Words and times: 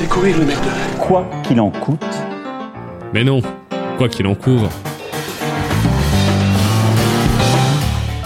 fait 0.00 0.06
courir 0.06 0.38
le 0.38 0.46
mec 0.46 0.56
de 0.60 0.66
là. 0.66 0.72
Quoi 0.98 1.26
qu'il 1.42 1.60
en 1.60 1.70
coûte. 1.70 2.00
Mais 3.12 3.22
non, 3.22 3.42
quoi 3.98 4.08
qu'il 4.08 4.26
en 4.26 4.34
court. 4.34 4.68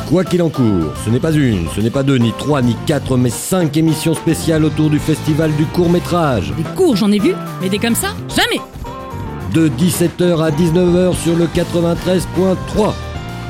Quoi 0.08 0.22
qu'il 0.24 0.42
en 0.42 0.50
court, 0.50 0.92
ce 1.04 1.10
n'est 1.10 1.18
pas 1.18 1.32
une, 1.32 1.68
ce 1.74 1.81
n'est 1.81 1.90
pas 1.90 2.04
deux, 2.04 2.18
ni 2.18 2.32
trois, 2.38 2.63
ni 2.63 2.76
quatre, 2.87 3.17
mais 3.17 3.31
cinq 3.31 3.76
émissions 3.76 4.14
spéciales 4.14 4.64
autour 4.64 4.88
du 4.88 5.00
festival 5.00 5.50
du 5.56 5.64
court 5.64 5.90
métrage. 5.90 6.53
Des 6.56 6.63
cours, 6.76 6.95
j'en 6.95 7.10
ai 7.10 7.18
vu, 7.18 7.35
mais 7.60 7.68
des 7.68 7.78
comme 7.78 7.96
ça, 7.96 8.14
jamais 8.28 8.63
De 9.53 9.68
17h 9.68 10.41
à 10.41 10.50
19h 10.50 11.17
sur 11.17 11.35
le 11.35 11.46
93.3. 11.46 12.92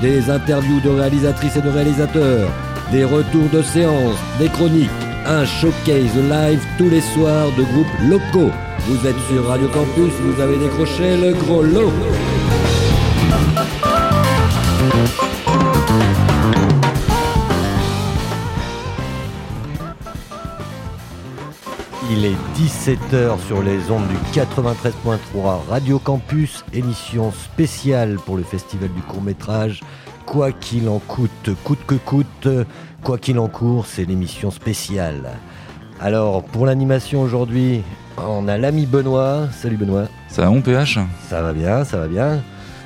Des 0.00 0.30
interviews 0.30 0.80
de 0.80 0.88
réalisatrices 0.88 1.56
et 1.56 1.60
de 1.60 1.68
réalisateurs, 1.68 2.48
des 2.90 3.04
retours 3.04 3.48
de 3.52 3.60
séances, 3.60 4.16
des 4.38 4.48
chroniques, 4.48 4.90
un 5.26 5.44
showcase 5.46 6.16
live 6.16 6.62
tous 6.76 6.88
les 6.90 7.00
soirs 7.00 7.50
de 7.56 7.62
groupes 7.62 7.86
locaux. 8.08 8.50
Vous 8.86 9.06
êtes 9.06 9.18
sur 9.28 9.46
Radio 9.46 9.68
Campus, 9.68 10.12
vous 10.20 10.40
avez 10.40 10.58
décroché 10.58 11.16
le 11.16 11.32
gros 11.32 11.62
lot. 11.62 11.92
Il 22.10 22.26
est 22.26 22.36
17h 22.56 23.38
sur 23.46 23.62
les 23.62 23.90
ondes 23.90 24.06
du 24.08 24.38
93.3 24.38 25.66
Radio 25.68 25.98
Campus, 25.98 26.64
émission 26.74 27.32
spéciale 27.32 28.16
pour 28.26 28.36
le 28.36 28.42
festival 28.42 28.90
du 28.92 29.00
court 29.00 29.22
métrage. 29.22 29.80
Quoi 30.26 30.52
qu'il 30.52 30.88
en 30.88 30.98
coûte, 30.98 31.50
coûte 31.64 31.80
que 31.86 31.94
coûte, 31.94 32.48
quoi 33.02 33.18
qu'il 33.18 33.38
en 33.38 33.48
court, 33.48 33.86
c'est 33.86 34.04
l'émission 34.04 34.50
spéciale. 34.50 35.30
Alors, 36.00 36.42
pour 36.42 36.66
l'animation 36.66 37.20
aujourd'hui, 37.22 37.82
on 38.16 38.48
a 38.48 38.56
l'ami 38.58 38.86
Benoît. 38.86 39.48
Salut 39.52 39.76
Benoît. 39.76 40.06
Ça 40.28 40.42
va 40.42 40.50
mon 40.50 40.60
PH 40.62 40.98
Ça 41.28 41.42
va 41.42 41.52
bien, 41.52 41.84
ça 41.84 41.98
va 41.98 42.08
bien. 42.08 42.42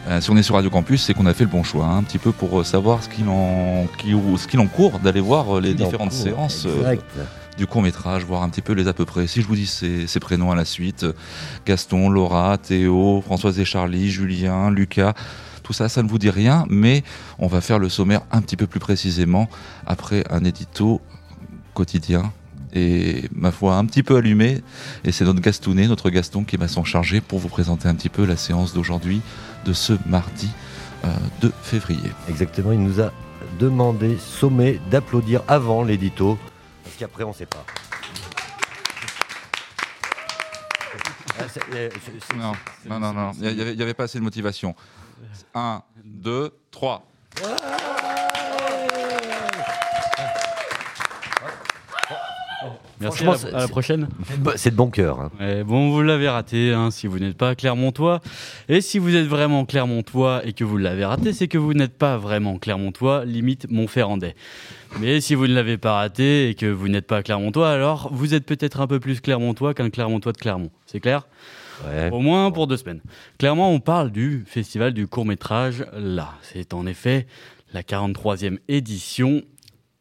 Euh, 0.09 0.21
Si 0.21 0.31
on 0.31 0.37
est 0.37 0.43
sur 0.43 0.57
Radio 0.57 0.69
Campus, 0.71 1.03
c'est 1.05 1.15
qu'on 1.15 1.27
a 1.27 1.33
fait 1.35 1.45
le 1.45 1.51
bon 1.51 1.63
choix, 1.63 1.85
hein, 1.87 1.99
un 1.99 2.03
petit 2.03 2.19
peu 2.19 2.33
pour 2.33 2.61
euh, 2.61 2.65
savoir 2.65 3.03
ce 3.03 3.09
qu'il 3.09 3.29
en, 3.29 3.87
qui- 3.99 4.15
ou 4.15 4.37
ce 4.37 4.47
qu'il 4.49 4.61
en 4.61 4.67
court 4.67 4.99
d'aller 4.99 5.21
voir 5.21 5.57
euh, 5.57 5.61
les 5.61 5.75
différentes 5.75 6.11
court, 6.11 6.19
séances 6.19 6.67
euh, 6.67 6.97
du 7.57 7.67
court 7.67 7.83
métrage, 7.83 8.25
voir 8.25 8.43
un 8.43 8.49
petit 8.51 8.63
peu 8.63 8.73
les 8.73 8.89
à 8.89 8.93
peu 8.93 9.05
près. 9.05 9.27
Si 9.27 9.43
je 9.43 9.47
vous 9.47 9.55
dis 9.57 9.67
ces, 9.67 10.07
ces 10.07 10.21
prénoms 10.21 10.51
à 10.51 10.57
la 10.57 10.65
suite, 10.65 11.07
Gaston, 11.67 12.09
Laura, 12.11 12.57
Théo, 12.59 13.23
Françoise 13.25 13.59
et 13.59 13.65
Charlie, 13.65 14.11
Julien, 14.11 14.71
Lucas, 14.71 15.15
tout 15.69 15.75
ça, 15.75 15.91
ça 15.91 16.03
ne 16.03 16.09
vous 16.09 16.19
dit 16.19 16.31
rien, 16.31 16.65
mais 16.71 17.05
on 17.39 17.47
va 17.47 17.61
faire 17.61 17.79
le 17.79 17.91
sommaire 17.91 18.23
un 18.33 18.41
petit 18.41 18.57
peu 18.57 18.67
plus 18.67 18.81
précisément 18.81 19.51
après 19.87 20.25
un 20.31 20.43
édito 20.43 21.03
quotidien 21.75 22.33
et 22.73 23.29
ma 23.33 23.53
foi 23.53 23.77
un 23.77 23.85
petit 23.85 24.03
peu 24.03 24.17
allumé 24.17 24.63
et 25.05 25.13
c'est 25.13 25.27
notre 25.27 25.41
Gastounet, 25.41 25.87
notre 25.87 26.09
Gaston 26.09 26.45
qui 26.45 26.57
va 26.57 26.69
s'en 26.69 26.85
charger 26.85 27.21
pour 27.21 27.39
vous 27.39 27.51
présenter 27.51 27.87
un 27.87 27.95
petit 27.95 28.09
peu 28.09 28.25
la 28.25 28.39
séance 28.39 28.73
d'aujourd'hui 28.73 29.21
de 29.67 29.75
ce 29.75 29.93
mardi 30.07 30.49
euh, 31.05 31.09
2 31.43 31.53
février. 31.63 32.13
Exactement, 32.31 32.73
il 32.73 32.81
nous 32.81 33.03
a 33.03 33.13
demandé, 33.59 34.17
sommé, 34.17 34.81
d'applaudir 34.91 35.43
avant 35.49 35.83
l'édito, 35.83 36.39
parce 36.83 36.97
qu'après 36.97 37.25
on 37.25 37.35
sait 37.35 37.45
pas. 37.45 37.67
Non, 42.89 42.99
non, 42.99 43.13
non, 43.13 43.33
il 43.41 43.77
n'y 43.77 43.83
avait, 43.83 43.95
pas 43.95 44.05
assez 44.05 44.19
de 44.19 44.25
motivation. 44.25 44.75
1, 45.55 45.83
2, 46.05 46.51
3. 46.71 47.05
Merci, 53.01 53.23
à 53.23 53.27
la, 53.27 53.37
c'est- 53.37 53.55
à 53.55 53.59
la 53.61 53.69
prochaine. 53.69 54.09
C'est 54.57 54.71
de 54.73 54.75
bon 54.77 54.91
cœur. 54.91 55.21
hein. 55.21 55.63
Bon, 55.65 55.91
vous 55.91 56.03
l'avez 56.03 56.29
raté 56.29 56.73
hein, 56.73 56.91
si 56.91 57.07
vous 57.07 57.21
n'êtes 57.21 57.37
pas 57.37 57.55
Clermontois. 57.55 58.21
Et 58.69 58.81
si 58.81 58.99
vous 58.99 59.15
êtes 59.15 59.27
vraiment 59.29 59.65
Clermontois 59.65 60.43
et 60.45 60.53
que 60.53 60.65
vous 60.65 60.77
l'avez 60.79 61.05
raté, 61.05 61.33
c'est 61.33 61.47
que 61.47 61.59
vous 61.59 61.75
n'êtes 61.75 61.97
pas 61.97 62.17
vraiment 62.19 62.59
Clermontois, 62.59 63.25
limite 63.25 63.71
Montferrandais. 63.71 64.35
Mais 64.99 65.21
si 65.21 65.37
vous 65.37 65.47
ne 65.47 65.55
l'avez 65.55 65.79
pas 65.79 65.93
raté 65.95 66.49
et 66.49 66.55
que 66.57 66.67
vous 66.67 66.89
n'êtes 66.89 67.07
pas 67.07 67.23
Clermontois, 67.23 67.71
alors 67.71 68.09
vous 68.13 68.35
êtes 68.35 68.45
peut-être 68.45 68.81
un 68.81 68.89
peu 68.89 68.99
plus 68.99 69.21
Clermontois 69.21 69.75
qu'un 69.75 69.91
Clermontois 69.91 70.33
de 70.33 70.39
Clermont. 70.39 70.71
C'est 70.87 70.99
clair? 70.99 71.29
Au 72.13 72.21
moins 72.21 72.51
pour 72.51 72.67
deux 72.67 72.77
semaines. 72.77 73.01
Clairement, 73.39 73.73
on 73.73 73.81
parle 73.81 74.11
du 74.11 74.45
festival 74.47 74.93
du 74.93 75.07
court 75.07 75.25
métrage 75.25 75.87
là. 75.93 76.35
C'est 76.43 76.75
en 76.75 76.87
effet 76.87 77.27
la 77.73 77.83
43e 77.83 78.59
édition 78.69 79.43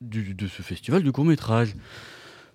de 0.02 0.48
ce 0.48 0.62
festival 0.62 1.04
du 1.04 1.12
court 1.12 1.26
métrage. 1.26 1.74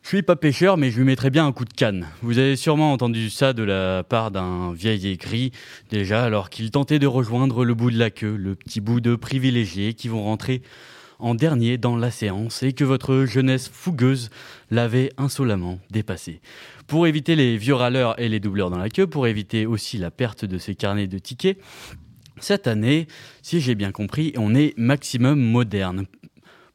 Je 0.03 0.09
suis 0.09 0.23
pas 0.23 0.35
pêcheur, 0.35 0.77
mais 0.77 0.91
je 0.91 0.99
lui 0.99 1.05
mettrais 1.05 1.31
bien 1.31 1.47
un 1.47 1.53
coup 1.53 1.65
de 1.65 1.73
canne. 1.73 2.09
Vous 2.23 2.39
avez 2.39 2.57
sûrement 2.57 2.93
entendu 2.93 3.31
ça 3.31 3.53
de 3.53 3.63
la 3.63 4.03
part 4.03 4.33
d'un 4.33 4.73
vieil 4.73 5.07
aigri, 5.07 5.53
déjà 5.91 6.25
alors 6.25 6.51
qu'il 6.51 6.73
tentait 6.73 6.99
de 6.99 7.07
rejoindre 7.07 7.65
le 7.65 7.75
bout 7.75 7.93
de 7.93 7.99
la 7.99 8.11
queue, 8.11 8.35
le 8.35 8.57
petit 8.57 8.81
bout 8.81 9.01
de 9.01 9.15
privilégiés 9.15 9.95
qui 9.95 10.09
vont 10.09 10.25
rentrer 10.25 10.63
en 11.21 11.37
dernier 11.37 11.79
dans 11.79 11.97
la 11.97 12.11
séance 12.11 12.65
et 12.65 12.73
que 12.73 12.83
votre 12.83 13.27
jeunesse 13.27 13.71
fougueuse 13.73 14.31
l'avait 14.73 15.13
insolemment 15.19 15.79
dépassé. 15.91 16.41
Pour 16.87 17.07
éviter 17.07 17.37
les 17.37 17.57
vieux 17.57 17.75
râleurs 17.75 18.19
et 18.21 18.29
les 18.29 18.41
doubleurs 18.41 18.71
dans 18.71 18.79
la 18.79 18.89
queue, 18.89 19.07
pour 19.07 19.27
éviter 19.27 19.67
aussi 19.67 19.99
la 19.99 20.11
perte 20.11 20.45
de 20.45 20.59
ces 20.59 20.75
carnets 20.75 21.07
de 21.07 21.19
tickets, 21.19 21.59
cette 22.41 22.67
année, 22.67 23.07
si 23.41 23.61
j'ai 23.61 23.75
bien 23.75 23.93
compris, 23.93 24.33
on 24.37 24.55
est 24.55 24.75
maximum 24.77 25.41
moderne 25.41 26.07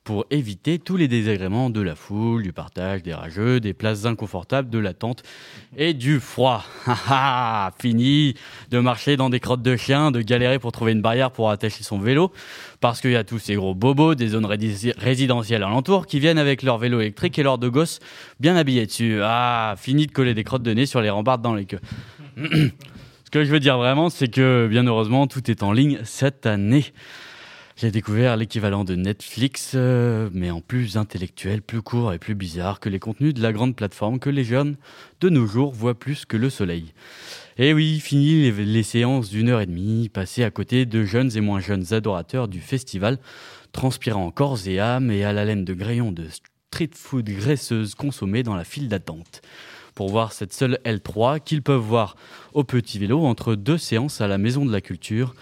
pour 0.07 0.25
éviter 0.31 0.79
tous 0.79 0.95
les 0.95 1.09
désagréments 1.09 1.69
de 1.69 1.81
la 1.81 1.93
foule, 1.93 2.41
du 2.41 2.53
partage, 2.53 3.03
des 3.03 3.13
rageux, 3.13 3.59
des 3.59 3.73
places 3.73 4.05
inconfortables, 4.05 4.69
de 4.69 4.79
l'attente 4.79 5.21
et 5.75 5.93
du 5.93 6.21
froid. 6.21 6.63
Ah 6.87 6.95
ah, 7.09 7.71
Fini 7.77 8.33
de 8.71 8.79
marcher 8.79 9.17
dans 9.17 9.29
des 9.29 9.41
crottes 9.41 9.61
de 9.61 9.75
chiens, 9.75 10.11
de 10.11 10.21
galérer 10.21 10.59
pour 10.59 10.71
trouver 10.71 10.93
une 10.93 11.01
barrière 11.01 11.31
pour 11.31 11.49
attacher 11.49 11.83
son 11.83 11.99
vélo, 11.99 12.31
parce 12.79 13.01
qu'il 13.01 13.11
y 13.11 13.17
a 13.17 13.25
tous 13.25 13.39
ces 13.39 13.55
gros 13.55 13.75
bobos 13.75 14.15
des 14.15 14.29
zones 14.29 14.45
résidentielles 14.45 15.63
alentours 15.63 16.07
qui 16.07 16.21
viennent 16.21 16.39
avec 16.39 16.63
leur 16.63 16.77
vélo 16.77 17.01
électrique 17.01 17.37
et 17.37 17.43
leurs 17.43 17.57
deux 17.57 17.69
gosses 17.69 17.99
bien 18.39 18.55
habillés 18.55 18.85
dessus. 18.85 19.19
Ah, 19.21 19.75
fini 19.77 20.07
de 20.07 20.13
coller 20.13 20.33
des 20.33 20.45
crottes 20.45 20.63
de 20.63 20.71
nez 20.71 20.85
sur 20.85 21.01
les 21.01 21.09
rambardes 21.09 21.41
dans 21.41 21.53
les 21.53 21.65
queues. 21.65 21.81
Ce 22.37 23.29
que 23.29 23.43
je 23.43 23.51
veux 23.51 23.59
dire 23.59 23.77
vraiment, 23.77 24.09
c'est 24.09 24.29
que 24.29 24.67
bien 24.69 24.87
heureusement, 24.87 25.27
tout 25.27 25.51
est 25.51 25.63
en 25.63 25.73
ligne 25.73 25.99
cette 26.05 26.45
année. 26.45 26.85
J'ai 27.79 27.91
découvert 27.91 28.37
l'équivalent 28.37 28.83
de 28.83 28.95
Netflix, 28.95 29.73
euh, 29.75 30.31
mais 30.33 30.49
en 30.49 30.61
plus 30.61 30.97
intellectuel, 30.97 31.61
plus 31.61 31.83
court 31.83 32.11
et 32.11 32.17
plus 32.17 32.33
bizarre 32.33 32.79
que 32.79 32.89
les 32.89 32.97
contenus 32.97 33.35
de 33.35 33.41
la 33.43 33.53
grande 33.53 33.75
plateforme 33.75 34.17
que 34.17 34.31
les 34.31 34.43
jeunes 34.43 34.77
de 35.21 35.29
nos 35.29 35.45
jours 35.45 35.73
voient 35.73 35.93
plus 35.93 36.25
que 36.25 36.37
le 36.37 36.49
soleil. 36.49 36.91
Et 37.59 37.75
oui, 37.75 37.99
fini 37.99 38.49
les, 38.51 38.81
séances 38.81 39.29
d'une 39.29 39.49
heure 39.49 39.61
et 39.61 39.67
demie, 39.67 40.09
passées 40.09 40.43
à 40.43 40.49
côté 40.49 40.87
de 40.87 41.03
jeunes 41.05 41.37
et 41.37 41.39
moins 41.39 41.59
jeunes 41.59 41.93
adorateurs 41.93 42.47
du 42.47 42.61
festival, 42.61 43.19
transpirant 43.73 44.31
corps 44.31 44.57
et 44.65 44.79
âme 44.79 45.11
et 45.11 45.23
à 45.23 45.31
la 45.31 45.45
laine 45.45 45.63
de 45.63 45.75
grayons 45.75 46.11
de 46.11 46.25
street 46.29 46.95
food 46.95 47.29
graisseuse 47.29 47.93
consommée 47.93 48.41
dans 48.41 48.55
la 48.55 48.63
file 48.63 48.89
d'attente. 48.89 49.43
Pour 49.93 50.09
voir 50.09 50.33
cette 50.33 50.53
seule 50.53 50.79
L3 50.83 51.41
qu'ils 51.41 51.61
peuvent 51.61 51.79
voir 51.79 52.15
au 52.53 52.63
petit 52.63 52.97
vélo 52.97 53.23
entre 53.23 53.53
deux 53.53 53.77
séances 53.77 54.19
à 54.19 54.27
la 54.27 54.39
Maison 54.39 54.65
de 54.65 54.71
la 54.71 54.81
Culture, 54.81 55.35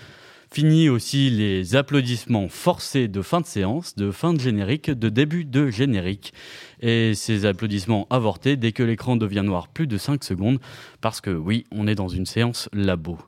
Fini 0.56 0.88
aussi 0.88 1.30
les 1.30 1.76
applaudissements 1.76 2.48
forcés 2.48 3.10
de 3.10 3.22
fin 3.22 3.42
de 3.42 3.46
séance, 3.46 3.98
de 3.98 4.10
fin 4.10 4.34
de 4.34 4.40
générique, 4.40 4.90
de 4.90 5.10
début 5.10 5.44
de 5.44 5.70
générique. 5.70 6.34
Et 6.80 7.14
ces 7.14 7.46
applaudissements 7.46 8.08
avortés 8.10 8.56
dès 8.56 8.72
que 8.72 8.82
l'écran 8.82 9.18
devient 9.18 9.44
noir 9.44 9.68
plus 9.68 9.86
de 9.86 9.98
5 9.98 10.24
secondes, 10.24 10.62
parce 11.02 11.20
que 11.20 11.30
oui, 11.30 11.66
on 11.72 11.88
est 11.88 11.96
dans 11.96 12.08
une 12.08 12.26
séance 12.26 12.70
labo. 12.72 13.20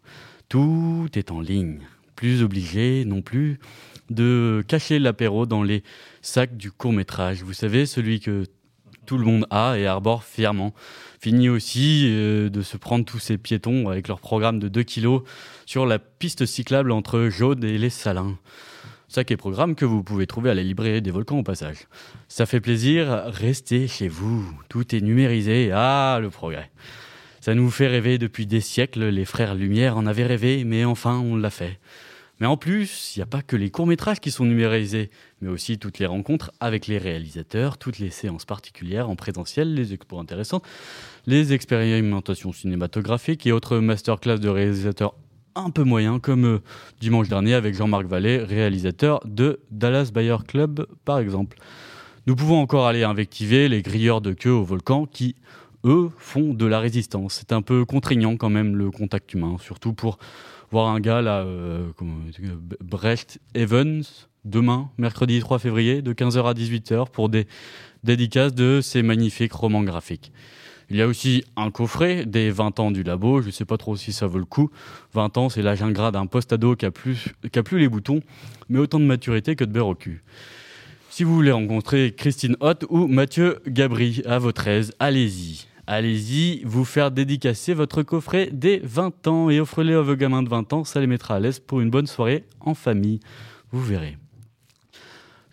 Tout 0.48 1.10
est 1.16 1.30
en 1.30 1.42
ligne. 1.42 1.82
Plus 2.16 2.44
obligé 2.44 3.04
non 3.04 3.22
plus 3.22 3.60
de 4.10 4.64
cacher 4.66 4.98
l'apéro 4.98 5.46
dans 5.46 5.64
les 5.64 5.84
sacs 6.22 6.56
du 6.56 6.72
court 6.72 6.94
métrage. 6.94 7.44
Vous 7.44 7.52
savez, 7.52 7.86
celui 7.86 8.22
que 8.22 8.46
tout 9.08 9.18
le 9.18 9.26
monde 9.26 9.48
a 9.50 9.76
et 9.78 9.88
arbore 9.88 10.24
fièrement. 10.24 10.74
Fini 11.20 11.50
aussi 11.50 12.08
euh, 12.12 12.50
de 12.50 12.62
se 12.62 12.78
prendre 12.78 13.06
tous 13.06 13.18
ces 13.18 13.40
piétons 13.40 13.90
avec 13.90 14.08
leur 14.08 14.20
programme 14.20 14.60
de 14.60 14.68
2 14.68 14.84
kilos 14.84 15.24
sur 15.66 15.88
la 15.88 15.98
piste 15.98 16.46
cyclable 16.46 16.92
entre 16.92 17.30
Jaude 17.30 17.64
et 17.64 17.80
les 17.80 17.90
Salins. 17.90 18.38
Sac 19.08 19.32
et 19.32 19.38
programme 19.38 19.76
que 19.76 19.86
vous 19.86 20.04
pouvez 20.04 20.28
trouver 20.28 20.50
à 20.50 20.54
la 20.54 20.62
librairie 20.62 21.02
des 21.02 21.12
volcans 21.12 21.40
au 21.40 21.44
passage. 21.44 21.88
Ça 22.28 22.46
fait 22.46 22.60
plaisir, 22.60 23.24
restez 23.28 23.88
chez 23.88 24.10
vous. 24.10 24.46
Tout 24.68 24.94
est 24.94 25.02
numérisé. 25.02 25.72
Ah, 25.74 26.20
le 26.22 26.30
progrès. 26.30 26.70
Ça 27.40 27.56
nous 27.56 27.72
fait 27.72 27.88
rêver 27.88 28.18
depuis 28.18 28.46
des 28.46 28.60
siècles. 28.60 29.06
Les 29.06 29.24
frères 29.24 29.56
Lumière 29.56 29.96
en 29.96 30.06
avaient 30.06 30.26
rêvé, 30.26 30.66
mais 30.66 30.84
enfin, 30.84 31.18
on 31.18 31.38
l'a 31.38 31.50
fait. 31.50 31.80
Mais 32.40 32.48
en 32.48 32.58
plus, 32.58 33.16
il 33.16 33.20
n'y 33.20 33.24
a 33.24 33.28
pas 33.28 33.42
que 33.42 33.56
les 33.56 33.72
courts-métrages 33.72 34.20
qui 34.20 34.32
sont 34.32 34.46
numérisés, 34.46 35.10
mais 35.42 35.50
aussi 35.50 35.80
toutes 35.80 36.00
les 36.00 36.06
rencontres 36.06 36.52
avec 36.60 36.88
les 36.88 36.98
réalisateurs, 36.98 37.78
toutes 37.78 38.00
les 38.00 38.12
séances 38.12 38.46
particulières 38.46 39.10
en 39.10 39.16
présentiel, 39.16 39.74
les 39.74 39.94
expos 39.94 40.22
intéressantes, 40.22 40.64
les 41.26 41.54
expérimentations 41.54 42.54
cinématographiques 42.54 43.48
et 43.48 43.52
autres 43.52 43.80
masterclass 43.80 44.38
de 44.38 44.50
réalisateurs 44.50 45.16
un 45.58 45.72
peu 45.72 45.84
moyens, 45.84 46.20
comme 46.22 46.46
euh, 46.46 46.62
dimanche 47.02 47.30
dernier 47.30 47.56
avec 47.56 47.74
Jean-Marc 47.74 48.06
Vallée, 48.06 48.38
réalisateur 48.38 49.22
de 49.26 49.60
Dallas 49.72 50.12
Bayer 50.14 50.38
Club, 50.48 50.86
par 51.04 51.20
exemple. 51.20 51.58
Nous 52.28 52.36
pouvons 52.36 52.62
encore 52.62 52.86
aller 52.86 53.04
invectiver 53.04 53.68
les 53.68 53.82
grilleurs 53.82 54.22
de 54.22 54.34
queue 54.34 54.52
au 54.52 54.64
volcan 54.64 55.06
qui, 55.06 55.36
eux, 55.84 56.10
font 56.18 56.54
de 56.54 56.66
la 56.66 56.80
résistance. 56.80 57.36
C'est 57.40 57.54
un 57.54 57.62
peu 57.62 57.86
contraignant 57.86 58.38
quand 58.38 58.50
même 58.50 58.76
le 58.76 58.92
contact 58.92 59.34
humain, 59.34 59.56
surtout 59.60 59.94
pour 59.94 60.20
voir 60.72 60.88
un 60.88 61.00
gars 61.00 61.22
là, 61.22 61.40
euh, 61.40 61.92
Brecht 62.82 63.40
Evans, 63.54 64.04
demain, 64.46 64.90
mercredi 64.98 65.40
3 65.40 65.60
février, 65.60 66.02
de 66.02 66.14
15h 66.14 66.46
à 66.46 66.54
18h, 66.54 67.10
pour 67.10 67.30
des 67.30 67.48
dédicaces 68.04 68.54
de 68.54 68.80
ces 68.82 69.04
magnifiques 69.04 69.54
romans 69.54 69.84
graphiques. 69.84 70.32
Il 70.90 70.96
y 70.96 71.02
a 71.02 71.08
aussi 71.08 71.44
un 71.58 71.70
coffret 71.70 72.26
des 72.26 72.50
20 72.50 72.80
ans 72.80 72.92
du 72.92 73.04
labo. 73.04 73.42
Je 73.42 73.48
ne 73.48 73.52
sais 73.52 73.66
pas 73.66 73.78
trop 73.78 73.98
si 73.98 74.14
ça 74.14 74.26
vaut 74.26 74.40
le 74.40 74.46
coup. 74.46 74.72
20 75.14 75.38
ans, 75.38 75.50
c'est 75.50 75.62
l'âge 75.62 75.84
ingrat 75.84 76.12
d'un 76.12 76.28
post-ado 76.28 76.78
qui 76.78 76.86
a, 76.86 76.92
plus, 76.92 77.28
qui 77.52 77.60
a 77.60 77.64
plus 77.64 77.80
les 77.80 77.90
boutons, 77.90 78.22
mais 78.70 78.80
autant 78.80 79.00
de 79.00 79.06
maturité 79.06 79.58
que 79.58 79.66
de 79.66 79.72
beurre 79.72 79.88
au 79.88 79.96
cul. 79.96 80.24
Si 81.10 81.26
vous 81.26 81.36
voulez 81.36 81.52
rencontrer 81.52 82.14
Christine 82.16 82.56
Hott 82.62 82.86
ou 82.90 83.08
Mathieu 83.08 83.60
Gabri 83.68 84.22
à 84.26 84.40
votre 84.40 84.68
aise, 84.68 84.94
allez-y. 85.00 85.68
Allez-y, 85.90 86.64
vous 86.66 86.84
faire 86.84 87.12
dédicacer 87.12 87.74
votre 87.74 88.04
coffret 88.04 88.50
des 88.52 88.82
20 88.84 89.28
ans 89.28 89.50
et 89.50 89.62
offrez-le 89.62 89.98
à 89.98 90.02
vos 90.02 90.18
gamins 90.18 90.44
de 90.44 90.50
20 90.50 90.74
ans, 90.74 90.84
ça 90.84 91.00
les 91.00 91.08
mettra 91.08 91.36
à 91.36 91.40
l'aise 91.40 91.60
pour 91.60 91.80
une 91.80 91.90
bonne 91.90 92.08
soirée 92.08 92.44
en 92.60 92.74
famille. 92.74 93.22
Vous 93.72 93.82
verrez. 93.82 94.18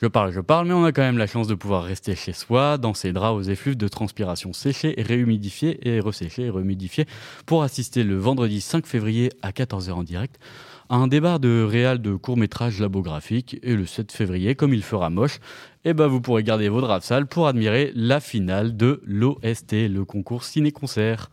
Je 0.02 0.08
parle, 0.08 0.32
je 0.32 0.40
parle, 0.40 0.66
mais 0.66 0.74
on 0.74 0.84
a 0.84 0.90
quand 0.90 1.02
même 1.02 1.18
la 1.18 1.28
chance 1.28 1.46
de 1.46 1.54
pouvoir 1.54 1.84
rester 1.84 2.16
chez 2.16 2.32
soi, 2.32 2.78
dans 2.78 2.94
ses 2.94 3.12
draps 3.12 3.38
aux 3.38 3.48
effluves 3.48 3.76
de 3.76 3.86
transpiration 3.86 4.52
séchés, 4.52 4.96
réhumidifiés 4.98 5.88
et 5.88 6.00
resséchés 6.00 6.46
et 6.46 6.50
rehumidifiés, 6.50 7.06
pour 7.46 7.62
assister 7.62 8.02
le 8.02 8.16
vendredi 8.16 8.60
5 8.60 8.86
février 8.86 9.30
à 9.40 9.52
14h 9.52 9.92
en 9.92 10.02
direct 10.02 10.40
à 10.88 10.96
un 10.96 11.06
débat 11.06 11.38
de 11.38 11.62
réal 11.62 12.02
de 12.02 12.14
court-métrage 12.14 12.80
labographique. 12.80 13.58
Et 13.62 13.74
le 13.74 13.86
7 13.86 14.12
février, 14.12 14.54
comme 14.54 14.74
il 14.74 14.82
fera 14.82 15.10
moche, 15.10 15.38
eh 15.84 15.94
ben 15.94 16.06
vous 16.06 16.20
pourrez 16.20 16.42
garder 16.42 16.68
vos 16.68 16.80
draps 16.80 17.06
sales 17.06 17.26
pour 17.26 17.46
admirer 17.46 17.92
la 17.94 18.20
finale 18.20 18.76
de 18.76 19.02
l'OST, 19.06 19.88
le 19.88 20.04
concours 20.04 20.44
ciné-concert. 20.44 21.30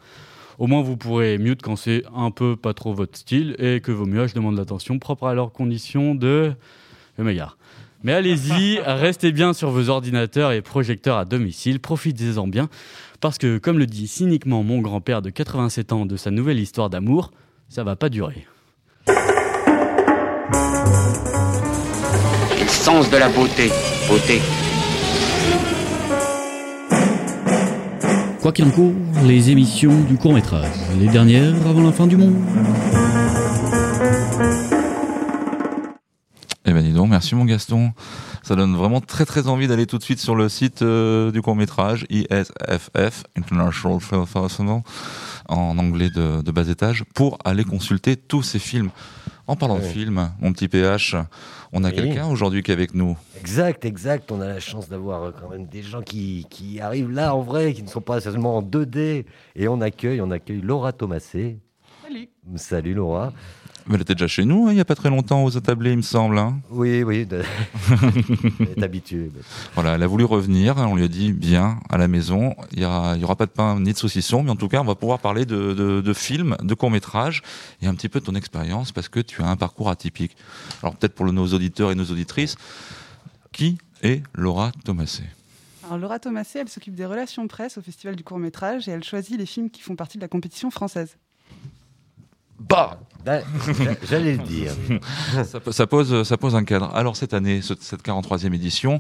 Au 0.59 0.68
moins, 0.68 0.81
vous 0.81 0.98
pourrez 0.98 1.38
mieux 1.38 1.56
quand 1.56 1.75
c'est 1.75 2.03
un 2.15 2.30
peu 2.30 2.56
pas 2.56 2.74
trop 2.74 2.94
votre 2.94 3.18
style 3.18 3.56
et 3.57 3.80
que 3.81 3.92
vos 3.92 4.06
nuages 4.06 4.33
demandent 4.33 4.57
l'attention 4.57 5.00
propre 5.00 5.27
à 5.27 5.33
leurs 5.33 5.51
conditions 5.51 6.13
de... 6.13 6.53
Je 7.18 7.24
m'égare. 7.24 7.57
Mais 8.03 8.13
allez-y, 8.13 8.80
restez 8.86 9.31
bien 9.31 9.53
sur 9.53 9.71
vos 9.71 9.89
ordinateurs 9.89 10.51
et 10.51 10.62
projecteurs 10.62 11.18
à 11.18 11.25
domicile, 11.25 11.80
profitez-en 11.80 12.48
bien, 12.48 12.69
parce 13.21 13.38
que, 13.38 13.57
comme 13.57 13.80
le 13.80 13.86
dit 13.86 14.07
cyniquement 14.07 14.63
mon 14.63 14.81
grand-père 14.81 15.21
de 15.21 15.30
87 15.30 15.94
ans 15.94 16.06
de 16.06 16.18
sa 16.18 16.31
nouvelle 16.31 16.59
histoire 16.59 16.89
d'amour, 16.89 17.31
ça 17.69 17.83
va 17.83 17.95
pas 17.95 18.09
durer. 18.09 18.45
Sens 22.71 23.09
de 23.12 23.18
la 23.18 23.29
beauté, 23.29 23.69
beauté. 24.07 24.41
Quoi 28.41 28.51
qu'il 28.51 28.65
en 28.65 28.71
court, 28.71 28.94
les 29.23 29.51
émissions 29.51 30.01
du 30.01 30.18
court 30.18 30.33
métrage, 30.33 30.71
les 31.00 31.07
dernières 31.07 31.53
avant 31.68 31.83
la 31.83 31.91
fin 31.91 32.07
du 32.07 32.18
monde. 32.18 32.35
Eh 36.65 36.73
ben 36.73 36.81
dis 36.81 36.94
donc, 36.94 37.09
merci 37.09 37.35
mon 37.35 37.45
Gaston. 37.45 37.91
Ça 38.41 38.56
donne 38.56 38.75
vraiment 38.75 39.01
très 39.01 39.25
très 39.25 39.47
envie 39.47 39.67
d'aller 39.67 39.85
tout 39.85 39.97
de 39.97 40.03
suite 40.03 40.19
sur 40.19 40.35
le 40.35 40.50
site 40.50 40.81
euh, 40.81 41.31
du 41.31 41.41
court 41.41 41.56
métrage 41.56 42.07
ISFF 42.09 43.24
International 43.38 44.00
Film 44.00 44.25
Festival 44.25 44.81
en 45.47 45.77
anglais 45.77 46.09
de, 46.09 46.41
de, 46.41 46.51
bas 46.51 46.67
étage 46.67 47.03
pour 47.13 47.38
aller 47.45 47.63
consulter 47.63 48.15
tous 48.15 48.41
ces 48.41 48.59
films. 48.59 48.89
En 49.47 49.55
parlant 49.55 49.77
de 49.77 49.81
films, 49.81 50.31
mon 50.39 50.53
petit 50.53 50.67
PH, 50.67 51.15
on 51.73 51.83
a 51.83 51.91
quelqu'un 51.91 52.27
aujourd'hui 52.27 52.63
qui 52.63 52.71
est 52.71 52.73
avec 52.73 52.93
nous. 52.93 53.17
Exact, 53.39 53.85
exact. 53.85 54.31
On 54.31 54.39
a 54.41 54.47
la 54.47 54.59
chance 54.59 54.88
d'avoir 54.88 55.23
euh, 55.23 55.31
quand 55.31 55.49
même 55.49 55.65
des 55.65 55.81
gens 55.81 56.01
qui, 56.01 56.45
qui, 56.49 56.79
arrivent 56.79 57.11
là 57.11 57.35
en 57.35 57.41
vrai, 57.41 57.73
qui 57.73 57.83
ne 57.83 57.88
sont 57.88 58.01
pas 58.01 58.21
seulement 58.21 58.57
en 58.57 58.61
2D. 58.61 59.25
Et 59.55 59.67
on 59.67 59.81
accueille, 59.81 60.21
on 60.21 60.31
accueille 60.31 60.61
Laura 60.61 60.93
Thomasé. 60.93 61.59
Salut. 62.03 62.29
Salut 62.55 62.93
Laura. 62.93 63.33
Mais 63.87 63.95
elle 63.95 64.01
était 64.01 64.15
déjà 64.15 64.27
chez 64.27 64.45
nous 64.45 64.67
hein, 64.67 64.71
il 64.71 64.75
n'y 64.75 64.81
a 64.81 64.85
pas 64.85 64.95
très 64.95 65.09
longtemps 65.09 65.43
aux 65.43 65.57
attablés, 65.57 65.91
il 65.91 65.97
me 65.97 66.01
semble. 66.01 66.37
Hein. 66.37 66.59
Oui, 66.69 67.03
oui, 67.03 67.27
elle 67.31 68.67
est 68.77 68.83
habituée. 68.83 69.31
Voilà, 69.73 69.95
elle 69.95 70.03
a 70.03 70.07
voulu 70.07 70.23
revenir, 70.23 70.77
on 70.77 70.95
lui 70.95 71.03
a 71.03 71.07
dit 71.07 71.31
bien 71.33 71.79
à 71.89 71.97
la 71.97 72.07
maison, 72.07 72.55
il 72.71 72.79
n'y 72.79 72.85
aura, 72.85 73.17
y 73.17 73.23
aura 73.23 73.35
pas 73.35 73.45
de 73.45 73.51
pain 73.51 73.79
ni 73.79 73.93
de 73.93 73.97
saucisson, 73.97 74.43
mais 74.43 74.51
en 74.51 74.55
tout 74.55 74.67
cas 74.67 74.81
on 74.81 74.85
va 74.85 74.95
pouvoir 74.95 75.19
parler 75.19 75.45
de, 75.45 75.73
de, 75.73 76.01
de 76.01 76.13
films, 76.13 76.55
de 76.61 76.73
courts-métrages 76.73 77.41
et 77.81 77.87
un 77.87 77.95
petit 77.95 78.09
peu 78.09 78.19
de 78.19 78.25
ton 78.25 78.35
expérience 78.35 78.91
parce 78.91 79.09
que 79.09 79.19
tu 79.19 79.41
as 79.41 79.47
un 79.47 79.55
parcours 79.55 79.89
atypique. 79.89 80.35
Alors 80.83 80.95
peut-être 80.95 81.13
pour 81.13 81.25
nos 81.31 81.47
auditeurs 81.47 81.91
et 81.91 81.95
nos 81.95 82.05
auditrices, 82.05 82.55
qui 83.51 83.77
est 84.03 84.23
Laura 84.33 84.71
Thomasé 84.83 85.23
alors 85.91 85.99
Laura 85.99 86.19
Thomasé, 86.19 86.59
elle 86.59 86.69
s'occupe 86.69 86.95
des 86.95 87.05
relations 87.05 87.45
presse 87.49 87.77
au 87.77 87.81
Festival 87.81 88.15
du 88.15 88.23
court 88.23 88.39
métrage 88.39 88.87
et 88.87 88.91
elle 88.91 89.03
choisit 89.03 89.37
les 89.37 89.45
films 89.45 89.69
qui 89.69 89.81
font 89.81 89.97
partie 89.97 90.17
de 90.17 90.21
la 90.21 90.29
compétition 90.29 90.71
française. 90.71 91.17
Bah 92.69 92.99
J'allais 94.03 94.33
le 94.33 94.43
dire. 94.43 94.71
ça, 95.71 95.87
pose, 95.87 96.23
ça 96.23 96.37
pose 96.37 96.55
un 96.55 96.63
cadre. 96.63 96.91
Alors 96.95 97.15
cette 97.15 97.33
année, 97.33 97.61
cette 97.61 98.03
43e 98.03 98.53
édition, 98.53 98.99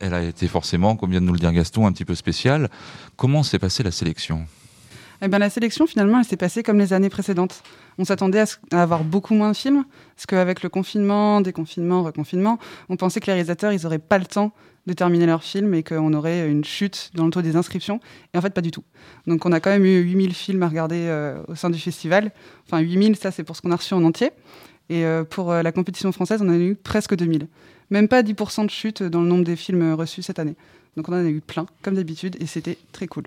elle 0.00 0.14
a 0.14 0.22
été 0.22 0.46
forcément, 0.46 0.96
comme 0.96 1.10
vient 1.10 1.20
de 1.20 1.26
nous 1.26 1.32
le 1.32 1.38
dire 1.38 1.52
Gaston, 1.52 1.86
un 1.86 1.92
petit 1.92 2.04
peu 2.04 2.14
spéciale. 2.14 2.70
Comment 3.16 3.42
s'est 3.42 3.58
passée 3.58 3.82
la 3.82 3.90
sélection? 3.90 4.46
Eh 5.20 5.26
ben, 5.26 5.38
la 5.38 5.50
sélection, 5.50 5.86
finalement, 5.88 6.20
elle 6.20 6.24
s'est 6.24 6.36
passée 6.36 6.62
comme 6.62 6.78
les 6.78 6.92
années 6.92 7.08
précédentes. 7.08 7.62
On 7.98 8.04
s'attendait 8.04 8.44
à, 8.70 8.82
avoir 8.82 9.02
beaucoup 9.02 9.34
moins 9.34 9.50
de 9.50 9.56
films, 9.56 9.84
parce 10.14 10.26
qu'avec 10.26 10.62
le 10.62 10.68
confinement, 10.68 11.40
déconfinement, 11.40 12.04
reconfinement, 12.04 12.58
on 12.88 12.96
pensait 12.96 13.18
que 13.18 13.26
les 13.26 13.32
réalisateurs, 13.32 13.72
ils 13.72 13.82
n'auraient 13.82 13.98
pas 13.98 14.18
le 14.18 14.26
temps 14.26 14.52
de 14.88 14.94
terminer 14.94 15.26
leur 15.26 15.44
film 15.44 15.74
et 15.74 15.84
qu'on 15.84 16.12
aurait 16.14 16.50
une 16.50 16.64
chute 16.64 17.10
dans 17.14 17.24
le 17.24 17.30
taux 17.30 17.42
des 17.42 17.54
inscriptions. 17.54 18.00
Et 18.34 18.38
en 18.38 18.40
fait, 18.40 18.50
pas 18.50 18.60
du 18.60 18.72
tout. 18.72 18.82
Donc 19.28 19.46
on 19.46 19.52
a 19.52 19.60
quand 19.60 19.70
même 19.70 19.84
eu 19.84 20.00
8000 20.00 20.34
films 20.34 20.62
à 20.64 20.68
regarder 20.68 21.06
euh, 21.06 21.40
au 21.46 21.54
sein 21.54 21.70
du 21.70 21.78
festival. 21.78 22.32
Enfin, 22.66 22.80
8000, 22.80 23.14
ça 23.16 23.30
c'est 23.30 23.44
pour 23.44 23.54
ce 23.54 23.62
qu'on 23.62 23.70
a 23.70 23.76
reçu 23.76 23.94
en 23.94 24.02
entier. 24.02 24.30
Et 24.88 25.04
euh, 25.04 25.22
pour 25.22 25.52
euh, 25.52 25.62
la 25.62 25.70
compétition 25.70 26.10
française, 26.10 26.40
on 26.42 26.48
en 26.48 26.52
a 26.52 26.56
eu 26.56 26.74
presque 26.74 27.14
2000. 27.14 27.46
Même 27.90 28.08
pas 28.08 28.22
10% 28.22 28.64
de 28.64 28.70
chute 28.70 29.02
dans 29.02 29.20
le 29.20 29.28
nombre 29.28 29.44
des 29.44 29.56
films 29.56 29.94
reçus 29.94 30.22
cette 30.22 30.38
année. 30.38 30.56
Donc 30.96 31.08
on 31.08 31.12
en 31.12 31.24
a 31.24 31.28
eu 31.28 31.40
plein, 31.40 31.66
comme 31.82 31.94
d'habitude, 31.94 32.36
et 32.40 32.46
c'était 32.46 32.78
très 32.92 33.06
cool. 33.06 33.24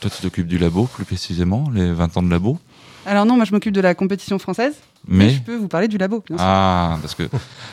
Toi, 0.00 0.10
tu 0.10 0.22
t'occupes 0.22 0.48
du 0.48 0.58
labo, 0.58 0.86
plus 0.86 1.04
précisément, 1.04 1.70
les 1.72 1.92
20 1.92 2.16
ans 2.16 2.22
de 2.22 2.30
labo? 2.30 2.58
Alors 3.06 3.26
non, 3.26 3.36
moi 3.36 3.44
je 3.44 3.52
m'occupe 3.52 3.72
de 3.72 3.80
la 3.80 3.94
compétition 3.94 4.38
française. 4.38 4.74
Mais... 5.06 5.30
je 5.30 5.42
peux 5.42 5.56
vous 5.56 5.68
parler 5.68 5.88
du 5.88 5.98
labo, 5.98 6.24
bien 6.26 6.38
sûr. 6.38 6.46
Ah, 6.46 6.98
parce 7.02 7.14
que 7.14 7.24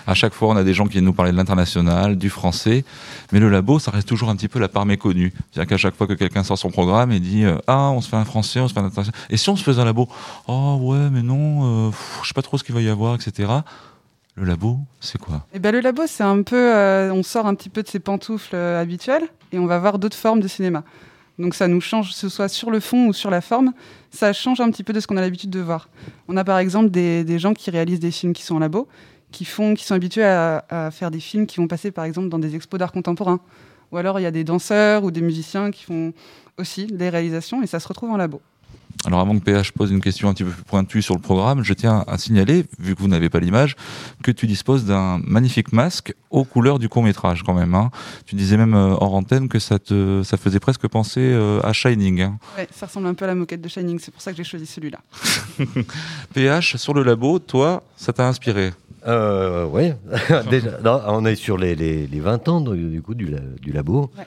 à 0.08 0.14
chaque 0.14 0.34
fois, 0.34 0.50
on 0.50 0.58
a 0.58 0.64
des 0.64 0.74
gens 0.74 0.86
qui 0.86 0.94
viennent 0.94 1.06
nous 1.06 1.14
parler 1.14 1.32
de 1.32 1.38
l'international, 1.38 2.18
du 2.18 2.30
français, 2.30 2.84
mais 3.32 3.40
le 3.40 3.50
labo, 3.50 3.80
ça 3.80 3.92
reste 3.92 4.08
toujours 4.08 4.30
un 4.30 4.36
petit 4.36 4.50
peu 4.50 4.60
la 4.60 4.68
part 4.68 4.86
méconnue. 4.86 5.34
C'est-à-dire 5.52 5.70
qu'à 5.70 5.78
chaque 5.78 5.96
fois 5.96 6.08
que 6.08 6.14
quelqu'un 6.14 6.44
sort 6.44 6.58
son 6.58 6.70
programme 6.70 7.12
et 7.12 7.20
dit 7.20 7.46
euh, 7.46 7.58
Ah, 7.68 7.92
on 7.92 8.02
se 8.02 8.10
fait 8.10 8.18
un 8.18 8.26
français, 8.26 8.60
on 8.60 8.68
se 8.68 8.74
fait 8.74 8.80
un 8.80 8.86
international. 8.86 9.20
Et 9.30 9.38
si 9.38 9.50
on 9.50 9.56
se 9.56 9.64
faisait 9.64 9.82
un 9.82 9.86
labo 9.86 10.10
Oh, 10.48 10.78
ouais, 10.82 11.10
mais 11.10 11.22
non, 11.22 11.88
euh, 11.88 11.92
je 12.22 12.28
sais 12.28 12.34
pas 12.34 12.42
trop 12.42 12.58
ce 12.58 12.64
qu'il 12.64 12.76
va 12.76 12.82
y 12.82 12.90
avoir, 12.90 13.16
etc. 13.16 13.50
Le 14.36 14.46
labo, 14.46 14.80
c'est 15.00 15.20
quoi? 15.20 15.46
Eh 15.54 15.60
ben, 15.60 15.72
le 15.72 15.82
labo, 15.82 16.04
c'est 16.08 16.24
un 16.24 16.42
peu. 16.42 16.74
Euh, 16.76 17.12
on 17.14 17.24
sort 17.24 17.46
un 17.48 17.56
petit 17.56 17.70
peu 17.70 17.84
de 17.84 17.88
ses 17.88 18.00
pantoufles 18.00 18.56
habituelles 18.56 19.28
et 19.52 19.60
on 19.60 19.66
va 19.66 19.80
voir 19.80 20.00
d'autres 20.00 20.18
formes 20.18 20.40
de 20.40 20.48
cinéma. 20.48 20.84
Donc 21.42 21.56
ça 21.56 21.68
nous 21.68 21.82
change, 21.82 22.10
que 22.10 22.16
ce 22.16 22.30
soit 22.30 22.48
sur 22.48 22.70
le 22.70 22.80
fond 22.80 23.08
ou 23.08 23.14
sur 23.14 23.32
la 23.32 23.42
forme, 23.42 23.74
ça 24.12 24.32
change 24.32 24.62
un 24.62 24.70
petit 24.70 24.84
peu 24.84 24.94
de 24.94 25.00
ce 25.00 25.08
qu'on 25.08 25.18
a 25.18 25.22
l'habitude 25.22 25.50
de 25.50 25.60
voir. 25.60 25.90
On 26.28 26.38
a 26.38 26.44
par 26.44 26.60
exemple 26.60 26.92
des, 26.92 27.40
gens 27.40 27.54
qui 27.54 27.72
réalisent 27.72 28.00
des 28.00 28.12
films 28.12 28.34
qui 28.34 28.44
sont 28.44 28.56
en 28.56 28.60
labo, 28.60 28.88
qui, 29.32 29.44
font, 29.44 29.74
qui 29.74 29.84
sont 29.84 29.96
habitués 29.96 30.24
à, 30.24 30.90
faire 30.92 31.10
des 31.10 31.20
films 31.20 31.48
qui 31.48 31.58
vont 31.58 31.68
passer 31.68 31.92
par 31.92 32.06
exemple 32.06 32.30
dans 32.30 32.40
des 32.40 32.56
expos 32.56 32.80
d'art 32.80 32.92
contemporain. 32.92 33.40
Ou 33.92 33.98
alors 33.98 34.20
il 34.20 34.24
y 34.24 34.28
a 34.28 34.32
des 34.32 34.44
danseurs 34.44 35.04
ou 35.04 35.10
des 35.10 35.22
musiciens 35.22 35.72
qui 35.72 35.84
font 35.84 36.14
aussi 36.58 36.86
des 36.86 37.10
réalisations 37.10 37.64
et 37.64 37.68
ça 37.68 37.80
se 37.80 37.88
retrouve 37.88 38.12
en 38.12 38.18
labo. 38.18 38.40
Alors 39.06 39.20
avant 39.20 39.38
que 39.38 39.44
PH 39.44 39.72
pose 39.72 39.92
une 39.92 40.02
question 40.02 40.30
un 40.30 40.34
petit 40.34 40.44
peu 40.44 40.52
plus 40.52 40.64
pointue 40.64 41.02
sur 41.02 41.16
le 41.16 41.22
programme, 41.22 41.64
je 41.64 41.74
tiens 41.74 42.04
à 42.08 42.18
signaler, 42.18 42.66
vu 42.80 42.96
que 42.96 43.02
vous 43.02 43.08
n'avez 43.08 43.30
pas 43.30 43.40
l'image, 43.40 43.76
que 44.24 44.32
tu 44.32 44.48
disposes 44.48 44.86
d'un 44.86 45.20
magnifique 45.24 45.74
masque 45.74 46.14
aux 46.30 46.44
couleurs 46.44 46.80
du 46.80 46.88
court 46.88 47.04
métrage 47.04 47.44
quand 47.44 47.54
même. 47.54 47.74
Hein. 47.74 47.90
Tu 48.26 48.36
disais 48.36 48.58
même 48.58 48.76
euh, 48.76 48.96
hors 49.00 49.14
antenne 49.16 49.50
que 49.50 49.60
ça 49.60 49.80
te 49.80 50.22
ça 50.24 50.38
faisait 50.38 50.60
presque 50.60 50.88
penser 50.88 51.22
euh, 51.22 51.60
à 51.64 51.74
Shining. 51.74 52.22
Hein. 52.22 52.40
Ouais, 52.58 52.68
ça 52.72 52.86
ressemble 52.86 53.08
un 53.08 53.14
peu 53.14 53.26
à 53.26 53.30
la 53.30 53.36
moquette 53.36 53.62
de 53.62 53.70
Shining, 53.70 54.00
c'est 54.00 54.12
pour 54.12 54.22
ça 54.22 54.32
que 54.32 54.38
j'ai 54.38 54.44
choisi 54.44 54.66
celui-là. 54.66 55.00
PH, 56.34 56.78
sur 56.78 56.94
le 56.94 57.04
labo, 57.04 57.40
toi, 57.40 57.84
ça 57.98 58.14
t'a 58.14 58.28
inspiré? 58.28 58.72
Euh, 59.08 59.66
Oui, 59.66 59.94
on 60.84 61.26
est 61.26 61.36
sur 61.36 61.58
les, 61.58 61.76
les, 61.76 62.20
20 62.20 62.48
ans 62.50 62.62
du 62.62 63.02
coup 63.02 63.16
du, 63.16 63.34
du 63.60 63.72
labo. 63.72 64.12
Ouais. 64.18 64.26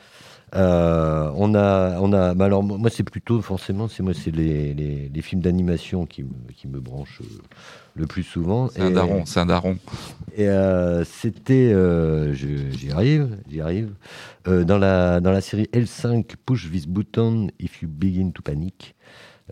Euh, 0.55 1.31
on 1.35 1.55
a, 1.55 1.99
on 2.01 2.13
a. 2.13 2.45
alors 2.45 2.63
moi, 2.63 2.91
c'est 2.91 3.03
plutôt 3.03 3.41
forcément, 3.43 3.89
c'est 3.89 4.03
moi, 4.03 4.13
c'est 4.15 4.31
les, 4.31 4.75
les, 4.75 5.23
films 5.23 5.41
d'animation 5.41 6.07
qui, 6.07 6.25
qui, 6.57 6.69
me 6.69 6.81
branchent 6.81 7.23
euh, 7.23 7.39
le 7.97 8.07
plus 8.07 8.23
souvent. 8.23 8.69
C'est 8.69 8.83
un 8.83 8.91
daron, 8.91 9.25
c'est 9.27 9.41
un 9.41 9.47
daron. 9.47 9.79
Et 10.37 10.49
euh, 10.49 11.05
c'était, 11.05 11.75
j'y 12.35 12.91
arrive, 12.93 13.37
j'y 13.49 13.61
arrive. 13.61 13.95
dans 14.47 14.79
la 14.79 15.21
dans 15.21 15.33
la 15.33 15.41
série 15.41 15.69
L5, 15.73 16.25
Push 16.47 16.71
this 16.71 16.87
button 16.87 17.49
if 17.59 17.83
you 17.83 17.89
begin 17.89 18.31
to 18.31 18.43
panic. 18.43 18.94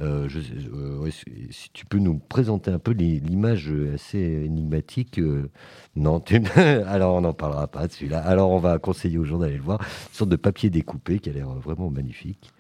Euh, 0.00 0.26
je, 0.26 0.38
euh, 0.38 1.11
si 1.50 1.70
tu 1.75 1.84
peux 1.84 1.99
nous 1.99 2.18
présenter 2.18 2.70
un 2.70 2.78
peu 2.78 2.92
l'image 2.92 3.70
assez 3.94 4.18
énigmatique. 4.18 5.18
Euh, 5.18 5.50
non, 5.96 6.22
alors 6.87 7.16
on 7.16 7.20
n'en 7.20 7.34
parlera 7.34 7.66
pas 7.66 7.87
de 7.87 7.92
celui-là. 7.92 8.20
Alors 8.20 8.50
on 8.50 8.58
va 8.58 8.78
conseiller 8.78 9.18
aux 9.18 9.25
gens 9.25 9.38
d'aller 9.38 9.56
le 9.56 9.62
voir. 9.62 9.80
Une 9.80 10.14
sorte 10.14 10.30
de 10.30 10.37
papier 10.37 10.70
découpé 10.70 11.18
qui 11.18 11.28
a 11.28 11.32
l'air 11.32 11.49
vraiment 11.49 11.90
magnifique. 11.90 12.52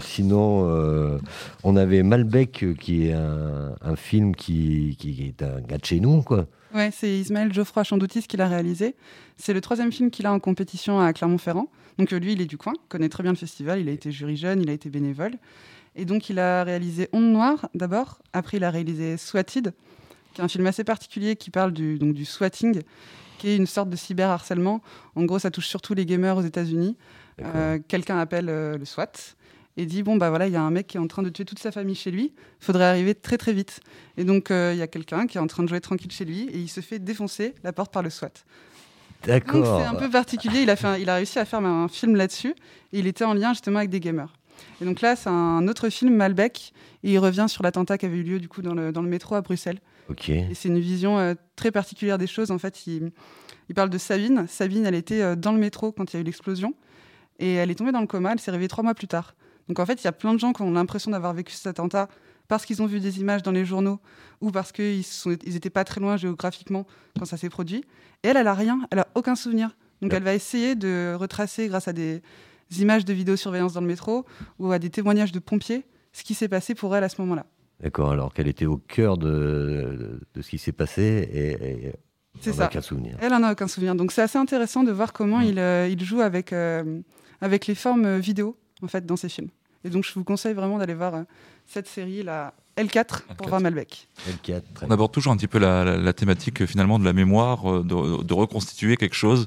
Sinon, 0.00 1.18
on 1.64 1.76
avait 1.76 2.02
Malbec, 2.02 2.66
qui 2.78 3.06
est 3.06 3.12
un, 3.12 3.74
un 3.80 3.96
film 3.96 4.36
qui, 4.36 4.96
qui 4.98 5.22
est 5.28 5.42
un 5.42 5.62
gars 5.62 5.78
de 5.78 5.84
chez 5.84 6.00
nous, 6.00 6.20
quoi. 6.20 6.46
Ouais, 6.74 6.90
c'est 6.92 7.08
Ismaël 7.08 7.54
Geoffroy 7.54 7.84
Chandoutis 7.84 8.24
qui 8.24 8.36
l'a 8.36 8.48
réalisé. 8.48 8.96
C'est 9.38 9.54
le 9.54 9.62
troisième 9.62 9.90
film 9.92 10.10
qu'il 10.10 10.26
a 10.26 10.32
en 10.32 10.40
compétition 10.40 11.00
à 11.00 11.10
Clermont-Ferrand. 11.14 11.68
Donc 11.96 12.10
lui, 12.10 12.34
il 12.34 12.42
est 12.42 12.46
du 12.46 12.58
coin, 12.58 12.74
connaît 12.90 13.08
très 13.08 13.22
bien 13.22 13.32
le 13.32 13.38
festival, 13.38 13.80
il 13.80 13.88
a 13.88 13.92
été 13.92 14.12
jury 14.12 14.36
jeune, 14.36 14.60
il 14.60 14.68
a 14.68 14.74
été 14.74 14.90
bénévole. 14.90 15.32
Et 15.96 16.04
donc 16.04 16.28
il 16.30 16.38
a 16.38 16.62
réalisé 16.62 17.08
Onde 17.12 17.32
Noire 17.32 17.68
d'abord, 17.74 18.18
après 18.32 18.58
il 18.58 18.64
a 18.64 18.70
réalisé 18.70 19.16
Swatted, 19.16 19.72
qui 20.34 20.40
est 20.40 20.44
un 20.44 20.48
film 20.48 20.66
assez 20.66 20.84
particulier 20.84 21.36
qui 21.36 21.50
parle 21.50 21.72
du, 21.72 21.98
donc, 21.98 22.12
du 22.14 22.24
swatting, 22.26 22.82
qui 23.38 23.48
est 23.48 23.56
une 23.56 23.66
sorte 23.66 23.88
de 23.90 23.96
cyberharcèlement. 23.96 24.82
En 25.14 25.24
gros, 25.24 25.38
ça 25.38 25.50
touche 25.50 25.66
surtout 25.66 25.94
les 25.94 26.04
gamers 26.06 26.36
aux 26.36 26.42
États-Unis. 26.42 26.96
Euh, 27.42 27.78
Quelqu'un 27.88 28.18
appelle 28.18 28.48
euh, 28.48 28.76
le 28.78 28.84
SWAT 28.84 29.12
et 29.78 29.84
dit 29.84 30.02
bon 30.02 30.16
bah 30.16 30.30
voilà 30.30 30.46
il 30.46 30.52
y 30.54 30.56
a 30.56 30.62
un 30.62 30.70
mec 30.70 30.86
qui 30.86 30.96
est 30.96 31.00
en 31.00 31.06
train 31.06 31.22
de 31.22 31.28
tuer 31.28 31.44
toute 31.44 31.58
sa 31.58 31.70
famille 31.72 31.94
chez 31.94 32.10
lui. 32.10 32.32
Faudrait 32.60 32.84
arriver 32.84 33.14
très 33.14 33.36
très 33.38 33.52
vite. 33.52 33.80
Et 34.16 34.24
donc 34.24 34.50
euh, 34.50 34.72
il 34.74 34.78
y 34.78 34.82
a 34.82 34.86
quelqu'un 34.86 35.26
qui 35.26 35.36
est 35.38 35.40
en 35.40 35.46
train 35.46 35.62
de 35.62 35.68
jouer 35.68 35.80
tranquille 35.80 36.10
chez 36.12 36.24
lui 36.24 36.42
et 36.50 36.58
il 36.58 36.68
se 36.68 36.80
fait 36.80 36.98
défoncer 36.98 37.54
la 37.64 37.72
porte 37.72 37.92
par 37.92 38.02
le 38.02 38.08
SWAT. 38.10 38.28
Donc 38.28 39.26
D'accord. 39.28 39.80
c'est 39.80 39.86
un 39.86 39.94
peu 39.94 40.08
particulier. 40.10 40.60
Il 40.62 40.70
a 40.70 40.76
fait 40.76 40.86
un- 40.86 40.96
il 40.98 41.08
a 41.10 41.16
réussi 41.16 41.38
à 41.38 41.44
faire 41.44 41.60
un 41.60 41.88
film 41.88 42.16
là-dessus 42.16 42.54
et 42.92 42.98
il 42.98 43.06
était 43.06 43.24
en 43.24 43.34
lien 43.34 43.52
justement 43.52 43.78
avec 43.78 43.90
des 43.90 44.00
gamers 44.00 44.32
et 44.80 44.84
donc 44.84 45.00
là 45.00 45.16
c'est 45.16 45.28
un 45.28 45.66
autre 45.68 45.88
film 45.88 46.14
Malbec 46.16 46.72
et 47.02 47.12
il 47.12 47.18
revient 47.18 47.46
sur 47.48 47.62
l'attentat 47.62 47.98
qui 47.98 48.06
avait 48.06 48.16
eu 48.18 48.22
lieu 48.22 48.38
du 48.40 48.48
coup 48.48 48.62
dans 48.62 48.74
le, 48.74 48.92
dans 48.92 49.02
le 49.02 49.08
métro 49.08 49.34
à 49.34 49.40
Bruxelles 49.42 49.80
et 50.50 50.54
c'est 50.54 50.68
une 50.68 50.78
vision 50.78 51.18
euh, 51.18 51.34
très 51.56 51.72
particulière 51.72 52.16
des 52.16 52.28
choses. 52.28 52.52
En 52.52 52.58
fait, 52.58 52.86
il, 52.86 53.10
il 53.68 53.74
parle 53.74 53.90
de 53.90 53.98
Sabine. 53.98 54.46
Sabine, 54.46 54.86
elle 54.86 54.94
était 54.94 55.20
euh, 55.20 55.34
dans 55.34 55.50
le 55.50 55.58
métro 55.58 55.90
quand 55.90 56.12
il 56.12 56.16
y 56.16 56.18
a 56.18 56.20
eu 56.20 56.22
l'explosion. 56.24 56.74
Et 57.40 57.54
elle 57.54 57.72
est 57.72 57.74
tombée 57.74 57.90
dans 57.90 58.00
le 58.00 58.06
coma. 58.06 58.30
Elle 58.32 58.38
s'est 58.38 58.52
réveillée 58.52 58.68
trois 58.68 58.84
mois 58.84 58.94
plus 58.94 59.08
tard. 59.08 59.34
Donc 59.66 59.80
en 59.80 59.84
fait, 59.86 60.00
il 60.00 60.04
y 60.04 60.06
a 60.06 60.12
plein 60.12 60.32
de 60.32 60.38
gens 60.38 60.52
qui 60.52 60.62
ont 60.62 60.70
l'impression 60.70 61.10
d'avoir 61.10 61.34
vécu 61.34 61.52
cet 61.54 61.66
attentat 61.66 62.08
parce 62.46 62.64
qu'ils 62.64 62.82
ont 62.82 62.86
vu 62.86 63.00
des 63.00 63.18
images 63.18 63.42
dans 63.42 63.50
les 63.50 63.64
journaux 63.64 63.98
ou 64.40 64.52
parce 64.52 64.70
qu'ils 64.70 65.02
sont- 65.02 65.36
ils 65.44 65.56
étaient 65.56 65.70
pas 65.70 65.82
très 65.82 66.00
loin 66.00 66.16
géographiquement 66.16 66.86
quand 67.18 67.24
ça 67.24 67.36
s'est 67.36 67.50
produit. 67.50 67.82
Et 68.22 68.28
elle, 68.28 68.36
elle 68.36 68.46
a 68.46 68.54
rien. 68.54 68.78
Elle 68.92 69.00
a 69.00 69.08
aucun 69.16 69.34
souvenir. 69.34 69.76
Donc 70.02 70.12
Ouais. 70.12 70.18
elle 70.18 70.22
va 70.22 70.34
essayer 70.34 70.76
de 70.76 71.16
retracer 71.18 71.66
grâce 71.66 71.88
à 71.88 71.92
des 71.92 72.22
images 72.78 73.04
de 73.04 73.12
vidéosurveillance 73.12 73.72
dans 73.74 73.80
le 73.80 73.86
métro 73.86 74.24
ou 74.58 74.70
à 74.72 74.78
des 74.78 74.90
témoignages 74.90 75.32
de 75.32 75.38
pompiers 75.38 75.84
ce 76.12 76.24
qui 76.24 76.34
s'est 76.34 76.48
passé 76.48 76.74
pour 76.74 76.94
elle 76.96 77.04
à 77.04 77.08
ce 77.08 77.20
moment-là. 77.22 77.46
D'accord, 77.80 78.10
alors 78.12 78.32
qu'elle 78.32 78.48
était 78.48 78.64
au 78.66 78.78
cœur 78.78 79.18
de, 79.18 80.18
de 80.34 80.42
ce 80.42 80.48
qui 80.48 80.58
s'est 80.58 80.72
passé 80.72 81.02
et, 81.30 81.86
et 81.88 81.92
C'est 82.40 82.52
ça. 82.54 82.64
n'a 82.64 82.68
qu'un 82.68 82.80
souvenir. 82.80 83.16
Elle 83.20 83.34
en 83.34 83.42
a 83.42 83.52
aucun 83.52 83.68
souvenir. 83.68 83.94
Donc 83.94 84.12
c'est 84.12 84.22
assez 84.22 84.38
intéressant 84.38 84.82
de 84.82 84.92
voir 84.92 85.12
comment 85.12 85.40
Mm. 85.40 85.44
il, 85.44 85.58
euh, 85.58 85.88
il 85.88 86.02
joue 86.02 86.20
avec, 86.22 86.52
euh, 86.54 87.00
avec 87.42 87.66
les 87.66 87.74
formes 87.74 88.06
euh, 88.06 88.18
vidéo 88.18 88.56
en 88.82 88.88
fait 88.88 89.04
dans 89.04 89.16
ses 89.16 89.28
films. 89.28 89.50
Et 89.84 89.90
donc 89.90 90.04
je 90.04 90.12
vous 90.14 90.24
conseille 90.24 90.54
vraiment 90.54 90.78
d'aller 90.78 90.94
voir 90.94 91.14
euh, 91.14 91.22
cette 91.66 91.86
série, 91.86 92.22
la 92.22 92.54
L4, 92.76 93.22
pour 93.36 93.46
L4. 93.46 93.48
voir 93.48 93.60
Malbec. 93.60 94.06
L4, 94.28 94.62
très 94.74 94.86
On 94.86 94.90
aborde 94.90 95.12
toujours 95.12 95.32
un 95.32 95.36
petit 95.36 95.46
peu 95.48 95.58
la, 95.58 95.84
la- 95.84 95.96
la 95.96 96.12
thématique 96.12 96.62
euh, 96.62 96.66
finalement 96.66 96.98
de 96.98 97.04
la 97.04 97.12
mémoire, 97.12 97.70
euh, 97.70 97.82
de, 97.82 98.22
de 98.22 98.34
reconstituer 98.34 98.96
quelque 98.96 99.14
chose 99.16 99.46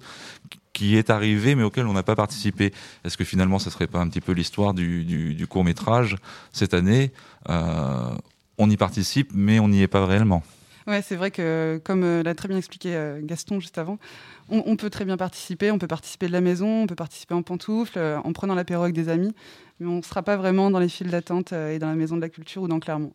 qui 0.73 0.95
est 0.95 1.09
arrivé 1.09 1.55
mais 1.55 1.63
auquel 1.63 1.85
on 1.87 1.93
n'a 1.93 2.03
pas 2.03 2.15
participé. 2.15 2.73
Est-ce 3.03 3.17
que 3.17 3.23
finalement 3.23 3.59
ça 3.59 3.69
serait 3.69 3.87
pas 3.87 3.99
un 3.99 4.07
petit 4.07 4.21
peu 4.21 4.31
l'histoire 4.31 4.73
du, 4.73 5.45
court 5.49 5.63
métrage 5.63 6.15
cette 6.53 6.73
année? 6.73 7.11
Euh, 7.49 8.09
On 8.57 8.69
y 8.69 8.77
participe 8.77 9.31
mais 9.33 9.59
on 9.59 9.67
n'y 9.67 9.81
est 9.81 9.87
pas 9.87 10.05
réellement. 10.05 10.41
Ouais, 10.89 11.03
c'est 11.03 11.15
vrai 11.15 11.29
que 11.29 11.79
comme 11.85 12.03
euh, 12.03 12.23
l'a 12.23 12.33
très 12.33 12.47
bien 12.47 12.57
expliqué 12.57 12.95
euh, 12.95 13.19
Gaston 13.21 13.59
juste 13.59 13.77
avant, 13.77 13.99
on, 14.49 14.63
on 14.65 14.75
peut 14.75 14.89
très 14.89 15.05
bien 15.05 15.17
participer. 15.17 15.69
On 15.69 15.77
peut 15.77 15.85
participer 15.85 16.25
de 16.25 16.31
la 16.31 16.41
maison, 16.41 16.81
on 16.81 16.87
peut 16.87 16.95
participer 16.95 17.35
en 17.35 17.43
pantoufles, 17.43 17.99
euh, 17.99 18.17
en 18.23 18.33
prenant 18.33 18.55
l'apéro 18.55 18.81
avec 18.81 18.95
des 18.95 19.07
amis, 19.07 19.35
mais 19.79 19.85
on 19.85 19.97
ne 19.97 20.01
sera 20.01 20.23
pas 20.23 20.35
vraiment 20.35 20.71
dans 20.71 20.79
les 20.79 20.89
files 20.89 21.11
d'attente 21.11 21.53
euh, 21.53 21.75
et 21.75 21.77
dans 21.77 21.87
la 21.87 21.93
maison 21.93 22.15
de 22.15 22.21
la 22.21 22.29
culture 22.29 22.63
ou 22.63 22.67
dans 22.67 22.79
Clermont. 22.79 23.13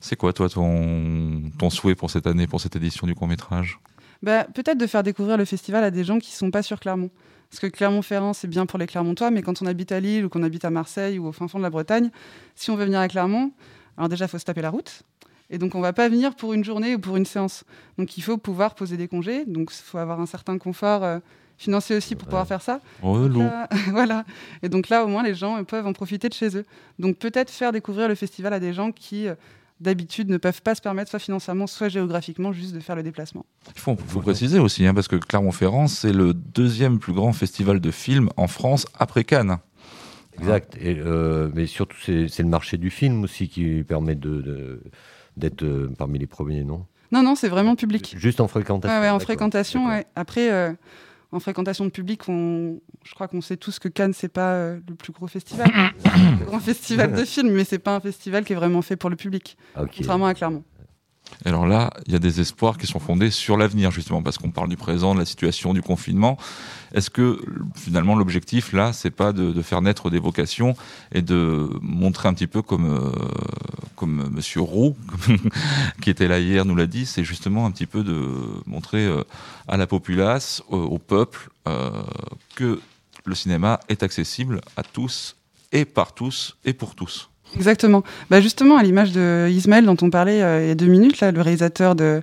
C'est 0.00 0.16
quoi 0.16 0.32
toi 0.32 0.48
ton, 0.48 1.42
ton 1.60 1.70
souhait 1.70 1.94
pour 1.94 2.10
cette 2.10 2.26
année, 2.26 2.48
pour 2.48 2.60
cette 2.60 2.74
édition 2.74 3.06
du 3.06 3.14
court 3.14 3.28
métrage 3.28 3.78
Bah, 4.24 4.44
peut-être 4.52 4.78
de 4.78 4.86
faire 4.88 5.04
découvrir 5.04 5.36
le 5.36 5.44
festival 5.44 5.84
à 5.84 5.92
des 5.92 6.02
gens 6.02 6.18
qui 6.18 6.32
sont 6.32 6.50
pas 6.50 6.64
sur 6.64 6.80
Clermont. 6.80 7.10
Parce 7.50 7.60
que 7.60 7.68
Clermont-Ferrand, 7.68 8.32
c'est 8.32 8.48
bien 8.48 8.66
pour 8.66 8.80
les 8.80 8.88
Clermontois, 8.88 9.30
mais 9.30 9.42
quand 9.42 9.62
on 9.62 9.66
habite 9.66 9.92
à 9.92 10.00
Lille 10.00 10.24
ou 10.24 10.28
qu'on 10.28 10.42
habite 10.42 10.64
à 10.64 10.70
Marseille 10.70 11.20
ou 11.20 11.28
au 11.28 11.32
fin 11.32 11.46
fond 11.46 11.58
de 11.58 11.62
la 11.62 11.70
Bretagne, 11.70 12.10
si 12.56 12.70
on 12.72 12.76
veut 12.76 12.84
venir 12.84 12.98
à 12.98 13.06
Clermont, 13.06 13.52
alors 13.96 14.08
déjà, 14.08 14.24
il 14.24 14.28
faut 14.28 14.38
se 14.38 14.44
taper 14.44 14.62
la 14.62 14.70
route. 14.70 15.02
Et 15.52 15.58
donc, 15.58 15.74
on 15.76 15.80
va 15.80 15.92
pas 15.92 16.08
venir 16.08 16.34
pour 16.34 16.52
une 16.54 16.64
journée 16.64 16.96
ou 16.96 16.98
pour 16.98 17.16
une 17.16 17.26
séance. 17.26 17.62
Donc, 17.98 18.16
il 18.16 18.22
faut 18.22 18.38
pouvoir 18.38 18.74
poser 18.74 18.96
des 18.96 19.06
congés. 19.06 19.44
Donc, 19.46 19.70
il 19.72 19.82
faut 19.84 19.98
avoir 19.98 20.18
un 20.20 20.26
certain 20.26 20.58
confort 20.58 21.04
euh, 21.04 21.18
financier 21.58 21.94
aussi 21.94 22.16
pour 22.16 22.26
pouvoir 22.26 22.46
faire 22.48 22.62
ça. 22.62 22.80
Relou. 23.02 23.40
Là, 23.40 23.68
voilà. 23.90 24.24
Et 24.64 24.68
donc 24.68 24.88
là, 24.88 25.04
au 25.04 25.08
moins, 25.08 25.22
les 25.22 25.34
gens 25.34 25.62
peuvent 25.62 25.86
en 25.86 25.92
profiter 25.92 26.28
de 26.28 26.34
chez 26.34 26.56
eux. 26.56 26.64
Donc 26.98 27.18
peut-être 27.18 27.50
faire 27.50 27.70
découvrir 27.70 28.08
le 28.08 28.14
festival 28.16 28.52
à 28.52 28.58
des 28.58 28.72
gens 28.72 28.90
qui, 28.90 29.28
euh, 29.28 29.34
d'habitude, 29.78 30.28
ne 30.30 30.38
peuvent 30.38 30.62
pas 30.62 30.74
se 30.74 30.80
permettre, 30.80 31.10
soit 31.10 31.18
financièrement, 31.20 31.66
soit 31.68 31.88
géographiquement, 31.88 32.52
juste 32.52 32.74
de 32.74 32.80
faire 32.80 32.96
le 32.96 33.02
déplacement. 33.04 33.44
Il 33.76 33.80
faut, 33.80 33.96
faut 34.08 34.20
préciser 34.22 34.58
aussi, 34.58 34.86
hein, 34.86 34.94
parce 34.94 35.06
que 35.06 35.16
Clermont-Ferrand, 35.16 35.86
c'est 35.86 36.12
le 36.12 36.34
deuxième 36.34 36.98
plus 36.98 37.12
grand 37.12 37.32
festival 37.32 37.78
de 37.78 37.90
films 37.92 38.28
en 38.36 38.48
France 38.48 38.86
après 38.98 39.22
Cannes. 39.22 39.58
Exact. 40.38 40.76
Et, 40.80 40.98
euh, 40.98 41.50
mais 41.54 41.66
surtout, 41.66 41.98
c'est 42.02 42.26
c'est 42.28 42.42
le 42.42 42.48
marché 42.48 42.78
du 42.78 42.90
film 42.90 43.22
aussi 43.24 43.48
qui 43.48 43.84
permet 43.84 44.14
de- 44.14 44.40
de- 44.40 44.82
d'être 45.36 45.62
euh, 45.62 45.92
parmi 45.96 46.18
les 46.18 46.26
premiers, 46.26 46.64
non? 46.64 46.86
Non, 47.10 47.22
non, 47.22 47.34
c'est 47.34 47.48
vraiment 47.48 47.76
public. 47.76 48.14
Juste 48.16 48.40
en 48.40 48.48
fréquentation. 48.48 48.96
Ouais, 48.96 49.02
ouais, 49.02 49.10
en 49.10 49.18
fréquentation, 49.18 49.88
ouais. 49.88 50.06
Après, 50.16 50.50
euh, 50.50 50.72
en 51.30 51.40
fréquentation 51.40 51.84
de 51.84 51.90
public, 51.90 52.28
on... 52.28 52.80
je 53.04 53.14
crois 53.14 53.28
qu'on 53.28 53.40
sait 53.40 53.56
tous 53.56 53.78
que 53.78 53.88
Cannes, 53.88 54.14
c'est 54.14 54.28
pas 54.32 54.52
euh, 54.52 54.80
le 54.88 54.94
plus 54.94 55.12
gros 55.12 55.26
festival, 55.26 55.70
le 56.04 56.36
plus 56.36 56.44
grand 56.46 56.60
festival 56.60 57.12
de 57.12 57.24
films, 57.26 57.52
mais 57.52 57.64
c'est 57.64 57.78
pas 57.78 57.94
un 57.94 58.00
festival 58.00 58.44
qui 58.44 58.52
est 58.52 58.56
vraiment 58.56 58.82
fait 58.82 58.96
pour 58.96 59.10
le 59.10 59.16
public, 59.16 59.56
Ah, 59.74 59.82
contrairement 59.94 60.26
à 60.26 60.34
Clermont. 60.34 60.64
Alors 61.44 61.66
là, 61.66 61.92
il 62.06 62.12
y 62.12 62.16
a 62.16 62.18
des 62.18 62.40
espoirs 62.40 62.78
qui 62.78 62.86
sont 62.86 63.00
fondés 63.00 63.30
sur 63.30 63.56
l'avenir, 63.56 63.90
justement, 63.90 64.22
parce 64.22 64.38
qu'on 64.38 64.50
parle 64.50 64.68
du 64.68 64.76
présent, 64.76 65.14
de 65.14 65.20
la 65.20 65.24
situation, 65.24 65.74
du 65.74 65.82
confinement. 65.82 66.36
Est-ce 66.94 67.10
que 67.10 67.40
finalement 67.74 68.14
l'objectif 68.14 68.72
là, 68.72 68.92
c'est 68.92 69.10
pas 69.10 69.32
de, 69.32 69.60
faire 69.62 69.82
naître 69.82 70.10
des 70.10 70.18
vocations 70.18 70.74
et 71.12 71.22
de 71.22 71.68
montrer 71.80 72.28
un 72.28 72.34
petit 72.34 72.46
peu 72.46 72.62
comme 72.62 72.86
euh, 72.86 73.10
comme 73.96 74.30
Monsieur 74.30 74.60
Roux, 74.60 74.96
qui 76.02 76.10
était 76.10 76.26
là 76.26 76.40
hier, 76.40 76.64
nous 76.64 76.74
l'a 76.74 76.86
dit, 76.86 77.06
c'est 77.06 77.24
justement 77.24 77.66
un 77.66 77.70
petit 77.70 77.86
peu 77.86 78.02
de 78.02 78.20
montrer 78.66 79.06
euh, 79.06 79.22
à 79.68 79.76
la 79.76 79.86
populace, 79.86 80.62
au, 80.68 80.98
peuple, 80.98 81.50
euh, 81.68 82.02
que 82.56 82.80
le 83.24 83.34
cinéma 83.36 83.78
est 83.88 84.02
accessible 84.02 84.60
à 84.76 84.82
tous 84.82 85.36
et 85.70 85.84
par 85.84 86.14
tous 86.14 86.56
et 86.64 86.72
pour 86.72 86.96
tous. 86.96 87.31
Exactement. 87.56 88.02
Bah 88.30 88.40
justement, 88.40 88.76
à 88.76 88.82
l'image 88.82 89.12
de 89.12 89.48
Ismaël 89.50 89.84
dont 89.84 89.96
on 90.00 90.10
parlait 90.10 90.42
euh, 90.42 90.62
il 90.64 90.68
y 90.68 90.70
a 90.70 90.74
deux 90.74 90.86
minutes, 90.86 91.20
là, 91.20 91.32
le 91.32 91.40
réalisateur 91.40 91.94
de, 91.94 92.22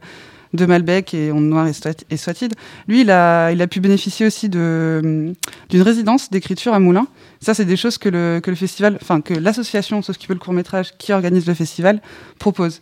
Malbec 0.54 1.14
et 1.14 1.32
Onde 1.32 1.46
Noire 1.46 1.68
et, 1.68 1.74
Swat- 1.74 2.04
et 2.10 2.18
Swatted, 2.18 2.54
lui, 2.88 3.02
il 3.02 3.12
a, 3.12 3.52
il 3.52 3.62
a 3.62 3.68
pu 3.68 3.80
bénéficier 3.80 4.26
aussi 4.26 4.48
hum, 4.48 5.34
d'une 5.70 5.82
résidence 5.82 6.32
d'écriture 6.32 6.74
à 6.74 6.80
Moulins. 6.80 7.08
Ça, 7.42 7.54
c'est 7.54 7.66
des 7.66 7.78
choses 7.78 7.98
que 7.98 8.10
le, 8.10 8.40
que 8.42 8.50
le 8.50 8.56
festival, 8.56 8.98
enfin, 9.02 9.22
que 9.22 9.34
l'association 9.36 10.02
Sauf 10.02 10.18
qui 10.18 10.28
veut 10.28 10.34
le 10.34 10.40
court-métrage 10.40 10.98
qui 10.98 11.14
organise 11.14 11.46
le 11.46 11.54
festival 11.54 12.02
propose. 12.40 12.80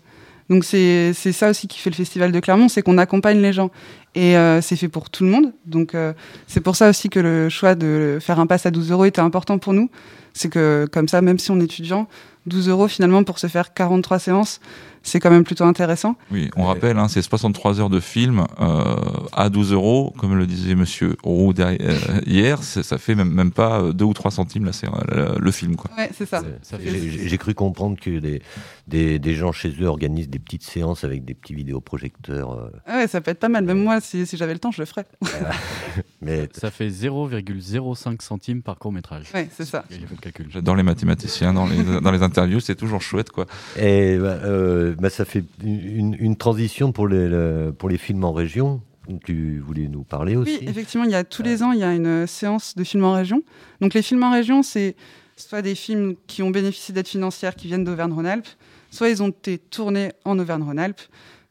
Donc, 0.50 0.64
c'est 0.64 1.14
ça 1.14 1.50
aussi 1.50 1.68
qui 1.68 1.80
fait 1.80 1.90
le 1.90 1.96
festival 1.96 2.32
de 2.32 2.40
Clermont, 2.40 2.70
c'est 2.70 2.82
qu'on 2.82 2.98
accompagne 2.98 3.42
les 3.42 3.52
gens. 3.52 3.70
Et 4.16 4.38
euh, 4.38 4.62
c'est 4.62 4.76
fait 4.78 4.88
pour 4.88 5.10
tout 5.10 5.24
le 5.26 5.30
monde. 5.30 5.54
Donc, 5.66 5.94
euh, 5.94 6.14
c'est 6.48 6.62
pour 6.62 6.76
ça 6.76 6.90
aussi 6.90 7.10
que 7.10 7.20
le 7.20 7.50
choix 7.50 7.76
de 7.76 8.18
faire 8.22 8.40
un 8.40 8.48
pass 8.48 8.66
à 8.66 8.72
12 8.72 8.92
euros 8.92 9.06
était 9.06 9.22
important 9.22 9.60
pour 9.60 9.74
nous. 9.74 9.90
C'est 10.34 10.50
que, 10.50 10.88
comme 10.92 11.08
ça, 11.08 11.22
même 11.22 11.38
si 11.38 11.52
on 11.52 11.60
est 11.60 11.66
étudiant, 11.66 12.08
12 12.48 12.70
euros 12.70 12.88
finalement 12.88 13.24
pour 13.24 13.38
se 13.40 13.48
faire 13.48 13.74
43 13.74 14.20
séances, 14.20 14.60
c'est 15.04 15.20
quand 15.20 15.30
même 15.30 15.44
plutôt 15.46 15.64
intéressant. 15.64 16.16
Oui, 16.32 16.50
on 16.58 16.62
Ouais. 16.64 16.68
rappelle, 16.68 16.98
hein, 16.98 17.08
c'est 17.08 17.22
63 17.22 17.80
heures 17.80 17.90
de 17.90 18.00
film 18.02 18.46
euh, 18.60 18.96
à 19.32 19.50
12 19.50 19.72
euros, 19.72 20.14
comme 20.18 20.36
le 20.38 20.46
disait 20.48 20.76
Monsieur 20.76 21.16
Roux 21.24 21.54
derrière- 21.54 21.80
euh, 21.82 22.22
hier. 22.26 22.62
c'est- 22.64 22.84
Ça 22.84 22.98
fait 22.98 23.16
même, 23.16 23.30
même 23.32 23.52
pas 23.52 23.92
2 23.94 24.04
ou 24.06 24.14
3 24.14 24.32
centimes 24.32 24.66
là, 24.66 24.74
c'est 24.74 24.88
euh, 24.88 25.36
le, 25.40 25.52
film, 25.52 25.76
quoi. 25.78 25.90
Ouais, 25.98 26.10
c'est 26.18 26.26
ça. 26.26 26.42
C'est- 26.62 26.72
Ça 26.72 26.78
fait- 26.78 27.28
J'ai 27.28 27.38
cru 27.38 27.54
comprendre 27.54 27.98
que 28.00 28.20
des, 28.20 28.42
des, 28.88 29.20
des 29.20 29.34
gens 29.36 29.52
chez 29.52 29.74
eux 29.82 29.86
organisent 29.88 30.30
des 30.30 30.40
petites 30.40 30.64
séances 30.64 31.04
avec 31.04 31.24
des 31.26 31.34
petits 31.34 31.54
vidéoprojecteurs. 31.54 32.52
euh, 32.54 32.70
Ah 32.86 32.98
Ouais, 32.98 33.08
ça 33.08 33.22
peut 33.22 33.32
être 33.32 33.40
pas 33.40 33.50
mal. 33.50 33.64
Même 33.66 33.82
moi, 33.84 34.02
si, 34.02 34.26
si 34.26 34.36
j'avais 34.38 34.54
le 34.54 34.60
temps, 34.60 34.72
je 34.72 34.82
le 34.82 34.86
ferais. 34.86 35.06
mais 36.22 36.50
Ça 36.54 36.72
fait 36.72 36.90
0,05 36.90 38.22
centimes 38.22 38.62
par 38.62 38.78
court 38.78 38.92
métrage. 38.92 39.28
Ouais, 39.34 39.50
c'est 39.56 39.66
ça. 39.66 39.86
J'ai 39.90 39.98
fait 40.00 40.16
le 40.16 40.22
calcul. 40.22 40.48
J'adore 40.50 40.76
les 40.76 40.84
mathématiciens 40.84 41.54
dans 41.54 41.66
les, 41.68 42.02
dans 42.02 42.12
les 42.12 42.24
interviews, 42.38 42.60
c'est 42.60 42.76
toujours 42.76 43.02
chouette, 43.02 43.32
quoi. 43.32 43.46
Et 43.80 44.18
bah, 44.18 44.38
euh, 44.44 44.96
bah, 44.98 45.10
ça 45.10 45.26
fait 45.26 45.44
une, 45.64 46.16
une 46.20 46.36
transition 46.36 46.92
pour 46.92 47.08
les, 47.08 47.28
le- 47.28 47.74
pour 47.78 47.90
les 47.90 47.98
films 47.98 48.24
en 48.24 48.34
région. 48.34 48.82
Tu 49.26 49.60
voulais 49.66 49.88
nous 49.88 50.04
parler 50.04 50.36
aussi 50.36 50.58
Oui, 50.62 50.68
effectivement, 50.70 51.06
il 51.06 51.12
y 51.12 51.16
a 51.16 51.24
tous 51.24 51.42
les 51.42 51.64
ans, 51.64 51.72
il 51.72 51.80
y 51.80 51.84
a 51.84 51.94
une 51.94 52.28
séance 52.28 52.76
de 52.76 52.84
films 52.84 53.06
en 53.06 53.14
région. 53.14 53.42
Donc 53.82 53.94
les 53.94 54.02
films 54.02 54.24
en 54.24 54.32
région, 54.32 54.64
c'est 54.64 54.96
soit 55.38 55.62
des 55.62 55.76
films 55.76 56.16
qui 56.28 56.44
ont 56.44 56.50
bénéficié 56.50 56.94
d'aide 56.94 57.08
financière 57.08 57.56
qui 57.56 57.68
viennent 57.68 57.86
d'Auvergne-Rhône-Alpes, 57.86 58.48
soit 58.92 59.10
ils 59.10 59.24
ont 59.24 59.30
été 59.30 59.60
tournés 59.60 60.12
en 60.26 60.38
Auvergne-Rhône-Alpes, 60.40 61.00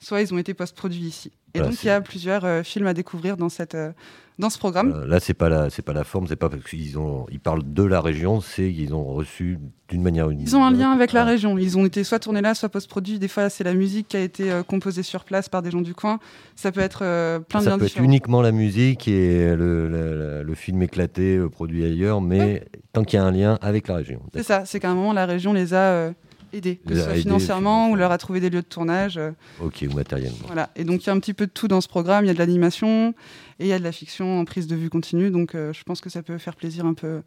soit 0.00 0.20
ils 0.20 0.34
ont 0.34 0.38
été 0.38 0.52
post-produits 0.54 1.00
ici. 1.06 1.32
Et 1.54 1.60
donc, 1.60 1.72
c'est- 1.72 1.84
il 1.84 1.86
y 1.86 1.90
a 1.90 2.00
plusieurs 2.00 2.44
euh, 2.44 2.62
films 2.62 2.86
à 2.86 2.94
découvrir 2.94 3.36
dans, 3.38 3.48
cette, 3.48 3.74
euh, 3.74 3.92
dans 4.38 4.50
ce 4.50 4.58
programme. 4.58 4.92
Euh, 4.92 5.06
là, 5.06 5.20
c'est 5.20 5.32
pas 5.32 5.48
la, 5.48 5.70
c'est 5.70 5.80
pas 5.80 5.94
la 5.94 6.04
forme, 6.04 6.26
c'est 6.26 6.36
pas 6.36 6.50
parce 6.50 6.62
qu'ils 6.64 6.98
ont, 6.98 7.24
ils 7.30 7.40
parlent 7.40 7.62
de 7.64 7.82
la 7.82 8.02
région, 8.02 8.42
c'est 8.42 8.70
qu'ils 8.70 8.92
ont 8.94 9.04
reçu 9.04 9.58
d'une 9.88 10.02
manière 10.02 10.26
ou 10.26 10.30
d'une 10.32 10.42
Ils 10.42 10.54
ont 10.56 10.64
un 10.64 10.70
lien 10.70 10.90
avec 10.92 11.12
la 11.12 11.22
Ah, 11.22 11.24
région. 11.24 11.56
Ils 11.56 11.78
ont 11.78 11.86
été 11.86 12.04
soit 12.04 12.18
tournés 12.18 12.42
là, 12.42 12.54
soit 12.54 12.68
post-produits. 12.68 13.18
Des 13.18 13.28
fois, 13.28 13.48
c'est 13.48 13.64
la 13.64 13.72
musique 13.72 14.08
qui 14.08 14.16
a 14.18 14.20
été 14.20 14.50
composée 14.68 15.02
sur 15.02 15.24
place 15.24 15.48
par 15.48 15.62
des 15.62 15.70
gens 15.70 15.80
du 15.80 15.94
coin. 15.94 16.18
Ça 16.56 16.72
peut 16.72 16.80
être 16.80 16.98
plein 17.48 17.60
de 17.60 17.64
Ça 17.64 17.78
peut 17.78 17.86
être 17.86 18.00
uniquement 18.00 18.42
la 18.42 18.52
musique 18.52 19.08
et 19.08 19.54
le, 19.56 19.88
le- 19.88 20.42
le 20.42 20.54
film 20.54 20.82
éclaté 20.82 21.38
produit 21.50 21.84
ailleurs, 21.84 22.20
mais 22.20 22.64
tant 22.92 23.04
qu'il 23.04 23.18
y 23.18 23.22
a 23.22 23.24
un 23.24 23.30
lien 23.30 23.58
avec 23.62 23.88
la 23.88 23.94
région. 23.96 24.20
C'est 24.34 24.42
ça, 24.42 24.64
c'est 24.66 24.78
qu'à 24.80 24.90
un 24.90 24.94
moment, 24.94 25.12
la 25.14 25.24
région 25.24 25.52
les 25.54 25.72
a 25.72 26.10
que 26.60 26.94
ce 26.94 27.00
a 27.00 27.04
soit 27.04 27.14
financièrement 27.14 27.90
ou 27.90 27.96
leur 27.96 28.10
a 28.12 28.18
trouvé 28.18 28.40
des 28.40 28.50
lieux 28.50 28.62
de 28.62 28.66
tournage. 28.66 29.16
euh, 29.18 29.30
Ok, 29.62 29.84
ou 29.90 29.94
matériellement. 29.94 30.36
voilà. 30.46 30.70
Et 30.76 30.84
donc, 30.84 31.02
il 31.04 31.06
y 31.06 31.10
a 31.10 31.12
un 31.12 31.20
petit 31.20 31.34
peu 31.34 31.46
de 31.46 31.52
tout 31.52 31.68
dans 31.68 31.80
ce 31.80 31.88
programme. 31.88 32.24
Il 32.24 32.28
y 32.28 32.30
a 32.30 32.34
de 32.34 32.38
l'animation 32.38 33.10
et 33.58 33.64
il 33.64 33.66
y 33.68 33.72
a 33.72 33.78
de 33.78 33.84
la 33.84 33.92
fiction 33.92 34.40
en 34.40 34.44
prise 34.44 34.66
de 34.66 34.76
vue 34.76 34.90
continue. 34.90 35.30
Donc, 35.30 35.54
euh, 35.54 35.72
je 35.72 35.82
pense 35.84 36.00
que 36.00 36.10
ça 36.10 36.22
peut 36.22 36.38
faire 36.38 36.56
plaisir 36.56 36.84
un 36.86 36.94
peu 36.94 37.22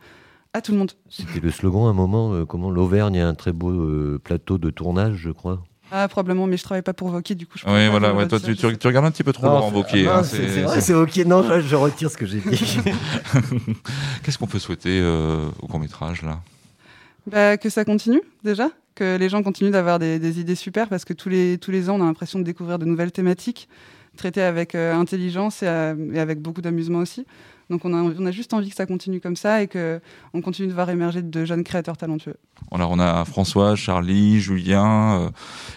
à 0.53 0.61
tout 0.61 0.71
le 0.71 0.77
monde. 0.79 0.91
C'était 1.09 1.39
le 1.39 1.51
slogan 1.51 1.85
à 1.85 1.89
un 1.89 1.93
moment, 1.93 2.33
euh, 2.33 2.45
comment 2.45 2.71
l'Auvergne 2.71 3.19
a 3.19 3.27
un 3.27 3.35
très 3.35 3.51
beau 3.53 3.69
euh, 3.69 4.19
plateau 4.23 4.57
de 4.57 4.69
tournage, 4.69 5.15
je 5.17 5.29
crois. 5.31 5.63
Ah, 5.91 6.07
probablement, 6.07 6.45
mais 6.45 6.55
je 6.57 6.63
travaille 6.63 6.83
pas 6.83 6.93
pour 6.93 7.09
Vauquier, 7.09 7.33
du 7.33 7.47
coup, 7.47 7.57
je 7.57 7.65
Oui, 7.67 7.87
voilà, 7.89 8.13
ouais, 8.13 8.27
toi, 8.27 8.39
tu, 8.39 8.51
regardes 8.87 9.05
un 9.07 9.11
petit 9.11 9.23
peu 9.23 9.33
trop 9.33 9.47
Laurent 9.47 9.69
c'est- 9.71 9.75
Wauquiez. 9.75 10.07
ah, 10.07 10.19
hein, 10.19 10.23
c'est 10.23 10.61
vrai, 10.61 10.81
c'est 10.81 10.93
ok. 10.93 11.15
Non, 11.25 11.41
je, 11.41 11.61
je 11.61 11.75
retire 11.75 12.11
ce 12.11 12.17
que 12.17 12.27
j'ai 12.27 12.41
dit. 12.41 12.45
Qu'est-ce 14.23 14.37
qu'on 14.37 14.45
peut 14.47 14.59
souhaiter 14.59 14.99
euh, 15.01 15.49
au 15.61 15.67
court-métrage, 15.67 16.21
là? 16.21 16.41
Bah, 17.29 17.57
que 17.57 17.69
ça 17.69 17.85
continue 17.85 18.21
déjà, 18.43 18.69
que 18.99 19.15
les 19.17 19.29
gens 19.29 19.41
continuent 19.43 19.71
d'avoir 19.71 19.97
des, 19.97 20.39
idées 20.39 20.55
super 20.55 20.89
parce 20.89 21.05
que 21.05 21.13
tous 21.13 21.29
les, 21.29 21.89
ans 21.89 21.95
on 21.97 22.01
a 22.01 22.05
l'impression 22.05 22.37
de 22.39 22.43
découvrir 22.43 22.77
de 22.79 22.85
nouvelles 22.85 23.13
thématiques 23.13 23.69
traitées 24.17 24.41
avec 24.41 24.75
euh, 24.75 24.93
intelligence 24.93 25.61
euh, 25.63 25.95
et 26.13 26.19
avec 26.19 26.41
beaucoup 26.41 26.61
d'amusement 26.61 26.99
aussi. 26.99 27.25
Donc 27.69 27.85
on 27.85 27.93
a, 27.93 28.01
on 28.01 28.25
a 28.25 28.31
juste 28.31 28.53
envie 28.53 28.69
que 28.69 28.75
ça 28.75 28.85
continue 28.85 29.19
comme 29.19 29.35
ça 29.35 29.61
et 29.61 29.67
que 29.67 30.01
on 30.33 30.41
continue 30.41 30.67
de 30.67 30.73
voir 30.73 30.89
émerger 30.89 31.21
de 31.21 31.45
jeunes 31.45 31.63
créateurs 31.63 31.97
talentueux. 31.97 32.35
Alors, 32.71 32.91
on 32.91 32.99
a 32.99 33.25
François, 33.25 33.75
Charlie, 33.75 34.39
Julien 34.39 35.21
euh, 35.21 35.29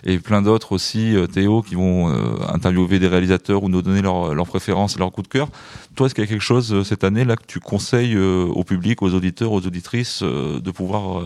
et 0.04 0.18
plein 0.18 0.42
d'autres 0.42 0.72
aussi, 0.72 1.16
euh, 1.16 1.26
Théo, 1.26 1.62
qui 1.62 1.74
vont 1.74 2.10
euh, 2.10 2.36
interviewer 2.52 2.98
des 2.98 3.08
réalisateurs 3.08 3.62
ou 3.62 3.68
nous 3.68 3.82
donner 3.82 4.02
leurs 4.02 4.34
leurs 4.34 4.46
préférences 4.46 4.96
et 4.96 4.98
leurs 4.98 5.12
coups 5.12 5.28
de 5.28 5.32
cœur. 5.32 5.48
Toi, 5.94 6.06
est-ce 6.06 6.14
qu'il 6.14 6.24
y 6.24 6.26
a 6.26 6.30
quelque 6.30 6.40
chose 6.40 6.82
cette 6.86 7.04
année 7.04 7.24
là 7.24 7.36
que 7.36 7.46
tu 7.46 7.60
conseilles 7.60 8.16
au 8.16 8.64
public, 8.64 9.02
aux 9.02 9.14
auditeurs, 9.14 9.52
aux 9.52 9.66
auditrices 9.66 10.22
de 10.22 10.70
pouvoir 10.70 11.22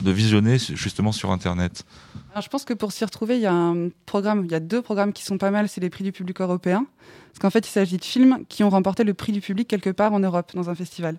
de 0.00 0.10
visionner 0.12 0.58
justement 0.58 1.10
sur 1.10 1.32
Internet? 1.32 1.84
Alors, 2.30 2.42
je 2.42 2.48
pense 2.48 2.64
que 2.64 2.74
pour 2.74 2.92
s'y 2.92 3.04
retrouver, 3.04 3.36
il 3.36 3.42
y 3.42 3.46
a 3.46 3.52
un 3.52 3.88
programme, 4.06 4.44
il 4.44 4.52
y 4.52 4.54
a 4.54 4.60
deux 4.60 4.82
programmes 4.82 5.12
qui 5.12 5.24
sont 5.24 5.38
pas 5.38 5.50
mal, 5.50 5.68
c'est 5.68 5.80
les 5.80 5.90
prix 5.90 6.04
du 6.04 6.12
public 6.12 6.40
européen. 6.40 6.86
Parce 7.34 7.40
qu'en 7.40 7.50
fait, 7.50 7.66
il 7.66 7.70
s'agit 7.70 7.96
de 7.96 8.04
films 8.04 8.38
qui 8.48 8.62
ont 8.64 8.70
remporté 8.70 9.02
le 9.04 9.12
prix 9.12 9.32
du 9.32 9.40
public 9.40 9.66
quelque 9.68 9.90
part 9.90 10.12
en 10.12 10.20
Europe, 10.20 10.52
dans 10.54 10.70
un 10.70 10.74
festival. 10.74 11.16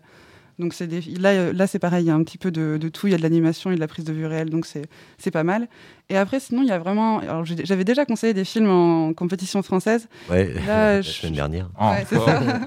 Donc 0.58 0.74
c'est 0.74 0.88
des... 0.88 1.02
là, 1.02 1.32
euh, 1.32 1.52
là 1.54 1.68
c'est 1.68 1.80
pareil, 1.80 2.06
il 2.06 2.08
y 2.08 2.10
a 2.10 2.16
un 2.16 2.24
petit 2.24 2.38
peu 2.38 2.50
de, 2.50 2.78
de 2.80 2.88
tout, 2.88 3.08
il 3.08 3.12
y 3.12 3.14
a 3.14 3.18
de 3.18 3.22
l'animation 3.24 3.72
et 3.72 3.76
de 3.76 3.80
la 3.82 3.88
prise 3.90 4.06
de 4.06 4.14
vue 4.14 4.26
réelle, 4.26 4.50
donc 4.50 4.66
c'est 4.66 5.32
pas 5.32 5.44
mal. 5.44 5.68
Et 6.10 6.16
après, 6.16 6.40
sinon, 6.40 6.62
il 6.62 6.70
y 6.70 6.72
a 6.72 6.80
vraiment... 6.80 7.20
Alors, 7.20 7.44
j'avais 7.46 7.84
déjà 7.84 8.06
conseillé 8.06 8.34
des 8.34 8.46
films 8.46 8.70
en 8.70 9.14
compétition 9.14 9.62
française. 9.62 10.08
Ouais, 10.30 10.54
Là, 10.54 10.62
la 10.96 11.02
je- 11.02 11.12
semaine 11.12 11.34
dernière. 11.34 11.70
Ouais, 11.82 12.06
c'est 12.08 12.16
encore 12.16 12.30
ça. 12.30 12.62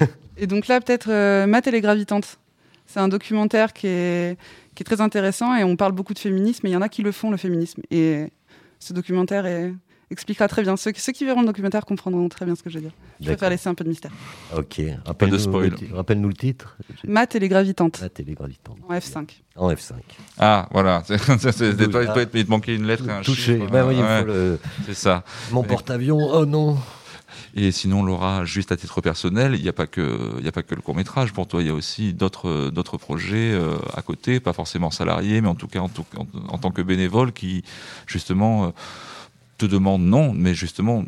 Et 0.36 0.46
donc 0.46 0.66
là, 0.66 0.80
peut-être 0.82 1.08
euh, 1.10 1.46
Ma 1.46 1.62
Télégravitante. 1.62 2.38
C'est 2.86 3.00
un 3.00 3.08
documentaire 3.08 3.72
qui 3.72 3.86
est, 3.86 4.36
qui 4.74 4.82
est 4.82 4.84
très 4.84 5.00
intéressant 5.00 5.54
et 5.56 5.64
on 5.64 5.76
parle 5.76 5.92
beaucoup 5.92 6.12
de 6.12 6.18
féminisme, 6.18 6.66
et 6.66 6.70
il 6.70 6.72
y 6.74 6.76
en 6.76 6.82
a 6.82 6.90
qui 6.90 7.02
le 7.02 7.12
font, 7.12 7.30
le 7.30 7.38
féminisme. 7.38 7.80
Et 7.90 8.26
ce 8.78 8.92
documentaire 8.92 9.46
est- 9.46 9.72
expliquera 10.12 10.46
très 10.48 10.62
bien. 10.62 10.76
Ceux, 10.76 10.92
ceux 10.96 11.12
qui 11.12 11.24
verront 11.24 11.40
le 11.40 11.46
documentaire 11.46 11.84
comprendront 11.84 12.28
très 12.28 12.44
bien 12.44 12.54
ce 12.54 12.62
que 12.62 12.70
je 12.70 12.76
veux 12.76 12.82
dire. 12.82 12.92
Je 13.20 13.26
préfère 13.26 13.50
laisser 13.50 13.68
un 13.68 13.74
peu 13.74 13.82
de 13.84 13.88
mystère. 13.88 14.10
Ok. 14.56 14.80
Rappelle-nous 15.04 15.38
spoil. 15.38 15.70
le 15.70 15.74
ti- 15.76 15.88
Rappelle-nous 15.92 16.28
le 16.28 16.34
titre. 16.34 16.76
Ma 17.06 17.26
Télégravitante, 17.26 18.00
La 18.00 18.08
télégravitante. 18.08 18.76
en 18.88 18.94
F5. 18.94 19.28
En 19.56 19.70
F5. 19.72 19.92
Ah, 20.38 20.68
voilà. 20.72 21.02
C'est- 21.06 21.18
toi, 21.90 22.02
ah. 22.08 22.12
toi, 22.12 22.22
il 22.34 22.44
te 22.44 22.50
manquait 22.50 22.74
une 22.76 22.86
lettre 22.86 23.08
et 23.08 23.12
un 23.12 23.22
Touché. 23.22 23.58
chiffre. 23.58 23.70
Bah 23.70 23.84
oui, 23.86 23.94
il 23.96 24.02
Ouais, 24.02 24.20
faut 24.20 24.26
le- 24.26 24.58
C'est 24.86 24.94
ça. 24.94 25.24
Mon 25.50 25.62
porte-avions. 25.62 26.18
Oh 26.32 26.46
non. 26.46 26.76
Et 27.54 27.70
sinon, 27.70 28.02
Laura, 28.02 28.44
juste 28.46 28.72
à 28.72 28.76
titre 28.78 29.00
personnel, 29.02 29.54
il 29.54 29.62
n'y 29.62 29.68
a 29.68 29.72
pas 29.74 29.86
que, 29.86 30.32
il 30.38 30.44
y 30.44 30.48
a 30.48 30.52
pas 30.52 30.62
que 30.62 30.74
le 30.74 30.80
court 30.80 30.94
métrage. 30.94 31.32
Pour 31.34 31.46
toi, 31.46 31.60
il 31.62 31.66
y 31.66 31.70
a 31.70 31.74
aussi 31.74 32.14
d'autres, 32.14 32.70
d'autres 32.70 32.96
projets 32.96 33.52
euh, 33.52 33.76
à 33.94 34.00
côté, 34.00 34.40
pas 34.40 34.52
forcément 34.54 34.90
salariés, 34.90 35.40
mais 35.42 35.48
en 35.48 35.54
tout 35.54 35.68
cas 35.68 35.80
en, 35.80 35.88
tout- 35.90 36.04
en- 36.16 36.26
en 36.48 36.58
tant 36.58 36.70
que 36.70 36.80
bénévole, 36.82 37.32
qui 37.32 37.62
justement 38.06 38.64
euh, 38.66 38.68
te 39.66 39.70
demandent 39.70 40.02
non, 40.02 40.32
mais 40.32 40.54
justement 40.54 41.04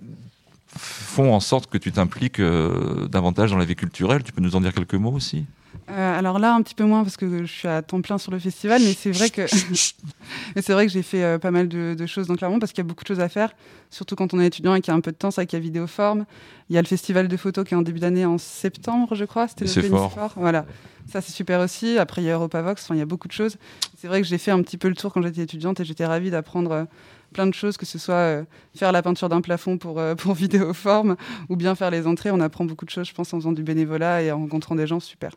font 0.76 1.32
en 1.32 1.40
sorte 1.40 1.70
que 1.70 1.78
tu 1.78 1.92
t'impliques 1.92 2.40
euh, 2.40 3.06
davantage 3.08 3.50
dans 3.50 3.58
la 3.58 3.64
vie 3.64 3.76
culturelle. 3.76 4.22
Tu 4.22 4.32
peux 4.32 4.40
nous 4.40 4.56
en 4.56 4.60
dire 4.60 4.72
quelques 4.72 4.94
mots 4.94 5.12
aussi? 5.12 5.46
Euh, 5.90 6.18
alors 6.18 6.38
là, 6.38 6.54
un 6.54 6.62
petit 6.62 6.74
peu 6.74 6.84
moins 6.84 7.02
parce 7.02 7.16
que 7.16 7.44
je 7.44 7.52
suis 7.52 7.68
à 7.68 7.82
temps 7.82 8.00
plein 8.00 8.16
sur 8.16 8.32
le 8.32 8.38
festival, 8.38 8.80
mais 8.82 8.94
c'est 8.94 9.10
vrai 9.10 9.28
que, 9.28 9.42
c'est 10.56 10.72
vrai 10.72 10.86
que 10.86 10.92
j'ai 10.92 11.02
fait 11.02 11.22
euh, 11.22 11.38
pas 11.38 11.50
mal 11.50 11.68
de, 11.68 11.94
de 11.98 12.06
choses 12.06 12.26
dans 12.26 12.36
Clermont 12.36 12.58
parce 12.58 12.72
qu'il 12.72 12.82
y 12.82 12.86
a 12.86 12.88
beaucoup 12.88 13.04
de 13.04 13.08
choses 13.08 13.20
à 13.20 13.28
faire, 13.28 13.50
surtout 13.90 14.16
quand 14.16 14.32
on 14.32 14.40
est 14.40 14.46
étudiant 14.46 14.74
et 14.74 14.80
qu'il 14.80 14.92
y 14.92 14.94
a 14.94 14.96
un 14.96 15.00
peu 15.00 15.12
de 15.12 15.16
temps. 15.16 15.30
C'est 15.30 15.42
vrai 15.42 15.46
qu'il 15.46 15.58
y 15.58 15.62
a 15.62 15.62
Vidéoforme, 15.62 16.24
il 16.70 16.74
y 16.74 16.78
a 16.78 16.82
le 16.82 16.86
festival 16.86 17.28
de 17.28 17.36
photos 17.36 17.66
qui 17.66 17.74
est 17.74 17.76
en 17.76 17.82
début 17.82 18.00
d'année 18.00 18.24
en 18.24 18.38
septembre, 18.38 19.14
je 19.14 19.24
crois. 19.24 19.46
C'était 19.46 19.66
noté 19.66 19.88
fort. 19.88 20.12
Nice 20.16 20.32
Voilà, 20.36 20.64
ça 21.12 21.20
c'est 21.20 21.32
super 21.32 21.60
aussi. 21.60 21.98
Après, 21.98 22.22
il 22.22 22.24
y 22.24 22.30
a 22.30 22.34
Europavox, 22.34 22.82
enfin, 22.82 22.94
il 22.94 22.98
y 22.98 23.02
a 23.02 23.06
beaucoup 23.06 23.28
de 23.28 23.32
choses. 23.32 23.56
C'est 23.98 24.08
vrai 24.08 24.22
que 24.22 24.26
j'ai 24.26 24.38
fait 24.38 24.52
un 24.52 24.62
petit 24.62 24.78
peu 24.78 24.88
le 24.88 24.94
tour 24.94 25.12
quand 25.12 25.22
j'étais 25.22 25.42
étudiante 25.42 25.80
et 25.80 25.84
j'étais 25.84 26.06
ravie 26.06 26.30
d'apprendre. 26.30 26.86
Plein 27.34 27.46
de 27.46 27.52
choses, 27.52 27.76
que 27.76 27.84
ce 27.84 27.98
soit 27.98 28.14
euh, 28.14 28.44
faire 28.74 28.90
la 28.92 29.02
peinture 29.02 29.28
d'un 29.28 29.42
plafond 29.42 29.76
pour, 29.76 29.98
euh, 30.00 30.14
pour 30.22 30.32
Vidéoforme 30.34 31.16
ou 31.50 31.56
bien 31.56 31.74
faire 31.74 31.90
les 31.90 32.06
entrées. 32.06 32.30
On 32.30 32.40
apprend 32.40 32.64
beaucoup 32.64 32.86
de 32.86 32.90
choses, 32.90 33.06
je 33.08 33.12
pense, 33.12 33.34
en 33.34 33.38
faisant 33.38 33.52
du 33.52 33.62
bénévolat 33.62 34.22
et 34.22 34.32
en 34.32 34.38
rencontrant 34.38 34.74
des 34.74 34.86
gens 34.86 35.00
super. 35.00 35.32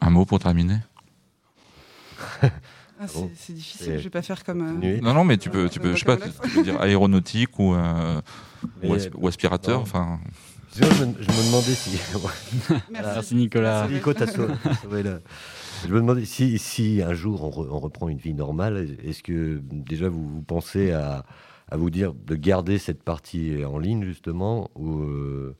Un 0.00 0.10
mot 0.10 0.24
pour 0.24 0.38
terminer? 0.38 0.78
Ah, 3.02 3.06
bon? 3.14 3.30
c'est- 3.34 3.46
c'est 3.46 3.52
difficile, 3.54 3.86
C'est- 3.86 3.98
je 3.98 4.04
vais 4.04 4.10
pas 4.10 4.20
faire 4.20 4.44
comme. 4.44 4.82
euh. 4.84 5.00
Non, 5.00 5.14
non, 5.14 5.24
mais 5.24 5.38
tu 5.38 5.48
peux, 5.48 5.70
tu 5.70 5.80
peux, 5.80 5.94
je 5.94 6.00
sais 6.00 6.04
pas, 6.04 6.18
tu 6.18 6.50
peux 6.50 6.62
dire 6.62 6.78
aéronautique 6.82 7.58
ou, 7.58 7.72
euh, 7.74 8.20
ou, 8.62 8.68
Mais- 8.82 8.96
asp- 8.98 9.12
ou 9.14 9.26
aspirateur. 9.26 9.78
non. 9.78 9.82
Enfin, 9.84 10.20
Je 10.76 10.84
me, 10.84 10.90
je 10.90 11.04
me 11.06 11.46
demandais 11.46 11.74
si. 11.74 11.98
Merci 12.90 13.34
Nicolas. 13.36 13.80
Merci. 13.88 13.94
Nico, 13.94 14.12
t'as 14.12 14.26
sauvé- 14.26 15.02
la- 15.02 15.18
Je 15.88 15.92
me 15.94 16.00
demandais 16.00 16.24
si, 16.24 16.58
si 16.58 17.02
un 17.02 17.14
jour 17.14 17.42
on, 17.44 17.50
re- 17.50 17.68
on 17.70 17.78
reprend 17.78 18.08
une 18.08 18.18
vie 18.18 18.34
normale, 18.34 18.96
est-ce 19.04 19.22
que 19.22 19.60
déjà 19.62 20.08
vous, 20.08 20.26
vous 20.28 20.42
pensez 20.42 20.92
à, 20.92 21.24
à 21.70 21.76
vous 21.76 21.90
dire 21.90 22.12
de 22.14 22.34
garder 22.34 22.78
cette 22.78 23.02
partie 23.02 23.64
en 23.64 23.78
ligne 23.78 24.04
justement 24.04 24.70
ou, 24.76 25.00
euh, 25.00 25.56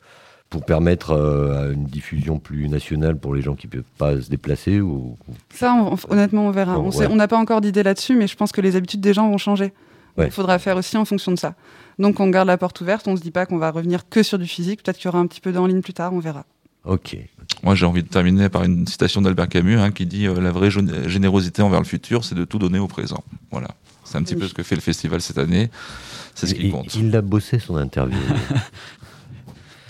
pour 0.51 0.65
permettre 0.65 1.13
euh, 1.13 1.73
une 1.73 1.85
diffusion 1.85 2.39
plus 2.39 2.69
nationale 2.69 3.17
pour 3.19 3.35
les 3.35 3.43
gens 3.43 3.55
qui 3.55 3.67
ne 3.67 3.73
peuvent 3.73 3.83
pas 3.99 4.21
se 4.21 4.29
déplacer 4.29 4.81
ou... 4.81 5.17
Ça, 5.55 5.75
on- 5.75 5.95
on- 5.95 6.13
honnêtement, 6.13 6.47
on 6.47 6.51
verra. 6.51 6.75
Bon, 6.75 6.91
on 6.93 6.97
ouais. 6.99 7.09
n'a 7.15 7.29
pas 7.29 7.39
encore 7.39 7.61
d'idée 7.61 7.83
là-dessus, 7.83 8.17
mais 8.17 8.27
je 8.27 8.37
pense 8.37 8.53
que 8.53 8.61
les 8.61 8.77
habitudes 8.77 9.01
des 9.01 9.15
gens 9.15 9.31
vont 9.31 9.39
changer. 9.39 9.73
Ouais. 10.19 10.27
Il 10.27 10.33
faudra 10.33 10.59
faire 10.59 10.77
aussi 10.77 10.97
en 10.97 11.05
fonction 11.05 11.31
de 11.33 11.39
ça. 11.39 11.55
Donc, 12.01 12.19
on 12.19 12.29
garde 12.31 12.49
la 12.49 12.59
porte 12.59 12.81
ouverte. 12.81 13.07
On 13.07 13.17
se 13.17 13.23
dit 13.23 13.31
pas 13.31 13.47
qu'on 13.47 13.59
va 13.59 13.71
revenir 13.71 14.09
que 14.09 14.25
sur 14.25 14.39
du 14.41 14.47
physique. 14.47 14.83
Peut-être 14.83 14.97
qu'il 14.99 15.07
y 15.07 15.09
aura 15.09 15.21
un 15.21 15.27
petit 15.29 15.41
peu 15.41 15.53
d'en 15.53 15.67
ligne 15.67 15.83
plus 15.83 15.95
tard. 15.95 16.13
On 16.13 16.19
verra. 16.19 16.45
Ok. 16.85 17.17
moi, 17.63 17.75
j'ai 17.75 17.85
envie 17.87 18.03
de 18.03 18.09
terminer 18.09 18.49
par 18.49 18.65
une 18.65 18.87
citation 18.87 19.21
d'Albert 19.21 19.49
Camus 19.49 19.79
hein, 19.79 19.91
qui 19.91 20.07
dit 20.07 20.27
euh, 20.27 20.41
La 20.41 20.51
vraie 20.51 20.69
gén- 20.71 21.07
générosité 21.09 21.63
envers 21.63 21.81
le 21.81 21.87
futur, 21.87 22.25
c'est 22.25 22.35
de 22.35 22.45
tout 22.45 22.59
donner 22.59 22.79
au 22.79 22.89
présent. 22.89 23.23
Voilà. 23.51 23.69
C'est 24.05 24.17
un 24.19 24.23
petit 24.23 24.35
Oui. 24.35 24.41
peu 24.41 24.49
ce 24.49 24.55
que 24.55 24.63
fait 24.63 24.75
le 24.77 24.81
festival 24.81 25.21
cette 25.21 25.39
année. 25.39 25.71
C'est 26.35 26.47
ce 26.47 26.55
qui 26.55 26.71
compte. 26.71 26.95
Il 26.95 27.11
l'a 27.11 27.21
bossé 27.23 27.59
son 27.59 27.77
interview. 27.77 28.17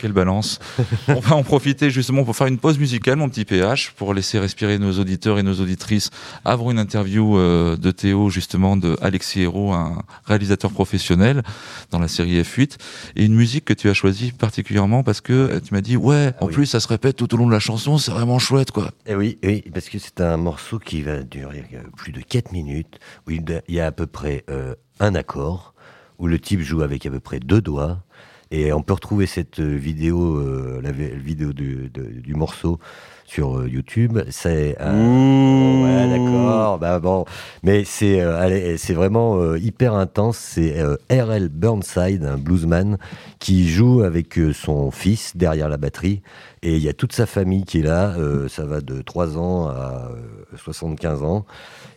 Quelle 0.00 0.12
balance. 0.12 0.60
On 1.08 1.20
va 1.20 1.36
en 1.36 1.42
profiter 1.42 1.90
justement 1.90 2.24
pour 2.24 2.34
faire 2.34 2.46
une 2.46 2.56
pause 2.56 2.78
musicale, 2.78 3.16
mon 3.16 3.28
petit 3.28 3.44
PH, 3.44 3.90
pour 3.90 4.14
laisser 4.14 4.38
respirer 4.38 4.78
nos 4.78 4.98
auditeurs 4.98 5.38
et 5.38 5.42
nos 5.42 5.60
auditrices 5.60 6.08
avant 6.46 6.70
une 6.70 6.78
interview 6.78 7.36
euh, 7.36 7.76
de 7.76 7.90
Théo, 7.90 8.30
justement, 8.30 8.78
de 8.78 8.96
Alexis 9.02 9.42
Hérault, 9.42 9.74
un 9.74 10.02
réalisateur 10.24 10.70
professionnel 10.70 11.42
dans 11.90 11.98
la 11.98 12.08
série 12.08 12.40
F8. 12.40 12.78
Et 13.16 13.26
une 13.26 13.34
musique 13.34 13.66
que 13.66 13.74
tu 13.74 13.90
as 13.90 13.94
choisie 13.94 14.32
particulièrement 14.32 15.02
parce 15.02 15.20
que 15.20 15.58
tu 15.58 15.74
m'as 15.74 15.82
dit, 15.82 15.98
ouais, 15.98 16.32
en 16.40 16.46
oui. 16.46 16.54
plus, 16.54 16.64
ça 16.66 16.80
se 16.80 16.88
répète 16.88 17.16
tout 17.16 17.34
au 17.34 17.36
long 17.36 17.46
de 17.46 17.52
la 17.52 17.60
chanson, 17.60 17.98
c'est 17.98 18.10
vraiment 18.10 18.38
chouette, 18.38 18.70
quoi. 18.70 18.92
Eh 19.04 19.14
oui, 19.14 19.38
oui, 19.42 19.62
parce 19.74 19.90
que 19.90 19.98
c'est 19.98 20.22
un 20.22 20.38
morceau 20.38 20.78
qui 20.78 21.02
va 21.02 21.22
durer 21.22 21.66
euh, 21.74 21.82
plus 21.94 22.12
de 22.12 22.22
4 22.22 22.52
minutes, 22.52 22.98
où 23.26 23.32
il 23.32 23.44
il 23.68 23.74
y 23.74 23.80
a 23.80 23.86
à 23.86 23.92
peu 23.92 24.06
près 24.06 24.44
euh, 24.48 24.74
un 24.98 25.14
accord, 25.14 25.74
où 26.18 26.26
le 26.26 26.38
type 26.38 26.60
joue 26.60 26.82
avec 26.82 27.06
à 27.06 27.10
peu 27.10 27.20
près 27.20 27.40
deux 27.40 27.60
doigts, 27.60 28.02
et 28.50 28.72
on 28.72 28.82
peut 28.82 28.94
retrouver 28.94 29.26
cette 29.26 29.60
euh, 29.60 29.76
vidéo, 29.76 30.36
euh, 30.36 30.80
la 30.82 30.92
vi- 30.92 31.10
vidéo 31.16 31.52
du, 31.52 31.90
de- 31.92 32.20
du 32.20 32.34
morceau, 32.34 32.78
sur 33.26 33.58
euh, 33.60 33.68
YouTube. 33.68 34.18
C'est 34.30 34.76
euh, 34.80 35.84
ouais, 35.84 36.18
d'accord. 36.18 36.78
Bah 36.80 36.98
bon, 36.98 37.24
mais 37.62 37.84
c'est 37.84 38.20
euh, 38.20 38.36
allez, 38.40 38.76
c'est 38.76 38.92
vraiment 38.94 39.36
euh, 39.40 39.56
hyper 39.56 39.94
intense. 39.94 40.36
C'est 40.36 40.78
euh, 40.80 40.96
R.L. 41.10 41.48
Burnside, 41.48 42.24
un 42.24 42.36
bluesman, 42.38 42.98
qui 43.38 43.68
joue 43.68 44.02
avec 44.02 44.36
euh, 44.38 44.52
son 44.52 44.90
fils 44.90 45.36
derrière 45.36 45.68
la 45.68 45.76
batterie. 45.76 46.22
Et 46.62 46.76
il 46.76 46.82
y 46.82 46.88
a 46.88 46.92
toute 46.92 47.12
sa 47.12 47.26
famille 47.26 47.64
qui 47.64 47.78
est 47.78 47.84
là. 47.84 48.14
euh, 48.18 48.48
ça 48.48 48.64
va 48.64 48.80
de 48.80 49.00
3 49.00 49.38
ans 49.38 49.68
à 49.68 50.10
euh, 50.10 50.56
75 50.56 51.22
ans. 51.22 51.46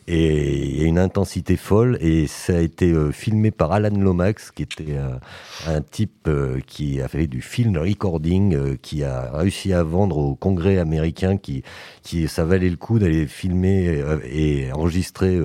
Et 0.08 0.66
il 0.68 0.82
y 0.82 0.84
a 0.84 0.88
une 0.88 1.00
intensité 1.00 1.56
folle. 1.56 1.98
Et 2.02 2.28
ça 2.28 2.58
a 2.58 2.60
été 2.60 2.92
euh, 2.92 3.12
filmé 3.12 3.52
par 3.52 3.72
Alan 3.72 3.90
Lomax, 3.98 4.52
qui 4.52 4.64
était 4.64 4.86
euh, 4.98 5.16
un 5.68 5.82
type 5.82 6.28
euh, 6.28 6.60
qui 6.66 7.02
a 7.02 7.08
fait 7.08 7.28
du 7.28 7.42
film 7.42 7.78
recording, 7.78 8.78
qui 8.78 9.04
a 9.04 9.32
réussi 9.34 9.74
à 9.74 9.84
vendre 9.84 10.18
au 10.18 10.36
Congrès 10.36 10.78
américain, 10.78 11.38
qui, 11.38 11.64
qui 12.02 12.28
ça 12.28 12.44
valait 12.46 12.70
le 12.70 12.78
coup 12.78 13.00
d'aller 13.00 13.28
filmer 13.28 14.02
et 14.30 14.72
enregistrer 14.74 15.40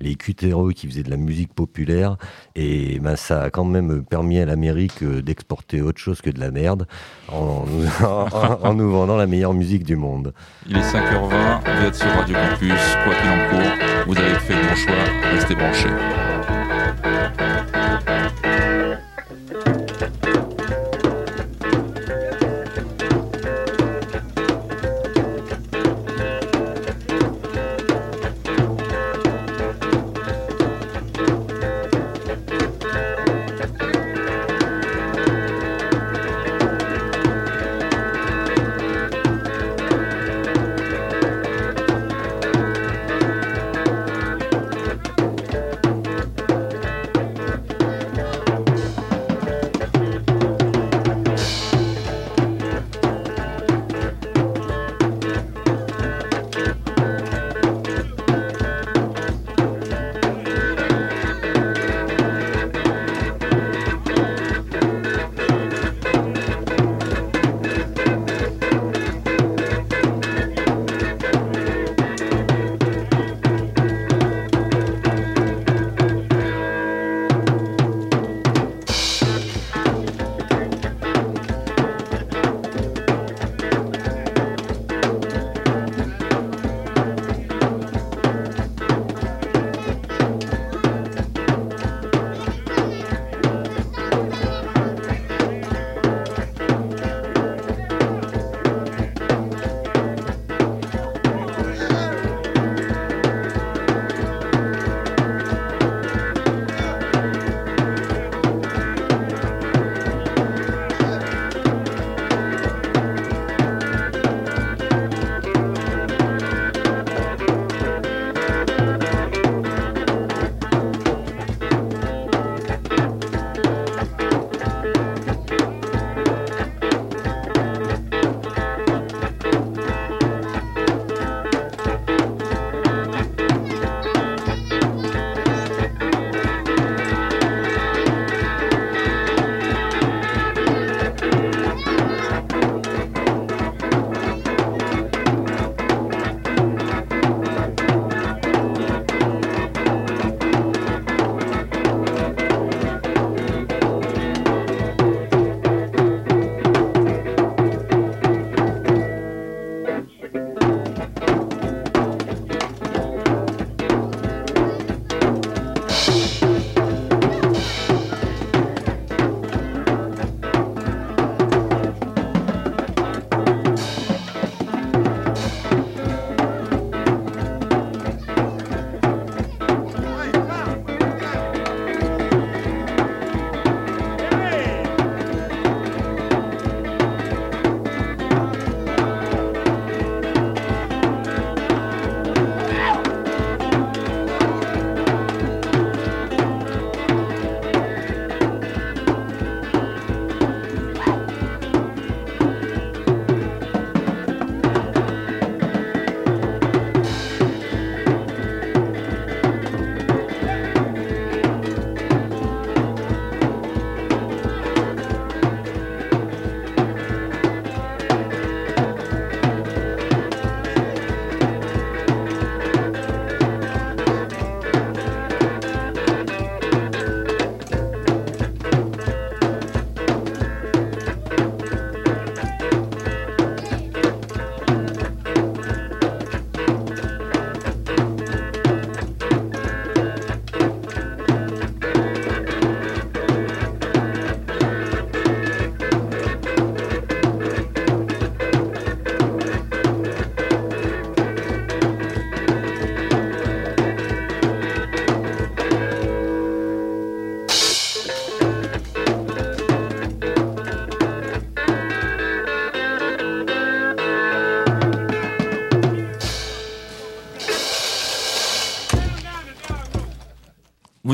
les 0.00 0.14
cutéreux 0.14 0.72
qui 0.72 0.86
faisaient 0.86 1.02
de 1.02 1.10
la 1.10 1.16
musique 1.16 1.52
populaire. 1.54 2.16
Et 2.54 2.98
ben, 3.00 3.16
ça 3.16 3.42
a 3.42 3.50
quand 3.50 3.64
même 3.64 4.04
permis 4.04 4.38
à 4.38 4.46
l'Amérique 4.46 5.02
d'exporter 5.04 5.80
autre 5.82 5.98
chose 6.00 6.20
que 6.20 6.30
de 6.30 6.40
la 6.40 6.50
merde 6.50 6.86
en, 7.28 7.64
en- 8.62 8.74
nous 8.74 8.90
vendant 8.90 9.16
la 9.16 9.26
meilleure 9.26 9.54
musique 9.54 9.84
du 9.84 9.96
monde. 9.96 10.32
Il 10.68 10.76
est 10.76 10.80
5h20, 10.80 11.60
vous 11.80 11.86
êtes 11.86 11.94
sur 11.94 12.08
Radio 12.08 12.34
Campus, 12.34 12.96
quoi 13.04 13.14
qu'il 13.14 13.30
en 13.30 13.95
vous 14.06 14.16
avez 14.18 14.38
fait 14.40 14.54
le 14.54 14.68
bon 14.68 14.74
choix, 14.74 14.94
restez 15.32 15.54
branchés. 15.54 16.25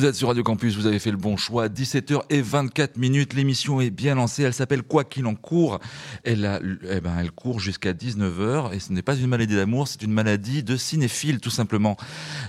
Vous 0.03 0.09
êtes 0.09 0.17
sur 0.17 0.27
Radio 0.27 0.43
Campus, 0.43 0.75
vous 0.75 0.87
avez 0.87 0.99
fait 0.99 1.13
le 1.13 1.17
bon 1.17 1.37
choix. 1.37 1.69
17h 1.69 2.23
et 2.29 2.43
24 2.43 2.97
minutes, 2.97 3.35
l'émission 3.35 3.81
est 3.81 3.91
bien 3.91 4.17
lancée. 4.17 4.43
Elle 4.43 4.53
s'appelle 4.53 4.83
Quoi 4.83 5.05
qu'il 5.05 5.27
en 5.27 5.37
court. 5.37 5.79
Elle, 6.25 6.45
a, 6.45 6.59
eh 6.91 7.01
ben, 7.01 7.21
elle 7.21 7.31
court 7.31 7.61
jusqu'à 7.61 7.93
19h 7.93 8.75
et 8.75 8.81
ce 8.81 8.93
n'est 8.93 9.03
pas 9.03 9.15
une 9.15 9.29
maladie 9.29 9.55
d'amour, 9.55 9.87
c'est 9.87 10.03
une 10.03 10.11
maladie 10.11 10.65
de 10.65 10.77
cinéphile 10.77 11.39
tout 11.39 11.51
simplement. 11.51 11.97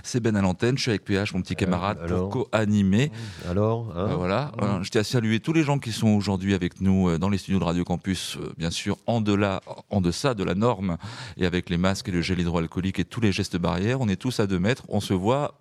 C'est 0.02 0.18
Ben 0.18 0.34
à 0.34 0.42
l'antenne, 0.42 0.76
je 0.76 0.82
suis 0.82 0.90
avec 0.90 1.04
PH, 1.04 1.32
mon 1.32 1.42
petit 1.42 1.54
camarade, 1.54 2.04
pour 2.08 2.28
co-animer. 2.28 3.12
Alors 3.48 3.92
hein 3.96 4.08
Euh, 4.10 4.16
Voilà, 4.16 4.50
Euh, 4.60 4.82
je 4.82 4.90
tiens 4.90 5.02
à 5.02 5.04
saluer 5.04 5.38
tous 5.38 5.52
les 5.52 5.62
gens 5.62 5.78
qui 5.78 5.92
sont 5.92 6.08
aujourd'hui 6.08 6.54
avec 6.54 6.80
nous 6.80 7.08
euh, 7.08 7.18
dans 7.18 7.28
les 7.28 7.38
studios 7.38 7.60
de 7.60 7.64
Radio 7.64 7.84
Campus, 7.84 8.36
euh, 8.36 8.52
bien 8.58 8.72
sûr 8.72 8.98
en, 9.06 9.20
delà, 9.20 9.60
en 9.90 10.00
deçà 10.00 10.34
de 10.34 10.42
la 10.42 10.56
norme 10.56 10.96
et 11.36 11.46
avec 11.46 11.70
les 11.70 11.78
masques 11.78 12.08
et 12.08 12.12
le 12.12 12.20
gel 12.20 12.40
hydroalcoolique 12.40 12.98
et 12.98 13.04
tous 13.04 13.20
les 13.20 13.30
gestes 13.30 13.58
barrières. 13.58 14.00
On 14.00 14.08
est 14.08 14.16
tous 14.16 14.40
à 14.40 14.48
2 14.48 14.58
mètres, 14.58 14.82
on 14.88 14.98
se 14.98 15.14
voit 15.14 15.60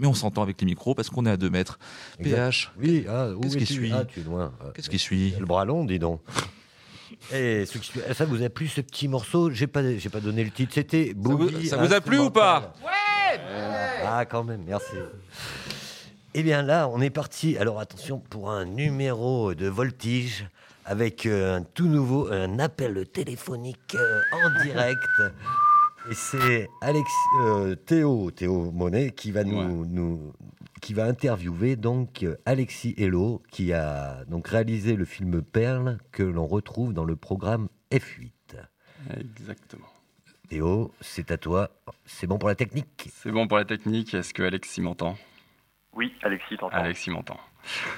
mais 0.00 0.06
on 0.06 0.14
s'entend 0.14 0.42
avec 0.42 0.60
les 0.60 0.64
micros 0.66 0.94
parce 0.94 1.10
qu'on 1.10 1.26
est 1.26 1.30
à 1.30 1.36
2 1.36 1.50
mètres. 1.50 1.78
Exact. 2.18 2.36
PH, 2.36 2.72
Oui, 2.78 3.04
ah, 3.08 3.28
où 3.30 3.40
Qu'est-ce 3.40 3.56
qui 3.58 3.66
suit? 3.66 3.92
Ah, 3.94 4.04
tu 4.04 4.20
es 4.20 4.22
loin. 4.24 4.52
Euh, 4.64 4.70
qu'est-ce 4.74 4.90
qui 4.90 4.98
suit? 4.98 5.34
Le 5.38 5.46
bras 5.46 5.64
long, 5.64 5.84
dis 5.84 5.98
donc. 5.98 6.20
Et 7.32 7.66
ce 7.66 7.78
qui 7.78 7.86
suit- 7.86 8.00
ça 8.14 8.24
vous 8.24 8.42
a 8.42 8.48
plu 8.48 8.66
ce 8.68 8.80
petit 8.80 9.06
morceau? 9.08 9.50
J'ai 9.50 9.66
pas, 9.66 9.82
j'ai 9.98 10.08
pas 10.08 10.20
donné 10.20 10.42
le 10.42 10.50
titre. 10.50 10.72
C'était 10.74 11.12
Boogie 11.14 11.68
ça 11.68 11.76
vous 11.76 11.92
a 11.92 12.00
plu 12.00 12.18
ou 12.18 12.30
pas? 12.30 12.72
Ouais. 12.82 13.40
Ah 14.06 14.24
quand 14.24 14.42
même, 14.44 14.62
merci. 14.66 14.92
Eh 16.34 16.42
bien 16.42 16.62
là, 16.62 16.88
on 16.88 17.00
est 17.00 17.10
parti. 17.10 17.56
Alors 17.58 17.80
attention 17.80 18.18
pour 18.18 18.50
un 18.50 18.64
numéro 18.64 19.54
de 19.54 19.66
voltige 19.66 20.46
avec 20.84 21.26
euh, 21.26 21.58
un 21.58 21.62
tout 21.62 21.86
nouveau, 21.88 22.32
un 22.32 22.58
appel 22.58 23.06
téléphonique 23.12 23.94
euh, 23.96 24.20
en 24.32 24.64
direct. 24.64 24.98
Et 26.08 26.14
c'est 26.14 26.68
Alex, 26.80 27.10
euh, 27.42 27.74
Théo, 27.74 28.30
Théo 28.30 28.70
Monet 28.72 29.10
qui 29.10 29.32
va 29.32 29.44
nous, 29.44 29.84
nous- 29.86 30.32
qui 30.80 30.94
va 30.94 31.04
interviewer 31.04 31.76
donc 31.76 32.22
euh, 32.22 32.36
Alexis 32.46 32.94
Hello 32.96 33.42
qui 33.50 33.72
a 33.72 34.24
donc 34.26 34.48
réalisé 34.48 34.96
le 34.96 35.04
film 35.04 35.42
Perle 35.42 35.98
que 36.10 36.22
l'on 36.22 36.46
retrouve 36.46 36.94
dans 36.94 37.04
le 37.04 37.16
programme 37.16 37.68
F8. 37.92 38.30
Exactement. 39.18 39.86
Théo, 40.48 40.92
c'est 41.00 41.30
à 41.30 41.36
toi. 41.36 41.70
C'est 42.06 42.26
bon 42.26 42.38
pour 42.38 42.48
la 42.48 42.54
technique 42.54 43.08
C'est 43.14 43.30
bon 43.30 43.46
pour 43.46 43.58
la 43.58 43.64
technique. 43.64 44.14
Est-ce 44.14 44.32
que 44.34 44.42
Alexis 44.42 44.80
m'entend? 44.80 45.16
Oui, 45.92 46.14
Alexis, 46.22 46.56
t'entends. 46.56 46.76
Alexis 46.76 47.10
m'entend. 47.10 47.38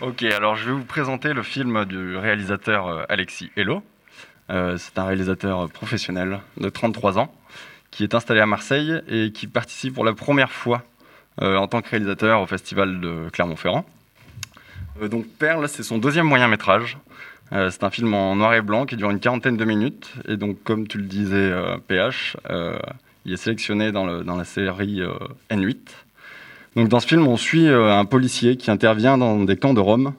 Ok, 0.00 0.22
alors 0.24 0.56
je 0.56 0.66
vais 0.70 0.76
vous 0.76 0.84
présenter 0.84 1.32
le 1.32 1.42
film 1.42 1.84
du 1.84 2.16
réalisateur 2.16 2.88
euh, 2.88 3.04
Alexis 3.08 3.50
Hello. 3.56 3.82
Euh, 4.50 4.76
c'est 4.76 4.98
un 4.98 5.04
réalisateur 5.04 5.68
professionnel 5.70 6.40
de 6.58 6.68
33 6.68 7.18
ans 7.18 7.32
qui 7.92 8.02
est 8.02 8.14
installé 8.14 8.40
à 8.40 8.46
Marseille 8.46 9.00
et 9.06 9.30
qui 9.30 9.46
participe 9.46 9.94
pour 9.94 10.04
la 10.04 10.14
première 10.14 10.50
fois 10.50 10.82
euh, 11.40 11.56
en 11.56 11.68
tant 11.68 11.80
que 11.80 11.90
réalisateur 11.90 12.42
au 12.42 12.46
festival 12.46 13.00
de 13.00 13.28
Clermont-Ferrand. 13.32 13.86
Euh, 15.00 15.08
donc 15.08 15.26
Perle, 15.38 15.68
c'est 15.68 15.82
son 15.82 15.98
deuxième 15.98 16.26
moyen 16.26 16.48
métrage. 16.48 16.98
Euh, 17.52 17.70
c'est 17.70 17.84
un 17.84 17.90
film 17.90 18.12
en 18.14 18.34
noir 18.34 18.54
et 18.54 18.62
blanc 18.62 18.86
qui 18.86 18.96
dure 18.96 19.10
une 19.10 19.20
quarantaine 19.20 19.56
de 19.56 19.64
minutes. 19.64 20.12
Et 20.26 20.36
donc, 20.36 20.62
comme 20.64 20.88
tu 20.88 20.98
le 20.98 21.04
disais, 21.04 21.52
PH, 21.86 22.36
il 23.24 23.32
est 23.32 23.36
sélectionné 23.36 23.92
dans, 23.92 24.22
dans 24.22 24.36
la 24.36 24.44
série 24.44 25.00
euh, 25.00 25.12
N8. 25.50 25.76
Donc, 26.76 26.88
dans 26.88 27.00
ce 27.00 27.06
film, 27.06 27.26
on 27.26 27.36
suit 27.36 27.68
un 27.68 28.04
policier 28.06 28.56
qui 28.56 28.70
intervient 28.70 29.18
dans 29.18 29.44
des 29.44 29.56
camps 29.56 29.74
de 29.74 29.80
Rome 29.80 30.14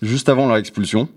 juste 0.00 0.30
avant 0.30 0.46
leur 0.46 0.56
expulsion. 0.56 1.10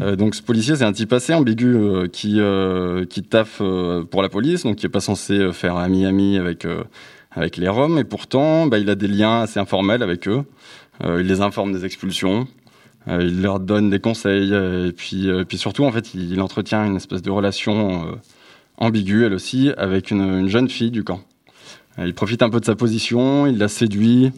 Euh, 0.00 0.16
donc, 0.16 0.34
ce 0.34 0.42
policier, 0.42 0.76
c'est 0.76 0.84
un 0.84 0.92
type 0.92 1.12
assez 1.12 1.34
ambigu 1.34 1.74
euh, 1.74 2.08
qui, 2.08 2.40
euh, 2.40 3.04
qui 3.04 3.22
taffe 3.22 3.58
euh, 3.60 4.04
pour 4.04 4.22
la 4.22 4.28
police, 4.28 4.62
donc 4.62 4.76
qui 4.76 4.86
n'est 4.86 4.90
pas 4.90 5.00
censé 5.00 5.52
faire 5.52 5.76
ami-ami 5.76 6.38
avec, 6.38 6.66
avec 7.30 7.56
les 7.56 7.68
Roms. 7.68 7.98
Et 7.98 8.04
pourtant, 8.04 8.66
bah, 8.66 8.78
il 8.78 8.88
a 8.90 8.94
des 8.94 9.08
liens 9.08 9.42
assez 9.42 9.60
informels 9.60 10.02
avec 10.02 10.28
eux. 10.28 10.44
Il 11.04 11.26
les 11.26 11.40
informe 11.40 11.72
des 11.72 11.84
expulsions. 11.84 12.46
Il 13.08 13.42
leur 13.42 13.58
donne 13.58 13.90
des 13.90 13.98
conseils 13.98 14.54
et 14.54 14.92
puis, 14.92 15.28
puis 15.48 15.58
surtout 15.58 15.84
en 15.84 15.90
fait 15.90 16.14
il, 16.14 16.40
entretient 16.40 16.84
une 16.84 16.94
espèce 16.94 17.22
de 17.22 17.30
relation 17.30 18.16
ambiguë 18.76 19.24
elle 19.24 19.34
aussi 19.34 19.72
avec 19.76 20.12
une, 20.12 20.20
une 20.20 20.48
jeune 20.48 20.68
fille 20.68 20.92
du 20.92 21.02
camp. 21.02 21.20
Il 21.98 22.14
profite 22.14 22.42
un 22.42 22.50
peu 22.50 22.60
de 22.60 22.64
sa 22.64 22.76
position, 22.76 23.48
il 23.48 23.58
la 23.58 23.66
séduit, 23.66 24.30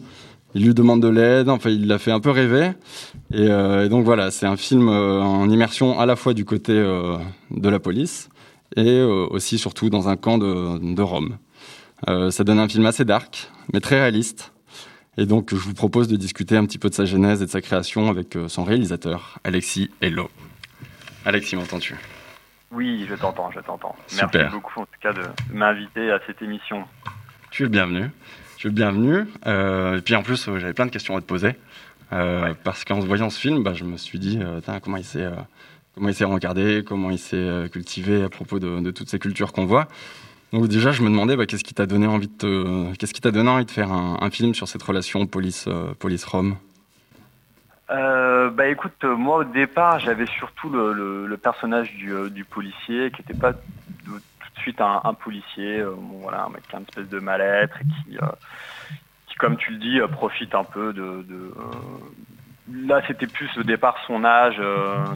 il 0.55 0.65
lui 0.65 0.73
demande 0.73 1.01
de 1.01 1.09
l'aide, 1.09 1.49
enfin 1.49 1.69
il 1.69 1.85
la 1.85 1.99
fait 1.99 2.11
un 2.11 2.21
peu 2.21 2.31
rêver 2.31 2.71
et, 3.31 3.49
euh, 3.49 3.85
et 3.85 3.89
donc 3.89 4.05
voilà 4.05 4.31
c'est 4.31 4.45
un 4.45 4.55
film 4.55 4.87
euh, 4.87 5.21
en 5.21 5.49
immersion 5.49 5.99
à 5.99 6.05
la 6.05 6.15
fois 6.15 6.33
du 6.33 6.45
côté 6.45 6.71
euh, 6.71 7.17
de 7.51 7.69
la 7.69 7.79
police 7.79 8.29
et 8.77 9.01
aussi 9.01 9.57
surtout 9.59 9.89
dans 9.89 10.09
un 10.09 10.17
camp 10.17 10.37
de, 10.37 10.93
de 10.95 11.01
Rome. 11.01 11.37
Ça 12.07 12.43
donne 12.43 12.59
un 12.59 12.67
film 12.67 12.85
assez 12.87 13.05
dark 13.05 13.51
mais 13.71 13.79
très 13.79 13.99
réaliste. 13.99 14.53
Et 15.17 15.25
donc, 15.25 15.51
je 15.51 15.55
vous 15.55 15.73
propose 15.75 16.09
de 16.09 16.17
discuter 16.17 16.57
un 16.57 16.65
petit 16.65 16.79
peu 16.79 16.89
de 16.89 16.93
sa 16.93 17.05
genèse 17.05 17.41
et 17.41 17.45
de 17.45 17.49
sa 17.49 17.61
création 17.61 18.09
avec 18.09 18.37
son 18.47 18.65
réalisateur, 18.65 19.39
Alexis 19.45 19.91
Hello. 20.01 20.29
Alexis, 21.25 21.55
m'entends-tu? 21.55 21.95
Oui, 22.71 23.05
je 23.07 23.15
t'entends, 23.15 23.49
je 23.51 23.61
t'entends. 23.61 23.95
Merci 24.13 24.37
beaucoup 24.51 24.81
en 24.81 24.85
tout 24.85 24.99
cas 24.99 25.13
de 25.13 25.21
de 25.21 25.53
m'inviter 25.53 26.11
à 26.11 26.19
cette 26.27 26.41
émission. 26.41 26.83
Tu 27.51 27.63
es 27.63 27.65
le 27.65 27.71
bienvenu. 27.71 28.09
Le 28.65 28.71
bienvenu. 28.71 29.25
Euh, 29.45 29.99
et 29.99 30.01
puis 30.01 30.15
en 30.15 30.23
plus, 30.23 30.47
euh, 30.49 30.57
j'avais 30.57 30.73
plein 30.73 30.87
de 30.87 30.91
questions 30.91 31.15
à 31.15 31.21
te 31.21 31.25
poser. 31.27 31.51
Euh, 32.13 32.51
Parce 32.63 32.83
qu'en 32.83 32.99
voyant 32.99 33.29
ce 33.29 33.39
film, 33.39 33.61
bah, 33.61 33.73
je 33.75 33.83
me 33.83 33.95
suis 33.95 34.17
dit, 34.17 34.39
euh, 34.41 34.59
comment 34.83 34.97
il 34.97 35.03
s'est... 35.05 35.23
euh, 35.23 35.31
Comment 35.93 36.09
il 36.09 36.13
s'est 36.13 36.25
regardé, 36.25 36.83
comment 36.85 37.09
il 37.09 37.17
s'est 37.17 37.69
cultivé 37.71 38.21
à 38.21 38.27
propos 38.27 38.59
de, 38.59 38.81
de 38.81 38.91
toutes 38.91 39.07
ces 39.07 39.17
cultures 39.17 39.53
qu'on 39.53 39.65
voit. 39.65 39.87
Donc 40.51 40.67
déjà, 40.67 40.91
je 40.91 41.01
me 41.01 41.07
demandais 41.09 41.37
bah, 41.37 41.45
qu'est-ce 41.45 41.63
qui 41.63 41.73
t'a 41.73 41.85
donné 41.85 42.05
envie 42.05 42.27
de 42.27 42.33
te- 42.33 42.93
qu'est-ce 42.95 43.13
qui 43.13 43.21
t'a 43.21 43.31
donné 43.31 43.49
envie 43.49 43.63
de 43.63 43.71
faire 43.71 43.93
un, 43.93 44.17
un 44.19 44.29
film 44.29 44.53
sur 44.53 44.67
cette 44.67 44.83
relation 44.83 45.25
police 45.25 45.63
euh, 45.69 45.93
police 45.97 46.25
Rome. 46.25 46.57
Euh, 47.91 48.49
bah 48.49 48.67
écoute, 48.67 49.01
moi 49.05 49.37
au 49.37 49.43
départ, 49.45 49.99
j'avais 49.99 50.25
surtout 50.25 50.69
le, 50.69 50.91
le- 50.91 51.27
le 51.27 51.37
personnage 51.37 51.93
du, 51.95 52.11
du 52.29 52.43
policier 52.43 53.09
qui 53.11 53.21
n'était 53.21 53.39
pas 53.39 53.53
un, 54.79 55.13
policier, 55.13 55.79
euh, 55.79 55.95
voilà, 55.97 56.45
un 56.45 56.49
mec 56.49 56.63
qui 56.67 56.75
a 56.75 56.79
une 56.79 56.85
espèce 56.85 57.09
de 57.09 57.19
mal-être 57.19 57.77
et 57.81 57.85
qui, 57.85 58.17
euh, 58.17 58.27
qui, 59.27 59.35
comme 59.35 59.57
tu 59.57 59.71
le 59.71 59.77
dis, 59.77 59.99
euh, 59.99 60.07
profite 60.07 60.53
un 60.55 60.63
peu 60.63 60.93
de. 60.93 61.53
là, 62.71 63.01
c'était 63.07 63.27
plus 63.27 63.49
au 63.57 63.63
départ 63.63 63.97
son 64.07 64.23
âge 64.25 64.57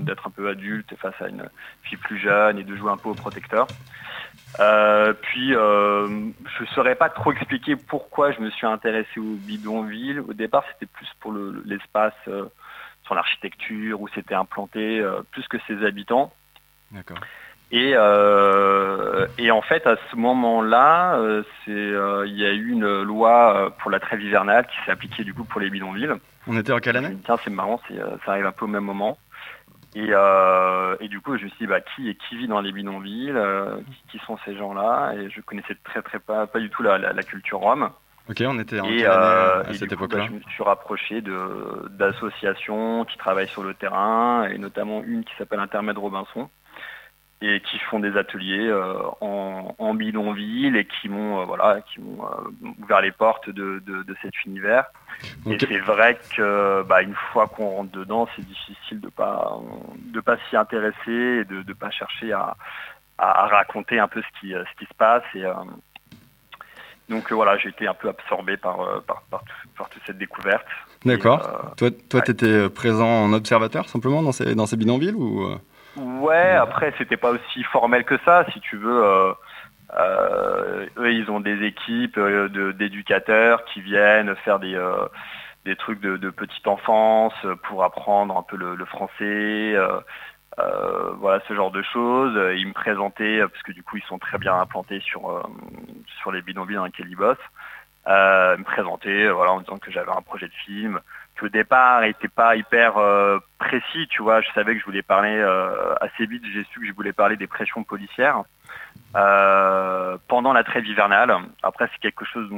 d'être 0.01 0.27
un 0.27 0.31
peu 0.31 0.49
adulte 0.49 0.95
face 0.97 1.19
à 1.21 1.27
une 1.27 1.49
fille 1.83 1.97
plus 1.97 2.19
jeune 2.19 2.59
et 2.59 2.63
de 2.63 2.75
jouer 2.75 2.91
un 2.91 2.97
peu 2.97 3.09
au 3.09 3.15
protecteur. 3.15 3.67
Puis, 4.57 5.49
je 5.53 6.61
ne 6.61 6.67
saurais 6.73 6.95
pas 6.95 7.09
trop 7.09 7.31
expliquer 7.31 7.75
pourquoi 7.75 8.31
je 8.31 8.41
me 8.41 8.49
suis 8.51 8.67
intéressé 8.67 9.19
au 9.19 9.35
bidonville. 9.35 10.19
Au 10.21 10.33
départ, 10.33 10.63
c'était 10.73 10.91
plus 10.91 11.09
pour 11.19 11.31
le- 11.31 11.63
l'espace, 11.65 12.13
sur 12.25 13.15
l'architecture, 13.15 14.01
où 14.01 14.07
c'était 14.09 14.35
implanté, 14.35 15.03
plus 15.31 15.47
que 15.47 15.57
ses 15.67 15.83
habitants. 15.85 16.33
D'accord. 16.91 17.19
Et, 17.71 17.93
euh, 17.95 19.27
et 19.37 19.51
en 19.51 19.61
fait, 19.61 19.85
à 19.85 19.95
ce 20.09 20.15
moment-là, 20.15 21.17
euh, 21.17 21.43
euh, 21.67 22.23
il 22.27 22.35
y 22.39 22.45
a 22.45 22.51
eu 22.51 22.69
une 22.71 23.03
loi 23.03 23.55
euh, 23.55 23.69
pour 23.69 23.91
la 23.91 23.99
trêve 23.99 24.21
hivernale 24.23 24.65
qui 24.65 24.75
s'est 24.85 24.91
appliquée 24.91 25.23
du 25.23 25.33
coup 25.35 25.43
pour 25.43 25.61
les 25.61 25.69
bidonvilles. 25.69 26.09
On 26.47 26.57
était 26.57 26.71
en 26.73 26.79
quelle 26.79 26.97
année? 26.97 27.15
Tiens, 27.25 27.37
c'est 27.43 27.51
marrant, 27.51 27.79
ça 28.25 28.31
arrive 28.31 28.47
un 28.47 28.51
peu 28.51 28.65
au 28.65 28.69
même 28.69 28.83
moment. 28.85 29.19
Et, 29.95 30.07
euh, 30.09 30.95
et 30.99 31.07
du 31.09 31.19
coup, 31.19 31.37
je 31.37 31.43
me 31.45 31.49
suis 31.49 31.59
dit, 31.59 31.67
bah, 31.67 31.81
qui 31.81 32.15
qui 32.15 32.37
vit 32.37 32.47
dans 32.47 32.61
les 32.61 32.71
bidonvilles 32.71 33.33
qui, 34.11 34.17
qui 34.17 34.25
sont 34.25 34.37
ces 34.45 34.55
gens-là? 34.55 35.13
Et 35.15 35.29
je 35.29 35.41
connaissais 35.41 35.75
très 35.83 36.01
très 36.01 36.19
pas, 36.19 36.47
pas 36.47 36.59
du 36.59 36.69
tout 36.71 36.81
la, 36.83 36.97
la- 36.97 37.13
la 37.13 37.23
culture 37.23 37.59
rome. 37.59 37.89
Ok, 38.29 38.43
on 38.47 38.59
était 38.59 38.79
en 38.79 38.85
Et, 38.85 39.05
euh, 39.05 39.61
à 39.63 39.73
cette 39.73 39.91
époque-là 39.91 40.19
bah, 40.19 40.25
je 40.29 40.35
me 40.35 40.41
suis 40.51 40.63
rapproché 40.63 41.21
d'associations 41.89 43.05
qui 43.05 43.17
travaillent 43.17 43.47
sur 43.47 43.63
le 43.63 43.73
terrain, 43.73 44.45
et 44.47 44.57
notamment 44.57 45.01
une 45.03 45.23
qui 45.23 45.33
s'appelle 45.37 45.59
Intermède 45.59 45.97
Robinson, 45.97 46.49
et 47.41 47.61
qui 47.61 47.79
font 47.79 47.99
des 47.99 48.17
ateliers 48.17 48.67
euh, 48.67 48.95
en, 49.21 49.73
en 49.77 49.93
bidonville 49.93 50.75
et 50.75 50.85
qui 50.85 51.07
m'ont 51.07 51.39
euh, 51.41 51.45
voilà, 51.45 51.79
qui 51.81 52.01
m'ont 52.01 52.25
euh, 52.25 52.67
ouvert 52.83 52.99
les 53.01 53.13
portes 53.13 53.49
de, 53.49 53.81
de- 53.85 54.03
de 54.03 54.15
cet 54.21 54.43
univers. 54.45 54.85
Et 55.45 55.57
c'est 55.59 55.79
vrai 55.79 56.19
que 56.35 56.83
bah, 56.83 57.01
une 57.01 57.15
fois 57.31 57.47
qu'on 57.47 57.69
rentre 57.69 57.91
dedans, 57.91 58.27
c'est 58.35 58.45
difficile 58.45 58.99
de 58.99 59.07
pas 59.09 59.53
de 60.13 60.19
pas 60.19 60.35
s'y 60.49 60.57
intéresser 60.57 61.41
et 61.41 61.45
de 61.45 61.63
ne 61.65 61.73
pas 61.73 61.91
chercher 61.91 62.33
à, 62.33 62.55
à- 63.17 63.47
raconter 63.47 63.99
un 63.99 64.07
peu 64.09 64.21
ce 64.21 64.39
qui, 64.39 64.51
ce 64.51 64.79
qui 64.79 64.85
se 64.85 64.93
passe. 64.97 65.23
Et, 65.35 65.43
donc 67.09 67.31
voilà, 67.31 67.57
j'ai 67.57 67.69
été 67.69 67.87
un 67.87 67.93
peu 67.93 68.09
absorbé 68.09 68.57
par, 68.57 68.77
par, 69.07 69.21
par, 69.31 69.43
tout- 69.43 69.69
par 69.77 69.89
toute 69.89 70.01
cette 70.05 70.17
découverte. 70.17 70.65
D'accord. 71.05 71.73
Toi, 71.77 71.89
toi, 72.09 72.19
ouais. 72.19 72.25
t'étais 72.25 72.69
présent 72.69 73.07
en 73.23 73.33
observateur 73.33 73.87
simplement 73.89 74.21
dans 74.21 74.31
ces 74.33 74.53
dans 74.55 74.65
ces 74.67 74.75
bidonvilles 74.77 75.15
ou 75.15 75.49
Ouais, 75.95 76.51
après, 76.55 76.93
c'était 76.97 77.17
pas 77.17 77.31
aussi 77.31 77.63
formel 77.65 78.05
que 78.05 78.17
ça, 78.25 78.45
si 78.53 78.59
tu 78.61 78.77
veux. 78.77 79.03
euh, 79.03 79.33
euh, 79.97 80.87
eux, 80.97 81.13
ils 81.13 81.29
ont 81.31 81.39
des 81.41 81.63
équipes 81.65 82.17
euh, 82.17 82.47
de- 82.49 82.71
d'éducateurs 82.73 83.65
qui 83.65 83.81
viennent 83.81 84.35
faire 84.37 84.59
des, 84.59 84.77
des 85.65 85.75
trucs 85.75 85.99
de, 86.01 86.17
de 86.17 86.29
petite 86.29 86.67
enfance 86.67 87.33
pour 87.63 87.83
apprendre 87.83 88.37
un 88.37 88.43
peu 88.43 88.55
le, 88.57 88.75
le 88.75 88.85
français, 88.85 89.75
voilà 91.17 91.41
ce 91.47 91.53
genre 91.55 91.71
de 91.71 91.81
choses. 91.83 92.35
Ils 92.57 92.67
me 92.67 92.73
présentaient, 92.73 93.39
parce 93.41 93.63
que 93.63 93.71
du 93.71 93.83
coup, 93.83 93.97
ils 93.97 94.03
sont 94.03 94.19
très 94.19 94.37
bien 94.37 94.55
implantés 94.59 94.99
sur, 95.01 95.43
sur 96.21 96.31
les 96.31 96.41
bidonvilles 96.41 96.75
dans 96.77 96.85
lesquels 96.85 97.09
ils 97.09 97.15
bossent. 97.15 97.37
Me 98.09 98.63
présenter, 98.63 99.29
voilà, 99.29 99.51
en 99.51 99.59
disant 99.59 99.77
que 99.77 99.91
j'avais 99.91 100.11
un 100.11 100.21
projet 100.21 100.47
de 100.47 100.53
film, 100.65 100.99
que 101.35 101.45
au 101.45 101.49
départ 101.49 102.01
n'était 102.01 102.27
pas 102.27 102.55
hyper 102.55 102.95
précis, 103.59 104.07
tu 104.09 104.21
vois. 104.21 104.41
Je 104.41 104.49
savais 104.53 104.73
que 104.73 104.79
je 104.79 104.85
voulais 104.85 105.01
parler 105.01 105.41
assez 106.01 106.25
vite. 106.25 106.43
J'ai 106.51 106.63
su 106.65 106.79
que 106.79 106.87
je 106.87 106.93
voulais 106.93 107.13
parler 107.13 107.37
des 107.37 107.47
pressions 107.47 107.83
policières 107.83 108.43
pendant 109.13 110.53
la 110.53 110.63
trêve 110.63 110.85
hivernale. 110.85 111.35
Après, 111.63 111.87
c'est 111.93 111.99
quelque 111.99 112.25
chose 112.25 112.49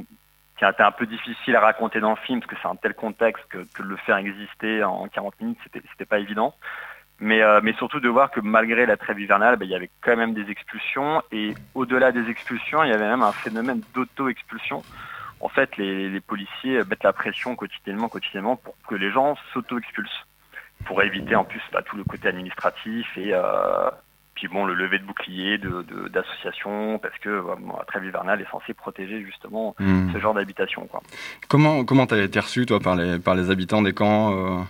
qui 0.61 0.65
a 0.65 0.69
été 0.69 0.83
un 0.83 0.91
peu 0.91 1.07
difficile 1.07 1.55
à 1.55 1.59
raconter 1.59 1.99
dans 1.99 2.11
le 2.11 2.17
film 2.17 2.39
parce 2.39 2.51
que 2.51 2.55
c'est 2.61 2.67
un 2.67 2.75
tel 2.75 2.93
contexte 2.93 3.43
que, 3.49 3.57
de 3.57 3.83
le 3.83 3.95
faire 3.95 4.17
exister 4.17 4.83
en 4.83 5.07
40 5.07 5.41
minutes, 5.41 5.57
c'était, 5.63 6.05
pas 6.05 6.19
évident. 6.19 6.53
Mais, 7.19 7.41
euh, 7.41 7.59
surtout 7.79 7.99
de 7.99 8.07
voir 8.07 8.29
que 8.29 8.41
malgré 8.41 8.85
la 8.85 8.95
trêve 8.95 9.19
hivernale, 9.19 9.55
ben, 9.55 9.65
il 9.65 9.71
y 9.71 9.75
avait 9.75 9.89
quand 10.01 10.15
même 10.15 10.35
des 10.35 10.51
expulsions 10.51 11.23
et 11.31 11.55
au-delà 11.73 12.11
des 12.11 12.29
expulsions, 12.29 12.83
il 12.83 12.91
y 12.91 12.93
avait 12.93 13.09
même 13.09 13.23
un 13.23 13.31
phénomène 13.31 13.81
d'auto-expulsion. 13.95 14.83
En 15.41 15.49
fait, 15.49 15.75
les, 15.77 16.19
policiers 16.21 16.79
mettent 16.89 17.03
la 17.03 17.13
pression 17.13 17.55
quotidiennement, 17.55 18.09
quotidiennement 18.09 18.55
pour 18.55 18.75
que 18.87 18.95
les 18.95 19.11
gens 19.11 19.35
s'auto-expulsent, 19.53 20.27
pour 20.85 21.01
éviter 21.03 21.35
en 21.35 21.43
plus 21.43 21.61
bah, 21.71 21.81
tout 21.83 21.97
le 21.97 22.03
côté 22.03 22.27
administratif 22.27 23.07
et, 23.17 23.33
euh, 23.33 23.89
puis 24.35 24.47
bon, 24.47 24.65
le 24.65 24.73
lever 24.73 24.97
de 24.97 25.03
bouclier 25.03 25.57
d'associations, 25.57 26.93
de, 26.93 26.97
parce 26.97 27.17
que 27.19 27.29
la 27.29 27.85
trêve 27.85 28.05
hivernale 28.05 28.41
est 28.41 28.49
censée 28.49 28.73
protéger 28.73 29.23
justement 29.23 29.75
hmm. 29.79 30.13
ce 30.13 30.19
genre 30.19 30.33
d'habitation. 30.33 30.87
Comment 31.47 31.83
comment 31.83 32.05
as 32.05 32.17
été 32.17 32.39
reçu 32.39 32.65
toi 32.65 32.79
par 32.79 32.95
les 32.95 33.19
par 33.19 33.35
les 33.35 33.51
habitants 33.51 33.81
des 33.81 33.93
camps 33.93 34.33
euh, 34.33 34.61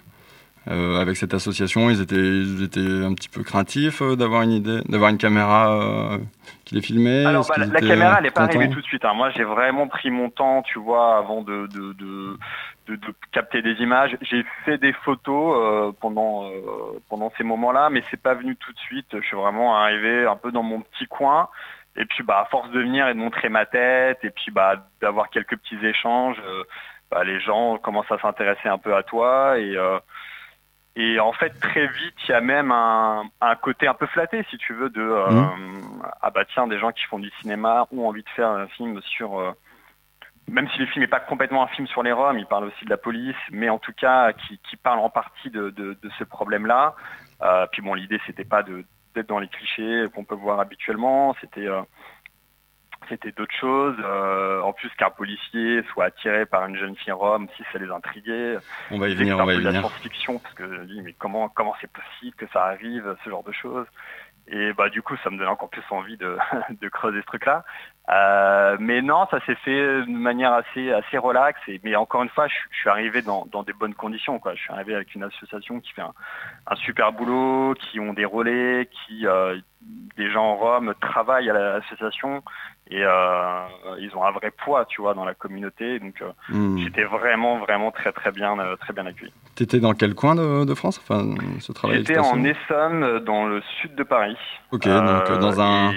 euh, 0.69 1.01
avec 1.01 1.17
cette 1.17 1.33
association 1.33 1.89
Ils 1.89 2.01
étaient 2.01 2.15
ils 2.15 2.63
étaient 2.63 2.79
un 2.79 3.13
petit 3.13 3.29
peu 3.29 3.43
craintifs 3.43 4.01
euh, 4.01 4.15
d'avoir 4.15 4.43
une 4.43 4.51
idée, 4.51 4.81
d'avoir 4.87 5.09
une 5.09 5.17
caméra 5.17 6.17
qui 6.65 6.75
les 6.75 6.81
filmait. 6.81 7.25
Alors 7.25 7.47
bah, 7.47 7.55
la, 7.57 7.79
caméra 7.79 8.17
elle 8.17 8.23
n'est 8.23 8.31
pas 8.31 8.43
arrivée 8.43 8.69
tout 8.69 8.81
de 8.81 8.85
suite. 8.85 9.05
Hein. 9.05 9.13
Moi 9.13 9.31
j'ai 9.31 9.43
vraiment 9.43 9.87
pris 9.87 10.11
mon 10.11 10.29
temps, 10.29 10.61
tu 10.61 10.79
vois, 10.79 11.17
avant 11.17 11.41
de, 11.41 11.67
de, 11.67 11.93
de 11.93 12.37
de, 12.87 13.13
capter 13.31 13.61
des 13.61 13.73
images. 13.81 14.17
J'ai 14.21 14.43
fait 14.65 14.77
des 14.77 14.93
photos 14.93 15.55
euh, 15.57 15.91
pendant 15.99 16.45
euh, 16.45 16.99
pendant 17.09 17.31
ces 17.37 17.43
moments-là, 17.43 17.89
mais 17.89 18.03
c'est 18.09 18.21
pas 18.21 18.33
venu 18.33 18.55
tout 18.55 18.73
de 18.73 18.79
suite. 18.79 19.07
Je 19.13 19.25
suis 19.25 19.37
vraiment 19.37 19.77
arrivé 19.77 20.25
un 20.25 20.35
peu 20.35 20.51
dans 20.51 20.63
mon 20.63 20.81
petit 20.81 21.07
coin. 21.07 21.49
Et 21.95 22.05
puis 22.05 22.23
bah 22.23 22.41
à 22.41 22.45
force 22.45 22.69
de 22.71 22.79
venir 22.79 23.07
et 23.07 23.13
de 23.13 23.19
montrer 23.19 23.49
ma 23.49 23.65
tête, 23.65 24.19
et 24.23 24.29
puis 24.29 24.51
bah 24.51 24.75
d'avoir 25.01 25.29
quelques 25.29 25.57
petits 25.57 25.85
échanges, 25.85 26.37
euh, 26.45 26.63
bah, 27.09 27.23
les 27.25 27.41
gens 27.41 27.77
commencent 27.77 28.11
à 28.11 28.19
s'intéresser 28.19 28.69
un 28.69 28.77
peu 28.77 28.95
à 28.95 29.03
toi 29.03 29.59
et 29.59 29.75
et 30.95 31.19
en 31.19 31.31
fait 31.33 31.51
très 31.59 31.87
vite 31.87 32.15
il 32.27 32.31
y 32.31 32.33
a 32.33 32.41
même 32.41 32.71
un, 32.71 33.23
un, 33.39 33.55
côté 33.55 33.87
un 33.87 33.93
peu 33.93 34.07
flatté 34.07 34.45
si 34.49 34.57
tu 34.57 34.73
veux 34.73 34.89
de 34.89 35.01
mmh. 35.01 36.01
ah 36.21 36.29
bah 36.31 36.43
tiens 36.53 36.67
des 36.67 36.79
gens 36.79 36.91
qui 36.91 37.03
font 37.05 37.19
du 37.19 37.31
cinéma 37.41 37.87
ont 37.91 38.07
envie 38.07 38.23
de 38.23 38.29
faire 38.29 38.49
un 38.49 38.67
film 38.67 39.01
sur 39.03 39.55
même 40.51 40.67
si 40.69 40.79
le 40.79 40.85
film 40.87 41.01
n'est 41.01 41.09
pas 41.09 41.19
complètement 41.19 41.63
un 41.63 41.67
film 41.67 41.87
sur 41.87 42.03
les 42.03 42.11
Roms, 42.11 42.37
il 42.37 42.45
parle 42.45 42.65
aussi 42.65 42.85
de 42.85 42.89
la 42.89 42.97
police, 42.97 43.35
mais 43.51 43.69
en 43.69 43.79
tout 43.79 43.93
cas 43.93 44.33
qui, 44.33 44.59
parle 44.77 44.99
en 44.99 45.09
partie 45.09 45.49
de, 45.49 45.97
ce 46.17 46.23
problème-là. 46.23 46.95
Euh, 47.41 47.65
puis 47.71 47.81
bon, 47.81 47.93
l'idée 47.93 48.19
c'était 48.25 48.43
pas 48.43 48.63
d'être 48.63 49.27
dans 49.27 49.39
les 49.39 49.47
clichés 49.47 50.05
qu'on 50.13 50.23
peut 50.23 50.35
voir 50.35 50.59
habituellement, 50.59 51.35
c'était 51.41 51.67
euh, 51.67 51.81
c'était 53.11 53.31
d'autres 53.31 53.55
choses. 53.59 53.95
Euh, 53.99 54.61
en 54.61 54.73
plus 54.73 54.89
qu'un 54.97 55.09
policier 55.09 55.83
soit 55.91 56.05
attiré 56.05 56.45
par 56.45 56.65
une 56.65 56.77
jeune 56.77 56.95
fille 56.95 57.11
rome, 57.11 57.47
si 57.57 57.63
ça 57.71 57.77
les 57.77 57.89
intriguait. 57.91 58.55
On 58.89 58.97
va 58.97 59.09
y 59.09 59.15
venir, 59.15 59.37
on 59.37 59.45
va 59.45 59.53
y 59.53 59.57
venir. 59.57 59.71
la 59.73 59.79
science-fiction 59.79 60.39
parce 60.39 60.55
que 60.55 60.67
je 60.67 60.81
dis 60.83 61.01
mais 61.01 61.13
comment 61.13 61.49
comment 61.49 61.75
c'est 61.81 61.91
possible 61.91 62.35
que 62.35 62.47
ça 62.53 62.63
arrive, 62.65 63.15
ce 63.23 63.29
genre 63.29 63.43
de 63.43 63.51
choses? 63.51 63.85
Et 64.47 64.73
bah 64.73 64.89
du 64.89 65.01
coup, 65.01 65.15
ça 65.23 65.29
me 65.29 65.37
donne 65.37 65.47
encore 65.47 65.69
plus 65.69 65.83
envie 65.91 66.17
de, 66.17 66.37
de 66.81 66.89
creuser 66.89 67.21
ce 67.21 67.25
truc-là. 67.27 67.63
Euh, 68.09 68.77
mais 68.79 69.01
non, 69.01 69.27
ça 69.29 69.39
s'est 69.45 69.55
fait 69.55 70.01
de 70.05 70.17
manière 70.17 70.53
assez 70.53 70.91
assez 70.91 71.17
relaxe. 71.17 71.59
Et, 71.67 71.79
mais 71.83 71.95
encore 71.95 72.23
une 72.23 72.29
fois, 72.29 72.47
je, 72.47 72.55
suis 72.77 72.89
arrivé 72.89 73.21
dans, 73.21 73.47
dans 73.51 73.63
des 73.63 73.73
bonnes 73.73 73.93
conditions. 73.93 74.39
Quoi. 74.39 74.55
Je 74.55 74.61
suis 74.61 74.71
arrivé 74.71 74.95
avec 74.95 75.13
une 75.13 75.23
association 75.23 75.79
qui 75.79 75.91
fait 75.93 76.01
un, 76.01 76.13
un 76.67 76.75
super 76.75 77.13
boulot, 77.13 77.75
qui 77.75 77.99
ont 77.99 78.13
des 78.13 78.25
relais, 78.25 78.89
qui 78.91 79.27
euh, 79.27 79.57
des 80.17 80.31
gens 80.31 80.43
en 80.43 80.55
Rome 80.55 80.93
travaillent 80.99 81.49
à 81.49 81.53
l'association 81.53 82.43
et 82.89 83.03
euh, 83.03 83.61
ils 83.99 84.11
ont 84.15 84.25
un 84.25 84.31
vrai 84.31 84.51
poids, 84.51 84.85
tu 84.85 85.01
vois, 85.01 85.13
dans 85.13 85.23
la 85.23 85.33
communauté. 85.33 85.99
Donc 85.99 86.21
hmm. 86.49 86.79
j'étais 86.79 87.03
vraiment 87.03 87.59
vraiment 87.59 87.91
très 87.91 88.11
très 88.11 88.31
bien 88.31 88.57
très 88.79 88.93
bien 88.93 89.05
accueilli. 89.05 89.31
T'étais 89.55 89.79
dans 89.79 89.93
quel 89.93 90.15
coin 90.15 90.35
de, 90.35 90.65
de 90.65 90.73
France 90.73 90.99
Enfin, 91.01 91.35
ce 91.59 91.71
travail. 91.71 91.99
J'étais 91.99 92.19
en 92.19 92.43
Essonne, 92.43 93.19
dans 93.19 93.45
le 93.45 93.61
sud 93.79 93.95
de 93.95 94.03
Paris. 94.03 94.37
Ok, 94.71 94.87
donc 94.87 95.39
dans 95.39 95.61
un 95.61 95.93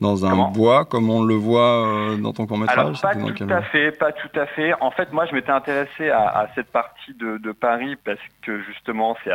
dans 0.00 0.26
un 0.26 0.50
bois 0.50 0.84
comme 0.84 1.10
on 1.10 1.22
le 1.22 1.34
voit 1.34 1.86
euh, 1.86 2.16
dans 2.16 2.32
ton 2.32 2.46
court 2.46 2.58
métrage 2.58 3.00
Pas 3.00 3.14
tout 3.14 3.46
à 3.48 3.62
fait, 3.62 3.92
pas 3.92 4.12
tout 4.12 4.38
à 4.38 4.46
fait. 4.46 4.74
En 4.80 4.90
fait, 4.90 5.12
moi, 5.12 5.26
je 5.26 5.34
m'étais 5.34 5.50
intéressé 5.50 6.10
à, 6.10 6.48
cette 6.54 6.70
partie 6.70 7.14
de, 7.14 7.52
Paris 7.52 7.96
parce 8.04 8.20
que 8.42 8.62
justement, 8.62 9.16
c'est 9.24 9.30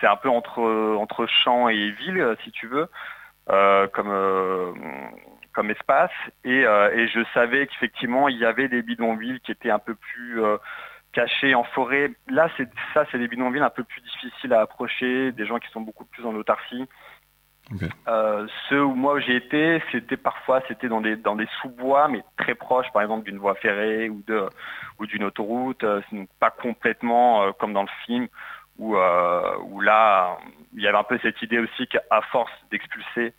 c'est 0.00 0.06
un 0.06 0.16
peu 0.16 0.28
entre 0.28 0.60
entre 0.98 1.26
champs 1.26 1.68
et 1.70 1.90
ville, 1.92 2.36
si 2.44 2.50
tu 2.50 2.66
veux, 2.66 2.88
euh, 3.50 3.86
comme 3.88 4.10
euh, 4.10 4.72
comme 5.54 5.70
espace. 5.70 6.10
Et, 6.44 6.60
et 6.60 7.08
je 7.08 7.24
savais 7.32 7.66
qu'effectivement, 7.66 8.28
il 8.28 8.36
y 8.36 8.44
avait 8.44 8.68
des 8.68 8.82
bidonvilles 8.82 9.40
qui 9.40 9.52
étaient 9.52 9.70
un 9.70 9.78
peu 9.78 9.94
plus 9.94 10.42
cachés 11.12 11.54
en 11.54 11.64
forêt. 11.64 12.10
Là, 12.28 12.50
c'est 12.58 12.68
ça, 12.92 13.06
c'est 13.10 13.18
des 13.18 13.28
bidonvilles 13.28 13.62
un 13.62 13.70
peu 13.70 13.84
plus 13.84 14.02
difficiles 14.02 14.52
à 14.52 14.60
approcher, 14.60 15.32
des 15.32 15.46
gens 15.46 15.58
qui 15.58 15.70
sont 15.70 15.80
beaucoup 15.80 16.04
plus 16.04 16.26
en 16.26 16.34
autarcie. 16.34 16.86
Euh, 18.06 18.46
ceux 18.68 18.84
où 18.84 18.94
moi 18.94 19.18
j'ai 19.20 19.36
été, 19.36 19.82
c'était 19.90 20.16
parfois 20.16 20.62
c'était 20.68 20.88
dans 20.88 21.00
des 21.00 21.16
dans 21.16 21.34
des 21.34 21.48
sous-bois, 21.60 22.08
mais 22.08 22.22
très 22.36 22.54
proches, 22.54 22.90
par 22.92 23.02
exemple 23.02 23.24
d'une 23.24 23.38
voie 23.38 23.56
ferrée 23.56 24.08
ou 24.08 24.22
de 24.26 24.48
ou 25.00 25.06
d'une 25.06 25.24
autoroute, 25.24 25.82
euh, 25.82 26.00
pas 26.38 26.50
complètement 26.50 27.42
euh, 27.42 27.52
comme 27.58 27.72
dans 27.72 27.82
le 27.82 27.88
film 28.04 28.28
où 28.78 28.94
où 28.96 29.80
là 29.80 30.38
il 30.74 30.82
y 30.82 30.86
avait 30.86 30.98
un 30.98 31.02
peu 31.02 31.18
cette 31.22 31.40
idée 31.42 31.58
aussi 31.58 31.88
qu'à 31.88 32.20
force 32.30 32.52
d'expulser 32.70 33.32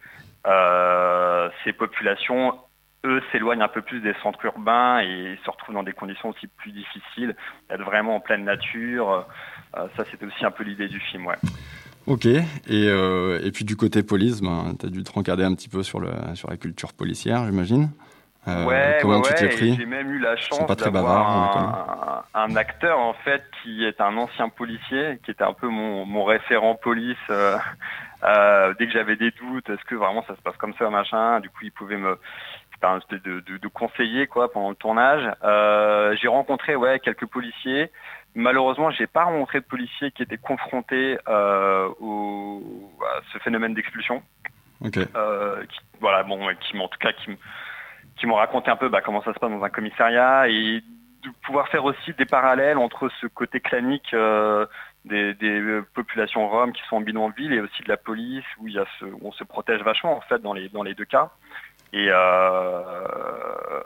ces 1.63 1.74
populations, 1.74 2.58
eux 3.06 3.22
s'éloignent 3.32 3.62
un 3.62 3.68
peu 3.68 3.82
plus 3.82 4.00
des 4.00 4.13
centres 4.24 4.44
urbains 4.46 5.00
et 5.02 5.38
se 5.44 5.50
retrouvent 5.50 5.76
dans 5.76 5.84
des 5.84 5.94
conditions 5.94 6.30
aussi 6.30 6.48
plus 6.48 6.72
difficiles, 6.72 7.36
être 7.70 7.84
vraiment 7.84 8.16
en 8.16 8.20
pleine 8.20 8.46
nature. 8.46 9.28
ça 9.74 10.06
c'était 10.10 10.26
aussi 10.26 10.44
un 10.44 10.52
peu 10.52 10.63
l'idée 10.63 10.88
du 10.88 11.00
film, 11.00 11.28
ouais. 11.28 11.36
Ok, 12.08 12.26
et, 12.26 12.41
euh, 12.70 13.41
et 13.43 13.52
puis 13.52 13.65
du 13.65 13.76
côté 13.76 14.02
police, 14.02 14.41
ben, 14.41 14.76
tu 14.80 14.86
as 14.86 14.89
dû 14.89 15.04
te 15.04 15.12
rencarder 15.12 15.43
un 15.43 15.54
petit 15.54 15.67
peu 15.67 15.84
sur, 15.84 16.00
le, 16.00 16.10
sur 16.36 16.50
la 16.50 16.56
culture 16.56 16.93
policière, 16.93 17.46
j'imagine. 17.46 17.89
Euh, 18.48 18.65
ouais, 18.65 18.98
comment 19.02 19.22
tu 19.22 19.34
t'es 19.34 19.50
pris 19.50 19.76
J'ai 19.76 19.86
même 19.86 20.10
eu 20.10 20.20
la 20.20 20.38
chance 20.38 20.65
d'avoir 20.78 21.30
un, 21.30 22.24
un, 22.34 22.56
acteur 22.56 22.98
en 22.98 23.13
fait 23.13 23.43
qui 23.62 23.84
est 23.84 24.00
un 24.00 24.15
ancien 24.15 24.48
policier, 24.48 25.20
qui 25.26 25.32
était 25.32 25.43
un 25.43 25.52
peu 25.52 25.67
mon, 25.67 26.06
mon 26.06 26.24
référent 26.24 26.76
police. 26.76 27.17
Euh, 27.30 27.58
euh, 28.24 28.74
dès 28.80 28.88
que 28.88 28.93
j'avais 28.93 29.17
des 29.17 29.32
doutes, 29.32 29.70
est-ce 29.70 29.84
que 29.84 29.96
vraiment 29.96 30.24
ça 30.28 30.36
se 30.38 30.41
passe 30.41 30.56
comme 30.58 30.74
ça, 30.80 30.89
machin 30.89 31.41
Du 31.41 31.50
coup, 31.50 31.60
il 31.63 31.72
pouvait 31.72 31.98
me 31.98 32.17
de, 32.82 33.40
de, 33.40 33.58
de, 33.58 33.68
conseiller 33.68 34.28
quoi 34.28 34.52
pendant 34.52 34.70
le 34.70 34.76
tournage. 34.76 35.24
Euh, 35.44 36.16
j'ai 36.22 36.28
rencontré 36.28 36.76
ouais 36.76 37.00
quelques 37.00 37.26
policiers. 37.26 37.92
Malheureusement, 38.36 38.92
j'ai 38.92 39.08
pas 39.08 39.24
rencontré 39.24 39.60
de 39.60 39.66
policiers 39.66 40.12
qui 40.12 40.22
étaient 40.22 40.38
confrontés 40.38 41.18
euh, 41.28 41.90
au, 42.00 42.92
à 43.02 43.22
ce 43.34 43.40
phénomène 43.40 43.74
d'expulsion. 43.74 44.22
Euh, 45.16 45.63
voilà, 46.00 46.24
bon, 46.24 46.48
qui 46.60 46.78
en 46.78 46.88
tout 46.88 47.00
cas 47.00 47.13
qui, 47.13 47.32
qui 48.18 48.28
m'ont 48.28 48.36
raconté 48.36 48.70
un 48.70 48.76
peu 48.76 48.90
bah, 48.90 49.02
comment 49.02 49.24
ça 49.24 49.34
se 49.34 49.40
passe 49.40 49.50
dans 49.50 49.63
un 49.63 49.70
commissariat 49.70 50.48
et 50.50 50.84
de 51.24 51.30
pouvoir 51.44 51.68
faire 51.70 51.84
aussi 51.84 52.13
des 52.13 52.26
parallèles 52.26 52.78
entre 52.78 53.10
ce 53.20 53.26
côté 53.26 53.60
clanique 53.60 54.16
des, 55.06 55.34
des, 55.34 55.82
populations 55.96 56.48
roms 56.48 56.74
qui 56.74 56.82
sont 56.90 56.98
en 56.98 57.02
bidonville 57.02 57.54
et 57.54 57.60
aussi 57.60 57.82
de 57.82 57.90
la 57.90 57.98
police 57.98 58.46
où 58.60 58.68
il 58.68 58.76
y 58.76 58.80
a 58.80 58.86
ce, 59.00 59.06
où 59.06 59.20
on 59.24 59.32
se 59.32 59.44
protège 59.44 59.82
vachement 59.82 60.16
en 60.16 60.22
fait 60.22 60.40
dans 60.40 60.54
les 60.54 60.70
dans 60.70 60.84
les 60.84 60.94
deux 60.94 61.06
cas. 61.06 61.32
Et 61.93 62.08
euh, 62.10 63.82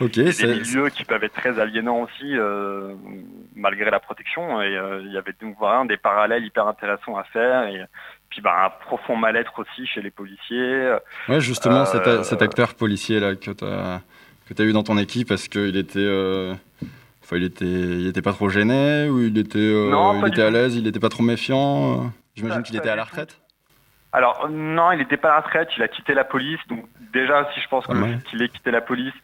okay, 0.00 0.24
des 0.24 0.46
milieux 0.46 0.88
qui 0.88 1.04
peuvent 1.04 1.22
être 1.22 1.34
très 1.34 1.58
aliénants 1.58 2.02
aussi, 2.02 2.36
euh, 2.36 2.94
malgré 3.54 3.90
la 3.90 4.00
protection. 4.00 4.62
Et 4.62 4.76
euh, 4.76 5.02
il 5.04 5.12
y 5.12 5.18
avait 5.18 5.34
donc 5.40 5.58
vraiment 5.58 5.84
des 5.84 5.98
parallèles 5.98 6.44
hyper 6.44 6.66
intéressants 6.66 7.16
à 7.16 7.24
faire. 7.24 7.68
Et 7.68 7.84
puis 8.30 8.40
bah, 8.40 8.64
un 8.64 8.70
profond 8.86 9.16
mal-être 9.16 9.58
aussi 9.58 9.86
chez 9.86 10.00
les 10.00 10.10
policiers. 10.10 10.96
Ouais, 11.28 11.40
justement, 11.40 11.84
cet, 11.84 12.24
cet, 12.24 12.42
acteur 12.42 12.74
policier 12.74 13.20
là 13.20 13.34
que 13.34 13.50
tu 13.50 13.64
as, 13.64 14.64
eu 14.64 14.72
dans 14.72 14.82
ton 14.82 14.96
équipe, 14.98 15.30
est-ce 15.30 15.48
qu'il 15.48 15.76
était. 15.76 16.56
Enfin, 17.22 17.36
il 17.36 17.44
était, 17.44 17.64
il 17.64 18.06
était 18.08 18.22
pas 18.22 18.32
trop 18.32 18.48
gêné 18.48 19.08
ou 19.08 19.20
il 19.20 19.38
était, 19.38 19.58
il 19.58 20.24
était 20.26 20.42
à 20.42 20.50
l'aise, 20.50 20.74
il 20.74 20.86
était 20.86 21.00
pas 21.00 21.10
trop 21.10 21.22
méfiant. 21.22 22.12
J'imagine 22.34 22.62
qu'il 22.62 22.76
était 22.76 22.88
à 22.88 22.96
la 22.96 23.04
retraite. 23.04 23.41
Alors 24.12 24.48
non, 24.50 24.92
il 24.92 24.98
n'était 24.98 25.16
pas 25.16 25.30
à 25.30 25.34
la 25.36 25.40
retraite, 25.40 25.70
il 25.76 25.82
a 25.82 25.88
quitté 25.88 26.12
la 26.14 26.24
police. 26.24 26.60
Donc 26.68 26.84
déjà, 27.12 27.48
si 27.54 27.60
je 27.60 27.68
pense 27.68 27.86
qu'il 28.28 28.42
ait 28.42 28.48
quitté 28.48 28.70
la 28.70 28.80
police, 28.82 29.14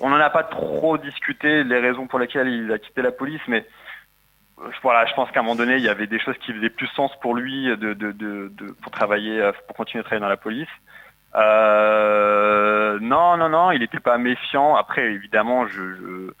on 0.00 0.08
n'en 0.08 0.16
a 0.20 0.30
pas 0.30 0.44
trop 0.44 0.96
discuté 0.96 1.64
les 1.64 1.78
raisons 1.80 2.06
pour 2.06 2.18
lesquelles 2.18 2.48
il 2.48 2.72
a 2.72 2.78
quitté 2.78 3.02
la 3.02 3.12
police, 3.12 3.42
mais 3.46 3.66
euh, 4.60 4.70
voilà, 4.82 5.04
je 5.06 5.14
pense 5.14 5.30
qu'à 5.30 5.40
un 5.40 5.42
moment 5.42 5.54
donné, 5.56 5.76
il 5.76 5.82
y 5.82 5.88
avait 5.88 6.06
des 6.06 6.18
choses 6.18 6.36
qui 6.38 6.52
faisaient 6.54 6.70
plus 6.70 6.86
sens 6.88 7.10
pour 7.20 7.34
lui 7.34 7.64
de, 7.66 7.92
de, 7.92 8.12
de, 8.12 8.72
pour 8.82 8.90
travailler, 8.90 9.40
euh, 9.40 9.52
pour 9.66 9.76
continuer 9.76 10.00
à 10.00 10.04
travailler 10.04 10.22
dans 10.22 10.28
la 10.28 10.36
police. 10.38 10.68
Euh, 11.34 12.98
non, 13.00 13.36
non, 13.36 13.48
non, 13.48 13.70
il 13.70 13.80
n'était 13.80 14.00
pas 14.00 14.18
méfiant. 14.18 14.76
Après, 14.76 15.02
évidemment, 15.12 15.66
je, 15.68 15.94
je- 15.94 16.32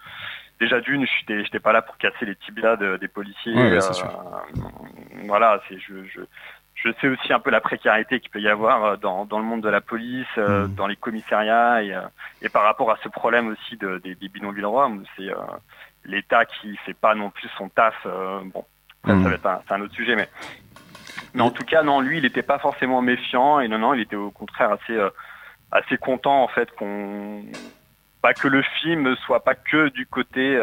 déjà 0.60 0.80
d'une, 0.80 1.06
je 1.06 1.32
n'étais 1.34 1.60
pas 1.60 1.72
là 1.72 1.82
pour 1.82 1.96
casser 1.98 2.24
les 2.24 2.36
tibias 2.36 2.76
de- 2.76 2.96
des 2.96 3.08
policiers. 3.08 3.54
Ouais, 3.54 3.80
sûr. 3.80 4.08
voilà, 5.26 5.60
c'est 5.68 5.78
je, 5.78 6.04
je, 6.12 6.20
je 6.84 6.90
sais 7.00 7.08
aussi 7.08 7.32
un 7.32 7.40
peu 7.40 7.50
la 7.50 7.60
précarité 7.60 8.20
qu'il 8.20 8.30
peut 8.30 8.40
y 8.40 8.48
avoir 8.48 8.84
euh, 8.84 8.96
dans, 8.96 9.24
dans 9.24 9.38
le 9.38 9.44
monde 9.44 9.62
de 9.62 9.68
la 9.68 9.80
police, 9.80 10.26
euh, 10.38 10.66
Mhm. 10.68 10.74
dans 10.74 10.86
les 10.86 10.96
commissariats 10.96 11.82
et, 11.82 11.92
euh, 11.92 12.02
et 12.42 12.48
par 12.48 12.62
rapport 12.62 12.90
à 12.90 12.98
ce 13.02 13.08
problème 13.08 13.48
aussi 13.48 13.76
de, 13.76 13.98
des, 13.98 14.14
des 14.14 14.28
bidonvilles 14.28 14.64
roms, 14.64 15.04
c'est 15.16 15.28
euh, 15.30 15.36
l'État 16.04 16.44
qui 16.44 16.76
fait 16.78 16.94
pas 16.94 17.14
non 17.14 17.30
plus 17.30 17.48
son 17.58 17.68
taf. 17.68 17.94
euh, 18.06 18.40
bon, 18.54 18.64
ça 19.04 19.14
va 19.14 19.34
être 19.34 19.46
un, 19.46 19.60
c'est 19.66 19.74
un 19.74 19.80
autre 19.80 19.94
sujet, 19.94 20.14
mais 20.16 20.28
mais 21.34 21.42
en 21.42 21.50
tout 21.50 21.64
cas, 21.64 21.82
non, 21.82 22.00
lui, 22.00 22.18
il 22.18 22.22
n'était 22.22 22.42
pas 22.42 22.58
forcément 22.58 23.02
méfiant 23.02 23.60
et 23.60 23.68
non, 23.68 23.78
non, 23.78 23.92
il 23.94 24.00
était 24.00 24.16
au 24.16 24.30
contraire 24.30 24.70
assez, 24.72 24.96
euh, 24.96 25.10
assez 25.72 25.98
content 25.98 26.42
en 26.42 26.48
fait 26.48 26.70
qu'on, 26.76 27.42
pas 28.22 28.34
que 28.34 28.48
le 28.48 28.62
film 28.80 29.14
soit 29.26 29.42
pas 29.44 29.54
que 29.54 29.88
du 29.90 30.06
côté 30.06 30.58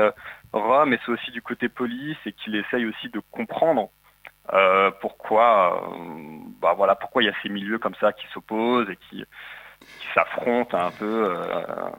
Rome, 0.54 0.90
mais 0.90 1.00
c'est 1.06 1.12
aussi 1.12 1.32
du 1.32 1.42
côté 1.42 1.68
police 1.70 2.18
et 2.26 2.32
qu'il 2.32 2.56
essaye 2.56 2.86
aussi 2.86 3.10
de 3.10 3.22
comprendre 3.32 3.90
euh, 4.54 4.92
pourquoi, 5.02 5.84
euh, 5.94 5.98
bah 6.62 6.74
voilà, 6.76 6.96
pourquoi 6.96 7.24
il 7.24 7.26
y 7.26 7.30
a 7.30 7.34
ces 7.44 7.50
milieux 7.50 7.80
comme 7.80 7.96
ça 8.00 8.14
qui 8.14 8.26
s'opposent 8.34 8.90
et 8.90 8.98
qui, 9.10 9.24
qui 9.82 10.08
s'affrontent 10.14 10.78
un 10.78 10.92
peu. 10.92 11.30
euh, 11.30 11.90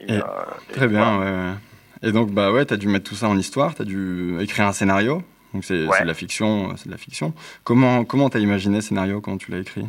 et, 0.00 0.12
Et- 0.14 0.16
et 0.18 0.72
Très 0.72 0.86
bien, 0.88 1.16
voilà. 1.16 1.30
ouais, 1.32 1.36
ouais. 1.50 1.54
Et 2.02 2.12
donc, 2.12 2.30
bah 2.30 2.52
ouais, 2.52 2.64
t'as 2.64 2.76
dû 2.76 2.86
mettre 2.88 3.08
tout 3.08 3.16
ça 3.16 3.28
en 3.28 3.36
histoire, 3.36 3.74
t'as 3.74 3.84
dû 3.84 4.36
écrire 4.40 4.66
un 4.66 4.72
scénario. 4.72 5.22
Donc 5.54 5.64
c'est 5.64 5.86
Ouais. 5.86 6.02
de 6.02 6.06
la 6.06 6.14
fiction, 6.14 6.76
c'est 6.76 6.86
de 6.86 6.92
la 6.92 6.98
fiction. 6.98 7.32
Comment 7.64 8.04
comment 8.04 8.28
t'as 8.28 8.38
imaginé 8.38 8.80
ce 8.82 8.88
scénario 8.90 9.20
quand 9.22 9.38
tu 9.38 9.50
l'as 9.50 9.58
écrit? 9.58 9.86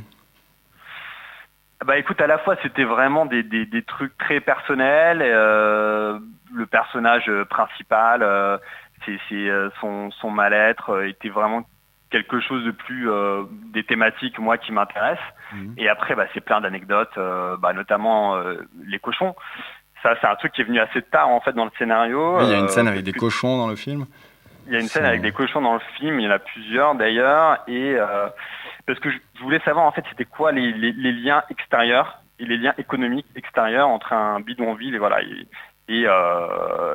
Bah 1.86 1.98
écoute, 1.98 2.20
à 2.22 2.28
la 2.28 2.38
fois 2.40 2.56
c'était 2.64 2.84
vraiment 2.84 3.26
des, 3.26 3.44
des, 3.44 3.66
des 3.66 3.84
trucs 3.84 4.18
très 4.18 4.40
personnels. 4.42 5.22
euh, 5.22 6.18
le 6.54 6.66
personnage 6.66 7.30
principal, 7.50 8.24
euh, 8.24 8.58
c'est 9.06 9.20
son, 9.80 10.10
son 10.12 10.32
mal-être 10.32 11.04
était 11.06 11.30
vraiment 11.30 11.64
quelque 12.12 12.40
chose 12.40 12.64
de 12.66 12.72
plus 12.72 13.10
euh, 13.10 13.44
des 13.74 13.84
thématiques 13.84 14.40
moi 14.40 14.58
qui 14.58 14.72
m'intéressent. 14.72 15.24
Mhm. 15.54 15.76
Et 15.78 15.88
après, 15.90 16.16
bah, 16.16 16.26
c'est 16.34 16.42
plein 16.42 16.60
d'anecdotes, 16.62 17.18
euh, 17.18 17.56
bah, 17.58 17.74
notamment 17.74 18.36
euh, 18.36 18.56
les 18.86 19.00
cochons. 19.00 19.36
Ça, 20.02 20.16
c'est 20.22 20.28
un 20.28 20.36
truc 20.36 20.54
qui 20.54 20.62
est 20.62 20.66
venu 20.66 20.80
assez 20.80 21.02
tard 21.02 21.28
en 21.30 21.42
fait 21.42 21.54
dans 21.54 21.66
le 21.66 21.72
scénario. 21.78 22.38
Oui, 22.38 22.44
Il 22.46 22.50
y 22.52 22.54
a 22.56 22.60
une 22.60 22.70
scène 22.70 22.88
avec 22.88 23.04
des 23.04 23.12
cochons 23.14 23.58
dans 23.58 23.68
le 23.68 23.76
film. 23.76 24.06
il 24.68 24.74
y 24.74 24.76
a 24.76 24.80
une 24.80 24.88
scène 24.88 25.06
avec 25.06 25.22
des 25.22 25.32
cochons 25.32 25.62
dans 25.62 25.74
le 25.74 25.80
film, 25.98 26.20
il 26.20 26.24
y 26.26 26.28
en 26.28 26.32
a 26.32 26.40
plusieurs 26.40 26.96
d'ailleurs, 26.96 27.64
et 27.68 27.96
parce 28.88 29.00
que 29.00 29.10
je 29.12 29.42
voulais 29.42 29.60
savoir 29.60 29.86
en 29.86 29.92
fait 29.92 30.04
c'était 30.10 30.26
quoi 30.26 30.52
les, 30.52 30.72
les- 30.72 30.94
les 30.94 31.12
liens 31.12 31.44
extérieurs 31.50 32.20
et 32.40 32.46
les 32.46 32.58
liens 32.58 32.74
économiques 32.78 33.26
extérieurs 33.36 33.88
entre 33.90 34.14
un 34.14 34.40
bidonville 34.40 34.96
et 34.96 35.00
voilà 35.00 35.22
et, 35.22 35.48
et, 35.90 36.06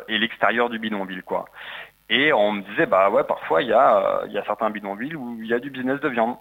et 0.08 0.18
l'extérieur 0.18 0.70
du 0.70 0.78
bidonville 0.78 1.22
quoi. 1.22 1.44
Et 2.11 2.32
on 2.32 2.52
me 2.52 2.62
disait 2.62 2.86
bah 2.86 3.09
ouais 3.11 3.24
parfois 3.24 3.62
il 3.62 3.68
y 3.68 3.72
a 3.72 3.96
euh, 3.96 4.26
il 4.26 4.32
y 4.32 4.38
a 4.38 4.44
certains 4.44 4.70
bidonvilles 4.70 5.16
où 5.16 5.38
il 5.40 5.48
y 5.48 5.55
a 5.55 5.59
du 5.59 5.70
business 5.70 6.00
de 6.00 6.09
viande, 6.09 6.36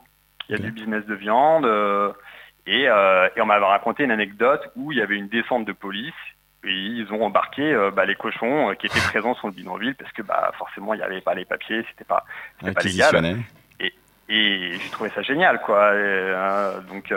il 0.50 0.58
y 0.58 0.60
a 0.60 0.62
du 0.62 0.72
business 0.72 1.06
de 1.06 1.16
viande 1.16 1.66
euh, 1.66 2.12
et, 2.66 2.88
euh, 2.88 3.30
et 3.36 3.42
on 3.42 3.46
m'avait 3.46 3.66
raconté 3.66 4.04
une 4.04 4.12
anecdote 4.12 4.62
où 4.76 4.92
il 4.92 4.98
y 4.98 5.02
avait 5.02 5.16
une 5.16 5.28
descente 5.28 5.66
de 5.66 5.74
police 5.74 6.14
et 6.64 6.72
ils 6.72 7.12
ont 7.12 7.24
embarqué 7.24 7.62
euh, 7.62 7.92
bah, 7.92 8.06
les 8.06 8.16
cochons 8.16 8.70
euh, 8.70 8.74
qui 8.76 8.86
étaient 8.86 9.02
présents 9.02 9.36
sur 9.36 9.48
le 9.48 9.54
bidonville 9.54 9.96
parce 9.96 10.12
que 10.14 10.22
bah 10.22 10.52
forcément 10.58 10.94
il 10.94 10.98
n'y 10.98 11.04
avait 11.04 11.22
pas 11.22 11.34
les 11.34 11.46
papiers, 11.46 11.86
c'était 11.90 12.06
pas 12.06 12.26
pas 12.62 12.82
légal. 12.82 13.38
Et 14.30 14.80
j'ai 14.80 14.90
trouvé 14.90 15.10
ça 15.10 15.22
génial 15.22 15.60
quoi. 15.62 15.94
Et, 15.96 16.34
donc 16.90 17.14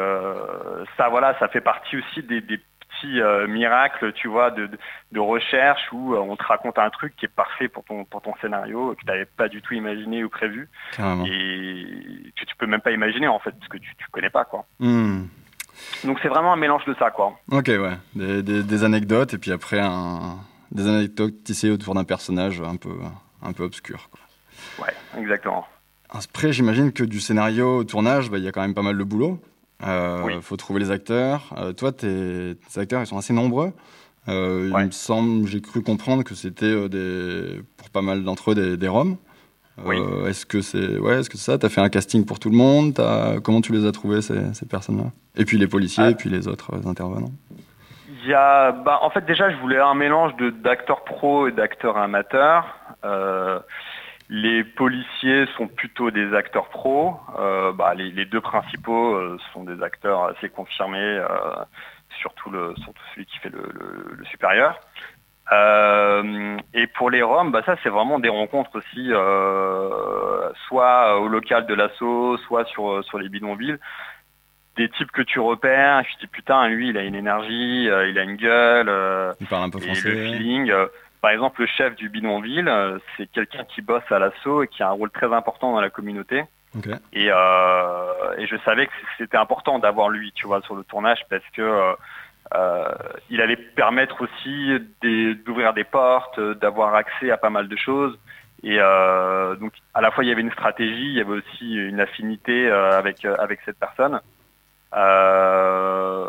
ça 0.96 1.08
voilà, 1.08 1.38
ça 1.38 1.46
fait 1.46 1.60
partie 1.60 1.96
aussi 1.96 2.22
des, 2.24 2.40
des 2.40 2.60
euh, 3.04 3.46
miracles, 3.46 4.12
tu 4.14 4.28
vois, 4.28 4.50
de, 4.50 4.66
de, 4.66 4.78
de 5.12 5.20
recherche 5.20 5.82
où 5.92 6.14
euh, 6.14 6.18
on 6.18 6.36
te 6.36 6.44
raconte 6.44 6.78
un 6.78 6.90
truc 6.90 7.14
qui 7.16 7.24
est 7.26 7.34
parfait 7.34 7.68
pour 7.68 7.84
ton 7.84 8.04
pour 8.04 8.22
ton 8.22 8.32
scénario 8.40 8.94
que 8.94 9.00
tu 9.00 9.06
n'avais 9.06 9.24
pas 9.26 9.48
du 9.48 9.60
tout 9.62 9.74
imaginé 9.74 10.24
ou 10.24 10.28
prévu 10.28 10.68
Carrément. 10.96 11.24
et 11.26 12.32
que 12.38 12.44
tu 12.44 12.56
peux 12.56 12.66
même 12.66 12.80
pas 12.80 12.92
imaginer 12.92 13.28
en 13.28 13.38
fait 13.38 13.52
parce 13.52 13.68
que 13.68 13.78
tu 13.78 13.94
tu 13.98 14.06
connais 14.10 14.30
pas 14.30 14.44
quoi. 14.44 14.64
Hmm. 14.80 15.24
Donc 16.04 16.18
c'est 16.22 16.28
vraiment 16.28 16.52
un 16.52 16.56
mélange 16.56 16.84
de 16.86 16.94
ça 16.98 17.10
quoi. 17.10 17.38
Ok, 17.50 17.66
ouais. 17.68 17.96
Des, 18.14 18.42
des- 18.42 18.62
des 18.62 18.84
anecdotes 18.84 19.34
et 19.34 19.38
puis 19.38 19.52
après 19.52 19.80
un, 19.80 20.36
des 20.72 20.88
anecdotes 20.88 21.44
tissées 21.44 21.70
autour 21.70 21.94
d'un 21.94 22.04
personnage 22.04 22.60
un 22.60 22.76
peu, 22.76 22.94
un 23.42 23.52
peu 23.52 23.62
obscur. 23.64 24.08
quoi. 24.10 24.86
Ouais, 24.86 24.94
exactement. 25.20 25.66
Après, 26.08 26.52
j'imagine 26.52 26.92
que 26.92 27.02
du 27.04 27.20
scénario 27.20 27.78
au 27.78 27.84
tournage, 27.84 28.30
bah, 28.30 28.38
il 28.38 28.44
y 28.44 28.48
a 28.48 28.52
quand 28.52 28.60
même 28.62 28.74
pas 28.74 28.82
mal 28.82 28.96
de 28.96 29.04
boulot. 29.04 29.40
Euh, 29.84 30.22
Oui. 30.24 30.34
faut 30.40 30.56
trouver 30.56 30.80
les 30.80 30.90
acteurs. 30.90 31.52
Euh, 31.58 31.72
toi, 31.72 31.92
tes, 31.92 32.56
tes 32.72 32.80
acteurs, 32.80 33.00
ils 33.02 33.06
sont 33.06 33.18
assez 33.18 33.32
nombreux. 33.34 33.72
Euh, 34.28 34.70
Ouais. 34.70 34.82
Il 34.82 34.86
me 34.86 34.90
semble, 34.90 35.46
j'ai 35.46 35.60
cru 35.60 35.82
comprendre 35.82 36.24
que 36.24 36.34
c'était 36.34 36.88
des, 36.88 37.60
pour 37.76 37.90
pas 37.90 38.02
mal 38.02 38.24
d'entre 38.24 38.52
eux 38.52 38.54
des, 38.54 38.76
des 38.76 38.88
Roms. 38.88 39.16
Oui. 39.84 39.98
Est-ce 40.26 40.46
que 40.46 40.62
c'est, 40.62 40.98
ouais, 40.98 41.20
est-ce 41.20 41.28
que 41.28 41.36
ça? 41.36 41.58
T'as 41.58 41.68
fait 41.68 41.82
un 41.82 41.90
casting 41.90 42.24
pour 42.24 42.38
tout 42.38 42.48
le 42.48 42.56
monde? 42.56 42.94
T'as- 42.94 43.40
Comment 43.40 43.60
tu 43.60 43.72
les 43.72 43.84
as 43.86 43.92
trouvés 43.92 44.22
ces, 44.22 44.54
ces 44.54 44.64
personnes-là? 44.66 45.10
Et 45.36 45.44
puis 45.44 45.58
les 45.58 45.66
policiers, 45.68 46.04
Ah. 46.06 46.10
et 46.10 46.14
puis 46.14 46.30
les 46.30 46.48
autres 46.48 46.70
intervenants. 46.88 47.32
Il 48.24 48.30
y 48.30 48.32
a, 48.34 48.72
bah, 48.72 48.98
en 49.02 49.10
fait, 49.10 49.24
déjà, 49.26 49.50
je 49.50 49.56
voulais 49.58 49.78
un 49.78 49.94
mélange 49.94 50.34
de 50.36 50.48
d'acteurs 50.50 51.04
pro 51.04 51.46
et 51.46 51.52
d'acteurs 51.52 51.98
amateurs. 51.98 52.64
Les 54.28 54.64
policiers 54.64 55.46
sont 55.56 55.68
plutôt 55.68 56.10
des 56.10 56.34
acteurs 56.34 56.68
pros. 56.68 57.20
Euh, 57.38 57.72
bah, 57.72 57.94
les, 57.94 58.10
les 58.10 58.24
deux 58.24 58.40
principaux 58.40 59.14
euh, 59.14 59.38
sont 59.52 59.62
des 59.64 59.82
acteurs 59.82 60.24
assez 60.24 60.48
confirmés, 60.48 60.98
euh, 60.98 61.26
surtout, 62.20 62.50
le, 62.50 62.74
surtout 62.82 63.02
celui 63.14 63.26
qui 63.26 63.38
fait 63.38 63.50
le, 63.50 63.62
le- 63.72 64.14
le 64.16 64.24
supérieur. 64.24 64.80
Et 66.74 66.86
pour 66.88 67.08
les 67.10 67.22
Roms, 67.22 67.52
bah, 67.52 67.62
ça 67.64 67.76
c'est 67.84 67.88
vraiment 67.88 68.18
des 68.18 68.28
rencontres 68.28 68.74
aussi, 68.76 69.10
soit 70.66 71.20
au 71.20 71.28
local 71.28 71.66
de 71.66 71.74
l'assaut, 71.74 72.36
soit 72.38 72.64
sur, 72.66 73.04
sur 73.04 73.18
les 73.18 73.28
bidonvilles 73.28 73.76
des 74.76 74.90
types 74.90 75.10
que 75.10 75.22
tu 75.22 75.40
repères, 75.40 76.02
te 76.02 76.20
dis 76.20 76.26
putain, 76.26 76.68
lui, 76.68 76.90
il 76.90 76.98
a 76.98 77.02
une 77.02 77.14
énergie, 77.14 77.88
euh, 77.88 78.08
il 78.10 78.18
a 78.18 78.22
une 78.24 78.36
gueule, 78.36 78.90
euh, 78.90 79.32
Ils 79.40 79.46
parlent 79.46 79.62
un 79.64 79.70
peu 79.70 79.78
et 79.78 79.84
français. 79.86 80.10
le 80.10 80.16
feeling. 80.26 80.70
euh, 80.70 80.86
par 81.26 81.32
exemple, 81.32 81.60
le 81.62 81.66
chef 81.66 81.96
du 81.96 82.08
bidonville, 82.08 82.68
euh, 82.68 83.00
c'est 83.16 83.26
quelqu'un 83.26 83.64
qui 83.64 83.82
bosse 83.82 84.04
à 84.10 84.20
l'assaut 84.20 84.62
et 84.62 84.68
qui 84.68 84.84
a 84.84 84.90
un 84.90 84.92
rôle 84.92 85.10
très 85.10 85.32
important 85.32 85.72
dans 85.72 85.80
la 85.80 85.90
communauté. 85.90 86.44
Et, 87.12 87.32
euh, 87.32 88.38
et 88.38 88.46
je 88.46 88.54
savais 88.64 88.86
que 88.86 88.92
c'était 89.18 89.36
important 89.36 89.80
d'avoir 89.80 90.08
lui, 90.08 90.30
tu 90.36 90.46
vois, 90.46 90.62
sur 90.62 90.76
le 90.76 90.84
tournage 90.84 91.18
parce 91.28 91.42
que 91.52 91.96
euh, 92.54 92.94
il 93.28 93.40
allait 93.40 93.56
permettre 93.56 94.22
aussi 94.22 94.78
d'ouvrir 95.44 95.74
des 95.74 95.82
portes, 95.82 96.38
d'avoir 96.38 96.94
accès 96.94 97.32
à 97.32 97.36
pas 97.36 97.50
mal 97.50 97.66
de 97.66 97.76
choses. 97.76 98.16
Et 98.62 98.78
euh, 98.78 99.56
donc, 99.56 99.72
à 99.94 100.02
la 100.02 100.12
fois, 100.12 100.22
il 100.22 100.28
y 100.28 100.30
avait 100.30 100.42
une 100.42 100.52
stratégie, 100.52 101.08
il 101.08 101.14
y 101.14 101.20
avait 101.20 101.40
aussi 101.42 101.74
une 101.74 101.98
affinité 101.98 102.70
avec 102.70 103.24
avec 103.24 103.58
cette 103.64 103.80
personne. 103.80 104.20
Euh, 104.94 106.26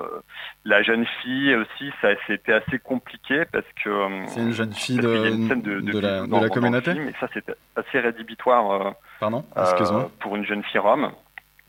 la 0.66 0.82
jeune 0.84 1.06
fille 1.22 1.56
aussi, 1.56 1.92
ça 2.02 2.10
c'était 2.28 2.54
assez 2.54 2.80
compliqué 2.80 3.44
parce 3.52 3.66
que 3.84 3.90
euh, 3.90 4.26
C'est 4.28 4.42
une 4.42 4.52
jeune 4.52 4.74
fille 4.74 4.96
y 4.96 5.00
a 5.00 5.02
de, 5.04 5.28
une 5.28 5.48
scène 5.48 5.62
de, 5.62 5.80
de 5.80 5.92
de 5.94 6.00
la, 6.00 6.28
dans- 6.28 6.42
la 6.42 6.50
communauté 6.50 6.92
et 6.92 7.14
ça 7.20 7.28
c'était 7.34 7.54
assez 7.76 8.00
rédhibitoire 8.00 8.72
euh, 8.72 8.92
Pardon 9.20 9.46
Excuse-moi. 9.56 10.12
pour 10.20 10.36
une 10.36 10.46
jeune 10.46 10.64
fille 10.64 10.80
rome. 10.80 11.12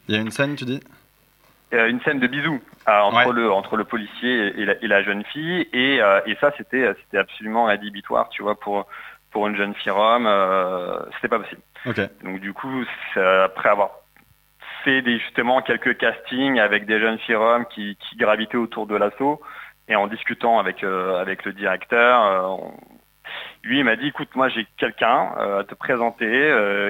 Il 0.08 0.14
y 0.14 0.18
a 0.18 0.20
une 0.20 0.30
scène, 0.30 0.56
tu 0.56 0.64
dis? 0.64 0.80
Une 1.70 2.00
scène 2.00 2.18
de 2.18 2.26
bisous 2.26 2.60
euh, 2.88 3.00
entre 3.00 3.26
Ouais. 3.26 3.32
le 3.32 3.52
entre 3.52 3.76
le 3.76 3.84
policier 3.84 4.58
et 4.58 4.64
la, 4.64 4.72
et 4.82 4.86
la 4.88 5.02
jeune 5.02 5.22
fille 5.24 5.68
et, 5.72 6.00
euh, 6.00 6.20
et 6.26 6.34
ça 6.40 6.50
c'était 6.56 6.90
absolument 7.16 7.66
rédhibitoire 7.66 8.30
tu 8.30 8.42
vois 8.42 8.58
pour 8.58 8.86
pour 9.30 9.46
une 9.46 9.54
jeune 9.56 9.74
fille 9.74 9.90
rome 9.92 10.26
euh, 10.26 10.98
c'était 11.16 11.28
pas 11.28 11.38
possible 11.38 11.60
Ok. 11.84 12.00
donc 12.24 12.40
du 12.40 12.54
coup 12.54 12.84
après 13.14 13.68
avoir 13.68 13.90
fait 14.84 15.02
des, 15.02 15.18
justement 15.18 15.62
quelques 15.62 15.96
castings 15.98 16.58
avec 16.60 16.86
des 16.86 16.98
jeunes 17.00 17.18
filles 17.18 17.36
roms 17.36 17.66
qui, 17.66 17.96
qui 17.96 18.16
gravitaient 18.16 18.56
autour 18.56 18.86
de 18.86 18.96
l'assaut. 18.96 19.40
Et 19.88 19.96
en 19.96 20.06
discutant 20.06 20.58
avec 20.58 20.84
euh, 20.84 21.18
avec 21.20 21.44
le 21.44 21.52
directeur 21.52 22.22
euh, 22.26 22.42
on- 22.42 22.74
lui 23.62 23.78
il 23.78 23.84
m'a 23.84 23.96
dit 23.96 24.08
écoute 24.08 24.28
moi 24.34 24.48
j'ai 24.48 24.66
quelqu'un 24.76 25.32
euh, 25.38 25.60
à 25.60 25.64
te 25.64 25.74
présenter 25.74 26.26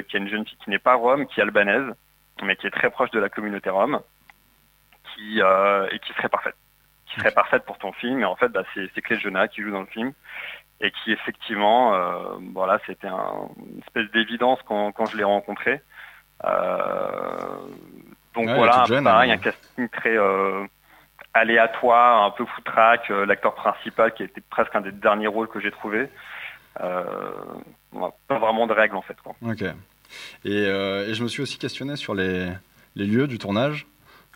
qui 0.08 0.16
est 0.16 0.20
une 0.20 0.28
jeune 0.28 0.44
fille 0.46 0.58
qui 0.64 0.70
n'est 0.70 0.78
pas 0.80 0.94
rome 0.94 1.26
qui 1.26 1.38
est 1.40 1.42
albanaise 1.44 1.94
mais 2.42 2.56
qui 2.56 2.66
est 2.66 2.70
très 2.70 2.90
proche 2.90 3.10
de 3.12 3.20
la 3.20 3.28
communauté 3.28 3.70
rome 3.70 4.00
qui 5.14 5.38
et 5.40 5.98
qui 6.00 6.12
serait 6.14 6.28
parfaite. 6.28 6.54
Qui 7.06 7.20
serait 7.20 7.30
parfaite 7.32 7.64
pour 7.64 7.78
ton 7.78 7.92
film. 7.92 8.20
Et 8.20 8.24
en 8.24 8.36
fait 8.36 8.48
bah, 8.48 8.62
c'est 8.74 9.00
Clé 9.00 9.18
Jonah 9.18 9.48
qui 9.48 9.62
joue 9.62 9.70
dans 9.70 9.80
le 9.80 9.86
film. 9.86 10.12
Et 10.80 10.90
qui 10.90 11.12
effectivement 11.12 11.92
voilà 12.52 12.78
c'était 12.86 13.08
un- 13.08 13.48
une 13.58 13.78
espèce 13.80 14.10
d'évidence 14.12 14.60
quand, 14.66 14.92
quand 14.92 15.06
je 15.06 15.16
l'ai 15.16 15.24
rencontré 15.24 15.80
donc 18.34 18.46
Ouais, 18.46 18.54
voilà 18.54 18.84
jeune, 18.86 19.04
pareil 19.04 19.30
elle. 19.30 19.38
un 19.38 19.40
casting 19.40 19.88
très 19.88 20.16
euh, 20.16 20.64
aléatoire 21.34 22.24
un 22.24 22.30
peu 22.30 22.44
foutraque 22.46 23.10
euh, 23.10 23.26
l'acteur 23.26 23.54
principal 23.54 24.12
qui 24.14 24.22
était 24.22 24.42
presque 24.50 24.74
un 24.74 24.80
des 24.80 24.92
derniers 24.92 25.26
rôles 25.26 25.48
que 25.48 25.60
j'ai 25.60 25.70
trouvé 25.70 26.08
euh, 26.80 27.04
pas 28.28 28.38
vraiment 28.38 28.66
de 28.66 28.72
règles 28.72 28.96
en 28.96 29.02
fait 29.02 29.16
quoi. 29.22 29.34
Ok. 29.42 29.62
Et, 29.62 29.72
euh, 30.66 31.08
et 31.08 31.14
je 31.14 31.22
me 31.22 31.28
suis 31.28 31.42
aussi 31.42 31.58
questionné 31.58 31.96
sur 31.96 32.14
les, 32.14 32.48
les 32.94 33.04
lieux 33.06 33.26
du 33.26 33.38
tournage. 33.38 33.86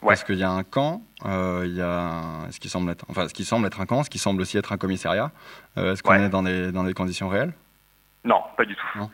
Parce 0.04 0.24
qu'il 0.24 0.34
y 0.34 0.42
a 0.42 0.50
un 0.50 0.64
camp, 0.64 1.00
euh, 1.26 1.62
il 1.64 1.76
y 1.76 1.80
a 1.80 2.22
ce 2.50 2.58
qui 2.58 2.68
semble 2.68 2.90
être, 2.90 3.04
enfin, 3.08 3.28
ce 3.28 3.32
qui 3.32 3.44
semble 3.44 3.68
être 3.68 3.80
un 3.80 3.86
camp, 3.86 4.02
ce 4.02 4.10
qui 4.10 4.18
semble 4.18 4.40
aussi 4.42 4.58
être 4.58 4.72
un 4.72 4.76
commissariat? 4.76 5.30
Euh, 5.78 5.92
Est-ce 5.92 6.02
qu'on 6.02 6.10
Ouais. 6.10 6.24
est 6.24 6.28
dans 6.28 6.42
des, 6.42 6.72
dans 6.72 6.82
des 6.82 6.92
conditions 6.92 7.28
réelles? 7.28 7.52
Non, 8.24 8.40
pas 8.56 8.64
du 8.64 8.76
tout. 8.76 8.98
Non 8.98 9.10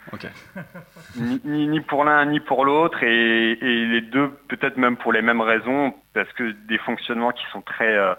ni, 1.16 1.40
ni- 1.44 1.66
ni 1.66 1.80
pour 1.80 2.04
l'un 2.04 2.26
ni 2.26 2.40
pour 2.40 2.64
l'autre 2.64 3.02
et, 3.02 3.52
et 3.52 3.86
les 3.86 4.00
deux 4.02 4.28
peut-être 4.48 4.76
même 4.76 4.96
pour 4.98 5.12
les 5.12 5.22
mêmes 5.22 5.40
raisons 5.40 5.94
parce 6.14 6.30
que 6.34 6.50
des 6.66 6.78
fonctionnements 6.78 7.32
qui 7.32 7.44
sont 7.52 7.62
très 7.62 7.88
euh, 7.96 8.14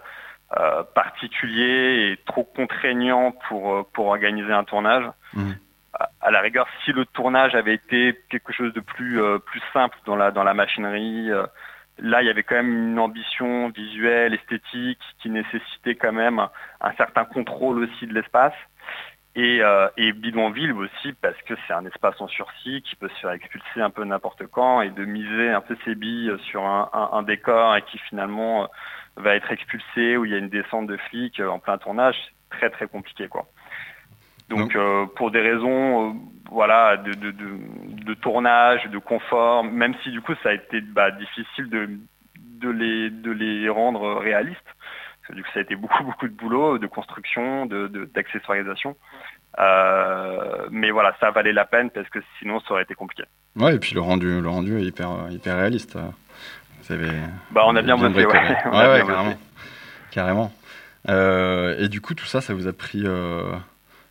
euh, 0.58 0.84
particuliers 0.96 2.12
et 2.12 2.18
trop 2.26 2.44
contraignants 2.44 3.32
pour 3.48 3.74
euh, 3.74 3.84
pour 3.94 4.08
organiser 4.08 4.52
un 4.52 4.64
tournage. 4.64 5.06
Mhm. 5.36 5.56
À, 5.94 6.10
à 6.22 6.32
la 6.32 6.40
rigueur, 6.42 6.68
si 6.86 6.92
le 6.92 7.06
tournage 7.06 7.54
avait 7.56 7.74
été 7.76 8.20
quelque 8.30 8.54
chose 8.54 8.74
de 8.74 8.80
plus 8.80 9.22
euh, 9.22 9.38
plus 9.40 9.62
simple 9.74 9.98
dans 10.06 10.16
la 10.16 10.32
dans 10.32 10.44
la 10.44 10.54
machinerie, 10.56 11.30
là 12.00 12.22
il 12.24 12.26
y 12.28 12.30
avait 12.32 12.44
quand 12.44 12.56
même 12.56 12.74
une 12.92 13.00
ambition 13.00 13.70
visuelle, 13.70 14.34
esthétique 14.34 15.00
qui 15.22 15.30
nécessitait 15.30 15.96
quand 15.96 16.14
même 16.14 16.40
un 16.82 16.94
certain 16.94 17.26
contrôle 17.26 17.84
aussi 17.84 18.08
de 18.08 18.14
l'espace. 18.16 18.54
Et, 19.36 19.62
euh, 19.62 19.88
et 19.96 20.12
bidonville 20.12 20.74
aussi 20.74 21.14
parce 21.22 21.40
que 21.44 21.54
c'est 21.68 21.74
un 21.74 21.86
espace 21.86 22.20
en 22.20 22.28
sursis 22.28 22.82
qui 22.82 22.96
peut 22.96 23.10
se 23.10 23.20
faire 23.22 23.32
expulser 23.32 23.80
un 23.80 23.92
peu 23.92 24.04
n'importe 24.04 24.48
quand 24.48 24.82
et 24.82 24.90
de 24.90 25.06
miser 25.06 25.50
un 25.52 25.62
peu 25.62 25.78
ses 25.86 25.94
billes 25.96 26.34
sur 26.50 26.64
un, 26.64 26.90
un- 26.94 27.10
un 27.18 27.24
décor 27.24 27.76
et 27.76 27.84
qui 27.84 28.00
finalement 28.00 28.64
euh, 28.64 28.68
va 29.18 29.36
être 29.36 29.52
expulsé 29.52 30.18
où 30.18 30.26
il 30.26 30.32
y 30.32 30.36
a 30.36 30.40
une 30.40 30.50
descente 30.50 30.88
de 30.88 30.98
flics 30.98 31.40
euh, 31.40 31.48
en 31.48 31.60
plein 31.60 31.78
tournage, 31.78 32.16
c'est 32.52 32.58
très 32.58 32.70
très 32.72 32.88
compliqué 32.88 33.28
quoi. 33.28 33.46
Donc 34.50 34.76
euh, 34.76 35.06
pour 35.16 35.30
des 35.30 35.42
raisons 35.42 36.10
euh, 36.10 36.14
voilà 36.50 36.98
de, 36.98 37.14
de, 37.14 37.30
de, 37.30 37.50
de 38.04 38.14
tournage, 38.16 38.84
de 38.88 38.98
confort, 38.98 39.64
même 39.64 39.94
si 40.04 40.10
du 40.10 40.22
coup 40.22 40.34
ça 40.42 40.50
a 40.50 40.54
été 40.54 40.82
bah, 40.82 41.12
difficile 41.12 41.70
de, 41.70 41.88
de, 42.62 42.70
les, 42.70 43.12
de 43.12 43.30
les 43.32 43.70
rendre 43.70 44.16
réalistes, 44.16 44.76
parce 45.30 45.32
que 45.32 45.36
du 45.36 45.44
coup 45.44 45.50
ça 45.54 45.60
a 45.60 45.64
été 45.64 45.76
beaucoup 45.76 46.04
beaucoup 46.10 46.28
de 46.28 46.34
boulot, 46.34 46.78
de 46.80 46.88
construction, 46.88 47.66
de 47.68 47.88
de- 47.88 48.06
d'accessoirisation. 48.06 48.96
Euh, 49.60 50.68
mais 50.72 50.92
voilà, 50.92 51.16
ça 51.20 51.32
valait 51.32 51.54
la 51.54 51.66
peine 51.66 51.90
parce 51.90 52.08
que 52.10 52.20
sinon 52.40 52.60
ça 52.62 52.74
aurait 52.74 52.84
été 52.84 52.94
compliqué. 52.96 53.24
Ouais, 53.56 53.76
et 53.76 53.80
puis 53.80 53.94
le 53.96 54.02
rendu, 54.02 54.42
le 54.42 54.48
rendu 54.50 54.78
est 54.80 54.84
hyper, 54.84 55.10
hyper 55.32 55.58
réaliste. 55.58 55.98
Vous 56.84 56.94
avez 56.94 57.10
Bah, 57.52 57.64
on 57.66 57.76
a 57.76 57.82
bien 57.82 57.98
bossé, 57.98 58.14
bricolé. 58.14 58.40
ouais. 58.40 58.58
On 58.66 58.72
ouais, 58.72 58.78
a 58.78 58.90
ouais, 58.90 58.96
bien 59.04 59.06
carrément. 59.08 59.24
bossé. 59.32 59.38
Carrément. 60.12 60.52
Euh, 61.10 61.76
et 61.80 61.88
du 61.90 62.02
coup, 62.02 62.14
tout 62.14 62.26
ça, 62.26 62.42
ça 62.42 62.54
vous 62.54 62.68
a 62.68 62.74
pris, 62.74 63.04
euh, 63.06 63.44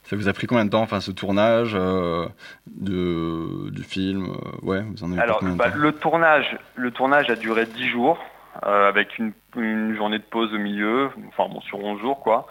ça 0.05 0.17
vous 0.17 0.29
a 0.29 0.33
pris 0.33 0.47
combien 0.47 0.65
de 0.65 0.71
temps, 0.71 0.83
enfin, 0.83 1.01
ce 1.01 1.11
tournage 1.13 1.73
euh, 1.75 2.27
de, 2.67 3.71
du 3.71 3.83
film 3.85 4.29
Ouais, 4.63 4.81
vous 4.83 5.05
en 5.05 5.13
avez 5.13 5.21
Alors, 5.21 5.43
de 5.43 5.51
bah, 5.51 5.71
temps? 5.71 5.77
le 5.77 5.93
tournage, 5.93 6.57
le 6.77 6.91
tournage 6.91 7.31
a 7.31 7.37
duré 7.37 7.67
10 7.67 7.89
jours, 7.89 8.19
avec 8.63 9.19
une, 9.19 9.33
une 9.57 9.95
journée 9.97 10.19
de 10.19 10.25
pause 10.25 10.53
au 10.55 10.59
milieu, 10.59 11.11
enfin 11.29 11.49
bon, 11.53 11.61
sur 11.63 11.79
11 11.79 12.01
jours, 12.01 12.21
quoi. 12.21 12.47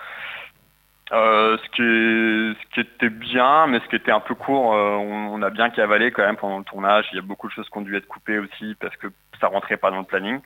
Euh, 1.13 1.57
ce, 1.63 1.69
qui 1.69 1.81
est- 1.81 2.61
ce 2.61 2.73
qui 2.73 2.79
était 2.81 3.09
bien, 3.09 3.65
mais 3.67 3.79
ce 3.79 3.87
qui 3.87 3.95
était 3.95 4.11
un 4.11 4.19
peu 4.19 4.35
court, 4.35 4.73
euh, 4.75 4.95
on, 4.97 5.35
on 5.35 5.41
a 5.41 5.49
bien 5.49 5.69
cavalé 5.69 6.11
quand 6.11 6.23
même 6.23 6.35
pendant 6.35 6.57
le 6.57 6.65
tournage. 6.65 7.05
Il 7.13 7.15
y 7.15 7.19
a 7.19 7.21
beaucoup 7.21 7.47
de 7.47 7.53
choses 7.53 7.69
qui 7.69 7.77
ont 7.77 7.81
dû 7.81 7.95
être 7.95 8.07
coupées 8.07 8.39
aussi 8.39 8.75
parce 8.81 8.93
que 8.97 9.07
ça 9.39 9.47
rentrait 9.47 9.77
pas 9.77 9.89
dans 9.89 9.99
le 9.99 10.03
planning. 10.03 10.41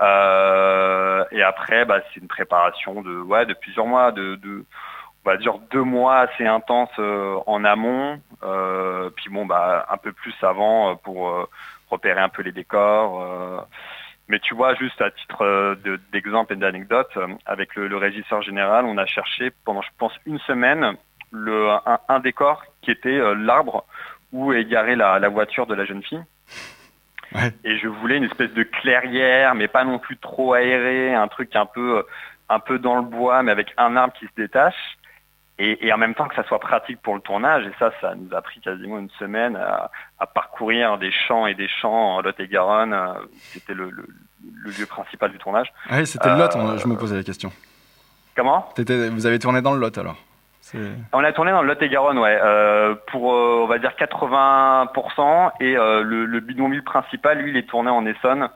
Euh, 0.00 1.24
et 1.30 1.42
après, 1.42 1.84
bah, 1.84 2.00
c'est 2.12 2.20
une 2.20 2.26
préparation 2.26 3.02
de, 3.02 3.16
ouais, 3.20 3.46
de 3.46 3.54
plusieurs 3.54 3.86
mois, 3.86 4.10
de, 4.10 4.34
de, 4.36 4.64
on 5.24 5.30
va 5.30 5.36
dire 5.36 5.54
deux 5.70 5.82
mois 5.84 6.18
assez 6.20 6.46
intenses 6.46 6.90
euh, 6.98 7.36
en 7.46 7.64
amont, 7.64 8.20
euh, 8.42 9.08
puis 9.14 9.30
bon, 9.30 9.46
bah, 9.46 9.86
un 9.88 9.98
peu 9.98 10.10
plus 10.12 10.34
avant 10.42 10.90
euh, 10.90 10.94
pour 10.96 11.28
euh, 11.28 11.48
repérer 11.90 12.20
un 12.20 12.28
peu 12.28 12.42
les 12.42 12.50
décors. 12.52 13.22
Mais 14.28 14.38
tu 14.38 14.54
vois, 14.54 14.74
juste 14.74 15.00
à 15.02 15.10
titre 15.10 15.42
euh, 15.42 15.74
de- 15.84 16.00
d'exemple 16.12 16.52
et 16.54 16.56
d'anecdote, 16.56 17.10
euh, 17.16 17.28
avec 17.46 17.74
le, 17.74 17.88
le 17.88 17.96
régisseur 17.96 18.42
général, 18.42 18.84
on 18.84 18.96
a 18.98 19.06
cherché 19.06 19.50
pendant, 19.64 19.82
je 19.82 19.90
pense, 19.98 20.12
une 20.26 20.38
semaine 20.40 20.96
le, 21.30 21.70
un, 21.70 21.98
un 22.08 22.20
décor 22.20 22.64
qui 22.82 22.90
était 22.90 23.08
euh, 23.08 23.34
l'arbre 23.34 23.84
où 24.32 24.52
est 24.52 24.64
garée 24.64 24.96
la, 24.96 25.18
la 25.18 25.28
voiture 25.28 25.66
de 25.66 25.74
la 25.74 25.84
jeune 25.84 26.02
fille. 26.02 26.22
Et 27.64 27.78
je 27.78 27.88
voulais 27.88 28.18
une 28.18 28.24
espèce 28.24 28.52
de 28.52 28.62
clairière, 28.62 29.54
mais 29.54 29.66
pas 29.68 29.84
non 29.84 29.98
plus 29.98 30.18
trop 30.18 30.52
aérée, 30.52 31.14
un 31.14 31.28
truc 31.28 31.54
un 31.56 31.64
peu, 31.66 32.04
un 32.50 32.58
peu 32.58 32.78
dans 32.78 32.96
le 32.96 33.02
bois, 33.02 33.42
mais 33.42 33.52
avec 33.52 33.72
un 33.78 33.96
arbre 33.96 34.12
qui 34.18 34.26
se 34.26 34.34
détache. 34.36 34.98
Et, 35.58 35.86
et 35.86 35.92
en 35.92 35.98
même 35.98 36.14
temps 36.14 36.26
que 36.28 36.34
ça 36.34 36.44
soit 36.44 36.58
pratique 36.58 37.00
pour 37.02 37.14
le 37.14 37.20
tournage. 37.20 37.66
Et 37.66 37.72
ça, 37.78 37.92
ça 38.00 38.14
nous 38.14 38.34
a 38.34 38.40
pris 38.42 38.60
quasiment 38.60 38.98
une 38.98 39.10
semaine 39.18 39.54
à, 39.56 39.90
à 40.18 40.26
parcourir 40.26 40.98
des 40.98 41.12
champs 41.12 41.46
et 41.46 41.54
des 41.54 41.68
champs 41.68 42.16
en 42.16 42.20
Lot-et-Garonne. 42.22 42.94
euh, 42.94 43.12
C'était 43.52 43.74
le, 43.74 43.90
le- 43.90 44.06
le 44.64 44.70
lieu 44.72 44.86
principal 44.86 45.30
du 45.30 45.38
tournage. 45.38 45.72
Ah 45.88 45.98
oui, 45.98 46.06
c'était 46.06 46.28
le 46.30 46.36
Lot, 46.36 46.56
Euh, 46.56 46.76
je 46.78 46.88
me 46.88 46.96
posais 46.96 47.14
la 47.16 47.22
question. 47.22 47.52
Comment? 48.34 48.68
Vous 48.76 49.26
avez 49.26 49.38
tourné 49.38 49.62
dans 49.62 49.72
le 49.72 49.78
Lot 49.80 49.96
alors? 49.98 50.16
On 51.12 51.22
a 51.22 51.32
tourné 51.32 51.50
dans 51.52 51.60
le 51.62 51.68
Lot-et-Garonne, 51.68 52.18
ouais, 52.18 52.38
euh, 52.42 52.94
pour 53.08 53.32
euh, 53.34 53.60
on 53.64 53.66
va 53.66 53.78
dire 53.78 53.92
80%, 53.98 55.52
et 55.60 55.76
euh, 55.76 56.02
le, 56.02 56.24
le 56.24 56.40
bidonville 56.40 56.82
principal, 56.84 57.38
lui, 57.38 57.50
il 57.50 57.56
est 57.56 57.68
tourné 57.68 57.90
en 57.90 58.06
Essonne. 58.06 58.48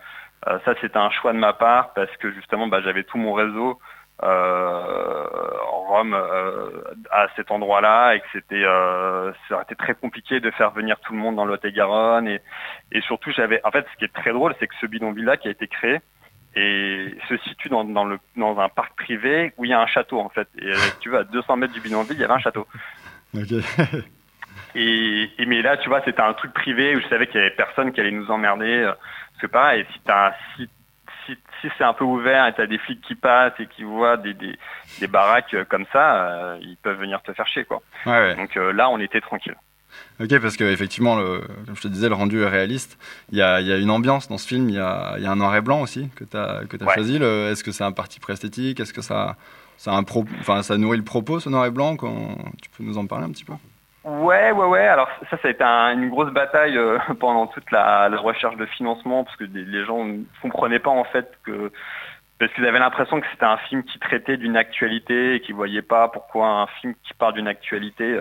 Euh, 0.49 0.59
ça, 0.65 0.75
c'était 0.81 0.97
un 0.99 1.11
choix 1.11 1.33
de 1.33 1.39
ma 1.39 1.53
part 1.53 1.93
parce 1.95 2.15
que 2.19 2.31
justement, 2.33 2.69
bah, 2.69 2.81
j'avais 2.83 3.05
tout 3.05 3.19
mon 3.19 3.33
réseau 3.33 3.71
euh, 3.71 3.75
en 4.23 5.81
Rome 5.89 6.14
euh, 6.14 6.71
à 7.11 7.27
cet 7.37 7.51
endroit-là 7.51 8.14
et 8.14 8.21
que 8.21 8.27
c'était, 8.33 8.64
euh, 8.64 9.33
ça 9.49 9.55
aurait 9.57 9.64
été 9.64 9.75
très 9.77 9.95
compliqué 9.95 10.41
de 10.41 10.51
faire 10.53 10.71
venir 10.71 10.99
tout 11.01 11.12
le 11.12 11.19
monde 11.19 11.37
dans 11.37 11.45
le 11.45 11.53
Lot-et-Garonne 11.53 12.27
et, 12.29 12.41
et 12.93 13.01
surtout, 13.03 13.31
j'avais, 13.33 13.61
en 13.64 13.71
fait, 13.71 13.87
ce 13.93 13.97
qui 13.99 14.05
est 14.05 14.12
très 14.14 14.33
drôle, 14.33 14.55
c'est 14.59 14.67
que 14.67 14.75
ce 14.81 14.87
bidonville-là 14.87 15.37
qui 15.37 15.49
a 15.49 15.51
été 15.51 15.69
créé 15.69 16.01
et 16.55 17.14
se 17.29 17.37
situe 17.39 17.69
dans, 17.69 17.85
dans 17.85 18.05
le, 18.05 18.19
dans 18.37 18.59
un 18.59 18.69
parc 18.71 18.97
privé 18.97 19.53
où 19.59 19.64
il 19.67 19.71
y 19.71 19.75
a 19.75 19.81
un 19.81 19.87
château 19.87 20.19
en 20.21 20.31
fait. 20.31 20.49
Et 20.59 20.67
euh, 20.67 20.77
tu 21.01 21.11
veux, 21.11 21.19
à 21.19 21.25
200 21.25 21.57
mètres 21.57 21.75
du 21.75 21.81
bidonville, 21.83 22.17
il 22.17 22.21
y 22.21 22.25
avait 22.25 22.33
un 22.33 22.39
château. 22.39 22.67
Et, 24.75 25.31
et 25.39 25.47
mais 25.47 25.62
là, 25.62 25.77
tu 25.79 25.89
vois, 25.89 26.03
c'était 26.05 26.21
un 26.21 26.33
truc 26.35 26.53
privé 26.53 26.97
où 26.97 27.01
je 27.01 27.09
savais 27.09 27.27
qu'il 27.27 27.37
y 27.37 27.45
avait 27.45 27.55
personne 27.55 27.93
qui 27.93 28.01
allait 28.01 28.11
nous 28.11 28.31
emmerder. 28.31 28.83
euh, 28.83 28.93
Parce 29.33 29.41
que 29.43 29.47
pareil, 29.47 29.87
si 29.93 30.01
t'as 30.05 30.29
un- 30.29 30.35
si, 30.57 30.69
si, 31.27 31.37
si 31.61 31.68
c'est 31.77 31.85
un 31.85 31.93
peu 31.93 32.05
ouvert 32.05 32.47
et 32.47 32.55
t'as 32.55 32.66
des 32.66 32.79
flics 32.79 33.01
qui 33.03 33.14
passent 33.14 33.59
et 33.59 33.66
qui 33.66 33.83
voient 33.85 34.16
des, 34.16 34.35
des, 34.35 34.59
des 35.01 35.07
baraques 35.07 35.53
euh, 35.55 35.64
comme 35.64 35.85
ça, 35.93 36.27
euh, 36.27 36.59
ils 36.62 36.77
peuvent 36.77 36.99
venir 36.99 37.20
te 37.22 37.33
faire 37.33 37.47
chier, 37.47 37.64
quoi. 37.64 37.83
Ouais, 38.07 38.12
ouais. 38.12 38.37
Donc 38.37 38.57
euh, 38.57 38.72
là, 38.72 38.89
on 38.91 38.99
était 38.99 39.20
tranquille. 39.20 39.57
Ok, 40.20 40.39
parce 40.41 40.57
qu'effectivement, 40.57 41.16
comme 41.16 41.74
je 41.77 41.81
te 41.81 41.89
disais, 41.89 42.09
le 42.09 42.14
rendu 42.14 42.43
est 42.43 42.49
réaliste. 42.49 42.99
Il 43.33 43.39
y 43.39 43.43
a, 43.43 43.61
il 43.61 43.66
y 43.66 43.72
a 43.72 43.77
une 43.79 43.91
ambiance 43.91 44.29
dans 44.29 44.37
ce 44.39 44.47
film, 44.47 44.68
il 44.68 44.74
y 44.74 44.79
a, 44.79 45.14
il 45.16 45.22
y 45.22 45.27
a 45.27 45.31
un 45.31 45.37
noir 45.37 45.55
et 45.57 45.61
blanc 45.62 45.81
aussi 45.81 46.11
que 46.16 46.24
tu 46.24 46.37
as, 46.37 46.62
que 46.68 46.77
as 46.83 46.87
Ouais. 46.87 46.95
choisi. 46.95 47.18
Le- 47.18 47.49
Est-ce 47.51 47.64
que 47.64 47.72
c'est 47.72 47.85
un 47.85 47.93
parti 47.93 48.20
préesthétique 48.20 48.79
Est-ce 48.81 48.93
que 48.93 49.01
ça, 49.01 49.37
ça, 49.79 49.93
a 49.93 49.95
un 49.97 50.03
pro, 50.03 50.24
enfin, 50.41 50.62
ça 50.62 50.77
nourrit 50.77 50.99
le 50.99 51.05
propos, 51.05 51.41
ce 51.41 51.49
noir 51.49 51.64
et 51.66 51.70
blanc? 51.70 51.97
Quand... 51.97 52.37
Tu 52.62 52.68
peux 52.70 52.85
nous 52.85 52.99
en 52.99 53.07
parler 53.07 53.24
un 53.24 53.31
petit 53.31 53.45
peu? 53.45 53.55
Ouais, 54.07 54.53
ouais, 54.53 54.67
ouais. 54.67 54.87
Alors 54.87 55.09
ça, 55.31 55.37
ça 55.39 55.49
a 55.49 55.51
été 55.51 55.65
un- 55.65 55.93
une 55.93 56.11
grosse 56.11 56.31
bataille 56.33 56.79
euh, 56.79 56.99
pendant 57.21 57.47
toute 57.49 57.71
la, 57.73 58.09
recherche 58.17 58.57
de 58.57 58.67
financement 58.67 59.25
parce 59.25 59.37
que 59.37 59.45
les 59.45 59.85
gens 59.85 60.05
ne 60.05 60.23
comprenaient 60.41 60.79
pas 60.79 60.91
en 60.91 61.05
fait 61.05 61.29
que 61.45 61.73
parce 62.39 62.53
qu'ils 62.53 62.67
avaient 62.67 62.79
l'impression 62.79 63.21
que 63.21 63.27
c'était 63.33 63.47
un 63.47 63.57
film 63.57 63.83
qui 63.83 63.99
traitait 63.99 64.37
d'une 64.37 64.57
actualité 64.57 65.35
et 65.35 65.41
qu'ils 65.41 65.55
voyaient 65.55 65.83
pas 65.83 66.09
pourquoi 66.09 66.47
un 66.47 66.67
film 66.81 66.95
qui 67.03 67.15
parle 67.15 67.35
d'une 67.35 67.49
actualité 67.49 68.21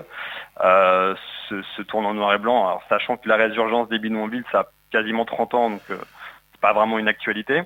euh, 0.63 1.13
se, 1.49 1.61
se 1.61 1.81
tourne 1.83 2.05
en 2.05 2.13
noir 2.15 2.33
et 2.33 2.37
blanc. 2.39 2.65
Alors 2.65 2.83
sachant 2.89 3.17
que 3.17 3.29
la 3.29 3.35
résurgence 3.35 3.89
des 3.89 3.99
bidonvilles, 3.99 4.43
ça 4.51 4.61
a 4.61 4.65
quasiment 4.91 5.25
30 5.25 5.53
ans, 5.53 5.69
donc 5.69 5.81
euh, 5.91 5.97
c'est 6.53 6.61
pas 6.61 6.73
vraiment 6.73 6.97
une 6.97 7.09
actualité. 7.09 7.61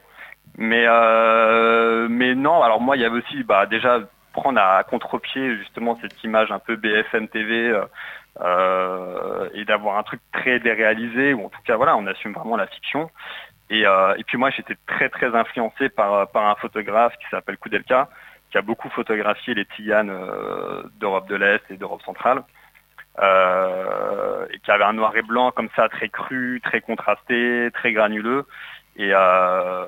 Mais 0.58 0.86
euh, 0.88 2.08
mais 2.10 2.36
non. 2.36 2.64
Alors 2.64 2.82
moi, 2.82 2.98
il 2.98 3.02
y 3.02 3.06
avait 3.06 3.20
aussi 3.20 3.44
bah, 3.44 3.66
déjà 3.68 4.00
prendre 4.34 4.60
à 4.60 4.84
contre-pied 4.84 5.58
justement 5.58 5.98
cette 6.02 6.24
image 6.24 6.52
un 6.52 6.60
peu 6.60 6.76
BFM 6.76 7.28
TV. 7.28 7.70
euh, 7.70 7.86
euh, 8.42 9.50
et 9.54 9.66
d'avoir 9.66 9.98
un 9.98 10.04
truc 10.04 10.22
très 10.32 10.60
déréalisé 10.60 11.34
ou 11.34 11.46
en 11.46 11.50
tout 11.50 11.60
cas 11.66 11.76
voilà 11.76 11.98
on 11.98 12.08
assume 12.08 12.32
vraiment 12.32 12.56
la 12.56 12.68
fiction 12.68 13.10
et, 13.70 13.86
euh, 13.86 14.16
et 14.18 14.24
puis 14.24 14.38
moi 14.38 14.50
j'étais 14.50 14.78
très 14.88 15.10
très 15.10 15.36
influencé 15.36 15.90
par, 15.90 16.30
par 16.30 16.48
un 16.48 16.56
photographe 16.56 17.14
qui 17.18 17.26
s'appelle 17.32 17.58
Koudelka 17.58 18.08
qui 18.50 18.58
a 18.58 18.62
beaucoup 18.62 18.88
photographié 18.90 19.56
les 19.56 19.66
tiganes 19.66 20.10
euh, 20.10 20.84
d'Europe 21.02 21.28
de 21.28 21.36
l'Est 21.36 21.64
et 21.70 21.76
d'Europe 21.76 22.02
centrale 22.04 22.44
et 23.22 24.60
qui 24.60 24.72
avait 24.72 24.86
un 24.86 24.94
noir 24.94 25.14
et 25.18 25.22
blanc 25.22 25.52
comme 25.52 25.68
ça 25.76 25.90
très 25.90 26.08
cru, 26.08 26.62
très 26.64 26.80
contrasté, 26.80 27.70
très 27.74 27.92
granuleux 27.92 28.46
et, 29.00 29.12
euh, 29.14 29.86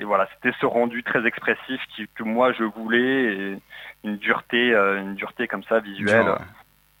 et 0.00 0.04
voilà 0.04 0.26
c'était 0.34 0.56
ce 0.60 0.66
rendu 0.66 1.02
très 1.04 1.24
expressif 1.26 1.80
qui, 1.94 2.08
que 2.14 2.22
moi 2.24 2.52
je 2.52 2.64
voulais 2.64 3.34
et 3.34 3.58
une 4.04 4.16
dureté 4.16 4.72
euh, 4.74 5.00
une 5.00 5.14
dureté 5.14 5.46
comme 5.46 5.62
ça 5.64 5.78
visuelle 5.80 6.26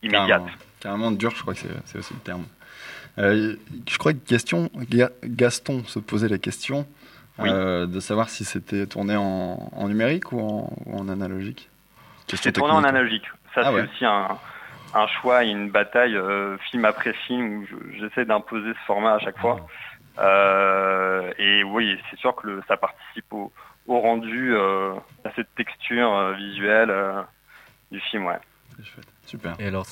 immédiate. 0.02 0.28
Carrément, 0.28 0.58
carrément 0.80 1.10
dur, 1.10 1.30
je 1.34 1.40
crois 1.42 1.54
que 1.54 1.60
c'est 1.86 1.98
aussi 1.98 2.14
le 2.14 2.20
terme. 2.20 2.44
Euh, 3.18 3.56
je 3.88 3.96
crois 3.98 4.12
que 4.12 4.18
question, 4.18 4.70
Gaston 5.24 5.84
se 5.84 5.98
posait 5.98 6.28
la 6.28 6.38
question 6.38 6.86
Oui. 7.38 7.48
de 7.50 8.00
savoir 8.00 8.28
si 8.28 8.44
c'était 8.44 8.86
tourné 8.86 9.16
en, 9.16 9.70
en 9.74 9.88
numérique 9.88 10.32
ou 10.32 10.40
en, 10.40 10.70
ou 10.86 10.98
en 10.98 11.08
analogique. 11.08 11.68
C'est 12.28 12.52
tourné 12.52 12.74
en 12.74 12.84
analogique. 12.84 13.26
Ça, 13.54 13.60
Ah 13.64 13.68
c'est 13.68 13.74
ouais. 13.74 13.82
aussi 13.82 14.04
un, 14.04 14.28
un 14.94 15.06
choix 15.06 15.44
et 15.44 15.48
une 15.48 15.70
bataille 15.70 16.18
film 16.70 16.84
après 16.84 17.12
film 17.26 17.58
où 17.58 17.66
je- 17.66 17.98
j'essaie 18.00 18.24
d'imposer 18.24 18.72
ce 18.72 18.84
format 18.86 19.14
à 19.14 19.18
chaque 19.20 19.38
fois. 19.38 19.64
Euh, 20.18 21.32
et 21.38 21.64
oui, 21.64 21.98
c'est 22.10 22.18
sûr 22.18 22.34
que 22.36 22.46
le- 22.46 22.62
ça 22.68 22.76
participe 22.76 23.32
au, 23.32 23.52
au 23.86 24.00
rendu, 24.00 24.54
euh, 24.54 24.92
à 25.24 25.30
cette 25.34 25.52
texture 25.56 26.14
euh, 26.14 26.32
visuelle 26.34 26.90
euh, 26.90 27.20
du 27.90 28.00
film, 28.00 28.26
ouais. 28.26 28.38
C'est 28.76 28.84
chouette. 28.86 29.06
Super. 29.26 29.54
Et 29.58 29.66
alors, 29.66 29.86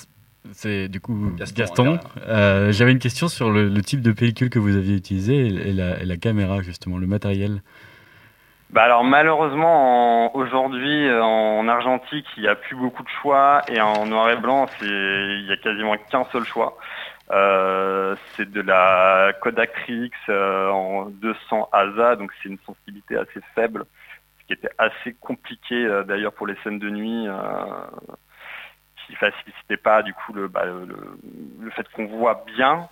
c'est 0.52 0.88
du 0.88 1.00
coup 1.00 1.32
Gaston, 1.54 1.98
euh, 2.26 2.72
J'avais 2.72 2.92
une 2.92 2.98
question 2.98 3.28
sur 3.28 3.50
le, 3.50 3.68
le 3.68 3.82
type 3.82 4.00
de 4.02 4.12
pellicule 4.12 4.50
que 4.50 4.58
vous 4.58 4.76
aviez 4.76 4.96
utilisé 4.96 5.34
et, 5.46 5.68
et 5.68 5.72
la, 5.72 6.00
et 6.00 6.04
la 6.04 6.16
caméra, 6.16 6.62
justement, 6.62 6.98
le 6.98 7.06
matériel. 7.06 7.62
Bah 8.70 8.84
alors 8.84 9.04
malheureusement 9.04 10.28
en- 10.28 10.30
aujourd'hui 10.34 11.06
en 11.20 11.68
argentique 11.68 12.24
il 12.38 12.44
n'y 12.44 12.48
a 12.48 12.54
plus 12.54 12.74
beaucoup 12.74 13.02
de 13.02 13.08
choix 13.20 13.60
et 13.68 13.78
en 13.82 14.06
noir 14.06 14.30
et 14.30 14.36
blanc 14.38 14.66
c'est 14.80 14.86
il 14.86 15.44
y 15.46 15.52
a 15.52 15.58
quasiment 15.58 15.94
qu'un 16.10 16.24
seul 16.32 16.44
choix. 16.44 16.78
Euh, 17.30 18.16
c'est 18.36 18.50
de 18.50 18.60
la 18.60 19.32
Kodak 19.40 19.74
Rix 19.86 20.10
euh, 20.28 20.68
en 20.68 21.06
200 21.06 21.68
ASA 21.72 22.16
donc 22.16 22.32
c'est 22.42 22.48
une 22.48 22.58
sensibilité 22.66 23.16
assez 23.16 23.40
faible 23.54 23.84
ce 24.40 24.46
qui 24.46 24.52
était 24.54 24.72
assez 24.76 25.14
compliqué 25.14 25.74
euh, 25.86 26.02
d'ailleurs 26.02 26.32
pour 26.34 26.46
les 26.48 26.56
scènes 26.62 26.80
de 26.80 26.90
nuit 26.90 27.26
qui 29.06 29.14
facilitait 29.14 29.76
pas 29.76 30.02
du 30.02 30.12
coup 30.14 30.32
le, 30.32 30.48
bah, 30.48 30.64
le, 30.64 30.84
le- 31.60 31.70
fait 31.70 31.88
qu'on 31.92 32.06
voit 32.06 32.44
bien 32.56 32.88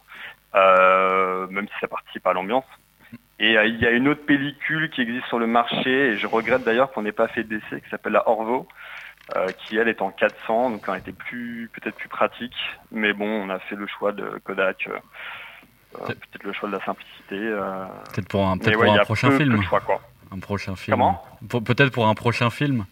même 0.54 1.66
si 1.68 1.74
ça 1.80 1.88
participe 1.88 2.26
à 2.26 2.32
l'ambiance. 2.32 2.64
Et 3.38 3.54
il 3.54 3.80
y 3.80 3.86
a 3.86 3.90
une 3.90 4.08
autre 4.08 4.24
pellicule 4.26 4.90
qui 4.90 5.00
existe 5.00 5.26
sur 5.26 5.38
le 5.38 5.46
marché, 5.46 5.90
et 5.90 6.18
je 6.18 6.26
regrette 6.26 6.62
d'ailleurs 6.62 6.92
qu'on 6.92 7.02
n'ait 7.02 7.12
pas 7.12 7.28
fait 7.28 7.42
d'essai, 7.42 7.80
qui 7.80 7.88
s'appelle 7.88 8.12
la 8.12 8.28
Orvo, 8.28 8.68
euh, 9.36 9.48
qui 9.58 9.76
elle 9.78 9.88
est 9.88 10.02
en 10.02 10.10
400, 10.10 10.70
donc 10.70 10.82
elle 10.88 10.96
était 10.96 11.12
plus 11.12 11.70
peut-être 11.72 11.96
plus 11.96 12.08
pratique. 12.08 12.54
Mais 12.90 13.12
bon, 13.12 13.26
on 13.26 13.50
a 13.50 13.58
fait 13.58 13.76
le 13.76 13.86
choix 13.86 14.12
de 14.12 14.40
Kodak, 14.44 14.86
euh, 14.88 14.92
euh, 16.00 16.06
peut-être 16.06 16.42
le 16.44 16.52
choix 16.52 16.68
de 16.68 16.74
la 16.76 16.84
simplicité. 16.84 17.36
euh, 17.38 17.84
Peut-être 18.14 18.28
pour 18.28 18.46
un, 18.46 18.56
ouais, 18.58 18.72
pour 18.72 19.00
prochain 19.02 19.28
peu- 19.28 19.36
film. 19.38 19.56
de 19.58 19.62
choix, 19.62 19.80
quoi. 19.80 20.00
Un 20.32 20.38
prochain 20.38 20.76
film. 20.76 20.94
Comment? 20.96 21.22
Peut-être 21.64 21.90
pour 21.92 22.06
un 22.06 22.14
prochain 22.14 22.50
film. 22.50 22.84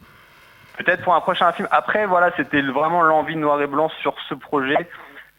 Peut-être 0.76 1.03
pour 1.05 1.14
un 1.14 1.20
prochain 1.20 1.51
film. 1.53 1.68
Après, 1.70 2.07
voilà, 2.07 2.30
c'était 2.36 2.62
vraiment 2.62 3.03
l'envie 3.03 3.36
noir 3.36 3.61
et 3.62 3.66
blanc 3.66 3.89
sur 4.01 4.14
ce 4.28 4.34
projet. 4.34 4.76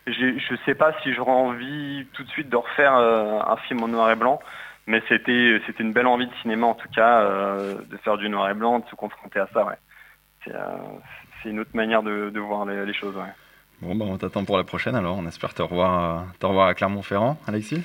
Je 0.08 0.56
sais 0.66 0.76
pas 0.76 0.94
si 1.04 1.14
j'aurais 1.14 1.32
envie 1.32 2.08
tout 2.14 2.24
de 2.24 2.30
suite 2.30 2.50
de 2.50 2.56
refaire 2.56 2.94
un 2.94 3.56
film 3.68 3.84
en 3.84 3.88
noir 3.90 4.10
et 4.12 4.16
blanc, 4.16 4.40
mais 4.88 5.04
c'était 5.08 5.62
c'était 5.68 5.84
une 5.84 5.94
belle 5.94 6.08
envie 6.08 6.26
de 6.26 6.34
cinéma 6.42 6.66
en 6.68 6.74
tout 6.74 6.90
cas, 6.90 7.24
de 7.26 7.98
faire 8.04 8.18
du 8.18 8.28
noir 8.28 8.50
et 8.50 8.54
blanc, 8.56 8.80
de 8.80 8.86
se 8.90 8.96
confronter 8.96 9.40
à 9.40 9.48
ça. 9.54 9.66
Ouais. 9.66 9.76
C'est 10.46 10.56
euh, 10.56 10.60
c'est 11.42 11.50
une 11.50 11.60
autre 11.60 11.72
manière 11.74 12.04
de, 12.04 12.30
de 12.30 12.40
voir 12.40 12.66
les, 12.66 12.86
les 12.86 12.94
choses. 12.94 13.16
Ouais. 13.16 13.32
Bon, 13.82 13.96
bah, 13.96 14.06
on 14.08 14.18
t'attend 14.18 14.44
pour 14.46 14.58
la 14.58 14.64
prochaine 14.64 14.96
alors. 14.96 15.18
On 15.18 15.26
espère 15.28 15.54
te 15.54 15.62
revoir, 15.62 16.20
euh, 16.20 16.24
te 16.40 16.46
revoir 16.46 16.68
à 16.68 16.74
Clermont-Ferrand, 16.74 17.40
Alexis? 17.48 17.82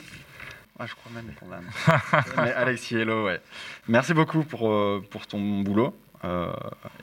Ah, 0.78 0.86
je 0.86 0.94
crois 0.94 1.12
même 1.12 1.32
qu'on. 1.38 1.46
Mais 2.42 2.52
Alexis, 2.52 2.96
hello, 2.96 3.26
ouais. 3.26 3.40
Merci 3.86 4.12
beaucoup 4.12 4.42
pour, 4.42 4.68
euh, 4.70 5.04
pour 5.08 5.26
ton 5.28 5.60
boulot. 5.60 5.96
euh, 6.24 6.52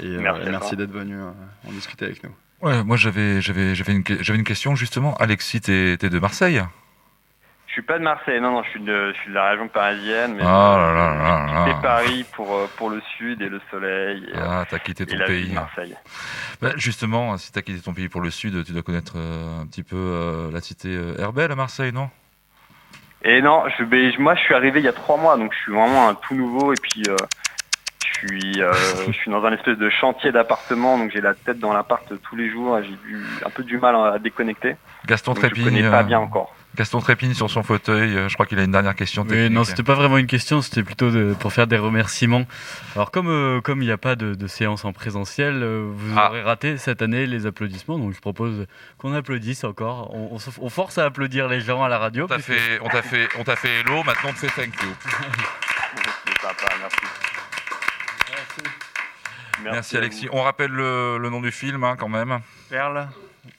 et 0.01 0.09
Merci 0.17 0.75
d'être 0.75 0.91
venu 0.91 1.15
euh, 1.15 1.31
en 1.67 1.71
discuter 1.71 2.05
avec 2.05 2.21
nous. 2.23 2.31
Ouais, 2.61 2.83
moi 2.83 2.95
j'avais 2.97 3.41
j'avais 3.41 3.73
j'avais 3.73 3.93
une, 3.93 4.03
une 4.35 4.43
question 4.43 4.75
justement. 4.75 5.15
Alexis, 5.15 5.61
t'es 5.61 5.95
t'es 5.97 6.09
de 6.09 6.19
Marseille? 6.19 6.61
Je 7.71 7.75
suis 7.75 7.81
pas 7.83 7.97
de 7.97 8.03
Marseille, 8.03 8.41
non, 8.41 8.51
non, 8.51 8.63
je 8.63 8.69
suis 8.71 8.81
de, 8.81 9.13
je 9.13 9.17
suis 9.21 9.29
de 9.29 9.33
la 9.35 9.51
région 9.51 9.69
parisienne, 9.69 10.33
mais 10.35 10.43
Ah 10.45 10.75
là 10.77 10.93
là 10.93 11.15
là 11.15 11.45
j'ai 11.47 11.53
là. 11.53 11.63
quitté 11.63 11.81
Paris 11.81 12.25
pour, 12.33 12.53
euh, 12.53 12.69
pour 12.75 12.89
le 12.89 12.99
sud 13.17 13.41
et 13.41 13.47
le 13.47 13.61
soleil 13.71 14.25
et, 14.27 14.37
Ah, 14.37 14.65
t'as 14.69 14.77
quitté 14.79 15.05
ton 15.05 15.17
pays. 15.25 15.53
Marseille. 15.53 15.95
Bah, 16.61 16.71
justement, 16.75 17.37
si 17.37 17.49
t'as 17.53 17.61
quitté 17.61 17.79
ton 17.79 17.93
pays 17.93 18.09
pour 18.09 18.19
le 18.19 18.29
sud, 18.29 18.65
tu 18.65 18.73
dois 18.73 18.81
connaître 18.81 19.13
euh, 19.15 19.61
un 19.61 19.65
petit 19.67 19.83
peu 19.83 19.95
euh, 19.95 20.51
la 20.51 20.59
cité 20.59 20.93
Herbel 21.17 21.49
à 21.49 21.55
Marseille, 21.55 21.93
non? 21.93 22.09
Et 23.23 23.41
non, 23.41 23.63
je, 23.77 23.85
ben, 23.85 24.11
moi 24.19 24.35
je 24.35 24.41
suis 24.41 24.53
arrivé 24.53 24.79
il 24.81 24.85
y 24.85 24.89
a 24.89 24.93
trois 24.93 25.15
mois, 25.15 25.37
donc 25.37 25.53
je 25.53 25.59
suis 25.59 25.71
vraiment 25.71 26.09
un 26.09 26.15
tout 26.15 26.35
nouveau 26.35 26.73
et 26.73 26.77
puis 26.81 27.03
euh, 27.07 27.15
je 28.05 28.13
suis 28.27 28.61
euh, 28.61 28.73
je 29.07 29.11
suis 29.13 29.31
dans 29.31 29.45
un 29.45 29.53
espèce 29.53 29.77
de 29.77 29.89
chantier 29.89 30.33
d'appartement, 30.33 30.97
donc 30.97 31.11
j'ai 31.13 31.21
la 31.21 31.35
tête 31.35 31.59
dans 31.59 31.71
l'appart 31.71 32.03
tous 32.21 32.35
les 32.35 32.49
jours, 32.49 32.79
j'ai 32.83 32.97
eu 33.09 33.23
un 33.45 33.49
peu 33.49 33.63
du 33.63 33.77
mal 33.77 33.95
à 33.95 34.19
déconnecter. 34.19 34.75
Gaston 35.05 35.33
Donc 35.33 35.43
je 35.43 35.47
Trépigne. 35.49 35.63
connais 35.65 35.89
pas 35.89 36.03
bien 36.03 36.19
encore. 36.19 36.53
Gaston 36.75 36.99
Trépigne 37.01 37.33
sur 37.33 37.49
son 37.49 37.63
fauteuil. 37.63 38.15
euh, 38.15 38.29
je 38.29 38.33
crois 38.35 38.45
qu'il 38.45 38.57
a 38.57 38.63
une 38.63 38.71
dernière 38.71 38.95
question. 38.95 39.23
Oui, 39.23 39.27
technique. 39.29 39.51
non, 39.51 39.63
c'était 39.65 39.83
pas 39.83 39.93
vraiment 39.95 40.17
une 40.17 40.25
question, 40.27 40.61
c'était 40.61 40.83
plutôt 40.83 41.11
de- 41.11 41.35
pour 41.39 41.51
faire 41.51 41.67
des 41.67 41.77
remerciements. 41.77 42.45
Alors, 42.95 43.11
comme 43.11 43.27
euh, 43.27 43.59
comme 43.59 43.81
il 43.81 43.85
n'y 43.87 43.91
a 43.91 43.97
pas 43.97 44.15
de, 44.15 44.35
de 44.35 44.47
séance 44.47 44.85
en 44.85 44.93
présentiel, 44.93 45.61
euh, 45.63 45.85
vous 45.93 46.13
Ah. 46.17 46.29
aurez 46.29 46.41
raté 46.43 46.77
cette 46.77 47.01
année 47.01 47.25
les 47.27 47.45
applaudissements, 47.45 47.99
donc 47.99 48.13
je 48.13 48.19
propose 48.21 48.67
qu'on 48.97 49.13
applaudisse 49.13 49.63
encore. 49.65 50.15
On, 50.15 50.29
on 50.31 50.39
se- 50.39 50.49
on 50.61 50.69
force 50.69 50.97
à 50.97 51.05
applaudir 51.05 51.49
les 51.49 51.59
gens 51.59 51.83
à 51.83 51.89
la 51.89 51.97
radio. 51.99 52.23
On 52.23 52.27
t'a 52.27 52.35
puisque- 52.35 52.53
fait, 52.53 52.79
on 52.81 52.87
t'a 52.87 53.01
fait, 53.01 53.27
on 53.37 53.43
t'a 53.43 53.55
fait 53.57 53.81
hello. 53.81 54.03
Maintenant, 54.05 54.29
on 54.29 54.33
te 54.33 54.37
fait 54.39 54.47
thank 54.61 54.73
you. 54.81 54.89
Merci. 58.29 58.61
Merci, 59.63 59.97
Alexis. 59.97 60.27
On 60.31 60.41
rappelle 60.41 60.71
le, 60.71 61.17
le 61.17 61.29
nom 61.29 61.41
du 61.41 61.51
film 61.51 61.83
hein, 61.83 61.95
quand 61.97 62.09
même. 62.09 62.39
Perle 62.69 63.07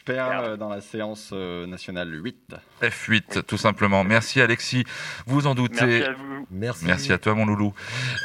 Perle. 0.05 0.45
euh, 0.45 0.57
dans 0.57 0.69
la 0.69 0.81
séance 0.81 1.31
euh, 1.33 1.67
nationale 1.67 2.13
8. 2.13 2.55
F8, 2.83 3.43
tout 3.43 3.57
simplement. 3.57 4.05
Merci, 4.05 4.41
Alexis. 4.41 4.85
Vous 5.27 5.47
en 5.47 5.55
doutez. 5.55 5.85
Merci 5.85 6.03
à 6.05 6.13
vous. 6.13 6.47
Merci. 6.51 6.85
Merci 6.85 7.13
à 7.13 7.19
toi, 7.19 7.35
mon 7.35 7.47
loulou. 7.47 7.73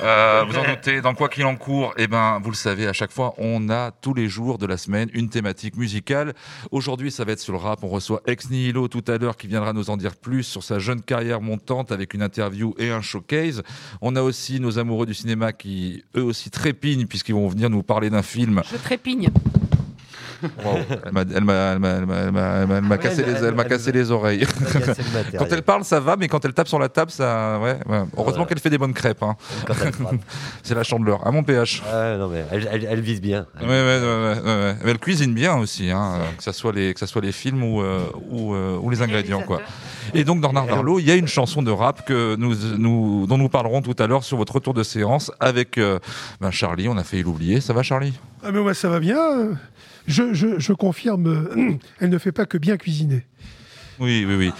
Euh, 0.02 0.44
vous 0.48 0.58
en 0.58 0.64
doutez, 0.66 1.02
dans 1.02 1.14
quoi 1.14 1.30
qu'il 1.30 1.46
en 1.46 1.56
court, 1.56 1.94
eh 1.98 2.08
ben, 2.08 2.40
vous 2.44 2.52
le 2.52 2.56
savez, 2.56 2.88
à 2.88 2.94
chaque 2.94 3.12
fois, 3.12 3.34
on 3.38 3.70
a 3.70 3.92
tous 3.92 4.14
les 4.14 4.28
jours 4.28 4.58
de 4.58 4.66
la 4.66 4.78
semaine 4.78 5.10
une 5.14 5.30
thématique 5.30 5.78
musicale. 5.78 6.34
Aujourd'hui, 6.72 7.12
ça 7.12 7.26
va 7.26 7.34
être 7.34 7.40
sur 7.40 7.54
le 7.54 7.60
rap. 7.60 7.84
On 7.84 7.88
reçoit 7.88 8.22
Ex 8.28 8.50
Nihilo 8.50 8.88
tout 8.88 9.04
à 9.08 9.18
l'heure 9.18 9.38
qui 9.38 9.48
viendra 9.48 9.74
nous 9.74 9.90
en 9.90 9.98
dire 9.98 10.16
plus 10.16 10.44
sur 10.44 10.64
sa 10.64 10.80
jeune 10.80 11.02
carrière 11.02 11.42
montante 11.42 11.92
avec 11.92 12.14
une 12.14 12.22
interview 12.22 12.74
et 12.78 12.90
un 12.92 13.02
showcase. 13.02 13.64
On 14.02 14.16
a 14.16 14.22
aussi 14.22 14.60
nos 14.60 14.80
amoureux 14.80 15.06
du 15.06 15.14
cinéma 15.14 15.54
qui, 15.54 16.04
eux 16.16 16.24
aussi, 16.24 16.50
trépignent 16.50 17.06
puisqu'ils 17.08 17.36
vont 17.36 17.48
venir 17.48 17.70
nous 17.70 17.84
parler 17.84 18.10
d'un 18.10 18.24
film. 18.24 18.62
Je 18.72 18.78
trépigne. 18.78 19.30
Elle 20.44 21.44
m'a, 21.44 21.66
Ouais, 22.90 22.98
cassé, 22.98 23.24
les, 23.24 23.32
elle 23.34 23.56
m'a 23.56 23.64
elle- 23.64 23.70
cassé 23.70 23.92
les 23.92 24.12
oreilles. 24.12 24.46
Quand 25.38 25.46
elle 25.52 25.64
parle, 25.64 25.84
ça 25.84 26.00
va, 26.00 26.16
mais 26.16 26.28
quand 26.28 26.44
elle 26.46 26.54
tape 26.54 26.68
sur 26.68 26.80
la 26.80 26.90
table, 26.90 27.12
ça, 27.12 27.60
ouais, 27.60 27.78
ouais. 27.88 28.04
Heureusement 28.18 28.46
qu'elle 28.46 28.60
fait 28.60 28.70
des 28.70 28.78
bonnes 28.78 28.94
crêpes. 28.94 29.24
Hein. 29.24 29.36
C'est 30.64 30.76
la 30.76 30.84
chandeleur. 30.84 31.26
À 31.26 31.32
mon 31.32 31.44
PH. 31.44 31.82
Ouais, 31.92 32.18
non, 32.18 32.28
mais 32.30 32.46
elle, 32.52 33.02
vise 33.02 33.22
bien. 33.22 33.46
Ouais, 33.62 33.68
ouais, 33.68 33.82
ouais, 33.82 34.00
ouais, 34.02 34.40
ouais, 34.44 34.44
ouais. 34.46 34.76
Mais 34.84 34.92
elle 34.92 35.00
cuisine 35.00 35.34
bien 35.34 35.56
aussi, 35.58 35.90
hein, 35.92 36.20
que 36.38 36.44
ça 36.44 36.54
soit 36.54 36.72
les, 36.74 36.94
que 36.94 37.00
ça 37.00 37.08
soit 37.08 37.22
les 37.22 37.32
films 37.32 37.64
ou, 37.64 37.82
euh, 37.82 38.00
ou, 38.30 38.54
euh, 38.54 38.78
ou 38.82 38.90
les 38.90 39.02
ingrédients, 39.02 39.42
quoi. 39.42 39.62
Et 40.14 40.24
donc, 40.24 40.40
dans 40.42 40.54
Nardarlo, 40.54 41.00
il 41.00 41.06
y 41.06 41.12
a 41.12 41.16
une 41.16 41.28
chanson 41.28 41.62
de 41.62 41.72
rap 41.72 42.06
que 42.08 42.36
nous, 42.38 42.56
nous, 42.78 43.28
dont 43.28 43.38
nous 43.38 43.50
parlerons 43.50 43.82
tout 43.82 43.96
à 44.00 44.08
l'heure 44.08 44.24
sur 44.24 44.38
votre 44.38 44.56
retour 44.56 44.74
de 44.74 44.84
séance 44.84 45.32
avec 45.40 45.78
euh, 45.78 46.00
ben 46.40 46.52
Charlie. 46.52 46.88
On 46.88 46.98
a 46.98 47.04
failli 47.04 47.24
l'oublier. 47.24 47.60
Ça 47.62 47.74
va, 47.74 47.84
Charlie? 47.84 48.14
Ah 48.44 48.52
mais 48.52 48.60
moi 48.62 48.74
ça 48.74 48.88
va 48.88 49.00
bien. 49.00 49.50
Je, 50.08 50.34
je, 50.34 50.58
je 50.60 50.74
confirme, 50.74 51.28
euh, 51.28 51.78
elle 52.00 52.10
ne 52.10 52.18
fait 52.18 52.32
pas 52.32 52.46
que 52.46 52.58
bien 52.58 52.78
cuisiner. 52.78 53.26
Oui, 54.00 54.26
oui, 54.28 54.36
oui. 54.36 54.52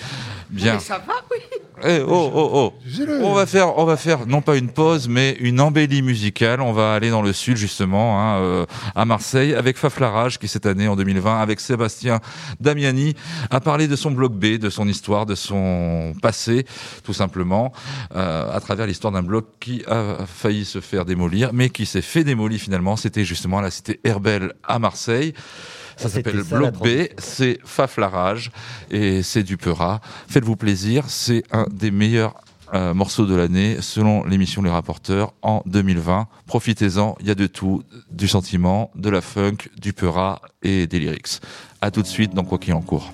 Bien. 0.50 0.76
Mais 0.76 0.80
ça 0.80 0.98
va, 1.00 1.14
oui. 1.32 1.38
Eh, 1.84 2.02
oh, 2.08 2.32
oh, 2.34 2.50
oh. 2.54 2.74
Disais-le. 2.84 3.24
On 3.24 3.34
va 3.34 3.46
faire, 3.46 3.78
on 3.78 3.86
va 3.86 3.98
faire 3.98 4.26
non 4.26 4.42
pas 4.42 4.58
une 4.58 4.70
pause, 4.70 5.08
mais 5.08 5.38
une 5.40 5.62
embellie 5.62 6.02
musicale. 6.02 6.60
On 6.60 6.74
va 6.74 6.94
aller 6.94 7.12
dans 7.12 7.22
le 7.22 7.34
sud 7.34 7.56
justement, 7.56 8.20
hein, 8.20 8.40
euh, 8.40 8.66
à 8.96 9.06
Marseille, 9.06 9.54
avec 9.54 9.78
Faflarage 9.78 10.40
qui 10.40 10.48
cette 10.48 10.66
année 10.66 10.88
en 10.88 10.96
2020, 10.96 11.40
avec 11.40 11.60
Sébastien 11.60 12.20
Damiani, 12.60 13.14
a 13.52 13.60
parlé 13.60 13.88
de 13.88 13.96
son 13.96 14.10
blog 14.10 14.34
B, 14.34 14.58
de 14.58 14.70
son 14.72 14.88
histoire, 14.88 15.28
de 15.28 15.36
son 15.36 16.14
passé, 16.22 16.66
tout 17.04 17.14
simplement, 17.14 17.72
euh, 18.16 18.52
à 18.52 18.60
travers 18.60 18.88
l'histoire 18.88 19.14
d'un 19.14 19.24
blog 19.24 19.46
qui 19.60 19.84
a 19.88 20.26
failli 20.26 20.66
se 20.66 20.82
faire 20.82 21.06
démolir, 21.06 21.54
mais 21.54 21.70
qui 21.70 21.86
s'est 21.86 22.02
fait 22.02 22.24
démolir 22.24 22.60
finalement. 22.60 22.96
C'était 22.96 23.24
justement 23.24 23.60
à 23.60 23.62
la 23.62 23.72
cité 23.72 24.00
Herbel 24.04 24.54
à 24.64 24.80
Marseille. 24.80 25.34
Ça 25.98 26.10
s'appelle 26.10 26.44
ça, 26.44 26.60
la 26.60 26.72
Bloc 26.72 26.84
B, 26.84 27.08
c'est 27.18 27.60
Faflarage 27.66 28.52
et 28.92 29.24
c'est 29.24 29.44
du 29.44 29.58
Peura. 29.58 30.00
Faites-vous 30.28 30.56
plaisir, 30.56 31.06
c'est 31.08 31.44
un 31.52 31.66
des 31.72 31.92
meilleurs 31.92 32.36
euh, 32.74 32.94
morceaux 32.94 33.26
de 33.26 33.34
l'année 33.34 33.78
selon 33.80 34.26
l'émission 34.26 34.62
Les 34.62 34.70
Rapporteurs 34.70 35.34
en 35.42 35.64
2020. 35.66 36.28
Profitez-en, 36.46 37.16
il 37.20 37.28
y 37.28 37.32
a 37.32 37.36
de 37.36 37.48
tout, 37.48 37.82
du 38.12 38.28
sentiment, 38.28 38.92
de 38.96 39.10
la 39.10 39.22
funk, 39.22 39.70
du 39.80 39.94
Peura 39.94 40.42
et 40.64 40.86
des 40.86 41.00
lyrics. 41.00 41.40
À 41.82 41.92
tout 41.92 42.02
de 42.02 42.08
suite 42.08 42.34
dans 42.34 42.44
Quoi 42.44 42.58
qu'il 42.60 42.74
en 42.74 42.82
court. 42.82 43.12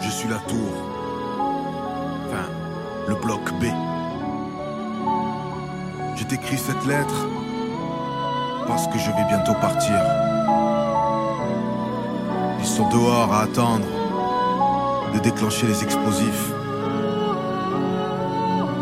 Je 0.00 0.08
suis 0.08 0.28
la 0.28 0.38
tour. 0.38 0.72
Enfin, 2.26 2.48
le 3.08 3.14
bloc 3.14 3.42
B. 3.60 3.64
Je 6.16 6.24
t'écris 6.24 6.58
cette 6.58 6.84
lettre 6.86 7.26
parce 8.70 8.86
que 8.86 8.98
je 9.00 9.10
vais 9.10 9.24
bientôt 9.28 9.54
partir. 9.54 9.96
Ils 12.60 12.64
sont 12.64 12.88
dehors 12.88 13.34
à 13.34 13.42
attendre 13.42 13.84
de 15.12 15.18
déclencher 15.18 15.66
les 15.66 15.82
explosifs. 15.82 16.52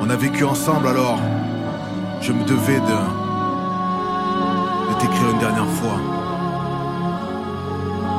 On 0.02 0.10
a 0.10 0.16
vécu 0.16 0.44
ensemble 0.44 0.88
alors. 0.88 1.18
Je 2.20 2.32
me 2.32 2.44
devais 2.44 2.80
de, 2.80 2.98
de 4.90 5.00
t'écrire 5.00 5.30
une 5.30 5.38
dernière 5.38 5.70
fois. 5.80 5.98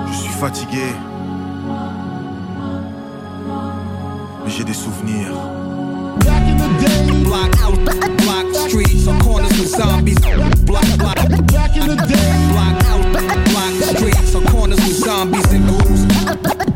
Je 0.07 0.13
suis 0.13 0.33
fatigué 0.33 0.87
mais 4.43 4.49
j'ai 4.49 4.63
des 4.63 4.73
souvenirs. 4.73 5.58
Block 7.23 7.51
out, 7.61 7.73
block 8.23 8.45
streets 8.69 9.07
on 9.07 9.19
corners 9.21 9.49
with 9.57 9.69
zombies. 9.69 10.19
Block, 10.19 10.85
block, 10.97 11.15
back 11.47 11.75
in 11.75 11.87
the 11.87 11.95
day. 11.95 12.49
Block 12.51 12.83
out, 12.85 13.03
block 13.49 13.73
streets 13.97 14.35
on 14.35 14.45
corners 14.45 14.77
with 14.77 14.97
zombies 15.03 15.51
and 15.51 15.67
ghouls. 15.67 16.05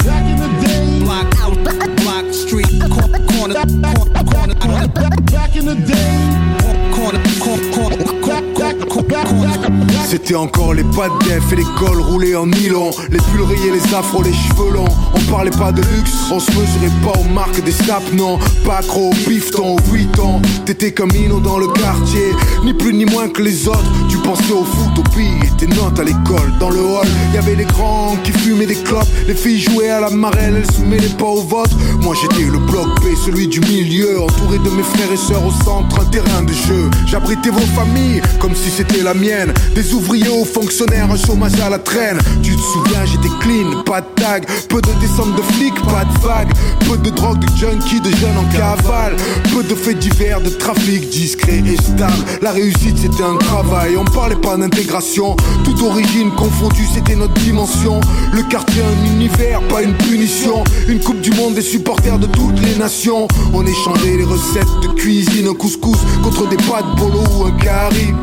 Back 0.04 0.26
in 0.26 0.38
the 0.40 0.50
day. 0.66 1.00
Block 1.06 1.28
out, 1.40 1.58
block 2.02 2.34
street 2.34 2.74
cor- 2.90 3.08
corner, 3.38 3.54
corner, 3.54 4.24
corner, 4.32 4.56
corner. 4.56 4.88
Back 5.32 5.56
in 5.56 5.66
the 5.66 5.76
day. 5.76 6.54
Corner, 6.96 7.22
corner, 7.40 7.72
corner, 7.74 8.04
corner, 8.22 8.86
corner. 8.86 9.93
C'était 10.04 10.36
encore 10.36 10.74
les 10.74 10.84
pas 10.84 11.10
de 11.10 11.26
def 11.26 11.52
et 11.52 11.56
les 11.56 11.66
cols 11.78 12.02
roulés 12.02 12.36
en 12.36 12.46
nylon. 12.46 12.92
Les 13.10 13.18
pulls 13.18 13.44
rayés, 13.44 13.72
les 13.72 13.94
afros, 13.94 14.22
les 14.22 14.34
cheveux 14.34 14.72
longs. 14.72 14.88
On 15.16 15.32
parlait 15.32 15.52
pas 15.52 15.72
de 15.72 15.82
luxe, 15.82 16.14
on 16.32 16.40
se 16.40 16.52
mesurait 16.52 16.92
pas 17.04 17.18
aux 17.20 17.34
marques 17.34 17.64
des 17.64 17.72
snaps 17.72 18.14
Non, 18.14 18.38
pas 18.66 18.82
gros, 18.82 19.12
bifton, 19.28 19.78
8 19.92 20.20
ans. 20.20 20.42
T'étais 20.66 20.92
comme 20.92 21.12
Ino 21.12 21.40
dans 21.40 21.58
le 21.58 21.68
quartier. 21.68 22.34
Ni 22.64 22.74
plus 22.74 22.94
ni 22.94 23.06
moins 23.06 23.30
que 23.30 23.42
les 23.42 23.68
autres. 23.68 23.84
Tu 24.10 24.18
pensais 24.18 24.54
au 24.54 24.64
foot, 24.64 25.00
au 25.00 25.04
pire, 25.16 25.56
tes 25.58 25.68
notes 25.68 26.00
à 26.00 26.04
l'école. 26.04 26.52
Dans 26.60 26.70
le 26.70 26.80
hall, 26.80 27.08
y 27.34 27.38
avait 27.38 27.56
les 27.56 27.66
grands 27.66 28.16
qui 28.24 28.32
fumaient 28.32 28.66
des 28.66 28.76
clopes. 28.76 29.08
Les 29.28 29.34
filles 29.34 29.62
jouaient 29.62 29.90
à 29.90 30.00
la 30.00 30.10
marelle, 30.10 30.58
elles 30.58 30.72
se 30.72 30.82
mêlaient 30.82 31.18
pas 31.18 31.26
au 31.26 31.42
vote. 31.42 31.72
Moi 32.02 32.16
j'étais 32.22 32.44
le 32.50 32.60
bloc 32.60 32.88
B, 33.02 33.16
celui 33.26 33.48
du 33.48 33.62
milieu. 33.62 34.22
Entouré 34.22 34.60
de 34.60 34.70
mes 34.70 34.84
frères 34.84 35.12
et 35.12 35.18
sœurs 35.18 35.46
au 35.46 35.64
centre, 35.64 36.00
un 36.00 36.06
terrain 36.06 36.44
de 36.44 36.54
jeu. 36.54 36.90
J'abritais 37.08 37.50
vos 37.50 37.68
familles, 37.76 38.22
comme 38.40 38.56
si 38.56 38.70
c'était 38.70 39.02
la 39.02 39.14
mienne. 39.14 39.54
Des 39.74 39.93
ouvriers 39.94 40.46
fonctionnaires, 40.46 41.10
un 41.12 41.18
chômage 41.18 41.60
à 41.60 41.70
la 41.70 41.80
traîne. 41.80 42.18
Tu 42.42 42.56
te 42.56 42.62
souviens, 42.62 43.06
j'étais 43.06 43.34
clean, 43.40 43.84
pas 43.84 44.02
de 44.02 44.08
tag. 44.16 44.46
Peu 44.70 44.82
de 44.82 44.92
descente 45.00 45.36
de 45.36 45.42
flics, 45.54 45.80
pas 45.86 46.06
de 46.06 46.20
vagues. 46.20 46.52
Peu 46.88 46.98
de 46.98 47.10
drogue, 47.10 47.40
de 47.40 47.58
junkies, 47.58 48.02
de 48.02 48.10
jeunes 48.18 48.38
en 48.38 48.52
cavale. 48.52 49.16
Peu 49.54 49.64
de 49.64 49.76
faits 49.76 50.00
divers, 50.00 50.42
de 50.42 50.50
trafic 50.50 51.10
discret 51.10 51.64
et 51.66 51.76
stable. 51.78 52.14
La 52.42 52.52
réussite 52.52 52.98
c'était 52.98 53.24
un 53.24 53.38
travail, 53.38 53.96
on 53.98 54.06
parlait 54.06 54.36
pas 54.36 54.58
d'intégration. 54.58 55.36
Toute 55.64 55.82
origine 55.82 56.32
confondue, 56.32 56.88
c'était 56.94 57.16
notre 57.16 57.34
dimension. 57.36 58.00
Le 58.34 58.44
quartier 58.44 58.82
un 58.82 59.14
univers, 59.14 59.62
pas 59.68 59.84
une 59.84 59.96
punition. 59.98 60.64
Une 60.88 61.00
coupe 61.00 61.22
du 61.22 61.32
monde 61.32 61.54
des 61.54 61.62
supporters 61.62 62.20
de 62.20 62.28
toutes 62.28 62.60
les 62.62 62.76
nations. 62.76 63.28
On 63.54 63.66
échangeait 63.66 64.18
les 64.18 64.26
recettes 64.26 64.68
de 64.82 64.88
cuisine, 64.88 65.48
un 65.48 65.54
couscous 65.54 65.98
Contre 66.24 66.48
des 66.48 66.58
pâtes 66.58 66.96
bolo 66.98 67.24
ou 67.38 67.46
un 67.46 67.52
curry 67.52 68.14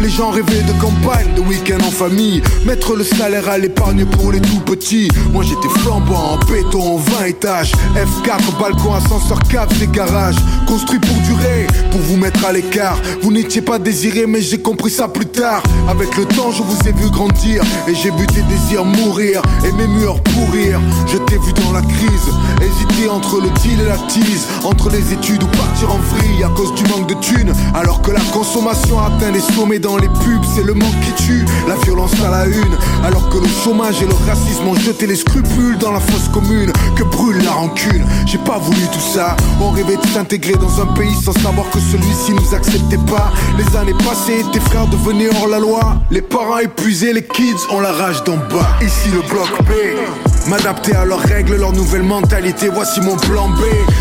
les 0.00 0.10
gens 0.10 0.30
rêvaient 0.30 0.62
de 0.62 0.72
campagne, 0.80 1.34
de 1.34 1.40
week-end 1.40 1.78
en 1.86 1.90
famille. 1.90 2.42
Mettre 2.66 2.94
le 2.94 3.04
salaire 3.04 3.48
à 3.48 3.58
l'épargne 3.58 4.04
pour 4.04 4.32
les 4.32 4.40
tout 4.40 4.60
petits. 4.60 5.08
Moi 5.32 5.44
j'étais 5.44 5.68
flambant, 5.80 6.34
en 6.34 6.38
béton, 6.50 6.96
20 6.96 7.26
étages. 7.26 7.72
F4, 7.94 8.58
balcon, 8.60 8.94
ascenseur, 8.94 9.40
cave, 9.50 9.68
et 9.82 9.86
garages. 9.86 10.36
Construit 10.66 11.00
pour 11.00 11.16
durer, 11.22 11.66
pour 11.90 12.00
vous 12.00 12.16
mettre 12.16 12.44
à 12.44 12.52
l'écart. 12.52 12.98
Vous 13.22 13.32
n'étiez 13.32 13.62
pas 13.62 13.78
désiré 13.78 14.26
mais 14.26 14.40
j'ai 14.40 14.58
compris 14.58 14.90
ça 14.90 15.08
plus 15.08 15.26
tard. 15.26 15.62
Avec 15.88 16.16
le 16.16 16.24
temps 16.24 16.50
je 16.50 16.62
vous 16.62 16.88
ai 16.88 16.92
vu 16.92 17.10
grandir. 17.10 17.62
Et 17.88 17.94
j'ai 17.94 18.10
vu 18.10 18.26
tes 18.26 18.42
désirs 18.42 18.84
mourir 18.84 19.42
Et 19.64 19.72
mes 19.72 19.86
murs 19.86 20.22
pourrir. 20.22 20.80
Je 21.06 21.18
t'ai 21.18 21.38
vu 21.38 21.52
dans 21.64 21.72
la 21.72 21.82
crise. 21.82 22.28
Hésiter 22.62 23.08
entre 23.08 23.40
le 23.40 23.50
deal 23.60 23.80
et 23.80 23.88
la 23.88 23.98
tease. 24.08 24.46
Entre 24.64 24.90
les 24.90 25.12
études 25.12 25.42
ou 25.42 25.46
partir 25.46 25.90
en 25.92 25.98
vrille 25.98 26.44
À 26.44 26.48
cause 26.48 26.74
du 26.74 26.84
manque 26.84 27.08
de 27.08 27.14
thunes. 27.14 27.52
Alors 27.74 28.02
que 28.02 28.10
la 28.10 28.20
consommation 28.32 28.98
atteint 29.00 29.30
les 29.32 29.40
sommets 29.40 29.78
les 29.96 30.08
pubs 30.08 30.44
C'est 30.54 30.64
le 30.64 30.74
manque 30.74 31.00
qui 31.00 31.12
tue, 31.24 31.44
la 31.66 31.74
violence 31.76 32.12
à 32.24 32.30
la 32.30 32.46
une 32.46 32.76
Alors 33.04 33.28
que 33.28 33.38
le 33.38 33.48
chômage 33.64 34.02
et 34.02 34.06
le 34.06 34.14
racisme 34.26 34.66
ont 34.68 34.74
jeté 34.74 35.06
les 35.06 35.16
scrupules 35.16 35.78
Dans 35.78 35.92
la 35.92 36.00
fosse 36.00 36.28
commune. 36.28 36.72
Que 36.96 37.04
brûle 37.04 37.42
la 37.42 37.52
rancune. 37.52 38.04
J'ai 38.26 38.38
pas 38.38 38.58
voulu 38.58 38.82
tout 38.92 39.00
ça. 39.00 39.36
On 39.60 39.70
rêvait 39.70 39.96
de 39.96 40.06
s'intégrer 40.08 40.54
dans 40.54 40.80
un 40.80 40.86
pays 40.94 41.14
sans 41.22 41.32
savoir 41.32 41.68
que 41.70 41.78
celui-ci 41.78 42.32
nous 42.32 42.54
acceptait 42.54 42.98
pas. 43.10 43.32
Les 43.56 43.76
années 43.76 43.94
passées, 44.04 44.44
tes 44.52 44.60
frères 44.60 44.86
devenaient 44.86 45.30
hors 45.40 45.48
la 45.48 45.58
loi. 45.58 45.96
Les 46.10 46.22
parents 46.22 46.58
épuisés, 46.58 47.12
les 47.12 47.24
kids 47.24 47.66
ont 47.70 47.80
la 47.80 47.92
rage 47.92 48.22
d'en 48.24 48.36
bas. 48.36 48.68
Ici 48.82 49.08
le 49.12 49.20
bloc 49.28 49.48
B 49.62 50.37
M'adapter 50.48 50.94
à 50.96 51.04
leurs 51.04 51.20
règles, 51.20 51.56
leur 51.56 51.72
nouvelle 51.72 52.02
mentalité, 52.02 52.70
voici 52.70 53.02
mon 53.02 53.16
plan 53.16 53.50
B. 53.50 53.60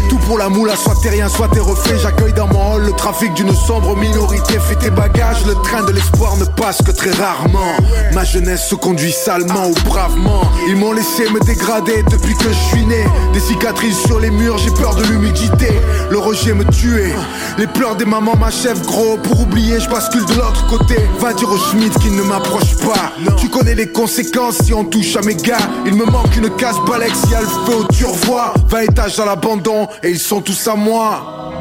Tout 0.09 0.17
pour 0.19 0.37
la 0.37 0.47
moula, 0.47 0.77
soit 0.77 0.95
t'es 1.03 1.09
rien, 1.09 1.27
soit 1.27 1.49
t'es 1.49 1.59
refait 1.59 1.97
J'accueille 2.01 2.31
dans 2.31 2.47
mon 2.47 2.75
hall 2.75 2.85
le 2.85 2.93
trafic 2.93 3.33
d'une 3.33 3.53
sombre 3.53 3.97
minorité. 3.97 4.57
Fais 4.59 4.75
tes 4.75 4.89
bagages, 4.89 5.45
le 5.45 5.55
train 5.55 5.83
de 5.83 5.91
l'espoir 5.91 6.37
ne 6.37 6.45
passe 6.45 6.81
que 6.81 6.91
très 6.91 7.11
rarement. 7.11 7.75
Ma 8.13 8.23
jeunesse 8.23 8.65
se 8.65 8.75
conduit 8.75 9.11
salement 9.11 9.67
ou 9.67 9.73
bravement. 9.89 10.41
Ils 10.69 10.77
m'ont 10.77 10.93
laissé 10.93 11.29
me 11.29 11.41
dégrader 11.41 12.03
depuis 12.09 12.35
que 12.35 12.47
je 12.47 12.75
suis 12.75 12.85
né. 12.85 13.03
Des 13.33 13.41
cicatrices 13.41 13.99
sur 14.05 14.21
les 14.21 14.31
murs, 14.31 14.57
j'ai 14.57 14.71
peur 14.71 14.95
de 14.95 15.03
l'humidité. 15.03 15.67
Le 16.09 16.17
rejet 16.17 16.53
me 16.53 16.63
tuait. 16.63 17.13
Les 17.57 17.67
pleurs 17.67 17.97
des 17.97 18.05
mamans 18.05 18.37
m'achèvent 18.37 18.85
gros. 18.85 19.17
Pour 19.17 19.41
oublier, 19.41 19.81
je 19.81 19.89
bascule 19.89 20.25
de 20.25 20.35
l'autre 20.35 20.65
côté. 20.67 20.95
Va 21.19 21.33
dire 21.33 21.51
au 21.51 21.57
Schmidt 21.57 21.99
qu'il 21.99 22.15
ne 22.15 22.23
m'approche 22.23 22.77
pas. 22.77 23.11
Tu 23.35 23.49
connais 23.49 23.75
les 23.75 23.87
conséquences 23.91 24.59
si 24.63 24.73
on 24.73 24.85
touche 24.85 25.17
à 25.17 25.21
mes 25.21 25.35
gars. 25.35 25.57
Il 25.85 25.95
me 25.95 26.05
manque 26.05 26.36
une 26.37 26.49
casse 26.51 26.79
balèque 26.85 27.15
si 27.15 27.33
elle 27.33 27.45
fait 27.45 27.73
au 27.73 27.83
turvois 27.85 28.53
20 28.67 28.79
étages 28.81 29.19
à 29.19 29.25
l'abandon 29.25 29.87
et 30.03 30.11
ils 30.11 30.19
sont 30.19 30.41
tous 30.41 30.67
à 30.67 30.75
moi. 30.75 31.51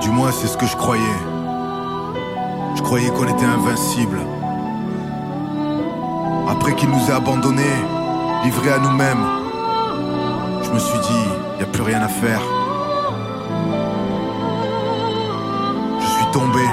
Du 0.00 0.10
moins 0.10 0.32
c'est 0.32 0.48
ce 0.48 0.56
que 0.56 0.66
je 0.66 0.76
croyais. 0.76 1.02
Je 2.74 2.82
croyais 2.82 3.10
qu'on 3.10 3.28
était 3.28 3.44
invincible 3.44 4.18
Après 6.48 6.74
qu'il 6.74 6.88
nous 6.88 7.10
ait 7.10 7.12
abandonnés 7.12 7.62
Livrés 8.44 8.72
à 8.72 8.78
nous-mêmes 8.78 9.24
Je 10.64 10.70
me 10.70 10.78
suis 10.78 10.98
dit, 10.98 11.60
y 11.60 11.62
a 11.62 11.66
plus 11.66 11.82
rien 11.82 12.00
à 12.00 12.08
faire. 12.08 12.40
Je 16.00 16.06
suis 16.06 16.26
tombé 16.32 16.64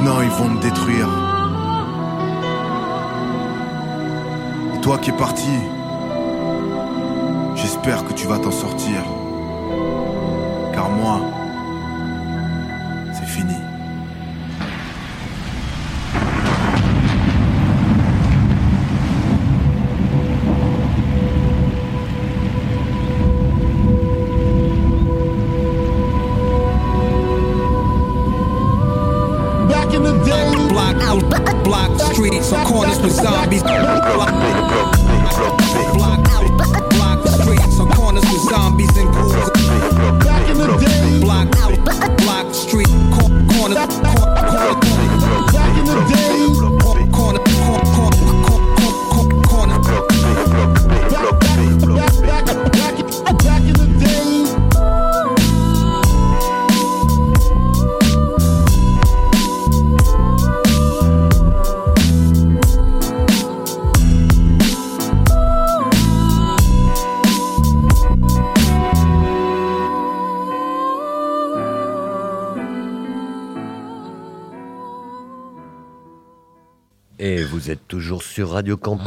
Maintenant 0.00 0.22
ils 0.22 0.30
vont 0.30 0.48
me 0.48 0.60
détruire 0.62 1.08
Et 4.74 4.80
toi 4.80 4.96
qui 4.96 5.10
es 5.10 5.12
parti 5.12 5.50
J'espère 7.54 8.06
que 8.06 8.14
tu 8.14 8.26
vas 8.26 8.38
t'en 8.38 8.50
sortir. 8.50 9.02
Car 10.72 10.88
moi, 10.88 11.20
sur 78.32 78.50
Radio 78.50 78.76
Campus 78.76 79.06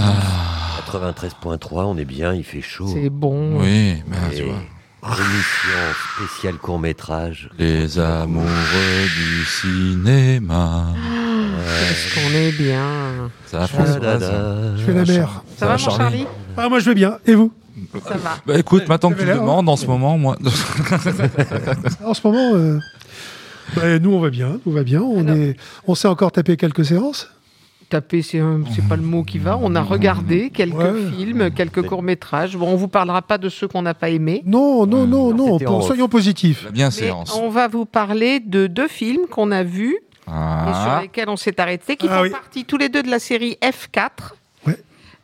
93.3, 0.92 1.84
on 1.86 1.98
est 1.98 2.06
bien, 2.06 2.34
il 2.34 2.44
fait 2.44 2.62
chaud. 2.62 2.90
C'est 2.94 3.10
bon. 3.10 3.60
Oui, 3.60 4.04
mais 4.08 4.18
Et 4.32 4.36
tu 4.38 4.44
vois. 4.44 4.56
Émission 5.06 5.80
spéciale 6.18 6.56
court-métrage. 6.56 7.50
Les 7.58 8.00
amoureux 8.00 8.46
du 9.16 9.46
cinéma. 9.46 10.88
Qu'est-ce 11.80 12.16
qu'on 12.16 12.34
est 12.36 12.52
bien. 12.52 13.32
Ça 13.46 13.60
va, 13.60 13.66
Je 13.66 13.72
fais- 13.72 13.84
Françoise 13.84 14.32
Je 14.78 14.84
fais 14.84 14.94
la 14.94 15.06
mer. 15.06 15.44
Ça 15.58 15.66
va, 15.68 15.72
mon 15.74 15.78
Charlie 15.78 16.26
Ah, 16.58 16.70
moi 16.70 16.80
je 16.80 16.86
vais 16.86 16.96
bien. 16.96 17.18
Et 17.26 17.36
vous 17.36 17.52
Ça 18.06 18.16
va. 18.18 18.38
Bah 18.46 18.58
écoute, 18.58 18.88
maintenant 18.88 19.10
que 19.12 19.16
tu 19.16 19.22
le 19.22 19.28
l'air, 19.34 19.42
demandes, 19.42 19.68
en 19.68 19.76
ce 19.76 19.86
moment, 19.88 20.18
moi. 20.18 20.38
En 22.06 22.14
ce 22.14 22.22
moment, 22.28 22.52
euh, 22.56 22.80
Bah, 23.76 24.00
nous, 24.00 24.12
on 24.14 24.20
va 24.20 24.30
bien, 24.30 24.60
nous 24.66 24.72
va 24.72 24.84
bien. 24.84 25.02
On, 25.02 25.26
on 25.88 25.96
s'est 25.96 26.08
encore 26.08 26.32
tapé 26.32 26.56
quelques 26.58 26.86
séances. 26.86 27.30
Taper, 27.94 28.24
c'est 28.24 28.40
pas 28.90 28.96
le 28.96 29.04
mot 29.04 29.24
qui 29.24 29.38
va. 29.38 29.60
On 29.62 29.76
a 29.76 29.82
regardé 29.84 30.50
quelques 30.50 30.74
Ouais. 30.74 31.12
films, 31.16 31.52
quelques 31.52 31.84
courts-métrages. 31.84 32.58
Bon, 32.58 32.68
on 32.70 32.76
vous 32.76 32.88
parlera 32.88 33.22
pas 33.22 33.38
de 33.38 33.50
ceux 33.50 33.68
qu'on 33.68 33.84
n'a 33.84 33.94
pas 33.94 34.10
aimés. 34.10 34.42
Non, 34.48 34.88
non, 34.88 35.06
non, 35.06 35.82
soyons 35.82 36.08
positifs. 36.10 36.64
La 36.66 36.72
bien 36.72 36.90
séance. 36.90 37.38
on 37.40 37.50
va 37.50 37.68
vous 37.68 37.86
parler 37.86 38.40
de 38.40 38.66
deux 38.66 38.88
films 38.88 39.28
qu'on 39.30 39.52
a 39.52 39.62
vus 39.62 39.96
et 39.96 40.30
sur 40.30 40.34
Ah. 40.34 41.00
lesquels 41.04 41.30
on 41.30 41.36
s'est 41.38 41.60
arrêté, 41.62 41.96
qui 41.98 42.08
Ah 42.10 42.16
font 42.18 42.22
oui. 42.24 42.30
partie 42.32 42.66
tous 42.66 42.78
les 42.78 42.90
deux 42.90 43.04
de 43.04 43.12
la 43.12 43.20
série 43.20 43.58
F4. 43.62 44.36
Ouais. 44.66 44.78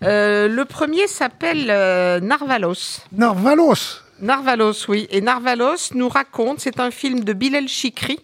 Euh, 0.03 0.47
le 0.47 0.65
premier 0.65 1.07
s'appelle 1.07 1.67
euh, 1.71 2.19
Narvalos. 2.19 3.01
Narvalos 3.11 4.01
Narvalos, 4.21 4.73
oui. 4.89 5.07
Et 5.09 5.21
Narvalos 5.21 5.93
nous 5.95 6.09
raconte, 6.09 6.59
c'est 6.59 6.79
un 6.79 6.91
film 6.91 7.21
de 7.23 7.33
Bilal 7.33 7.67
Chikri, 7.67 8.19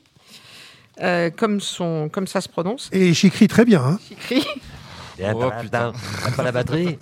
euh, 1.02 1.30
comme, 1.30 1.60
son, 1.60 2.10
comme 2.10 2.28
ça 2.28 2.42
se 2.42 2.50
prononce. 2.50 2.90
Et 2.92 3.14
j'écris 3.14 3.48
très 3.48 3.66
bien. 3.66 3.82
Hein. 3.84 4.00
Chikri. 4.08 4.44
Et 5.18 5.24
attends, 5.26 5.50
Oh, 5.58 5.62
putain. 5.62 5.94
pas 6.36 6.44
la 6.44 6.52
batterie. 6.52 6.98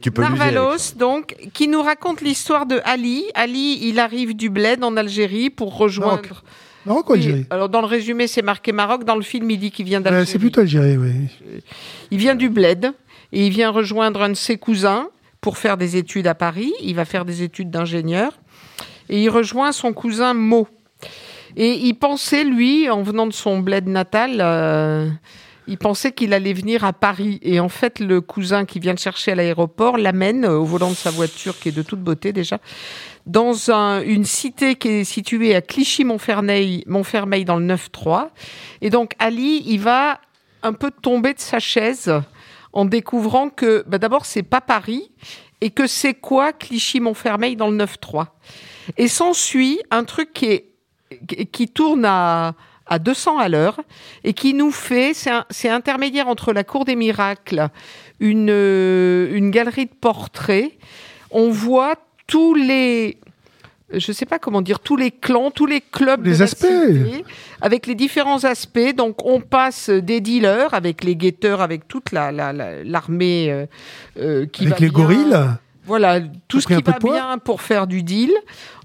Tu- 0.00 0.10
peux. 0.10 0.22
Narvalos, 0.22 0.94
donc, 0.96 1.36
qui 1.52 1.68
nous 1.68 1.82
raconte 1.82 2.20
l'histoire 2.22 2.66
de 2.66 2.80
Ali. 2.84 3.24
Ali, 3.34 3.78
il 3.82 3.98
arrive 4.00 4.34
du 4.34 4.48
Bled 4.50 4.82
en 4.82 4.96
Algérie 4.96 5.50
pour 5.50 5.76
rejoindre. 5.76 6.42
Maroc 6.86 7.10
ou 7.10 7.12
Oui, 7.12 7.18
Algérie 7.18 7.46
alors 7.50 7.68
dans 7.68 7.80
le 7.80 7.86
résumé, 7.86 8.26
c'est 8.26 8.40
marqué 8.42 8.72
Maroc. 8.72 9.04
Dans 9.04 9.16
le 9.16 9.22
film, 9.22 9.50
il 9.50 9.58
dit 9.58 9.70
qu'il 9.70 9.84
vient 9.84 10.00
d'Algérie. 10.00 10.26
C'est 10.26 10.38
plutôt 10.38 10.60
Algérie, 10.62 10.96
oui. 10.96 11.10
Il 12.10 12.18
vient 12.18 12.34
du 12.34 12.48
Bled 12.48 12.92
et 13.32 13.46
il 13.46 13.52
vient 13.52 13.70
rejoindre 13.70 14.22
un 14.22 14.30
de 14.30 14.34
ses 14.34 14.56
cousins 14.56 15.08
pour 15.42 15.58
faire 15.58 15.76
des 15.76 15.96
études 15.96 16.26
à 16.26 16.34
Paris. 16.34 16.72
Il 16.80 16.94
va 16.94 17.04
faire 17.04 17.24
des 17.26 17.42
études 17.42 17.70
d'ingénieur 17.70 18.32
et 19.10 19.22
il 19.22 19.28
rejoint 19.28 19.72
son 19.72 19.92
cousin 19.92 20.32
Mo. 20.32 20.66
Et 21.56 21.72
il 21.74 21.94
pensait, 21.94 22.44
lui, 22.44 22.88
en 22.90 23.02
venant 23.02 23.26
de 23.26 23.32
son 23.32 23.58
Bled 23.60 23.86
natal, 23.88 24.38
euh, 24.40 25.08
il 25.66 25.78
pensait 25.78 26.12
qu'il 26.12 26.32
allait 26.32 26.52
venir 26.52 26.84
à 26.84 26.92
Paris. 26.92 27.38
Et 27.42 27.60
en 27.60 27.68
fait, 27.68 27.98
le 28.00 28.20
cousin 28.20 28.64
qui 28.64 28.78
vient 28.80 28.92
le 28.92 28.98
chercher 28.98 29.32
à 29.32 29.34
l'aéroport 29.34 29.98
l'amène 29.98 30.44
euh, 30.44 30.58
au 30.58 30.64
volant 30.64 30.90
de 30.90 30.94
sa 30.96 31.10
voiture, 31.10 31.58
qui 31.58 31.68
est 31.68 31.72
de 31.76 31.82
toute 31.82 32.00
beauté 32.00 32.32
déjà, 32.32 32.58
dans 33.26 33.70
un- 33.70 34.00
une 34.02 34.24
cité 34.24 34.76
qui 34.76 34.88
est 34.88 35.04
située 35.04 35.54
à 35.54 35.60
Clichy-Montfermeil, 35.60 36.84
Montfermeil 36.86 37.44
dans 37.44 37.56
le 37.56 37.66
9-3. 37.66 38.30
Et 38.80 38.90
donc, 38.90 39.12
Ali, 39.18 39.62
il 39.66 39.80
va 39.80 40.20
un 40.62 40.72
peu 40.72 40.90
tomber 40.90 41.34
de 41.34 41.40
sa 41.40 41.58
chaise 41.58 42.12
en 42.72 42.84
découvrant 42.84 43.48
que 43.48 43.84
bah, 43.86 43.98
d'abord 43.98 44.26
c'est 44.26 44.42
pas 44.42 44.60
Paris 44.60 45.10
et 45.60 45.70
que 45.70 45.86
c'est 45.86 46.14
quoi 46.14 46.52
Clichy-Montfermeil 46.52 47.56
dans 47.56 47.68
le 47.70 47.76
9-3. 47.76 48.26
Et 48.96 49.08
s'ensuit 49.08 49.80
un 49.90 50.04
truc 50.04 50.32
qui 50.32 50.46
est 50.46 50.64
qui- 51.52 51.68
tourne 51.68 52.04
à 52.04 52.54
à 52.90 52.98
200 52.98 53.36
à 53.36 53.50
l'heure 53.50 53.80
et 54.24 54.32
qui 54.32 54.54
nous 54.54 54.70
fait, 54.70 55.12
c'est 55.50 55.68
intermédiaire 55.68 56.26
entre 56.26 56.54
la 56.54 56.64
Cour 56.64 56.86
des 56.86 56.96
miracles, 56.96 57.68
une, 58.18 58.48
euh, 58.50 59.28
une 59.34 59.50
galerie 59.50 59.84
de 59.84 59.92
portraits. 60.00 60.72
On 61.30 61.50
voit 61.50 61.96
tous 62.26 62.54
les, 62.54 63.18
je 63.92 64.10
sais 64.10 64.24
pas 64.24 64.38
comment 64.38 64.62
dire, 64.62 64.80
tous 64.80 64.96
les 64.96 65.10
clans, 65.10 65.50
tous 65.50 65.66
les 65.66 65.82
clubs 65.82 66.24
Les 66.24 66.38
de 66.38 66.42
aspects. 66.42 66.64
cité, 66.66 67.24
avec 67.60 67.86
les 67.86 67.94
différents 67.94 68.44
aspects. 68.44 68.94
Donc, 68.96 69.22
on 69.26 69.42
passe 69.42 69.90
des 69.90 70.22
dealers 70.22 70.72
avec 70.72 71.04
les 71.04 71.14
guetteurs, 71.14 71.60
avec 71.60 71.88
toute 71.88 72.10
la 72.12 72.32
la- 72.32 72.54
la- 72.54 72.82
l'armée 72.84 73.50
euh, 73.50 73.66
euh, 74.18 74.46
qui 74.46 74.62
Avec 74.64 74.78
va 74.78 74.80
les 74.86 74.88
bien. 74.90 74.98
gorilles. 75.04 75.36
Voilà, 75.88 76.20
tout 76.48 76.60
ce 76.60 76.66
qui 76.66 76.74
va 76.74 76.98
bien 77.02 77.38
pour 77.38 77.62
faire 77.62 77.86
du 77.86 78.02
deal. 78.02 78.30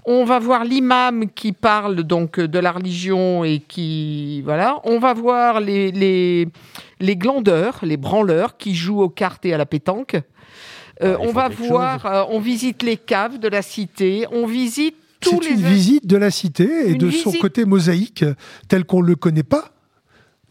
On 0.06 0.24
va 0.24 0.38
voir 0.38 0.64
l'imam 0.64 1.30
qui 1.30 1.52
parle 1.52 2.02
donc 2.02 2.40
de 2.40 2.58
la 2.58 2.72
religion 2.72 3.44
et 3.44 3.60
qui 3.60 4.40
voilà. 4.42 4.80
On 4.84 4.98
va 4.98 5.12
voir 5.14 5.60
les 5.60 5.92
les 5.92 6.48
les 7.00 7.16
glandeurs, 7.16 7.80
les 7.82 7.98
branleurs 7.98 8.56
qui 8.56 8.74
jouent 8.74 9.02
aux 9.02 9.10
cartes 9.10 9.44
et 9.44 9.52
à 9.52 9.58
la 9.58 9.66
pétanque. 9.66 10.16
Euh, 11.02 11.16
on 11.20 11.32
va 11.32 11.48
voir, 11.48 12.06
euh, 12.06 12.22
on 12.30 12.40
visite 12.40 12.82
les 12.82 12.96
caves 12.96 13.38
de 13.38 13.48
la 13.48 13.62
cité, 13.62 14.26
on 14.30 14.46
visite 14.46 14.94
tous 15.20 15.42
C'est 15.42 15.48
les 15.48 15.54
une 15.56 15.66
visite 15.66 16.06
de 16.06 16.16
la 16.16 16.30
cité 16.30 16.88
et 16.88 16.92
Une 16.92 16.98
de 16.98 17.10
son 17.10 17.32
côté 17.32 17.64
mosaïque, 17.64 18.24
tel 18.68 18.84
qu'on 18.84 19.02
ne 19.02 19.08
le 19.08 19.16
connaît 19.16 19.42
pas. 19.42 19.70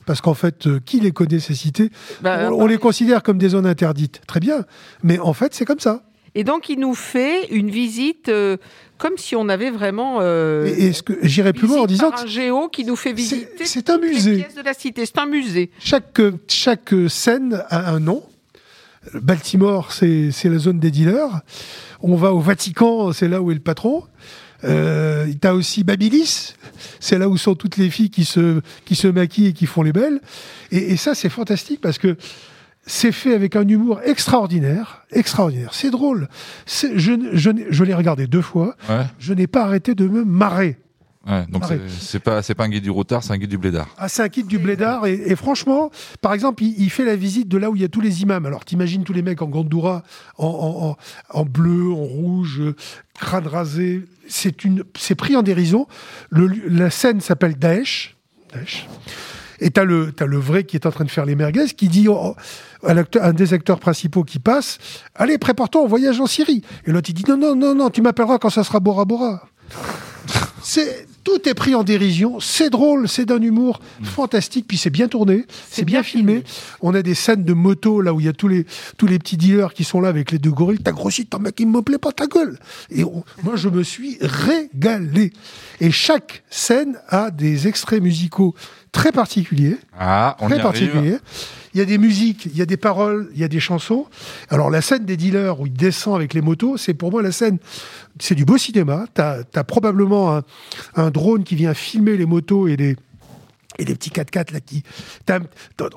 Parce 0.06 0.20
qu'en 0.20 0.34
fait, 0.34 0.68
euh, 0.68 0.82
qui 0.86 0.99
les 0.99 1.14
connaît, 1.14 1.39
ces 1.39 1.56
cités? 1.56 1.89
Bah, 2.22 2.49
on, 2.51 2.64
on 2.64 2.68
les 2.68 2.78
considère 2.78 3.24
comme 3.24 3.38
des 3.38 3.49
zones 3.49 3.66
interdites. 3.66 4.22
Très 4.28 4.41
bien. 4.41 4.66
Mais 5.01 5.18
en 5.18 5.32
fait, 5.32 5.54
c'est 5.54 5.64
comme 5.64 5.80
ça. 5.80 6.04
Et 6.36 6.43
donc, 6.43 6.69
il 6.69 6.79
nous 6.79 6.95
fait 6.95 7.45
une 7.51 7.69
visite 7.69 8.29
euh, 8.29 8.57
comme 8.97 9.17
si 9.17 9.36
on 9.36 9.49
avait 9.49 9.69
vraiment. 9.69 10.17
euh, 10.21 10.65
Et, 10.65 10.86
et 10.88 10.93
ce 10.93 11.03
que 11.03 11.13
j'irais 11.21 11.53
plus 11.53 11.67
loin 11.67 11.81
en 11.81 11.86
disant 11.86 12.11
un 12.11 12.25
géo 12.25 12.69
qui 12.69 12.86
nous 12.86 12.95
fait 12.95 13.13
visiter 13.13 13.65
c'est 13.65 13.89
un 13.89 13.97
les 13.99 14.09
musée. 14.09 14.38
pièces 14.38 14.55
de 14.55 14.61
la 14.63 14.73
cité. 14.73 15.05
C'est 15.05 15.19
un 15.19 15.25
musée. 15.27 15.69
chaque, 15.79 16.19
chaque 16.47 16.93
scène 17.07 17.63
a 17.69 17.91
un 17.91 17.99
nom. 17.99 18.23
Baltimore, 19.13 19.91
c'est 19.91 20.31
la 20.45 20.57
zone 20.57 20.79
des 20.79 20.89
dealers. 20.91 21.41
On 22.01 22.15
va 22.15 22.34
au 22.34 22.39
Vatican, 22.39 23.11
c'est 23.11 23.27
là 23.27 23.41
où 23.41 23.51
est 23.51 23.55
le 23.55 23.59
patron. 23.59 24.03
Euh, 24.63 25.27
T'as 25.41 25.53
aussi 25.53 25.84
Babilis, 25.84 26.53
c'est 27.01 27.17
là 27.17 27.27
où 27.27 27.36
sont 27.38 27.53
toutes 27.55 27.75
les 27.75 27.89
filles 27.89 28.09
qui 28.09 28.23
se, 28.23 28.61
qui 28.86 28.95
se 28.95 29.07
maquillent 29.09 29.47
et 29.47 29.53
qui 29.53 29.65
font 29.65 29.81
les 29.84 29.91
belles. 29.91 30.21
Et, 30.71 30.93
et 30.93 30.97
ça, 30.97 31.15
c'est 31.15 31.27
fantastique 31.29 31.81
parce 31.81 31.97
que 31.97 32.15
c'est 32.86 33.11
fait 33.11 33.34
avec 33.34 33.55
un 33.55 33.67
humour 33.67 34.01
extraordinaire, 34.03 35.05
extraordinaire. 35.11 35.73
C'est 35.73 35.91
drôle. 35.91 36.27
C'est- 36.65 36.97
Je, 36.97 37.13
je, 37.34 37.84
l'ai 37.84 37.93
regardé 37.93 38.27
deux 38.27 38.41
fois. 38.41 38.75
Ouais. 38.89 39.05
Je 39.19 39.34
n'ai 39.34 39.47
pas 39.47 39.63
arrêté 39.63 39.95
de 39.95 40.07
me 40.07 40.23
marrer. 40.25 40.77
Ouais, 41.25 41.45
donc 41.47 41.63
c'est- 41.88 42.19
pas, 42.19 42.41
c'est 42.41 42.53
pas 42.53 42.65
un 42.65 42.69
guide 42.69 42.84
du 42.84 42.89
routard, 42.89 43.23
c'est 43.23 43.31
un 43.31 43.38
guide 43.38 43.49
du 43.49 43.57
blédard. 43.57 43.88
Ah, 43.97 44.09
c'est 44.09 44.21
un 44.23 44.27
kit 44.27 44.43
du 44.43 44.59
blédard. 44.59 45.05
Et, 45.05 45.13
et 45.27 45.38
franchement, 45.38 45.89
par 46.19 46.34
exemple, 46.34 46.61
il, 46.63 46.75
il 46.77 46.89
fait 46.89 47.05
la 47.05 47.15
visite 47.15 47.47
de 47.47 47.57
là 47.57 47.69
où 47.69 47.77
il 47.77 47.81
y 47.81 47.86
a 47.86 47.88
tous 47.88 48.01
les 48.01 48.21
imams. 48.23 48.45
Alors, 48.45 48.65
t'imagines 48.65 49.05
tous 49.05 49.13
les 49.13 49.21
mecs 49.21 49.41
en 49.41 49.47
gandoura, 49.47 50.03
en, 50.38 50.47
en, 50.47 50.88
en, 50.89 50.97
en 51.39 51.45
bleu, 51.45 51.91
en 51.93 51.95
rouge, 52.03 52.61
crâne 53.17 53.47
rasé. 53.47 54.03
C'est 54.27 54.65
une, 54.65 54.84
c'est 54.97 55.15
pris 55.15 55.38
en 55.38 55.43
dérision. 55.43 55.88
Le, 56.29 56.47
la 56.67 56.89
scène 56.89 57.21
s'appelle 57.21 57.55
Daesh. 57.57 58.17
Daesh. 58.53 58.86
Et 59.59 59.69
t'as 59.71 59.86
le, 59.86 60.11
t'as 60.11 60.25
le 60.25 60.38
vrai 60.38 60.65
qui 60.65 60.75
est 60.75 60.86
en 60.86 60.91
train 60.91 61.05
de 61.05 61.11
faire 61.11 61.25
les 61.25 61.36
merguez, 61.36 61.67
qui 61.67 61.88
dit 61.88 62.07
oh, 62.09 62.15
l'acteur- 62.31 62.36
un 62.86 63.34
des 63.34 63.53
acteurs 63.53 63.79
principaux 63.79 64.23
qui 64.23 64.39
passe, 64.39 64.77
allez, 65.15 65.38
prépare-toi, 65.38 65.81
on 65.81 65.88
voyage 65.88 66.19
en 66.19 66.27
Syrie. 66.27 66.63
Et 66.86 66.91
l'autre, 66.91 67.09
il 67.09 67.13
dit, 67.13 67.23
non, 67.27 67.38
non, 67.38 67.55
non, 67.55 67.75
non, 67.75 67.89
tu 67.89 68.01
m'appelleras 68.01 68.38
quand 68.39 68.49
ça 68.49 68.63
sera 68.63 68.79
Bora 68.79 69.05
Bora. 69.05 69.47
C'est 70.65 71.07
tout 71.25 71.47
est 71.47 71.53
pris 71.53 71.75
en 71.75 71.84
dérision, 71.84 72.39
c'est 72.39 72.69
drôle, 72.69 73.09
c'est 73.09 73.25
d'un 73.25 73.41
humour 73.41 73.81
fantastique, 74.01 74.65
puis 74.67 74.77
c'est 74.77 74.89
bien 74.89 75.09
tourné, 75.09 75.45
c'est 75.69 75.84
bien, 75.84 76.03
filmé. 76.03 76.43
On 76.81 76.93
a 76.95 77.01
des 77.01 77.15
scènes 77.15 77.43
de 77.43 77.53
moto 77.53 77.99
là 78.01 78.13
où 78.13 78.19
il 78.21 78.25
y 78.25 78.29
a 78.29 78.34
tous 78.34 78.47
les 78.47 78.65
tous 78.97 79.07
les 79.07 79.19
petits 79.19 79.36
dealers 79.36 79.73
qui 79.73 79.84
sont 79.84 79.99
là 79.99 80.07
avec 80.07 80.31
les 80.31 80.39
deux 80.39 80.51
gorilles. 80.51 80.79
T'as 80.81 80.91
grossi, 80.93 81.25
ton 81.25 81.39
mec, 81.39 81.59
il 81.59 81.67
me 81.67 81.81
plaît 81.81 81.97
pas 81.97 82.11
ta 82.13 82.27
gueule. 82.27 82.57
Et 82.89 83.03
on- 83.03 83.23
moi, 83.43 83.55
je 83.57 83.67
me 83.67 83.84
suis 83.84 84.17
régalé. 84.21 85.34
Et 85.81 85.91
chaque 85.91 86.43
scène 86.49 86.97
a 87.09 87.29
des 87.31 87.67
extraits 87.67 88.01
musicaux 88.01 88.53
très 88.94 89.12
particuliers. 89.12 89.78
Ah, 90.00 90.38
on 90.39 90.46
très 90.48 90.56
y 90.56 90.60
arrive. 90.62 90.72
particuliers. 90.72 91.18
Il 91.74 91.80
y 91.80 91.82
a 91.82 91.86
des 91.86 91.98
musiques, 91.98 92.46
il 92.46 92.56
y 92.56 92.62
a 92.62 92.66
des 92.66 92.78
paroles, 92.78 93.30
il 93.34 93.41
y 93.41 93.44
a 93.44 93.48
des 93.48 93.60
chansons. 93.60 94.06
Alors 94.50 94.70
la 94.70 94.82
scène 94.82 95.06
des 95.06 95.18
dealers 95.18 95.60
où 95.60 95.66
il 95.66 95.74
descend 95.74 96.16
avec 96.16 96.34
les 96.36 96.41
motos, 96.41 96.78
c'est 96.78 96.94
pour 96.94 97.12
moi 97.12 97.22
la 97.22 97.32
scène, 97.32 97.58
c'est 98.20 98.36
du 98.36 98.46
beau 98.46 98.58
cinéma. 98.58 99.06
T'as 99.14 99.39
as 99.56 99.64
probablement 99.64 100.38
un, 100.38 100.44
un 100.96 101.10
drone 101.10 101.44
qui 101.44 101.56
vient 101.56 101.74
filmer 101.74 102.16
les 102.16 102.28
motos 102.28 102.68
et 102.68 102.78
les 102.78 102.96
et 103.80 103.86
les 103.86 103.95
petits 103.95 104.09
4x4 104.11 104.53
là 104.53 104.59
qui 104.59 104.84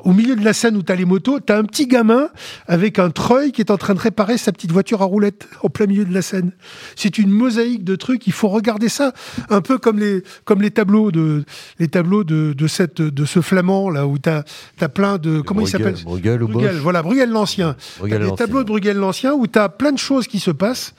au 0.04 0.12
milieu 0.12 0.36
de 0.36 0.44
la 0.44 0.52
scène 0.52 0.76
où 0.76 0.82
t'as 0.82 0.94
les 0.94 1.04
motos 1.04 1.40
t'as 1.40 1.58
un 1.58 1.64
petit 1.64 1.86
gamin 1.86 2.28
avec 2.66 2.98
un 2.98 3.10
treuil 3.10 3.52
qui 3.52 3.60
est 3.60 3.70
en 3.70 3.76
train 3.76 3.94
de 3.94 4.00
réparer 4.00 4.38
sa 4.38 4.52
petite 4.52 4.72
voiture 4.72 5.02
à 5.02 5.04
roulettes 5.04 5.48
au 5.62 5.68
plein 5.68 5.86
milieu 5.86 6.04
de 6.04 6.12
la 6.14 6.22
scène. 6.22 6.52
C'est 6.94 7.18
une 7.18 7.30
mosaïque 7.30 7.84
de 7.84 7.96
trucs. 7.96 8.26
Il 8.26 8.32
faut 8.32 8.48
regarder 8.48 8.88
ça 8.88 9.12
un 9.50 9.60
peu 9.60 9.78
comme 9.78 9.98
les 9.98 10.22
comme 10.44 10.62
les 10.62 10.70
tableaux 10.70 11.10
de 11.12 11.44
les 11.78 11.88
tableaux 11.88 12.24
de, 12.24 12.52
de 12.56 12.66
cette 12.66 13.00
de 13.02 13.24
ce 13.24 13.40
flamand 13.40 13.90
là 13.90 14.06
où 14.06 14.18
t'as 14.18 14.42
as 14.80 14.88
plein 14.88 15.18
de 15.18 15.40
comment 15.40 15.60
il 15.60 15.64
Bruegel- 15.64 15.70
s'appelle 15.70 16.04
Bruegel 16.04 16.42
ou 16.42 16.48
Bosch 16.48 16.72
voilà 16.82 17.02
Bruegel 17.02 17.30
l'ancien. 17.30 17.76
Bruegel 17.98 18.18
des 18.20 18.24
l'Ancien. 18.28 18.46
tableaux 18.46 18.62
de 18.62 18.68
Bruegel 18.68 18.96
l'ancien 18.96 19.32
où 19.34 19.46
t'as 19.46 19.68
plein 19.68 19.92
de 19.92 19.98
choses 19.98 20.26
qui 20.26 20.40
se 20.40 20.50
passent. 20.50 20.94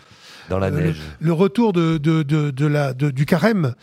Dans 0.49 0.59
la 0.59 0.67
Euh, 0.67 0.71
neige. 0.71 0.97
le, 1.19 1.27
le 1.27 1.33
retour 1.33 1.73
de, 1.73 1.97
de, 1.97 2.23
de, 2.23 2.51
de 2.51 2.65
la, 2.65 2.93
de- 2.93 3.11
du 3.11 3.25
carême, 3.25 3.73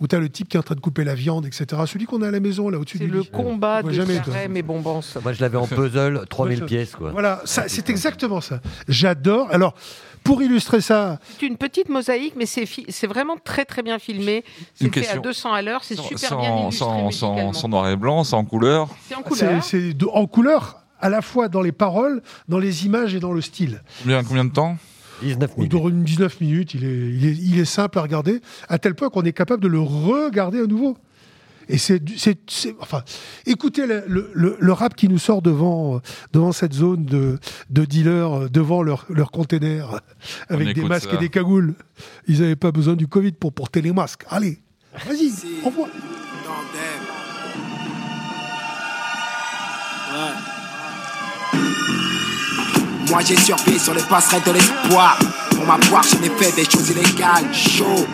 où 0.00 0.06
tu 0.08 0.16
as 0.16 0.18
le 0.18 0.28
type 0.28 0.48
qui 0.48 0.56
est 0.56 0.60
en 0.60 0.62
train 0.62 0.74
de 0.74 0.80
couper 0.80 1.04
la 1.04 1.14
viande, 1.14 1.46
etc. 1.46 1.66
Celui 1.86 2.06
qu'on 2.06 2.22
a 2.22 2.28
à 2.28 2.30
la 2.30 2.40
maison, 2.40 2.68
là, 2.70 2.78
au-dessus 2.78 2.98
C'est 2.98 3.04
du 3.04 3.10
le 3.10 3.20
lit. 3.20 3.30
combat 3.30 3.82
de 3.82 3.92
jamais. 3.92 4.16
Carême 4.24 4.56
et 4.56 4.62
Bonbons. 4.62 5.02
Moi, 5.22 5.32
je 5.32 5.40
l'avais 5.40 5.58
en 5.58 5.66
puzzle, 5.66 6.24
3000 6.28 6.58
je- 6.60 6.64
pièces, 6.64 6.96
quoi. 6.96 7.10
Voilà, 7.10 7.42
ça, 7.44 7.64
c'est 7.68 7.88
exactement 7.90 8.40
ça. 8.40 8.60
J'adore. 8.88 9.48
Alors, 9.50 9.74
pour 10.24 10.42
illustrer 10.42 10.80
ça, 10.80 11.18
C'est 11.38 11.46
une 11.46 11.56
petite 11.56 11.88
mosaïque, 11.88 12.34
mais 12.36 12.46
c'est 12.46 12.66
fi- 12.66 12.84
c'est 12.88 13.06
vraiment 13.06 13.36
très 13.42 13.64
très 13.64 13.82
bien 13.82 13.98
filmé. 13.98 14.44
C'est 14.74 14.84
Une 14.86 14.92
fait 14.92 15.00
à 15.00 15.02
question. 15.04 15.22
200 15.22 15.52
à 15.52 15.62
l'heure, 15.62 15.82
c'est 15.84 15.96
super 15.98 16.38
bien 16.38 16.48
Sans, 16.50 16.62
illustré 16.62 17.12
sans, 17.12 17.52
sans, 17.52 17.68
noir 17.68 17.88
et 17.88 17.96
blanc, 17.96 18.24
sans 18.24 18.44
couleur. 18.44 18.88
C'est 19.08 19.14
en 19.14 19.18
c'est 19.18 19.46
couleur. 19.46 19.64
c'est 19.64 19.92
de- 19.94 20.06
en 20.06 20.26
couleur, 20.26 20.82
à 21.00 21.08
la 21.08 21.22
fois 21.22 21.48
dans 21.48 21.62
les 21.62 21.72
paroles, 21.72 22.22
dans 22.48 22.58
les 22.58 22.84
images 22.86 23.14
et 23.14 23.20
dans 23.20 23.32
le 23.32 23.40
style. 23.40 23.82
Combien, 24.02 24.22
combien 24.24 24.44
de 24.44 24.52
temps? 24.52 24.76
19 25.22 25.56
minutes. 25.56 25.70
dure 25.70 25.88
une 25.88 26.02
19 26.04 26.40
minutes. 26.40 26.74
Il 26.74 26.84
est, 26.84 26.88
il, 27.10 27.26
est, 27.26 27.32
il 27.36 27.58
est 27.58 27.64
simple 27.64 27.98
à 27.98 28.02
regarder, 28.02 28.40
à 28.68 28.78
tel 28.78 28.94
point 28.94 29.08
qu'on 29.10 29.22
est 29.22 29.32
capable 29.32 29.62
de 29.62 29.68
le 29.68 29.80
regarder 29.80 30.60
à 30.60 30.66
nouveau. 30.66 30.96
Et 31.68 31.78
c'est, 31.78 32.02
c'est, 32.16 32.36
c'est- 32.48 32.74
enfin, 32.80 33.02
écoutez 33.46 33.86
le, 33.86 34.02
le- 34.34 34.56
le 34.58 34.72
rap 34.72 34.96
qui 34.96 35.08
nous 35.08 35.18
sort 35.18 35.40
devant, 35.40 36.00
devant 36.32 36.50
cette 36.50 36.72
zone 36.72 37.04
de, 37.04 37.38
de 37.70 37.84
dealers, 37.84 38.32
euh, 38.32 38.48
devant 38.48 38.82
leur, 38.82 39.06
leur 39.08 39.30
container, 39.30 40.00
avec 40.48 40.74
des 40.74 40.82
masques 40.82 41.10
ça. 41.10 41.14
et 41.16 41.18
des 41.18 41.28
cagoules. 41.28 41.74
Ils 42.26 42.40
n'avaient 42.40 42.56
pas 42.56 42.72
besoin 42.72 42.96
du 42.96 43.06
Covid 43.06 43.32
pour 43.32 43.52
porter 43.52 43.82
les 43.82 43.92
masques. 43.92 44.24
Allez, 44.30 44.58
vas-y, 45.06 45.30
envoie. 45.64 45.88
Moi 53.10 53.20
j'ai 53.26 53.36
survécu 53.36 53.78
sur 53.78 53.92
les 53.92 54.02
passerelles 54.02 54.42
de 54.46 54.52
l'espoir. 54.52 55.18
Pour 55.50 55.66
ma 55.66 55.78
part, 55.90 56.04
j'en 56.04 56.22
ai 56.22 56.30
fait 56.42 56.54
des 56.54 56.64
choses 56.64 56.90
illégales, 56.90 57.52
chaud. 57.52 58.06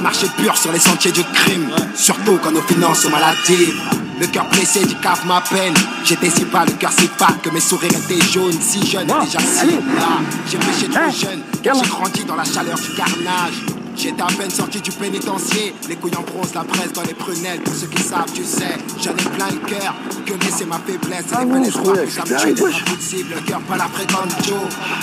Marcher 0.00 0.28
pur 0.36 0.56
sur 0.56 0.70
les 0.72 0.78
sentiers 0.78 1.10
du 1.10 1.24
crime, 1.24 1.68
surtout 1.94 2.38
quand 2.42 2.52
nos 2.52 2.62
finances 2.62 3.00
sont 3.00 3.10
maladives. 3.10 3.74
Le 4.20 4.26
cœur 4.28 4.46
pressé 4.46 4.84
du 4.84 4.94
cave 4.96 5.26
ma 5.26 5.40
peine. 5.40 5.74
J'étais 6.04 6.30
si 6.30 6.44
bas, 6.44 6.64
le 6.64 6.72
cœur 6.72 6.92
si 6.92 7.08
bas 7.18 7.34
que 7.42 7.50
mes 7.50 7.60
sourires 7.60 7.90
étaient 7.90 8.24
jaunes, 8.24 8.58
si 8.60 8.86
jeunes 8.86 9.10
et 9.10 9.24
déjà 9.26 9.40
si 9.40 9.66
là. 9.66 10.20
J'ai 10.48 10.58
péché 10.58 10.88
trop 10.88 11.10
jeune, 11.10 11.40
car 11.62 11.74
j'ai 11.74 11.90
grandi 11.90 12.24
dans 12.24 12.36
la 12.36 12.44
chaleur 12.44 12.78
du 12.78 12.94
carnage. 12.94 13.85
J'étais 13.96 14.22
à 14.22 14.26
peine 14.26 14.50
sorti 14.50 14.80
du 14.80 14.90
pénitencier, 14.92 15.74
les 15.88 15.96
couilles 15.96 16.16
en 16.16 16.22
bronze, 16.22 16.52
la 16.54 16.64
presse 16.64 16.92
dans 16.92 17.02
les 17.02 17.14
prunelles. 17.14 17.60
Pour 17.60 17.74
ceux 17.74 17.86
qui 17.86 18.02
savent, 18.02 18.30
tu 18.32 18.44
sais, 18.44 18.76
j'en 19.02 19.12
ai 19.12 19.36
plein 19.36 19.48
le 19.50 19.68
cœur. 19.68 19.94
Que 20.26 20.34
laisser 20.44 20.66
ma 20.66 20.78
faiblesse, 20.78 21.24
et 21.32 21.44
les 21.44 21.70
ça 22.10 22.24
me 22.24 22.54
tue 22.54 22.62
impossible. 22.62 23.34
Le 23.34 23.40
cœur 23.48 23.60
pas 23.60 23.76
la 23.76 23.86
fréquente 23.86 24.30
Joe. 24.44 24.56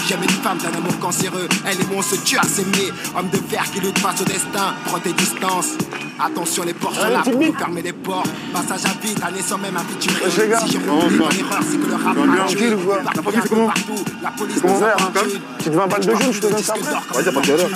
J'aime 0.07 0.21
une 0.21 0.29
femme 0.29 0.57
d'un 0.57 0.77
amour 0.77 0.97
cancéreux. 0.99 1.47
Elle 1.65 1.81
et 1.81 1.85
moi, 1.85 1.97
on 1.99 2.01
se 2.01 2.15
tue 2.17 2.37
à 2.37 2.43
s'aimer. 2.43 2.91
Homme 3.17 3.29
de 3.29 3.37
fer 3.37 3.63
qui 3.73 3.79
lutte 3.79 3.97
face 3.99 4.21
au 4.21 4.25
destin, 4.25 4.73
prends 4.85 4.99
tes 4.99 5.13
distances. 5.13 5.71
Attention, 6.19 6.63
les 6.63 6.73
portes 6.73 6.95
sont 6.95 7.09
là 7.09 7.23
pour 7.23 7.57
fermer 7.57 7.81
les 7.81 7.93
portes. 7.93 8.29
Passage 8.53 8.85
à 8.85 9.05
vide, 9.05 9.19
année 9.25 9.41
sans 9.41 9.57
même 9.57 9.73
les 9.73 10.47
gars. 10.47 10.59
Si 10.67 10.77
repris 10.77 11.17
ça 11.17 11.17
mon 11.17 11.29
erreur, 11.29 11.63
c'est 11.69 11.77
que 11.77 11.87
le 11.87 11.95
rap 11.95 12.15
m'a 12.15 12.45
tué. 12.45 12.69
La 13.03 13.21
police, 13.21 13.41
comment 13.49 13.67
partout. 13.67 14.05
La 14.21 14.29
police 14.29 14.63
nous 14.63 14.83
a 14.83 15.09
battus. 15.09 15.39
Petite 15.57 15.73
20 15.73 15.87
balles 15.87 16.05
de 16.05 16.11
jaune, 16.11 16.31
je 16.31 16.39
te 16.39 16.47
donne 16.47 16.63
ça. 16.63 16.73
Vas-y, 16.73 17.33
pas 17.33 17.41
de 17.41 17.47
galère. 17.47 17.67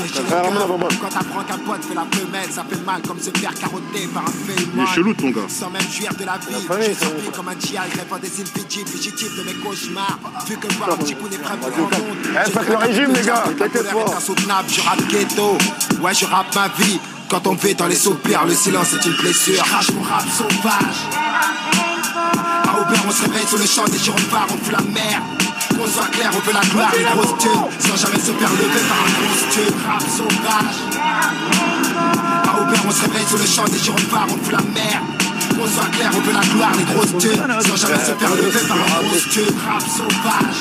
Quand 1.08 1.20
t'apprends 1.20 1.44
qu'un 1.44 1.58
pote 1.60 1.86
fait 1.86 1.94
la 1.94 2.06
femelle, 2.12 2.52
ça 2.52 2.66
fait 2.70 2.84
mal 2.86 3.02
comme 3.08 3.20
se 3.20 3.30
faire 3.30 3.54
carotter 3.54 4.08
par 4.14 4.24
un 4.24 4.28
fait 4.28 4.62
Il 4.76 4.82
est 4.82 4.88
chelou, 4.88 5.14
ton 5.14 5.30
gars. 5.30 5.48
Sans 5.48 5.70
même 5.70 5.82
jouir 5.90 6.12
de 6.14 6.26
la 6.26 6.38
vie, 6.38 6.68
ça, 6.68 7.06
surpris 7.06 7.30
comme 7.34 7.48
un 7.48 7.58
GI, 7.58 7.78
rêvant 7.78 8.18
des 8.22 8.40
îles 8.42 8.48
Fidji, 8.48 8.86
fugitif 8.86 9.38
de 9.38 9.44
mes 9.44 9.54
cauchemars. 9.54 10.20
Vu 10.48 10.58
que 10.58 10.74
voir 10.74 10.92
un 10.92 10.98
petit 10.98 11.16
coup 11.16 11.30
n'est 11.30 11.38
prêt 11.38 11.56
pour 11.58 11.72
compte. 11.72 11.94
Eh, 12.30 12.52
faites 12.52 12.70
le 12.70 12.76
régime, 12.76 13.14
les 13.14 13.22
gars, 13.22 13.44
t'inquiète 13.58 13.90
pas. 13.90 14.00
est 14.00 14.16
insoutenable, 14.16 14.70
je 14.70 14.82
rappe 14.82 15.08
ghetto. 15.08 15.58
Ouais, 16.02 16.14
je 16.14 16.26
rappe 16.26 16.54
ma 16.56 16.68
vie. 16.84 17.00
Quand 17.30 17.48
on 17.48 17.54
vit 17.54 17.76
dans 17.76 17.88
les 17.88 17.96
soupirs, 17.96 18.46
le 18.46 18.54
silence 18.54 18.94
est 18.94 19.06
une 19.06 19.16
blessure. 19.16 19.64
Crache 19.64 19.92
mon 19.92 20.02
rap 20.02 20.26
sauvage. 20.30 21.08
À 22.68 22.82
Aubert, 22.82 23.04
on 23.08 23.12
se 23.12 23.22
réveille 23.22 23.48
sur 23.48 23.58
le 23.58 23.66
champ 23.66 23.86
des 23.86 23.98
gyrophares, 23.98 24.48
on 24.50 24.58
fout 24.58 24.74
la 24.74 24.82
merde. 24.82 25.24
Qu'on 25.78 25.86
soit 25.86 26.10
clair, 26.10 26.32
on 26.34 26.40
veut 26.40 26.54
la 26.54 26.66
gloire, 26.74 26.92
les 26.98 27.04
grosses 27.04 27.38
thunes, 27.38 27.70
sans 27.78 27.96
jamais 27.96 28.18
se 28.18 28.32
faire 28.34 28.50
lever 28.50 28.82
par 28.90 28.98
un 28.98 29.12
gros 29.14 29.38
tube. 29.54 29.78
Rap 29.86 30.02
sauvage. 30.02 30.80
À 32.50 32.62
Aubert, 32.62 32.84
on 32.88 32.92
se 32.92 33.02
réveille 33.02 33.28
sur 33.28 33.38
le 33.38 33.46
champ 33.46 33.66
des 33.66 33.78
gyrophares, 33.78 34.26
on 34.26 34.38
fout 34.44 34.54
la 34.54 34.62
merde. 34.74 35.06
Soit 35.74 35.90
clair, 35.92 36.10
on 36.16 36.22
veut 36.22 36.34
la 36.34 36.42
gloire, 36.42 36.72
les 36.78 36.84
grosses 36.94 37.18
thunes, 37.22 37.46
sans 37.62 37.76
jamais 37.76 38.00
se 38.00 38.14
faire 38.18 38.34
lever 38.34 38.64
par 38.68 38.78
un 38.78 39.04
gros 39.06 39.22
tube. 39.30 39.54
Rap 39.68 39.82
sauvage. 39.82 40.60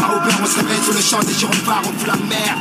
À 0.00 0.16
Aubert, 0.16 0.38
on 0.42 0.46
se 0.46 0.56
réveille 0.56 0.82
sur 0.84 0.94
le 0.94 1.00
champ 1.00 1.20
des 1.20 1.34
gyrophares, 1.34 1.82
on 1.84 1.92
fout 1.98 2.08
la 2.08 2.16
merde. 2.16 2.60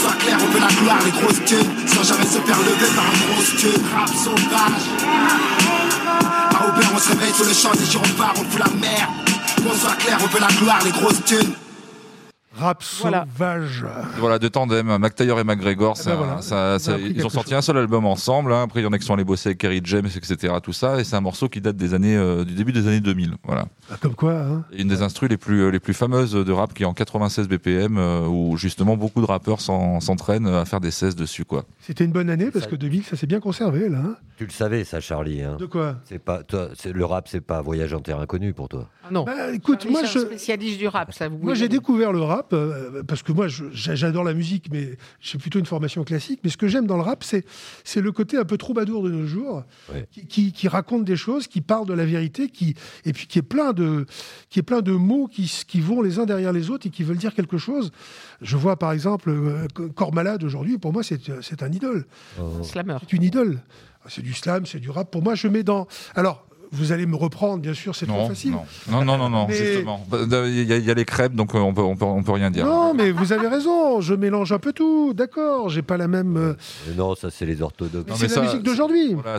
Soit 0.00 0.16
clair, 0.24 0.38
on 0.40 0.48
veut 0.52 0.60
la 0.60 0.72
gloire, 0.72 0.98
les 1.04 1.12
grosses 1.20 1.44
thunes, 1.44 1.72
sans 1.84 2.02
jamais 2.02 2.24
se 2.24 2.40
faire 2.40 2.60
lever 2.64 2.90
par 2.96 3.04
un 3.04 3.16
gros 3.28 3.44
tube. 3.60 3.84
Rap 3.92 4.08
sauvage. 4.08 4.86
Aubert, 6.64 6.90
on 6.94 6.98
se 6.98 7.08
réveille 7.10 7.34
sur 7.34 7.44
le 7.44 7.52
champ 7.52 7.72
des 7.76 7.84
gyrophares, 7.84 8.34
on 8.36 8.44
fout 8.50 8.60
la 8.60 8.72
merde. 8.80 9.23
Qu'on 9.64 9.74
soit 9.74 9.96
clair, 9.96 10.18
on 10.22 10.26
veut 10.26 10.40
la 10.40 10.48
gloire, 10.48 10.80
les 10.84 10.90
grosses 10.90 11.24
thunes. 11.24 11.54
Rap 12.56 12.82
Voilà. 13.00 13.26
sauvage. 13.34 13.84
Voilà, 14.18 14.38
deux 14.38 14.50
tandems, 14.50 14.96
McTayer 14.98 15.34
et 15.38 15.44
McGregor, 15.44 15.96
ça, 15.96 16.10
ben 16.10 16.16
voilà. 16.16 16.42
ça- 16.42 16.78
ça- 16.78 16.92
a 16.92 16.94
appris 16.94 17.12
ils 17.16 17.26
ont 17.26 17.28
sorti 17.28 17.54
un 17.54 17.62
seul 17.62 17.76
album 17.78 18.04
ensemble, 18.06 18.52
hein. 18.52 18.62
après 18.62 18.80
il 18.80 18.84
y 18.84 18.86
en 18.86 18.92
a 18.92 18.98
qui 18.98 19.04
sont 19.04 19.14
allés 19.14 19.24
bosser 19.24 19.50
avec 19.50 19.58
Kerry 19.58 19.80
James, 19.84 20.06
etc. 20.06 20.54
Tout 20.62 20.72
ça, 20.72 21.00
et 21.00 21.04
c'est 21.04 21.16
un 21.16 21.20
morceau 21.20 21.48
qui 21.48 21.60
date 21.60 21.76
des 21.76 21.94
années, 21.94 22.16
euh, 22.16 22.44
du 22.44 22.54
début 22.54 22.72
des 22.72 22.86
années 22.86 23.00
2000. 23.00 23.34
Voilà. 23.44 23.66
Ah, 23.90 23.96
Comme 24.00 24.14
quoi, 24.14 24.32
hein. 24.34 24.64
Une 24.76 24.88
des 24.88 25.02
instrus 25.02 25.28
les 25.28 25.36
plus, 25.36 25.62
euh, 25.62 25.70
les 25.70 25.80
plus 25.80 25.94
fameuses 25.94 26.32
de 26.32 26.52
rap 26.52 26.74
qui 26.74 26.82
est 26.84 26.86
en 26.86 26.94
96 26.94 27.48
BPM, 27.48 27.98
euh, 27.98 28.26
où 28.26 28.56
justement 28.56 28.96
beaucoup 28.96 29.20
de 29.20 29.26
rappeurs 29.26 29.60
s'en- 29.60 30.00
s'entraînent 30.00 30.46
à 30.46 30.64
faire 30.64 30.80
des 30.80 30.90
16 30.90 31.16
dessus. 31.16 31.44
quoi. 31.44 31.64
C'était 31.80 32.04
une 32.04 32.12
bonne 32.12 32.30
année 32.30 32.50
parce 32.52 32.66
que 32.66 32.76
2000, 32.76 33.02
ça 33.04 33.16
s'est 33.16 33.26
bien 33.26 33.40
conservé 33.40 33.88
là. 33.88 33.98
hein. 33.98 34.16
Tu 34.36 34.44
le 34.44 34.50
savais, 34.50 34.84
ça, 34.84 35.00
Charlie. 35.00 35.42
hein. 35.42 35.56
De 35.58 35.66
quoi? 35.66 35.96
C'est 36.04 36.18
pas, 36.18 36.42
toi, 36.42 36.68
c'est- 36.74 36.92
le 36.92 37.04
rap, 37.04 37.28
c'est 37.28 37.40
pas 37.40 37.60
voyage 37.62 37.92
en 37.94 38.00
terre 38.00 38.18
inconnue 38.20 38.52
pour 38.52 38.68
toi. 38.68 38.88
Ah 39.04 39.08
non. 39.12 39.24
Bah, 39.24 39.52
écoute, 39.52 39.80
Charlie, 39.82 39.92
moi 39.92 40.04
je, 40.04 40.18
spécialiste 40.20 40.78
du 40.78 40.88
rap, 40.88 41.12
ça 41.12 41.28
vous 41.28 41.38
Moi, 41.38 41.54
j'ai 41.54 41.68
découvert 41.68 42.12
le 42.12 42.22
rap 42.22 42.43
euh, 42.52 43.02
parce 43.02 43.22
que 43.22 43.32
moi, 43.32 43.46
j'adore 43.48 44.24
la 44.24 44.34
musique, 44.34 44.68
mais 44.70 44.96
j'ai 45.20 45.38
plutôt 45.38 45.58
une 45.58 45.66
formation 45.66 46.04
classique. 46.04 46.40
Mais 46.44 46.50
ce 46.50 46.56
que 46.56 46.68
j'aime 46.68 46.86
dans 46.86 46.96
le 46.96 47.02
rap, 47.02 47.24
c'est 47.24 47.44
c'est 47.84 48.00
le 48.00 48.12
côté 48.12 48.36
un 48.36 48.44
peu 48.44 48.58
troubadour 48.58 49.02
de 49.02 49.10
nos 49.10 49.26
jours, 49.26 49.64
Ouais. 49.92 50.06
qui, 50.12 50.26
qui- 50.26 50.52
qui 50.52 50.68
raconte 50.68 51.04
des 51.04 51.16
choses, 51.16 51.46
qui 51.48 51.60
parle 51.60 51.86
de 51.86 51.94
la 51.94 52.04
vérité, 52.04 52.48
qui 52.48 52.74
et 53.04 53.12
puis 53.12 53.26
qui 53.26 53.38
est 53.38 53.42
plein 53.42 53.72
de 53.72 54.06
qui 54.50 54.58
est 54.58 54.62
plein 54.62 54.80
de 54.82 54.92
mots 54.92 55.26
qui, 55.26 55.50
qui 55.66 55.80
vont 55.80 56.02
les 56.02 56.18
uns 56.18 56.26
derrière 56.26 56.52
les 56.52 56.70
autres 56.70 56.86
et 56.86 56.90
qui 56.90 57.02
veulent 57.04 57.16
dire 57.16 57.34
quelque 57.34 57.58
chose. 57.58 57.90
Je 58.42 58.56
vois 58.56 58.76
par 58.78 58.92
exemple 58.92 59.30
euh, 59.30 59.66
Corps 59.94 60.12
Malade 60.12 60.44
aujourd'hui. 60.44 60.78
Pour 60.78 60.92
moi, 60.92 61.02
c'est 61.02 61.20
c'est 61.40 61.62
un 61.62 61.72
idole. 61.72 62.06
Slammer. 62.62 62.96
C'est 63.00 63.12
une 63.12 63.22
idole. 63.22 63.60
C'est 64.06 64.20
du 64.22 64.34
slam, 64.34 64.66
c'est 64.66 64.80
du 64.80 64.90
rap. 64.90 65.10
Pour 65.10 65.22
moi, 65.22 65.34
je 65.34 65.48
mets 65.48 65.62
dans. 65.62 65.86
Alors, 66.14 66.46
vous 66.74 66.92
allez 66.92 67.06
me 67.06 67.16
reprendre, 67.16 67.58
bien 67.62 67.74
sûr, 67.74 67.94
c'est 67.94 68.06
trop 68.06 68.26
facile. 68.28 68.54
non, 68.90 69.04
non, 69.04 69.16
non, 69.16 69.28
non, 69.30 69.46
Mais- 69.48 69.54
justement. 69.54 70.04
Bah, 70.10 70.18
Il 70.46 70.62
y, 70.64 70.72
a- 70.72 70.76
il 70.76 70.84
y 70.84 70.90
a 70.90 70.94
les 70.94 71.04
crêpes, 71.04 71.34
donc 71.34 71.54
euh, 71.54 71.58
on 71.58 71.72
peut, 71.72 71.80
on 71.82 71.96
peut, 71.96 72.04
on 72.04 72.22
peut 72.22 72.32
rien 72.32 72.50
dire. 72.50 72.66
Non, 72.66 72.92
mais 72.94 73.10
vous 73.10 73.32
avez 73.32 73.46
raison, 73.48 74.00
je 74.00 74.14
mélange 74.14 74.52
un 74.52 74.58
peu 74.58 74.72
tout, 74.72 75.12
d'accord, 75.14 75.68
j'ai 75.68 75.82
pas 75.82 75.96
la 75.96 76.08
même... 76.08 76.36
euh, 76.36 76.54
Non, 76.96 77.14
ça, 77.14 77.30
c'est 77.30 77.46
les 77.46 77.62
orthodoxes. 77.62 78.10
C'est 78.16 78.28
la 78.28 78.34
ça- 78.34 78.42
musique 78.42 78.62
d'aujourd'hui. 78.62 79.14
Voilà, 79.14 79.38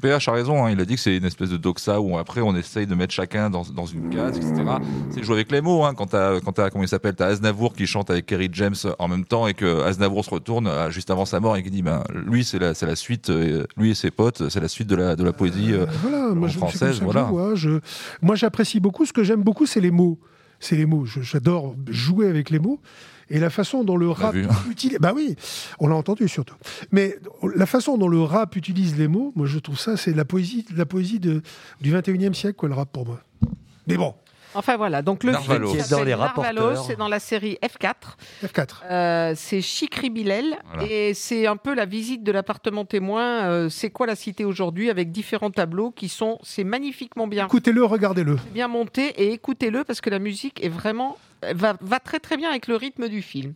PH 0.00 0.28
a 0.28 0.32
raison, 0.32 0.64
hein, 0.64 0.70
il 0.70 0.80
a 0.80 0.84
dit 0.84 0.94
que 0.94 1.00
c'est 1.00 1.16
une 1.16 1.24
espèce 1.24 1.50
de 1.50 1.56
doxa 1.56 2.00
où 2.00 2.16
après 2.18 2.40
on 2.40 2.54
essaye 2.56 2.86
de 2.86 2.94
mettre 2.94 3.12
chacun 3.12 3.50
dans, 3.50 3.62
dans 3.74 3.86
une 3.86 4.10
case, 4.10 4.36
etc. 4.36 4.54
C'est 5.10 5.22
jouer 5.22 5.36
avec 5.36 5.50
les 5.52 5.60
mots, 5.60 5.84
hein, 5.84 5.94
quand 5.94 6.06
t'as, 6.06 6.40
quand 6.40 6.52
t'as, 6.52 6.70
comment 6.70 6.84
il 6.84 6.88
s'appelle, 6.88 7.14
t'as 7.14 7.26
Aznavour 7.26 7.74
qui 7.74 7.86
chante 7.86 8.10
avec 8.10 8.26
Kerry 8.26 8.48
James 8.52 8.74
en 8.98 9.08
même 9.08 9.24
temps 9.24 9.46
et 9.46 9.54
que 9.54 9.82
Aznavour 9.82 10.24
se 10.24 10.30
retourne 10.30 10.66
euh, 10.66 10.90
juste 10.90 11.10
avant 11.10 11.24
sa 11.24 11.40
mort 11.40 11.56
et 11.56 11.62
qui 11.62 11.70
dit, 11.70 11.82
ben, 11.82 12.02
lui 12.14 12.44
c'est 12.44 12.58
la, 12.58 12.74
c'est 12.74 12.86
la 12.86 12.96
suite, 12.96 13.30
euh, 13.30 13.64
lui 13.76 13.90
et 13.90 13.94
ses 13.94 14.10
potes, 14.10 14.48
c'est 14.48 14.60
la 14.60 14.68
suite 14.68 14.88
de 14.88 14.96
la, 14.96 15.16
de 15.16 15.24
la 15.24 15.32
poésie 15.32 15.72
euh, 15.72 15.86
Voilà, 16.02 16.34
moi, 16.40 16.48
je- 16.48 16.58
française, 16.58 17.00
voilà. 17.00 17.54
je- 17.54 17.80
Moi, 18.22 18.34
j'apprécie 18.36 18.80
beaucoup, 18.80 19.04
ce 19.06 19.12
que 19.12 19.24
j'aime 19.24 19.42
beaucoup, 19.42 19.66
c'est 19.66 19.80
les 19.80 19.90
mots. 19.90 20.18
C'est 20.58 20.76
les 20.76 20.86
mots, 20.86 21.04
j'adore 21.04 21.74
jouer 21.88 22.28
avec 22.28 22.48
les 22.50 22.58
mots. 22.58 22.80
Et 23.28 23.40
la 23.40 23.50
façon 23.50 23.82
dont 23.84 23.96
le 23.96 24.08
rap 24.08 24.34
vu. 24.34 24.46
utilise... 24.70 24.98
Bah 25.00 25.12
oui, 25.14 25.34
on 25.80 25.88
l'a 25.88 25.96
entendu 25.96 26.28
surtout. 26.28 26.54
Mais 26.92 27.16
la 27.56 27.66
façon 27.66 27.98
dont 27.98 28.08
le 28.08 28.20
rap 28.22 28.54
utilise 28.56 28.96
les 28.96 29.08
mots, 29.08 29.32
moi 29.34 29.46
je 29.46 29.58
trouve 29.58 29.78
ça, 29.78 29.96
c'est 29.96 30.14
la 30.14 30.24
poésie, 30.24 30.64
la 30.76 30.86
poésie 30.86 31.18
de, 31.18 31.42
du 31.80 31.92
21e 31.92 32.32
siècle, 32.34 32.54
quoi, 32.56 32.68
le 32.68 32.74
rap 32.76 32.90
pour 32.92 33.04
moi. 33.04 33.20
Mais 33.88 33.96
bon, 33.96 34.14
Enfin 34.56 34.76
voilà, 34.76 35.02
donc 35.02 35.22
le 35.24 35.32
Narvalos. 35.32 35.68
film 35.72 35.80
Qui 35.82 35.86
est 35.86 35.90
dans 35.90 36.02
les 36.04 36.14
rapporteurs. 36.14 36.84
c'est 36.84 36.96
dans 36.96 37.08
la 37.08 37.18
série 37.20 37.58
F4. 37.62 38.16
F4. 38.44 38.68
Euh, 38.90 39.32
c'est 39.36 39.60
Chikri 39.60 40.10
Bilel 40.10 40.56
Voilà. 40.72 40.90
et 40.90 41.14
c'est 41.14 41.46
un 41.46 41.56
peu 41.56 41.74
la 41.74 41.84
visite 41.84 42.22
de 42.22 42.32
l'appartement 42.32 42.84
témoin. 42.84 43.44
euh, 43.44 43.68
c'est 43.68 43.90
quoi 43.90 44.06
la 44.06 44.16
cité 44.16 44.44
aujourd'hui 44.44 44.90
avec 44.90 45.12
différents 45.12 45.50
tableaux 45.50 45.90
qui 45.90 46.08
sont, 46.08 46.38
c'est 46.42 46.64
magnifiquement 46.64 47.26
bien, 47.26 47.46
écoutez-le, 47.46 47.84
regardez-le. 47.84 48.36
bien 48.52 48.68
monté 48.68 49.08
et 49.22 49.32
écoutez-le 49.32 49.84
parce 49.84 50.00
que 50.00 50.10
la 50.10 50.18
musique 50.18 50.64
est 50.64 50.68
vraiment 50.68 51.18
va, 51.54 51.76
va 51.80 52.00
très 52.00 52.18
très 52.18 52.36
bien 52.36 52.50
avec 52.50 52.66
le 52.66 52.76
rythme 52.76 53.08
du 53.08 53.22
film. 53.22 53.52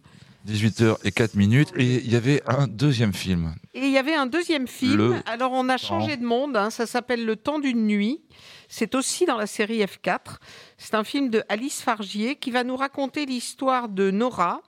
18h 0.49 0.97
et 1.05 1.13
4 1.13 1.35
minutes. 1.35 1.69
Et 1.77 1.97
il 1.97 2.11
y 2.11 2.17
avait 2.17 2.43
un 2.47 2.67
deuxième 2.67 3.13
film. 3.13 3.55
Et 3.75 3.81
il 3.81 3.91
y 3.91 3.99
avait 3.99 4.15
un 4.15 4.27
deuxième 4.27 4.67
film. 4.67 4.97
Le 4.97 5.15
Alors 5.27 5.53
on 5.53 5.69
a 5.69 5.77
changé 5.77 6.17
de 6.17 6.25
monde. 6.25 6.57
hein, 6.57 6.71
ça 6.71 6.87
s'appelle 6.87 7.25
Le 7.25 7.37
Temps 7.37 7.59
d'une 7.59 7.87
nuit. 7.87 8.23
C'est 8.69 8.95
aussi 8.95 9.27
dans 9.27 9.37
la 9.37 9.47
série 9.47 9.81
F4. 9.81 10.37
C'est 10.79 10.95
un 10.95 11.05
film 11.05 11.29
de 11.29 11.43
Alice 11.49 11.83
Fargier 11.83 12.37
qui 12.37 12.51
va 12.51 12.65
nous 12.65 12.77
raconter 12.77 13.27
l'histoire 13.27 13.89
de 13.89 14.11
Nora, 14.11 14.63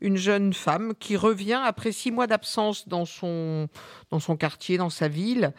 une 0.00 0.16
jeune 0.16 0.52
femme 0.52 0.92
qui 0.98 1.16
revient 1.16 1.60
après 1.64 1.92
six 1.92 2.10
mois 2.10 2.26
d'absence 2.26 2.86
dans 2.86 3.06
son, 3.06 3.68
dans 4.10 4.20
son 4.20 4.36
quartier, 4.36 4.76
dans 4.76 4.90
sa 4.90 5.08
ville, 5.08 5.52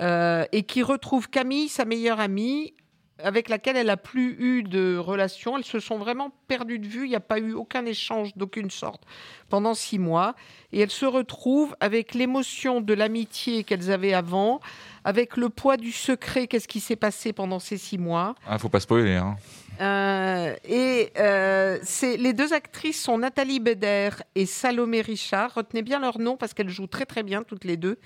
euh, 0.00 0.44
et 0.52 0.64
qui 0.64 0.82
retrouve 0.82 1.28
Camille, 1.30 1.68
sa 1.68 1.84
meilleure 1.84 2.20
amie, 2.20 2.74
avec 3.22 3.48
laquelle 3.48 3.76
elle 3.76 3.90
a 3.90 3.96
plus 3.96 4.36
eu 4.38 4.62
de 4.62 4.96
relation. 4.96 5.56
Elles 5.56 5.64
se 5.64 5.80
sont 5.80 5.98
vraiment 5.98 6.30
perdues 6.48 6.78
de 6.78 6.86
vue. 6.86 7.04
Il 7.04 7.10
n'y 7.10 7.16
a 7.16 7.20
pas 7.20 7.38
eu 7.38 7.52
aucun 7.52 7.86
échange 7.86 8.36
d'aucune 8.36 8.70
sorte 8.70 9.02
pendant 9.48 9.74
six 9.74 9.98
mois. 9.98 10.34
Et 10.72 10.80
elles 10.80 10.90
se 10.90 11.06
retrouvent 11.06 11.76
avec 11.80 12.14
l'émotion 12.14 12.80
de 12.80 12.94
l'amitié 12.94 13.62
qu'elles 13.62 13.92
avaient 13.92 14.14
avant, 14.14 14.60
avec 15.04 15.36
le 15.36 15.48
poids 15.48 15.76
du 15.76 15.92
secret. 15.92 16.46
Qu'est-ce 16.48 16.68
qui 16.68 16.80
s'est 16.80 16.96
passé 16.96 17.32
pendant 17.32 17.60
ces 17.60 17.76
six 17.76 17.98
mois? 17.98 18.34
Ah, 18.46 18.58
faut 18.58 18.68
pas 18.68 18.80
spoiler. 18.80 19.14
Hein. 19.14 19.36
Euh, 19.80 20.54
et 20.64 21.12
euh, 21.18 21.78
les 22.02 22.32
deux 22.32 22.52
actrices 22.52 23.02
sont 23.02 23.18
Nathalie 23.18 23.60
Beder 23.60 24.10
et 24.34 24.46
Salomé 24.46 25.00
Richard. 25.00 25.54
Retenez 25.54 25.82
bien 25.82 25.98
leur 25.98 26.18
nom 26.18 26.36
parce 26.36 26.54
qu'elles 26.54 26.68
jouent 26.68 26.86
très 26.86 27.06
très 27.06 27.22
bien 27.22 27.42
toutes 27.42 27.64
les 27.64 27.76
deux. 27.76 27.98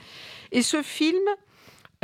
Et 0.53 0.63
ce 0.63 0.83
film, 0.83 1.21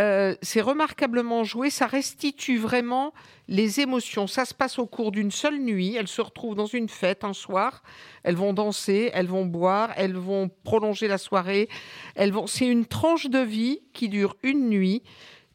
euh, 0.01 0.34
c'est 0.42 0.61
remarquablement 0.61 1.45
joué. 1.45 1.70
Ça 1.70 1.86
restitue 1.86 2.59
vraiment 2.59 3.12
les 3.47 3.80
émotions. 3.80 4.26
Ça 4.26 4.45
se 4.45 4.53
passe 4.53 4.78
au 4.78 4.86
cours 4.86 5.12
d'une 5.12 5.30
seule 5.30 5.59
nuit. 5.59 5.95
Elles 5.95 6.09
se 6.09 6.20
retrouvent 6.20 6.57
dans 6.57 6.66
une 6.66 6.88
fête 6.88 7.22
un 7.22 7.32
soir. 7.32 7.82
Elles 8.24 8.34
vont 8.34 8.53
danser, 8.53 9.11
elles 9.14 9.28
vont 9.28 9.47
boire, 9.47 9.90
elles 9.97 10.16
vont 10.16 10.51
prolonger 10.64 11.07
la 11.07 11.18
soirée. 11.18 11.68
Elles 12.16 12.32
vont. 12.32 12.47
C'est 12.47 12.66
une 12.66 12.86
tranche 12.86 13.26
de 13.26 13.38
vie 13.38 13.80
qui 13.92 14.09
dure 14.09 14.36
une 14.42 14.68
nuit, 14.68 15.03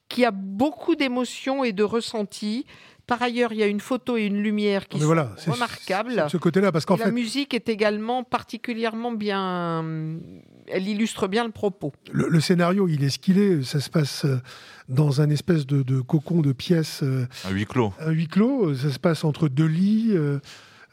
qui 0.07 0.23
a 0.23 0.31
beaucoup 0.31 0.95
d'émotions 0.95 1.63
et 1.63 1.73
de 1.73 1.83
ressentis. 1.83 2.65
Par 3.09 3.21
ailleurs, 3.21 3.51
il 3.51 3.59
y 3.59 3.63
a 3.63 3.67
une 3.67 3.79
photo 3.81 4.15
et 4.15 4.23
une 4.23 4.41
lumière 4.41 4.87
qui 4.87 4.95
Mais 4.97 5.01
sont 5.01 5.07
voilà, 5.07 5.31
remarquables. 5.47 6.25
ce 6.29 6.37
côté-là, 6.37 6.71
parce 6.71 6.85
qu'en 6.85 6.95
Et 6.95 6.99
la 6.99 7.05
fait- 7.05 7.11
musique 7.11 7.53
est 7.53 7.67
également 7.67 8.23
particulièrement 8.23 9.11
bien. 9.11 9.83
Elle 10.67 10.87
illustre 10.87 11.27
bien 11.27 11.43
le 11.45 11.51
propos. 11.51 11.91
Le, 12.11 12.27
le 12.29 12.39
scénario, 12.39 12.87
il 12.87 13.03
est 13.03 13.09
ce 13.09 13.19
qu'il 13.19 13.39
est. 13.39 13.63
Ça 13.63 13.79
se 13.79 13.89
passe 13.89 14.25
euh, 14.25 14.37
dans 14.87 15.21
un 15.21 15.29
espèce 15.29 15.65
de, 15.65 15.81
de 15.81 15.99
cocon 16.01 16.41
de 16.41 16.51
pièces. 16.53 17.01
euh, 17.03 17.25
Un 17.45 17.51
huis 17.51 17.65
clos. 17.65 17.91
Un 17.99 18.11
huis 18.11 18.27
clos. 18.27 18.75
Ça 18.75 18.91
se 18.91 18.99
passe 18.99 19.23
entre 19.23 19.47
deux 19.49 19.65
lits. 19.65 20.09
euh, 20.11 20.39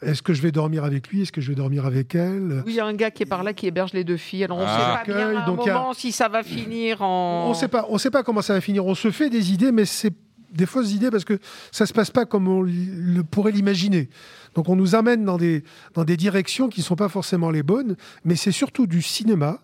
Est-ce 0.01 0.23
que 0.23 0.33
je 0.33 0.41
vais 0.41 0.51
dormir 0.51 0.83
avec 0.83 1.07
lui 1.09 1.21
Est-ce 1.21 1.31
que 1.31 1.41
je 1.41 1.49
vais 1.49 1.55
dormir 1.55 1.85
avec 1.85 2.15
elle? 2.15 2.63
Oui, 2.65 2.73
il 2.73 2.75
y 2.75 2.79
a 2.79 2.85
un 2.85 2.93
gars 2.93 3.11
qui 3.11 3.21
est 3.23 3.27
par 3.27 3.43
là 3.43 3.53
qui 3.53 3.67
héberge 3.67 3.93
les 3.93 4.03
deux 4.03 4.17
filles. 4.17 4.43
Alors 4.43 4.57
on 4.57 4.61
ne 4.61 4.67
Ah. 4.67 5.01
sait 5.05 5.11
pas 5.11 5.17
bien 5.17 5.37
à 5.37 5.43
un 5.43 5.45
donc 5.45 5.67
a- 5.67 5.73
moment 5.73 5.93
si 5.93 6.11
ça 6.11 6.27
va 6.27 6.41
finir 6.43 7.01
en. 7.03 7.49
On 7.49 7.53
sait 7.53 7.67
pas, 7.67 7.85
on 7.89 7.97
sait 7.99 8.09
pas 8.11 8.23
comment 8.23 8.41
ça 8.41 8.53
va 8.53 8.61
finir. 8.61 8.83
On 8.85 8.95
se 8.95 9.11
fait 9.11 9.29
des 9.29 9.53
idées, 9.53 9.71
mais 9.71 9.85
c'est 9.85 10.13
des 10.51 10.65
fausses 10.65 10.91
idées 10.93 11.09
parce 11.11 11.25
que 11.25 11.39
ça 11.71 11.85
se 11.85 11.93
passe 11.93 12.11
pas 12.11 12.25
comme 12.25 12.47
on 12.47 12.61
le 12.61 13.21
pourrait 13.23 13.51
l'imaginer. 13.51 14.09
Donc 14.55 14.69
on 14.69 14.75
nous 14.75 14.95
amène 14.95 15.25
dans 15.25 15.37
des 15.37 15.63
dans 15.93 16.03
des 16.03 16.17
directions 16.17 16.69
qui 16.69 16.81
sont 16.81 16.95
pas 16.95 17.09
forcément 17.09 17.51
les 17.51 17.63
bonnes, 17.63 17.95
mais 18.23 18.35
c'est 18.35 18.51
surtout 18.51 18.87
du 18.87 19.01
cinéma 19.01 19.61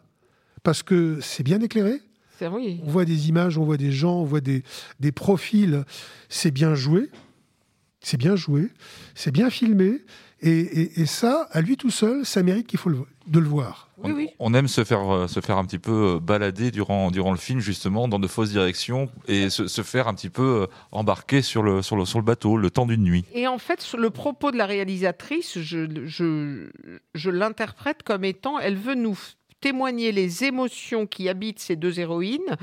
parce 0.64 0.84
que 0.84 1.20
c'est 1.22 1.44
bien 1.44 1.60
éclairé. 1.62 2.02
Oui. 2.52 2.82
On 2.86 2.90
voit 2.90 3.06
des 3.06 3.30
images, 3.30 3.58
on 3.58 3.64
voit 3.64 3.78
des 3.78 3.92
gens, 3.92 4.16
on 4.20 4.26
voit 4.26 4.42
des, 4.42 4.64
des 5.00 5.12
profils. 5.14 5.86
C'est 6.30 6.52
bien 6.52 6.76
joué. 6.76 7.10
C'est 8.02 8.18
bien 8.18 8.36
joué. 8.36 8.70
C'est 9.16 9.32
bien 9.32 9.50
filmé. 9.50 10.02
Et, 10.42 10.52
et- 10.60 11.02
et 11.02 11.06
ça, 11.06 11.48
à 11.52 11.62
lui 11.62 11.78
tout 11.78 11.90
seul, 11.92 12.26
ça 12.26 12.44
mérite 12.44 12.68
qu'il 12.68 12.80
faut 12.80 12.90
le, 12.90 12.98
de 13.28 13.40
le 13.40 13.48
voir. 13.48 13.90
On, 14.04 14.14
on 14.40 14.54
aime 14.54 14.68
se 14.68 14.84
faire, 14.84 15.14
euh, 15.14 15.28
se 15.28 15.40
faire 15.40 15.58
un 15.58 15.66
petit 15.66 15.80
peu 15.80 16.16
euh, 16.16 16.20
balader 16.20 16.72
durant, 16.72 17.10
durant 17.10 17.32
le 17.32 17.38
film, 17.38 17.60
justement, 17.60 18.08
dans 18.08 18.20
de 18.20 18.28
fausses 18.28 18.50
directions 18.52 19.10
et 19.28 19.50
se, 19.50 19.68
se 19.68 19.82
faire 19.82 20.08
un 20.08 20.14
petit 20.14 20.30
peu 20.30 20.64
euh, 20.64 20.68
embarquer 20.92 21.42
sur 21.42 21.64
le, 21.64 21.82
sur, 21.82 21.96
le, 21.96 22.06
sur 22.06 22.20
le 22.20 22.26
bateau 22.26 22.58
le 22.58 22.70
temps 22.70 22.86
d'une 22.86 23.04
nuit. 23.04 23.26
Et 23.34 23.48
en 23.48 23.58
fait, 23.58 23.94
le 23.98 24.10
propos 24.10 24.52
de 24.52 24.58
la 24.58 24.66
réalisatrice, 24.66 25.60
je, 25.60 25.88
je, 26.06 26.70
je 27.16 27.30
l'interprète 27.30 28.04
comme 28.04 28.26
étant, 28.26 28.60
elle 28.60 28.76
veut 28.78 28.96
nous 28.96 29.18
témoigner 29.62 30.12
les 30.12 30.44
émotions 30.44 31.08
qui 31.08 31.30
habitent 31.30 31.60
ces 31.60 31.78
deux 31.78 32.00
héroïnes. 32.00 32.58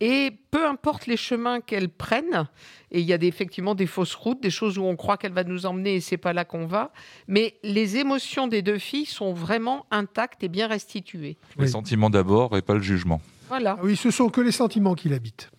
Et 0.00 0.32
peu 0.50 0.66
importe 0.66 1.06
les 1.06 1.16
chemins 1.16 1.60
qu'elles 1.60 1.88
prennent, 1.88 2.48
et 2.90 3.00
il 3.00 3.06
y 3.06 3.12
a 3.12 3.18
des, 3.18 3.26
effectivement 3.26 3.74
des 3.74 3.86
fausses 3.86 4.14
routes, 4.14 4.42
des 4.42 4.50
choses 4.50 4.78
où 4.78 4.84
on 4.84 4.96
croit 4.96 5.16
qu'elle 5.16 5.32
va 5.32 5.44
nous 5.44 5.66
emmener 5.66 5.96
et 5.96 6.00
c'est 6.00 6.16
pas 6.16 6.32
là 6.32 6.44
qu'on 6.44 6.66
va, 6.66 6.92
mais 7.28 7.54
les 7.62 7.96
émotions 7.96 8.48
des 8.48 8.62
deux 8.62 8.78
filles 8.78 9.06
sont 9.06 9.32
vraiment 9.32 9.86
intactes 9.90 10.42
et 10.42 10.48
bien 10.48 10.66
restituées. 10.66 11.36
Les 11.58 11.68
sentiments 11.68 12.10
d'abord 12.10 12.56
et 12.56 12.62
pas 12.62 12.74
le 12.74 12.82
jugement. 12.82 13.20
Voilà. 13.48 13.76
Ah 13.78 13.84
oui, 13.84 13.96
ce 13.96 14.10
sont 14.10 14.28
que 14.30 14.40
les 14.40 14.52
sentiments 14.52 14.94
qui 14.94 15.08
l'habitent. 15.08 15.50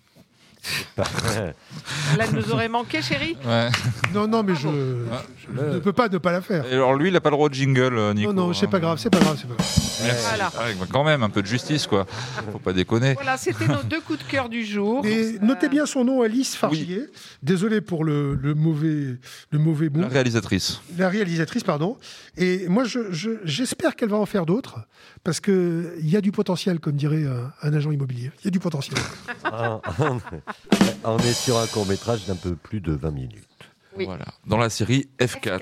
Là, 0.97 2.26
elle 2.28 2.32
nous 2.36 2.51
aurait 2.51 2.70
manqué, 2.70 3.01
chérie. 3.01 3.38
Ouais. 3.45 3.70
Non, 4.13 4.28
non, 4.28 4.43
mais 4.43 4.55
je, 4.55 4.68
je 4.68 5.61
ne 5.76 5.80
peux 5.80 5.93
pas 5.93 6.09
ne 6.09 6.18
pas 6.18 6.32
la 6.32 6.41
faire. 6.41 6.66
Et 6.66 6.74
alors 6.74 6.95
lui, 6.95 7.09
il 7.09 7.13
n'a 7.13 7.22
pas 7.22 7.30
le 7.30 7.36
droit 7.36 7.49
de 7.49 7.53
jingle, 7.53 7.97
euh, 7.97 8.13
Nico. 8.13 8.34
Non, 8.34 8.47
non, 8.47 8.53
c'est 8.53 8.68
pas 8.68 8.80
grave, 8.80 8.97
c'est 8.99 9.09
pas 9.09 9.20
grave, 9.20 9.38
c'est 9.39 9.47
pas 9.47 9.55
grave. 9.55 9.68
Merci. 10.03 10.26
Voilà. 10.28 10.45
Ouais, 10.47 10.76
bah, 10.80 10.86
quand 10.91 11.03
même, 11.03 11.24
un 11.24 11.30
peu 11.30 11.41
de 11.41 11.47
justice, 11.47 11.88
quoi. 11.88 12.05
Faut 12.51 12.59
pas 12.59 12.74
déconner. 12.74 13.13
Voilà, 13.13 13.38
c'était 13.38 13.68
nos 13.68 13.84
deux 13.84 14.01
coups 14.01 14.20
de 14.20 14.24
cœur 14.32 14.49
du 14.49 14.66
jour. 14.66 15.05
Et 15.05 15.38
notez 15.41 15.70
bien 15.70 15.86
son 15.86 16.03
nom, 16.05 16.22
Alice 16.22 16.55
Fargier. 16.55 17.05
Désolé 17.43 17.82
pour 17.82 18.03
le, 18.03 18.36
le 18.36 18.53
mauvais, 18.53 19.18
le 19.51 19.59
mauvais 19.59 19.89
mot. 19.89 20.01
La 20.01 20.07
réalisatrice. 20.07 20.82
La 20.97 21.09
réalisatrice, 21.09 21.63
pardon. 21.63 21.97
Et 22.38 22.68
moi, 22.68 22.84
je- 22.86 23.11
je- 23.11 23.39
j'espère 23.43 23.95
qu'elle 23.95 24.09
va 24.09 24.18
en 24.18 24.26
faire 24.26 24.45
d'autres, 24.45 24.80
parce 25.24 25.39
qu'il 25.39 25.91
y 26.01 26.16
a 26.16 26.22
du 26.22 26.32
potentiel, 26.32 26.80
comme 26.80 26.95
dirait 26.95 27.26
un, 27.26 27.51
un 27.61 27.74
agent 27.74 27.91
immobilier. 27.91 28.32
Il 28.41 28.45
y 28.45 28.47
a 28.49 28.51
du 28.51 28.59
potentiel. 28.59 28.97
On 31.03 31.18
est 31.20 31.34
sur 31.34 31.58
un 31.58 31.68
court 31.68 31.86
métrage 31.86 32.26
d'un 32.26 32.36
peu 32.36 32.56
plus 32.56 32.82
de 32.82 32.93
20 32.93 33.12
minutes. 33.12 33.55
Voilà. 34.04 34.26
Dans 34.46 34.58
la 34.58 34.70
série 34.70 35.08
F4. 35.20 35.62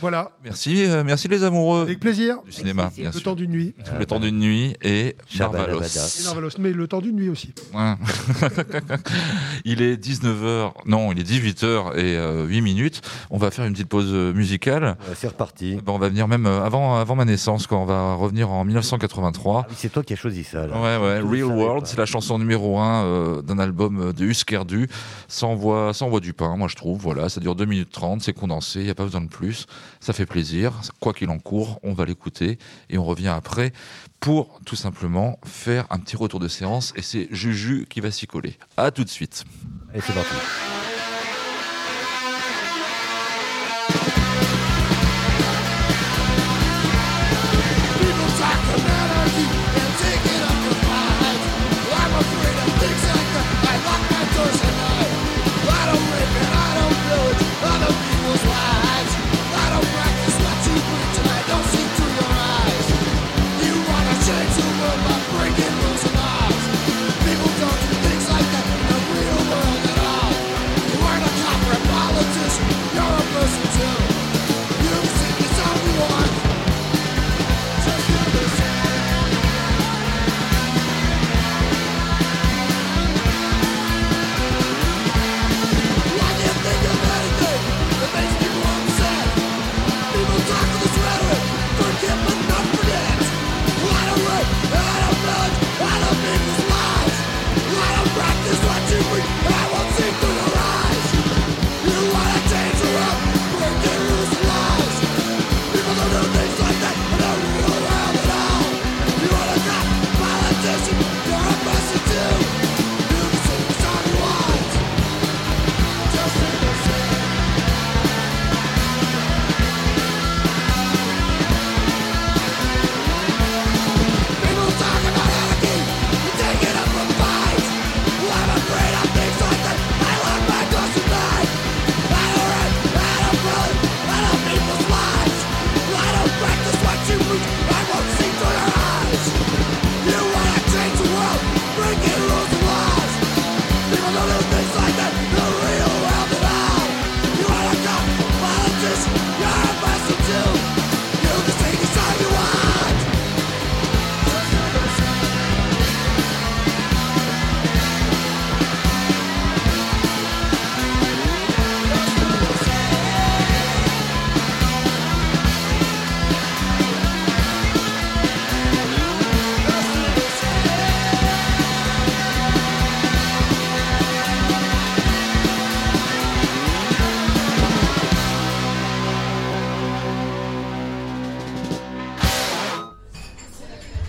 Voilà. 0.00 0.30
Merci, 0.44 0.84
euh, 0.84 1.02
merci 1.04 1.28
les 1.28 1.42
amoureux. 1.42 1.82
Avec 1.82 1.98
plaisir. 2.00 2.36
Du 2.44 2.52
cinéma, 2.52 2.92
bien 2.96 3.06
Le 3.06 3.12
sûr. 3.12 3.22
temps 3.22 3.34
d'une 3.34 3.50
nuit. 3.50 3.74
Le 3.98 4.06
temps 4.06 4.20
d'une 4.20 4.38
nuit 4.38 4.76
et. 4.82 5.16
Marvalos. 5.38 5.82
Et 5.82 6.24
Narvalos, 6.24 6.50
mais 6.58 6.72
le 6.72 6.86
temps 6.86 7.00
d'une 7.00 7.16
nuit 7.16 7.28
aussi. 7.28 7.52
Ouais. 7.74 7.94
il 9.64 9.82
est 9.82 9.96
19h, 9.96 10.72
non, 10.86 11.12
il 11.12 11.20
est 11.20 11.28
18h 11.28 11.96
et 11.96 12.16
euh, 12.16 12.46
8 12.46 12.60
minutes. 12.60 13.00
On 13.30 13.38
va 13.38 13.50
faire 13.50 13.64
une 13.64 13.72
petite 13.72 13.88
pause 13.88 14.10
euh, 14.10 14.32
musicale. 14.32 14.96
c'est 15.14 15.28
reparti. 15.28 15.78
on 15.86 15.98
va 15.98 16.08
venir 16.08 16.28
même 16.28 16.46
euh, 16.46 16.62
avant, 16.64 16.96
avant 16.96 17.16
ma 17.16 17.24
naissance, 17.24 17.66
quand 17.66 17.82
on 17.82 17.86
va 17.86 18.14
revenir 18.14 18.50
en 18.50 18.64
1983. 18.64 19.66
C'est 19.76 19.90
toi 19.92 20.02
qui 20.02 20.12
as 20.12 20.16
choisi 20.16 20.44
ça. 20.44 20.66
Là. 20.66 20.76
Ouais, 20.76 21.04
ouais, 21.04 21.16
Je 21.18 21.22
le 21.22 21.28
Real 21.46 21.56
World, 21.56 21.86
c'est 21.86 21.98
la 21.98 22.06
chanson 22.06 22.38
numéro 22.38 22.78
1 22.78 23.42
d'un 23.42 23.58
album 23.58 24.12
de 24.12 24.24
Huskerdu, 24.24 24.88
sans 25.28 25.54
voix, 25.54 25.92
sans 25.94 26.08
voix 26.08 26.20
du 26.20 26.32
pain, 26.32 26.56
moi 26.56 26.68
je 26.68 26.76
trouve. 26.76 27.00
Voilà, 27.00 27.28
ça 27.28 27.40
dure 27.40 27.54
2 27.54 27.64
minutes 27.64 27.71
30, 27.90 28.22
c'est 28.22 28.32
condensé, 28.32 28.80
il 28.80 28.84
n'y 28.84 28.90
a 28.90 28.94
pas 28.94 29.04
besoin 29.04 29.20
de 29.20 29.28
plus. 29.28 29.66
Ça 30.00 30.12
fait 30.12 30.26
plaisir. 30.26 30.80
Quoi 31.00 31.12
qu'il 31.12 31.30
en 31.30 31.38
court, 31.38 31.80
on 31.82 31.92
va 31.92 32.04
l'écouter 32.04 32.58
et 32.90 32.98
on 32.98 33.04
revient 33.04 33.28
après 33.28 33.72
pour 34.20 34.60
tout 34.64 34.76
simplement 34.76 35.38
faire 35.44 35.86
un 35.90 35.98
petit 35.98 36.16
retour 36.16 36.40
de 36.40 36.48
séance 36.48 36.92
et 36.96 37.02
c'est 37.02 37.28
Juju 37.30 37.86
qui 37.88 38.00
va 38.00 38.10
s'y 38.10 38.26
coller. 38.26 38.56
À 38.76 38.90
tout 38.90 39.04
de 39.04 39.08
suite. 39.08 39.44
Et 39.94 40.00
c'est 40.00 40.14
parti. 40.14 40.91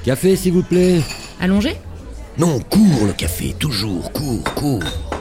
Café, 0.03 0.35
s'il 0.35 0.51
vous 0.53 0.63
plaît. 0.63 1.01
Allongé? 1.39 1.77
Non, 2.37 2.59
cours 2.59 3.05
le 3.05 3.13
café, 3.13 3.55
toujours, 3.57 4.11
cours, 4.11 4.43
cours. 4.55 5.12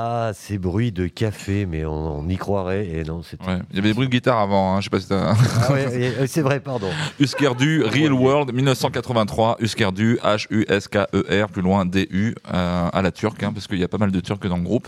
Ah, 0.00 0.30
ces 0.32 0.58
bruits 0.58 0.92
de 0.92 1.08
café, 1.08 1.66
mais 1.66 1.84
on, 1.84 2.20
on 2.20 2.28
y 2.28 2.36
croirait. 2.36 2.86
Et 2.86 3.02
non, 3.02 3.22
c'est. 3.28 3.40
Ouais. 3.44 3.58
Il 3.70 3.76
y 3.76 3.78
avait 3.80 3.88
des 3.88 3.94
bruits 3.94 4.06
de 4.06 4.12
guitare 4.12 4.38
avant, 4.38 4.76
hein, 4.76 4.80
je 4.80 4.84
sais 4.84 4.90
pas 4.90 5.00
si 5.00 5.08
t'as... 5.08 5.34
Ah 5.68 5.72
ouais, 5.72 6.12
et- 6.22 6.26
c'est 6.28 6.40
vrai, 6.40 6.60
pardon. 6.60 6.88
Uskerdu, 7.18 7.82
Real 7.82 8.12
World, 8.12 8.54
1983. 8.54 9.56
Uskerdu, 9.58 10.20
H-U-S-K-E-R, 10.22 11.46
E 11.46 11.46
plus 11.52 11.62
loin, 11.62 11.84
D-U, 11.84 12.34
euh, 12.54 12.88
à 12.92 13.02
la 13.02 13.10
turque, 13.10 13.42
hein, 13.42 13.50
parce 13.52 13.66
qu'il 13.66 13.78
y 13.78 13.84
a 13.84 13.88
pas 13.88 13.98
mal 13.98 14.12
de 14.12 14.20
turcs 14.20 14.46
dans 14.46 14.56
le 14.56 14.62
groupe. 14.62 14.86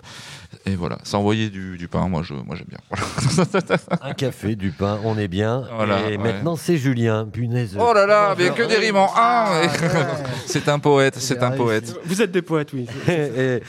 Et 0.65 0.77
voilà, 0.77 0.99
ça 1.03 1.19
envoyait 1.19 1.49
du, 1.49 1.77
du 1.77 1.89
pain, 1.89 2.07
moi, 2.09 2.23
je, 2.23 2.35
moi 2.35 2.55
j'aime 2.55 2.69
bien. 2.69 2.79
Voilà. 2.91 3.79
Un 4.03 4.13
café, 4.13 4.55
du 4.55 4.71
pain, 4.71 5.01
on 5.05 5.19
est 5.19 5.29
bien. 5.29 5.65
Voilà, 5.75 6.09
et 6.09 6.17
ouais. 6.17 6.19
maintenant, 6.19 6.55
c'est 6.55 6.77
Julien. 6.77 7.27
Punaise. 7.33 7.77
Oh 7.81 7.93
là 7.93 8.07
là, 8.07 8.35
mais 8.39 8.51
que 8.51 8.63
des 8.63 8.77
rimes 8.77 8.97
en 8.97 9.09
Ah, 9.17 9.63
un 9.65 9.69
C'est 10.47 10.69
un 10.69 10.79
poète, 10.79 11.17
c'est 11.19 11.43
un 11.43 11.51
poète. 11.51 11.97
Vous 12.05 12.23
êtes 12.23 12.31
des 12.31 12.43
poètes, 12.43 12.73
oui. 12.73 12.87
et, 13.09 13.13
et 13.57 13.63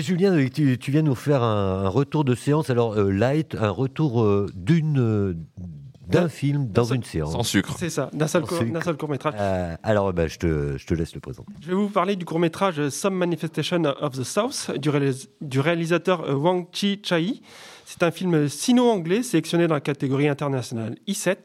Julien, 0.00 0.46
tu, 0.52 0.78
tu 0.78 0.90
viens 0.90 1.02
nous 1.02 1.14
faire 1.14 1.42
un, 1.42 1.84
un 1.84 1.88
retour 1.88 2.24
de 2.24 2.34
séance. 2.34 2.70
Alors, 2.70 2.94
euh, 2.98 3.10
light, 3.10 3.54
un 3.54 3.70
retour 3.70 4.22
euh, 4.22 4.46
d'une 4.54 4.98
euh, 4.98 5.34
d'un 6.08 6.28
film 6.28 6.68
dans 6.70 6.84
une 6.84 7.02
séance. 7.02 7.34
C'est 7.78 7.88
ça, 7.90 8.10
d'un 8.12 8.26
seul, 8.26 8.42
Sans 8.42 8.48
court- 8.48 8.58
sucre. 8.58 8.72
d'un 8.72 8.80
seul 8.82 8.96
court-métrage. 8.96 9.34
Euh, 9.38 9.74
alors, 9.82 10.12
bah, 10.12 10.26
je, 10.26 10.36
te, 10.38 10.76
je 10.76 10.86
te 10.86 10.92
laisse 10.92 11.14
le 11.14 11.20
présenter. 11.20 11.50
Je 11.62 11.68
vais 11.68 11.74
vous 11.74 11.88
parler 11.88 12.14
du 12.16 12.24
court-métrage 12.26 12.90
Some 12.90 13.14
Manifestation 13.14 13.82
of 14.00 14.12
the 14.12 14.22
South 14.22 14.70
du, 14.78 14.90
réalis- 14.90 15.28
du 15.40 15.60
réalisateur 15.60 16.24
euh, 16.28 16.34
Wang 16.34 16.66
Chi 16.72 17.00
Chai. 17.02 17.40
C'est 17.86 18.02
un 18.02 18.10
film 18.10 18.48
sino-anglais 18.48 19.22
sélectionné 19.22 19.66
dans 19.66 19.74
la 19.74 19.80
catégorie 19.80 20.28
internationale 20.28 20.96
I7. 21.08 21.36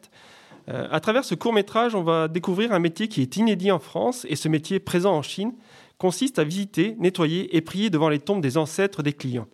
Euh, 0.69 0.87
à 0.91 0.99
travers 0.99 1.23
ce 1.23 1.35
court-métrage, 1.35 1.95
on 1.95 2.03
va 2.03 2.27
découvrir 2.27 2.73
un 2.73 2.79
métier 2.79 3.07
qui 3.07 3.21
est 3.21 3.37
inédit 3.37 3.71
en 3.71 3.79
France 3.79 4.25
et 4.29 4.35
ce 4.35 4.49
métier 4.49 4.79
présent 4.79 5.13
en 5.15 5.21
Chine 5.21 5.53
consiste 5.99 6.39
à 6.39 6.43
visiter, 6.43 6.95
nettoyer 6.97 7.55
et 7.55 7.61
prier 7.61 7.91
devant 7.91 8.09
les 8.09 8.19
tombes 8.19 8.41
des 8.41 8.57
ancêtres 8.57 9.03
des 9.03 9.13
clients. 9.13 9.47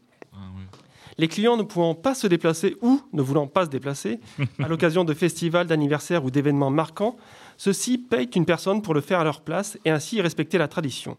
Les 1.18 1.28
clients 1.30 1.56
ne 1.56 1.64
pouvant 1.64 1.96
pas 1.96 2.14
se 2.14 2.28
déplacer 2.28 2.76
ou 2.82 3.02
ne 3.14 3.22
voulant 3.22 3.48
pas 3.48 3.66
se 3.66 3.70
déplacer 3.70 4.20
à 4.60 4.68
l'occasion 4.68 5.04
de 5.04 5.14
festivals, 5.14 5.68
d'anniversaires 5.68 6.26
ou 6.26 6.32
d'événements 6.32 6.72
marquants, 6.72 7.16
ceux-ci 7.58 7.98
payent 7.98 8.30
une 8.36 8.46
personne 8.46 8.82
pour 8.82 8.94
le 8.94 9.02
faire 9.02 9.22
à 9.22 9.24
leur 9.24 9.42
place 9.42 9.78
et 9.86 9.92
ainsi 9.92 10.22
respecter 10.22 10.58
la 10.58 10.68
tradition. 10.68 11.18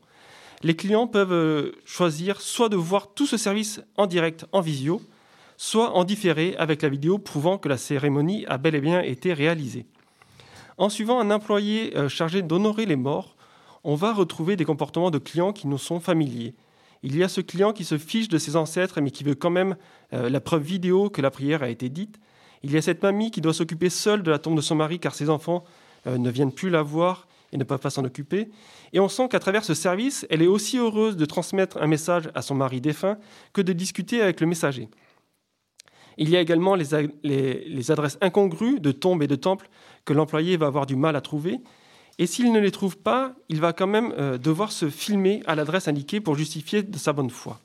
Les 0.62 0.76
clients 0.76 1.06
peuvent 1.06 1.32
euh, 1.32 1.72
choisir 1.84 2.40
soit 2.40 2.68
de 2.68 2.76
voir 2.76 3.14
tout 3.14 3.26
ce 3.26 3.36
service 3.36 3.80
en 3.96 4.06
direct 4.06 4.46
en 4.52 4.60
visio, 4.60 5.00
soit 5.56 5.92
en 5.92 6.04
différé 6.04 6.54
avec 6.58 6.82
la 6.82 6.88
vidéo 6.90 7.18
prouvant 7.18 7.56
que 7.56 7.68
la 7.68 7.78
cérémonie 7.78 8.44
a 8.46 8.58
bel 8.58 8.74
et 8.74 8.80
bien 8.80 9.00
été 9.00 9.32
réalisée. 9.32 9.86
En 10.76 10.90
suivant 10.90 11.20
un 11.20 11.30
employé 11.30 11.96
euh, 11.96 12.10
chargé 12.10 12.42
d'honorer 12.42 12.84
les 12.84 12.96
morts, 12.96 13.35
on 13.86 13.94
va 13.94 14.12
retrouver 14.12 14.56
des 14.56 14.64
comportements 14.64 15.12
de 15.12 15.18
clients 15.18 15.52
qui 15.52 15.68
nous 15.68 15.78
sont 15.78 16.00
familiers. 16.00 16.56
Il 17.04 17.16
y 17.16 17.22
a 17.22 17.28
ce 17.28 17.40
client 17.40 17.72
qui 17.72 17.84
se 17.84 17.98
fiche 17.98 18.28
de 18.28 18.36
ses 18.36 18.56
ancêtres 18.56 19.00
mais 19.00 19.12
qui 19.12 19.22
veut 19.22 19.36
quand 19.36 19.48
même 19.48 19.76
euh, 20.12 20.28
la 20.28 20.40
preuve 20.40 20.62
vidéo 20.62 21.08
que 21.08 21.22
la 21.22 21.30
prière 21.30 21.62
a 21.62 21.68
été 21.68 21.88
dite. 21.88 22.18
Il 22.64 22.72
y 22.72 22.76
a 22.76 22.82
cette 22.82 23.00
mamie 23.04 23.30
qui 23.30 23.40
doit 23.40 23.54
s'occuper 23.54 23.88
seule 23.88 24.24
de 24.24 24.30
la 24.32 24.40
tombe 24.40 24.56
de 24.56 24.60
son 24.60 24.74
mari 24.74 24.98
car 24.98 25.14
ses 25.14 25.30
enfants 25.30 25.62
euh, 26.08 26.18
ne 26.18 26.30
viennent 26.30 26.50
plus 26.50 26.68
la 26.68 26.82
voir 26.82 27.28
et 27.52 27.56
ne 27.56 27.62
peuvent 27.62 27.78
pas 27.78 27.90
s'en 27.90 28.04
occuper. 28.04 28.50
Et 28.92 28.98
on 28.98 29.08
sent 29.08 29.28
qu'à 29.28 29.38
travers 29.38 29.64
ce 29.64 29.72
service, 29.72 30.26
elle 30.30 30.42
est 30.42 30.48
aussi 30.48 30.78
heureuse 30.78 31.16
de 31.16 31.24
transmettre 31.24 31.78
un 31.80 31.86
message 31.86 32.28
à 32.34 32.42
son 32.42 32.56
mari 32.56 32.80
défunt 32.80 33.18
que 33.52 33.62
de 33.62 33.72
discuter 33.72 34.20
avec 34.20 34.40
le 34.40 34.48
messager. 34.48 34.88
Il 36.18 36.28
y 36.28 36.36
a 36.36 36.40
également 36.40 36.74
les, 36.74 37.06
les 37.22 37.90
adresses 37.92 38.18
incongrues 38.20 38.80
de 38.80 38.90
tombes 38.90 39.22
et 39.22 39.28
de 39.28 39.36
temples 39.36 39.68
que 40.04 40.12
l'employé 40.12 40.56
va 40.56 40.66
avoir 40.66 40.86
du 40.86 40.96
mal 40.96 41.14
à 41.14 41.20
trouver. 41.20 41.60
Et 42.18 42.26
s'il 42.26 42.51
ne 42.51 42.59
les 42.59 42.70
trouve 42.70 42.97
pas, 42.97 43.34
il 43.48 43.60
va 43.60 43.72
quand 43.72 43.86
même 43.86 44.12
euh, 44.18 44.38
devoir 44.38 44.72
se 44.72 44.88
filmer 44.88 45.43
à 45.47 45.55
l'adresse 45.55 45.86
indiquée 45.86 46.20
pour 46.20 46.34
justifier 46.34 46.82
de 46.82 46.97
sa 46.97 47.12
bonne 47.12 47.30
foi. 47.30 47.60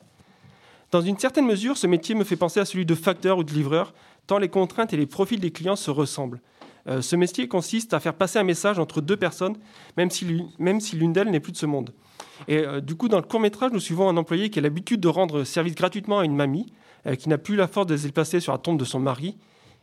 Dans 0.91 1.01
une 1.01 1.17
certaine 1.17 1.45
mesure, 1.45 1.77
ce 1.77 1.87
métier 1.87 2.15
me 2.15 2.25
fait 2.25 2.35
penser 2.35 2.59
à 2.59 2.65
celui 2.65 2.85
de 2.85 2.95
facteur 2.95 3.37
ou 3.37 3.43
de 3.45 3.53
livreur, 3.53 3.93
tant 4.27 4.37
les 4.37 4.49
contraintes 4.49 4.91
et 4.93 4.97
les 4.97 5.05
profils 5.05 5.39
des 5.39 5.51
clients 5.51 5.77
se 5.77 5.89
ressemblent. 5.89 6.41
Euh, 6.87 7.01
ce 7.01 7.15
métier 7.15 7.47
consiste 7.47 7.93
à 7.93 8.01
faire 8.01 8.13
passer 8.13 8.39
un 8.39 8.43
message 8.43 8.77
entre 8.77 8.99
deux 8.99 9.15
personnes, 9.15 9.55
même 9.95 10.09
si 10.09 10.25
l'une 10.25 11.13
d'elles 11.13 11.29
n'est 11.29 11.39
plus 11.39 11.53
de 11.53 11.57
ce 11.57 11.65
monde. 11.65 11.93
Et 12.49 12.57
euh, 12.57 12.81
du 12.81 12.95
coup, 12.95 13.07
dans 13.07 13.17
le 13.17 13.23
court 13.23 13.39
métrage, 13.39 13.71
nous 13.71 13.79
suivons 13.79 14.09
un 14.09 14.17
employé 14.17 14.49
qui 14.49 14.59
a 14.59 14.61
l'habitude 14.61 14.99
de 14.99 15.07
rendre 15.07 15.45
service 15.45 15.75
gratuitement 15.75 16.19
à 16.19 16.25
une 16.25 16.35
mamie, 16.35 16.73
qui 17.17 17.29
n'a 17.29 17.39
plus 17.39 17.55
la 17.55 17.67
force 17.67 17.87
de 17.87 17.97
se 17.97 18.03
déplacer 18.03 18.39
sur 18.39 18.51
la 18.51 18.59
tombe 18.59 18.77
de 18.77 18.85
son 18.85 18.99
mari 18.99 19.35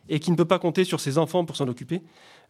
et 0.09 0.19
qui 0.19 0.31
ne 0.31 0.35
peut 0.35 0.45
pas 0.45 0.59
compter 0.59 0.83
sur 0.83 0.99
ses 0.99 1.17
enfants 1.17 1.45
pour 1.45 1.55
s'en 1.55 1.67
occuper. 1.67 2.01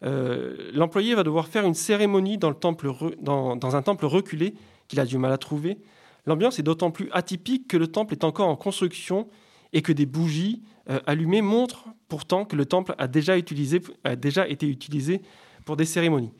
Euh, 0.02 0.70
L'employé 0.72 1.14
va 1.14 1.22
devoir 1.22 1.48
faire 1.48 1.64
une 1.64 1.74
cérémonie 1.74 2.38
dans, 2.38 2.48
le 2.48 2.54
temple 2.54 2.92
dans, 3.20 3.76
un 3.76 3.82
temple 3.82 4.06
reculé 4.06 4.54
qu'il 4.88 5.00
a 5.00 5.04
du 5.04 5.18
mal 5.18 5.32
à 5.32 5.38
trouver. 5.38 5.78
L'ambiance 6.26 6.58
est 6.58 6.62
d'autant 6.62 6.90
plus 6.90 7.08
atypique 7.12 7.68
que 7.68 7.76
le 7.76 7.86
temple 7.86 8.14
est 8.14 8.24
encore 8.24 8.48
en 8.48 8.56
construction 8.56 9.28
et 9.72 9.82
que 9.82 9.92
des 9.92 10.06
bougies 10.06 10.62
euh, 10.88 11.00
allumées 11.06 11.42
montrent 11.42 11.84
pourtant 12.08 12.44
que 12.44 12.56
le 12.56 12.66
temple 12.66 12.94
a 12.98 13.06
déjà, 13.06 13.36
été 13.36 14.66
utilisé 14.66 15.22
pour 15.64 15.76
des 15.76 15.84
cérémonies. 15.84 16.32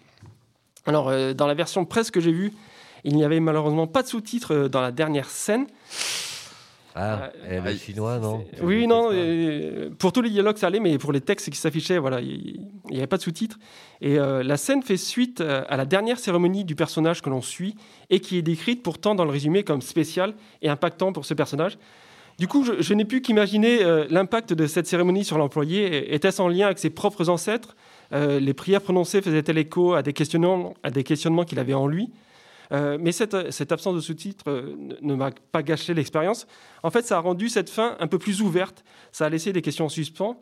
Alors, 0.87 1.09
euh, 1.09 1.32
dans 1.32 1.47
la 1.47 1.55
version 1.55 1.85
presse 1.85 2.11
que 2.11 2.20
j'ai 2.20 2.32
vue, 2.32 2.53
il 3.05 3.15
n'y 3.15 3.24
avait 3.24 3.41
malheureusement 3.41 3.87
pas 3.87 4.03
de 4.03 4.09
sous-titres 4.09 4.69
dans 4.69 4.81
la 4.81 4.93
dernière 4.93 5.31
scène. 5.31 5.66
Ah, 6.94 7.30
Euh, 7.44 7.60
et 7.68 7.72
le 7.72 7.78
chinois, 7.78 8.18
non 8.18 8.44
Oui, 8.62 8.86
non, 8.86 9.10
euh, 9.12 9.90
pour 9.98 10.12
tous 10.12 10.22
les 10.22 10.30
dialogues 10.30 10.56
ça 10.56 10.66
allait, 10.66 10.80
mais 10.80 10.98
pour 10.98 11.12
les 11.12 11.20
textes 11.20 11.48
qui 11.50 11.56
s'affichaient, 11.58 11.98
voilà, 11.98 12.20
il 12.20 12.60
n'y 12.90 12.98
avait 12.98 13.06
pas 13.06 13.16
de 13.16 13.22
sous-titres. 13.22 13.58
Et 14.00 14.18
euh, 14.18 14.42
la 14.42 14.56
scène 14.56 14.82
fait 14.82 14.96
suite 14.96 15.40
euh, 15.40 15.62
à 15.68 15.76
la 15.76 15.84
dernière 15.84 16.18
cérémonie 16.18 16.64
du 16.64 16.74
personnage 16.74 17.22
que 17.22 17.30
l'on 17.30 17.42
suit 17.42 17.76
et 18.10 18.20
qui 18.20 18.38
est 18.38 18.42
décrite 18.42 18.82
pourtant 18.82 19.14
dans 19.14 19.24
le 19.24 19.30
résumé 19.30 19.62
comme 19.62 19.82
spéciale 19.82 20.34
et 20.62 20.68
impactant 20.68 21.12
pour 21.12 21.24
ce 21.24 21.34
personnage. 21.34 21.78
Du 22.38 22.48
coup, 22.48 22.64
je, 22.64 22.80
je 22.80 22.94
n'ai 22.94 23.04
pu 23.04 23.20
qu'imaginer 23.20 23.84
euh, 23.84 24.06
l'impact 24.08 24.54
de 24.54 24.66
cette 24.66 24.86
cérémonie 24.86 25.24
sur 25.24 25.36
l'employé. 25.38 26.14
Était-ce 26.14 26.40
en 26.40 26.48
lien 26.48 26.66
avec 26.66 26.78
ses 26.78 26.90
propres 26.90 27.28
ancêtres? 27.28 27.76
Euh, 28.12 28.40
Les 28.40 28.54
prières 28.54 28.80
prononcées 28.80 29.20
faisaient-elles 29.20 29.58
écho 29.58 29.92
à 29.94 30.02
des 30.02 30.12
questionnements, 30.14 30.74
à 30.82 30.90
des 30.90 31.04
questionnements 31.04 31.44
qu'il 31.44 31.58
avait 31.58 31.74
en 31.74 31.86
lui? 31.86 32.08
Euh, 32.72 32.98
mais 33.01 33.12
cette, 33.12 33.51
cette 33.51 33.72
absence 33.72 33.94
de 33.97 34.01
sous-titres 34.01 34.44
euh, 34.48 34.76
ne, 35.02 35.14
m'a 35.14 35.30
pas 35.52 35.62
gâché 35.62 35.92
l'expérience. 35.94 36.47
En 36.82 36.90
fait, 36.90 37.02
ça 37.05 37.16
a 37.16 37.20
rendu 37.20 37.48
cette 37.48 37.68
fin 37.70 37.97
un 37.98 38.06
peu 38.06 38.18
plus 38.18 38.42
ouverte. 38.42 38.84
Ça 39.12 39.26
a 39.26 39.28
laissé 39.28 39.52
des 39.52 39.62
questions 39.62 39.86
en 39.86 39.88
suspens. 39.88 40.40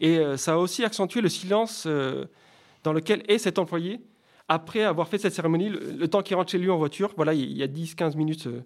Et 0.00 0.18
euh, 0.18 0.36
ça 0.36 0.54
a 0.54 0.56
aussi 0.58 0.84
accentué 0.84 1.20
le 1.22 1.28
silence 1.30 1.84
euh, 1.86 2.26
dans 2.84 2.92
lequel 2.92 3.22
est 3.28 3.38
cet 3.38 3.58
employé 3.58 4.00
après 4.48 4.82
avoir 4.82 5.08
fait 5.08 5.16
cette 5.18 5.32
cérémonie, 5.32 5.68
le, 5.68 5.78
le 5.98 6.08
temps 6.08 6.22
qu'il 6.22 6.36
rentre 6.36 6.50
chez 6.50 6.58
lui 6.58 6.70
en 6.70 6.76
voiture. 6.76 7.12
Voilà, 7.16 7.32
il 7.34 7.56
y 7.56 7.62
a 7.62 7.66
10-15 7.68 8.16
minutes 8.16 8.46
euh, 8.48 8.62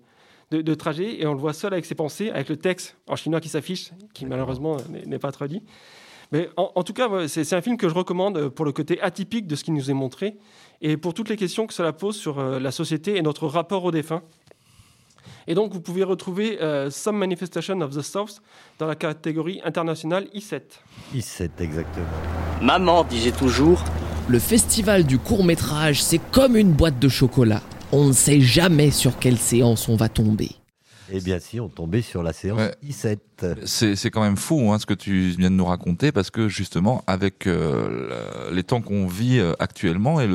de, 0.50 0.60
de 0.62 0.74
trajet 0.74 1.20
et 1.20 1.26
on 1.26 1.34
le 1.34 1.38
voit 1.40 1.52
seul 1.52 1.72
avec 1.72 1.84
ses 1.84 1.94
pensées, 1.94 2.30
avec 2.30 2.48
le 2.48 2.56
texte 2.56 2.96
en 3.06 3.16
chinois 3.16 3.40
qui 3.40 3.48
s'affiche, 3.48 3.90
qui 4.12 4.26
malheureusement 4.26 4.76
euh, 4.76 4.98
n'est- 5.06 5.18
pas 5.18 5.30
traduit. 5.30 5.62
Mais 6.32 6.48
en, 6.56 6.72
en 6.74 6.82
tout 6.82 6.94
cas, 6.94 7.28
c'est 7.28 7.52
un 7.52 7.60
film 7.60 7.76
que 7.76 7.88
je 7.88 7.94
recommande 7.94 8.38
euh, 8.38 8.50
pour 8.50 8.64
le 8.64 8.72
côté 8.72 9.00
atypique 9.02 9.46
de 9.46 9.54
ce 9.54 9.62
qui 9.62 9.70
nous 9.70 9.90
est 9.90 9.94
montré 9.94 10.36
et 10.80 10.96
pour 10.96 11.14
toutes 11.14 11.28
les 11.28 11.36
questions 11.36 11.66
que 11.66 11.74
cela 11.74 11.92
pose 11.92 12.16
sur 12.16 12.38
euh, 12.38 12.58
la 12.58 12.70
société 12.70 13.16
et 13.16 13.22
notre 13.22 13.46
rapport 13.46 13.84
aux 13.84 13.90
défunts. 13.90 14.22
Et 15.46 15.54
donc, 15.54 15.72
vous 15.72 15.80
pouvez 15.80 16.04
retrouver 16.04 16.60
euh, 16.62 16.90
Some 16.90 17.18
Manifestation 17.18 17.80
of 17.80 17.94
the 17.94 18.00
South 18.00 18.40
dans 18.78 18.86
la 18.86 18.94
catégorie 18.94 19.60
internationale 19.64 20.26
I7. 20.34 20.60
I7, 21.14 21.50
exactement. 21.60 22.06
Maman 22.62 23.04
disait 23.04 23.32
toujours 23.32 23.82
Le 24.28 24.38
festival 24.38 25.04
du 25.04 25.18
court 25.18 25.44
métrage, 25.44 26.02
c'est 26.02 26.20
comme 26.32 26.56
une 26.56 26.72
boîte 26.72 26.98
de 26.98 27.08
chocolat. 27.08 27.60
On 27.92 28.06
ne 28.08 28.12
sait 28.12 28.40
jamais 28.40 28.90
sur 28.90 29.18
quelle 29.18 29.38
séance 29.38 29.88
on 29.88 29.96
va 29.96 30.08
tomber. 30.08 30.50
Eh 31.12 31.20
bien, 31.20 31.38
si, 31.38 31.60
on 31.60 31.68
tombait 31.68 32.02
sur 32.02 32.22
la 32.22 32.32
séance 32.32 32.60
I7. 32.86 33.18
C'est 33.64 33.96
c'est 33.96 34.10
quand 34.10 34.22
même 34.22 34.36
fou 34.36 34.70
hein, 34.72 34.78
ce 34.78 34.86
que 34.86 34.94
tu 34.94 35.30
viens 35.36 35.50
de 35.50 35.56
nous 35.56 35.64
raconter 35.64 36.12
parce 36.12 36.30
que 36.30 36.48
justement 36.48 37.02
avec 37.08 37.46
euh, 37.48 38.08
la- 38.46 38.50
les 38.54 38.62
temps 38.62 38.80
qu'on 38.80 39.08
vit 39.08 39.38
euh, 39.40 39.54
actuellement 39.58 40.20
et 40.20 40.28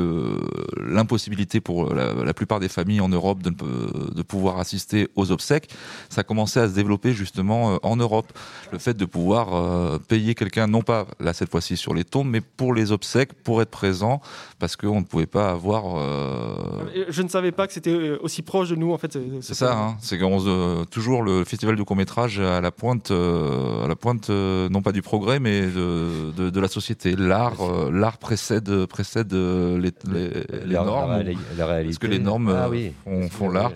l'impossibilité 0.76 1.60
pour 1.60 1.94
la, 1.94 2.12
la 2.12 2.34
plupart 2.34 2.60
des 2.60 2.68
familles 2.68 3.00
en 3.00 3.08
Europe 3.08 3.42
de, 3.42 3.50
de 3.50 4.22
pouvoir 4.22 4.58
assister 4.58 5.08
aux 5.16 5.30
obsèques, 5.32 5.70
ça 6.08 6.22
commençait 6.22 6.60
à 6.60 6.68
se 6.68 6.74
développer 6.74 7.12
justement 7.12 7.74
euh, 7.74 7.76
en 7.82 7.96
Europe. 7.96 8.32
Le 8.72 8.78
fait 8.78 8.94
de 8.96 9.04
pouvoir 9.04 9.54
euh, 9.54 9.98
payer 9.98 10.34
quelqu'un, 10.34 10.66
non 10.66 10.82
pas 10.82 11.06
là 11.18 11.32
cette 11.32 11.50
fois-ci 11.50 11.76
sur 11.76 11.94
les 11.94 12.04
tombes, 12.04 12.28
mais 12.28 12.40
pour 12.40 12.74
les 12.74 12.92
obsèques, 12.92 13.32
pour 13.32 13.62
être 13.62 13.70
présent 13.70 14.20
parce 14.58 14.76
qu'on 14.76 15.00
ne 15.00 15.04
pouvait 15.06 15.26
pas 15.26 15.50
avoir... 15.50 15.96
euh, 15.98 16.56
Euh, 16.96 17.04
Je 17.08 17.22
ne 17.22 17.28
savais 17.28 17.52
pas 17.52 17.66
que 17.66 17.72
c'était 17.72 17.90
euh, 17.90 18.18
aussi 18.22 18.42
proche 18.42 18.68
de 18.68 18.76
nous, 18.76 18.92
en 18.92 18.98
fait. 18.98 19.16
c'est 19.40 19.54
ça, 19.54 19.76
hein, 19.76 19.96
c'est 20.00 20.18
qu'on 20.18 20.38
se- 20.40 20.48
euh, 20.48 20.59
toujours 20.90 21.22
le 21.22 21.44
festival 21.44 21.76
du 21.76 21.84
court 21.84 21.96
métrage 21.96 22.38
à 22.40 22.60
la 22.60 22.70
pointe, 22.70 23.10
euh, 23.10 23.84
à 23.84 23.88
la 23.88 23.96
pointe 23.96 24.30
euh, 24.30 24.68
non 24.68 24.82
pas 24.82 24.92
du 24.92 25.02
progrès, 25.02 25.40
mais 25.40 25.62
de, 25.62 26.32
de, 26.36 26.50
de 26.50 26.60
la 26.60 26.68
société. 26.68 27.14
L'art, 27.16 27.60
euh, 27.60 27.90
l'art 27.92 28.18
précède, 28.18 28.86
précède 28.86 29.32
euh, 29.32 29.78
les, 29.78 29.92
les, 30.12 30.28
les 30.28 30.72
La- 30.72 30.80
la 30.80 30.84
normes. 30.84 31.24
la 31.56 31.66
réalité. 31.66 31.84
Parce 31.92 31.98
que 31.98 32.06
les 32.06 32.18
normes 32.18 32.48
Ah 32.56 32.64
euh, 32.66 32.70
oui. 32.70 32.92
font, 33.04 33.28
font 33.30 33.48
l'art. 33.50 33.72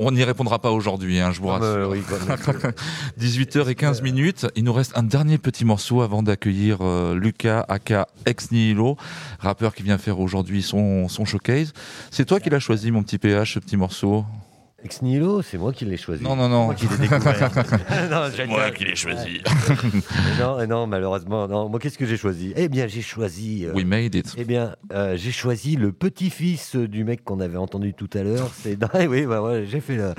On 0.00 0.12
n'y 0.12 0.22
répondra 0.22 0.60
pas 0.60 0.70
aujourd'hui, 0.70 1.18
hein, 1.18 1.32
je 1.32 1.40
vous 1.40 1.50
Ah, 1.50 1.58
bah, 1.58 1.72
rassure. 1.72 1.90
oui, 1.90 2.02
bah, 2.08 2.70
18h15 3.20 4.00
minutes. 4.04 4.46
Il 4.54 4.62
nous 4.62 4.72
reste 4.72 4.96
un 4.96 5.02
dernier 5.02 5.38
petit 5.38 5.64
morceau 5.64 6.02
avant 6.02 6.22
d'accueillir 6.22 6.78
euh, 6.82 7.14
Lucas 7.16 7.64
aka 7.68 8.06
Ex 8.24 8.52
Nihilo, 8.52 8.96
rappeur 9.40 9.74
qui 9.74 9.82
vient 9.82 9.98
faire 9.98 10.20
aujourd'hui 10.20 10.62
son, 10.62 11.08
son 11.08 11.24
showcase. 11.24 11.72
C'est 12.12 12.24
toi 12.26 12.38
qui 12.38 12.48
l'as 12.48 12.60
choisi, 12.60 12.92
mon 12.92 13.02
petit 13.02 13.18
PH, 13.18 13.54
ce 13.54 13.58
petit 13.58 13.76
morceau? 13.76 14.24
Ex 14.84 15.02
Nihilo, 15.02 15.42
c'est 15.42 15.58
moi 15.58 15.72
qui 15.72 15.84
l'ai 15.84 15.96
choisi. 15.96 16.22
Non, 16.22 16.36
non, 16.36 16.48
non. 16.48 16.66
Moi 16.66 16.74
qui 16.76 16.86
l'ai 16.86 16.98
découvert. 16.98 17.50
C'est 18.36 18.46
moi 18.46 18.70
qui 18.70 18.84
l'ai 18.84 18.94
choisi. 18.94 19.40
Non, 20.38 20.64
non, 20.68 20.86
malheureusement, 20.86 21.48
non. 21.48 21.68
Moi, 21.68 21.80
qu'est-ce 21.80 21.98
que 21.98 22.06
j'ai 22.06 22.16
choisi? 22.16 22.52
Eh 22.54 22.68
bien, 22.68 22.86
j'ai 22.86 23.02
choisi. 23.02 23.64
euh, 23.66 23.72
We 23.74 23.84
made 23.84 24.14
it. 24.14 24.32
Eh 24.38 24.44
bien, 24.44 24.76
euh, 24.92 25.16
j'ai 25.16 25.32
choisi 25.32 25.74
le 25.74 25.90
petit-fils 25.90 26.76
du 26.76 27.02
mec 27.02 27.24
qu'on 27.24 27.40
avait 27.40 27.56
entendu 27.56 27.92
tout 27.92 28.08
à 28.14 28.22
l'heure. 28.22 28.52
C'est 28.54 28.76
dans... 28.76 28.88
oui, 29.08 29.26
bah, 29.26 29.42
ouais, 29.42 29.66
j'ai 29.66 29.80
fait. 29.80 29.96
la- 29.96 30.14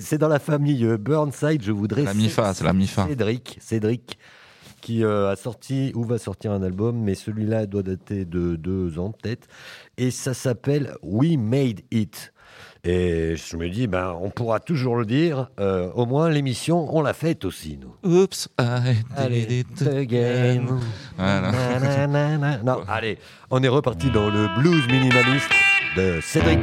C'est 0.00 0.18
dans 0.18 0.28
la 0.28 0.38
famille 0.38 0.84
euh, 0.84 0.96
Burnside. 0.98 1.62
Je 1.64 1.72
voudrais. 1.72 2.02
La 2.04 2.14
MIFA, 2.14 2.54
c'est 2.54 2.64
la 2.64 2.72
MIFA. 2.72 3.08
Cédric, 3.08 3.58
Cédric, 3.60 4.18
qui 4.82 5.02
euh, 5.04 5.32
a 5.32 5.34
sorti 5.36 5.90
ou 5.96 6.04
va 6.04 6.18
sortir 6.18 6.52
un 6.52 6.62
album, 6.62 6.96
mais 6.96 7.16
celui-là 7.16 7.66
doit 7.66 7.82
dater 7.82 8.24
de 8.24 8.54
deux 8.54 9.00
ans 9.00 9.10
peut-être, 9.10 9.48
et 9.98 10.12
ça 10.12 10.32
s'appelle 10.32 10.94
We 11.02 11.36
Made 11.36 11.80
It. 11.90 12.32
Et 12.88 13.34
je 13.34 13.56
me 13.56 13.68
dis, 13.68 13.88
ben, 13.88 14.16
on 14.22 14.30
pourra 14.30 14.60
toujours 14.60 14.94
le 14.94 15.04
dire. 15.04 15.48
euh, 15.58 15.90
au 15.96 16.06
moins, 16.06 16.30
l'émission, 16.30 16.86
on 16.96 17.02
l'a 17.02 17.14
faite 17.14 17.44
aussi, 17.44 17.80
nous. 17.80 17.96
Oops, 18.08 18.48
I 18.60 18.94
Allez, 19.16 19.44
did 19.46 19.70
it 19.72 19.82
again. 19.88 20.66
Voilà. 21.16 21.50
Na, 21.50 21.80
na, 21.80 22.06
na, 22.06 22.38
na. 22.38 22.56
Non, 22.58 22.82
allez, 22.86 23.18
on 23.50 23.60
est 23.60 23.68
reparti 23.68 24.08
dans 24.12 24.30
le 24.30 24.46
blues 24.60 24.86
minimaliste 24.86 25.50
de 25.96 26.20
Cédric 26.22 26.60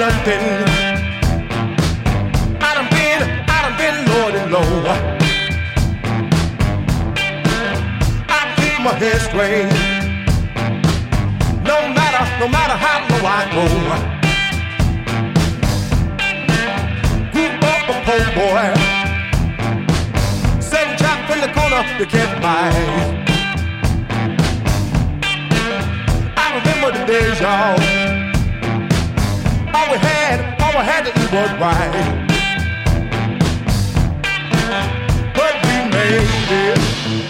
nothing. 0.00 0.59
Keep 8.80 8.92
my 8.92 8.98
head 8.98 9.20
straight. 9.20 9.68
No 11.64 11.76
matter, 11.94 12.24
no 12.40 12.48
matter 12.48 12.76
how 12.76 13.00
low 13.10 13.24
I 13.26 13.44
go. 13.54 13.64
Grew 17.32 17.50
up 17.68 17.88
a 17.88 17.96
poor 18.06 18.24
boy. 18.34 18.66
Setting 20.60 20.96
trap 20.96 21.30
in 21.30 21.40
the 21.40 21.48
corner, 21.52 21.82
you 21.98 22.06
can't 22.06 22.40
buy. 22.42 22.70
I 26.36 26.46
remember 26.58 26.98
the 26.98 27.04
days, 27.06 27.40
y'all. 27.40 27.80
All 29.74 29.88
we 29.92 29.98
had, 29.98 30.38
all 30.60 30.72
we 30.72 30.84
had 30.84 31.02
to 31.04 31.10
eat 31.10 31.32
was 31.32 31.52
right. 31.60 31.92
But 35.34 35.54
we 35.66 35.74
made 35.90 36.50
it. 36.68 37.29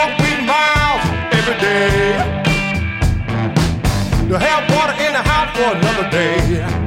Walking 0.00 0.46
miles 0.46 1.04
every 1.30 1.60
day. 1.60 2.12
To 4.28 4.38
have 4.38 4.70
water 4.70 4.96
in 5.04 5.12
the 5.12 5.22
house 5.22 5.54
for 5.54 5.76
another 5.76 6.08
day. 6.08 6.79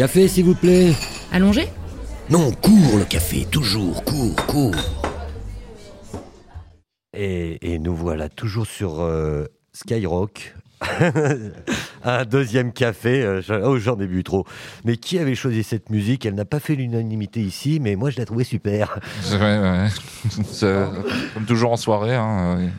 Café, 0.00 0.28
s'il 0.28 0.46
vous 0.46 0.54
plaît. 0.54 0.94
Allongé 1.30 1.68
Non, 2.30 2.52
cours 2.52 2.96
le 2.96 3.04
café, 3.04 3.46
toujours, 3.50 4.02
cours, 4.02 4.34
cours. 4.46 4.74
Et, 7.14 7.74
et 7.74 7.78
nous 7.78 7.94
voilà 7.94 8.30
toujours 8.30 8.66
sur 8.66 9.02
euh, 9.02 9.44
Skyrock. 9.74 10.54
un 12.04 12.24
deuxième 12.24 12.72
café. 12.72 13.22
euh, 13.22 13.42
j'en- 13.42 13.60
oh, 13.62 13.76
j'en 13.78 14.00
ai 14.00 14.06
bu 14.06 14.24
trop. 14.24 14.46
Mais 14.86 14.96
qui 14.96 15.18
avait 15.18 15.34
choisi 15.34 15.62
cette 15.62 15.90
musique? 15.90 16.24
Elle 16.24 16.34
n'a 16.34 16.46
pas 16.46 16.60
fait 16.60 16.76
l'unanimité 16.76 17.40
ici, 17.42 17.78
mais 17.78 17.94
moi 17.94 18.08
je 18.08 18.16
l'ai 18.16 18.24
trouvée 18.24 18.44
super. 18.44 18.98
Ouais, 19.32 19.38
ouais. 19.38 19.88
C'est- 20.50 20.86
Comme 21.34 21.44
toujours 21.44 21.72
en 21.72 21.76
soirée. 21.76 22.14
hein. 22.16 22.70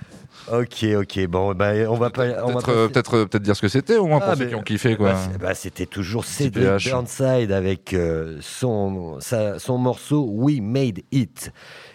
Ok, 0.52 0.86
ok, 0.98 1.28
bon, 1.28 1.54
bah, 1.54 1.72
on 1.90 1.96
va 1.98 2.10
pas. 2.10 2.26
Peut-être 2.28 2.70
euh, 2.70 3.22
euh, 3.24 3.26
peut-être 3.26 3.44
dire 3.44 3.56
ce 3.56 3.62
que 3.62 3.68
c'était 3.68 3.98
au 3.98 4.08
moins 4.08 4.20
pour 4.20 4.30
Ah, 4.30 4.36
ceux 4.36 4.44
mais- 4.46 4.50
qui 4.50 4.56
ont 4.56 4.62
kiffé 4.64 4.96
quoi. 4.96 5.14
Bah, 5.14 5.20
bah, 5.40 5.54
C'était 5.54 5.86
toujours 5.86 6.24
PH. 6.26 6.90
Burnside 6.90 7.52
avec 7.52 7.94
euh, 7.94 8.38
son, 8.42 9.20
sa- 9.20 9.60
son 9.60 9.78
morceau 9.78 10.26
We 10.30 10.60
Made 10.62 11.00
It. 11.12 11.52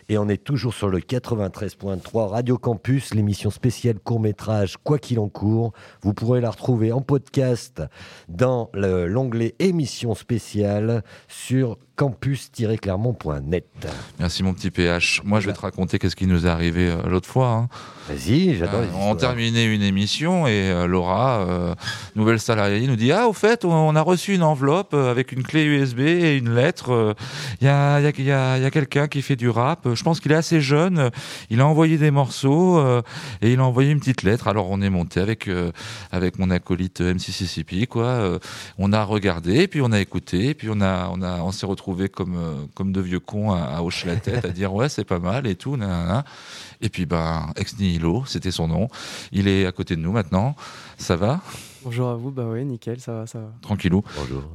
Et 0.09 0.18
on 0.18 0.28
est 0.28 0.43
toujours 0.43 0.73
sur 0.73 0.89
le 0.89 1.01
93.3 1.01 2.28
Radio 2.28 2.59
Campus, 2.59 3.12
l'émission 3.14 3.51
spéciale 3.51 3.98
court-métrage 3.98 4.77
Quoi 4.85 4.98
qu'il 4.98 5.18
en 5.18 5.28
court. 5.28 5.73
Vous 6.02 6.14
pourrez 6.14 6.40
la 6.40 6.51
retrouver 6.51 6.93
en 6.93 7.01
podcast 7.01 7.82
dans 8.28 8.70
le- 8.73 9.06
l'onglet 9.09 9.55
émission 9.59 10.14
spéciale 10.14 11.02
sur 11.28 11.77
campus-clermont.net. 11.97 13.64
Merci 14.18 14.43
mon 14.43 14.55
petit 14.55 14.70
PH. 14.70 15.23
Moi 15.24 15.40
je 15.40 15.47
vais 15.47 15.52
te 15.52 15.60
raconter 15.60 15.98
qu'est-ce 15.98 16.16
qui 16.16 16.27
nous 16.27 16.47
est 16.47 16.48
arrivé 16.48 16.89
euh, 16.90 17.02
l'autre 17.09 17.28
fois. 17.28 17.48
hein. 17.51 17.68
Vas-y, 18.09 18.55
j'adore 18.55 18.82
les 18.82 18.86
on 18.86 18.90
histoires. 18.98 19.16
terminait 19.16 19.64
une 19.74 19.82
émission 19.82 20.47
et 20.47 20.70
euh, 20.70 20.86
Laura, 20.86 21.40
euh, 21.40 21.74
nouvelle 22.14 22.39
salariée, 22.39 22.86
nous 22.86 22.94
dit 22.94 23.10
Ah, 23.10 23.27
au 23.27 23.32
fait, 23.32 23.64
on, 23.64 23.73
on 23.73 23.97
a 23.97 24.01
reçu 24.02 24.32
une 24.35 24.44
enveloppe 24.44 24.94
euh, 24.94 25.10
avec 25.10 25.32
une 25.32 25.43
clé 25.43 25.64
USB 25.64 25.98
et 26.01 26.36
une 26.36 26.55
lettre. 26.55 26.93
euh, 26.93 27.14
Il 27.60 27.64
y 27.66 27.68
a, 27.68 27.98
il 27.98 28.05
y 28.05 28.06
a- 28.06 28.12
il 28.18 28.24
y 28.24 28.31
a- 28.32 28.56
il 28.59 28.62
y 28.62 28.66
a 28.66 28.70
quelqu'un 28.70 29.09
qui 29.09 29.23
fait 29.23 29.35
du 29.35 29.48
rap. 29.51 29.89
Je 29.93 30.02
pense 30.05 30.20
qu'il 30.20 30.31
est 30.31 30.36
assez 30.36 30.60
jeune. 30.60 30.98
euh, 30.98 31.10
Il 31.51 31.60
a 31.60 31.66
envoyé 31.66 31.98
des 31.98 32.12
morceaux 32.12 32.78
euh, 32.78 33.02
et 33.43 33.52
il 33.52 33.59
a 33.59 33.64
envoyé 33.64 33.90
une 33.90 33.98
petite 33.98 34.23
lettre. 34.23 34.47
Alors 34.47 34.70
on 34.70 34.81
est 34.82 34.90
monté 34.90 35.18
avec, 35.18 35.48
euh, 35.48 35.73
avec 36.12 36.39
mon 36.39 36.51
acolyte 36.51 37.01
euh, 37.01 37.12
MC 37.12 37.32
Sissippi, 37.32 37.89
quoi. 37.89 38.05
Euh, 38.05 38.39
on 38.78 38.93
a 38.93 39.02
regardé, 39.02 39.66
puis 39.66 39.81
on 39.82 39.90
a 39.90 39.98
écouté, 39.98 40.55
puis 40.55 40.68
on, 40.70 40.81
a, 40.81 41.09
on, 41.12 41.23
a, 41.23 41.40
on 41.43 41.51
s'est 41.51 41.66
retrouvés 41.86 42.08
comme, 42.08 42.34
euh, 42.36 42.54
comme 42.74 42.92
deux 42.92 43.00
vieux 43.00 43.20
cons 43.20 43.52
à, 43.52 43.60
à 43.76 43.82
hocher 43.82 44.08
la 44.08 44.16
tête, 44.16 44.44
à 44.44 44.48
dire 44.48 44.74
Ouais, 44.74 44.88
c'est 44.88 45.04
pas 45.04 45.18
mal 45.20 45.46
et 45.46 45.54
tout. 45.54 45.76
nanana. 45.76 46.24
Et 46.80 46.88
puis, 46.88 47.06
ben, 47.06 47.50
ex 47.56 47.78
nihilo, 47.78 48.24
c'était 48.26 48.50
son 48.50 48.66
nom. 48.68 48.88
Il 49.32 49.46
est 49.48 49.66
à 49.66 49.72
côté 49.72 49.94
de 49.96 50.00
nous 50.00 50.12
maintenant. 50.12 50.56
Ça 50.98 51.14
va? 51.16 51.40
Bonjour 51.84 52.08
à 52.08 52.16
vous, 52.16 52.32
bah 52.32 52.44
ouais, 52.46 52.64
nickel, 52.64 52.98
ça 52.98 53.12
va, 53.12 53.26
ça 53.28 53.38
va. 53.38 53.46
Tranquillou. 53.62 54.02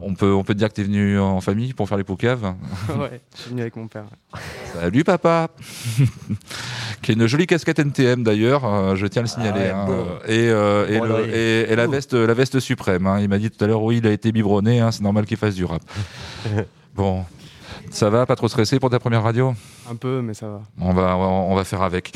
On 0.02 0.14
peut, 0.16 0.34
on 0.34 0.44
peut 0.44 0.53
te 0.53 0.60
dire 0.60 0.68
que 0.68 0.74
tu 0.74 0.82
es 0.82 0.84
venu 0.84 1.18
en 1.18 1.40
famille 1.40 1.72
pour 1.74 1.88
faire 1.88 1.98
les 1.98 2.03
poucaves? 2.03 2.53
Ouais, 2.90 3.22
je 3.34 3.41
suis 3.41 3.49
venu 3.52 3.62
avec 3.62 3.78
mon 3.78 3.88
père. 3.88 4.03
Salut 4.74 5.06
papa 5.06 5.48
Qui 7.02 7.12
a 7.12 7.14
une 7.14 7.28
jolie 7.28 7.48
casquette 7.48 7.80
NTM 7.80 8.24
d'ailleurs, 8.24 8.66
euh, 8.66 8.95
je 8.95 9.08
tiens 9.08 9.22
à 9.22 9.24
le 9.24 9.30
signaler. 9.30 9.60
ouais, 9.62 9.70
hein. 9.70 9.86
beau. 9.86 10.03
Et, 10.28 10.49
euh, 10.49 10.88
et, 10.90 10.98
Bon, 10.99 11.06
le- 11.06 11.14
alors, 11.16 11.26
il- 11.26 11.34
et- 11.34 11.72
et 11.72 11.76
la, 11.78 11.88
veste, 11.88 12.14
la 12.14 12.34
veste 12.34 12.60
suprême. 12.60 13.08
hein. 13.08 13.20
Il 13.22 13.30
m'a 13.30 13.38
dit 13.38 13.49
tout 13.49 13.64
à 13.64 13.68
l'heure, 13.68 13.82
oui, 13.84 13.98
il 13.99 14.08
a 14.08 14.12
été 14.12 14.34
biberonné, 14.34 14.82
hein, 14.82 14.91
c'est 14.91 15.02
normal 15.02 15.26
qu'il 15.26 15.38
fasse 15.38 15.56
du 15.56 15.64
rap. 15.64 15.82
bon, 16.96 17.24
ça 17.90 18.10
va 18.10 18.26
Pas 18.26 18.36
trop 18.36 18.48
stressé 18.48 18.80
pour 18.80 18.90
ta 18.90 19.00
première 19.00 19.24
radio? 19.24 19.54
Un 19.90 19.96
peu, 19.96 20.22
mais 20.22 20.34
ça 20.34 20.48
va. 20.48 20.62
on 20.80 20.94
va, 20.94 21.16
on 21.18 21.56
va 21.56 21.64
faire 21.64 21.82
avec. 21.82 22.12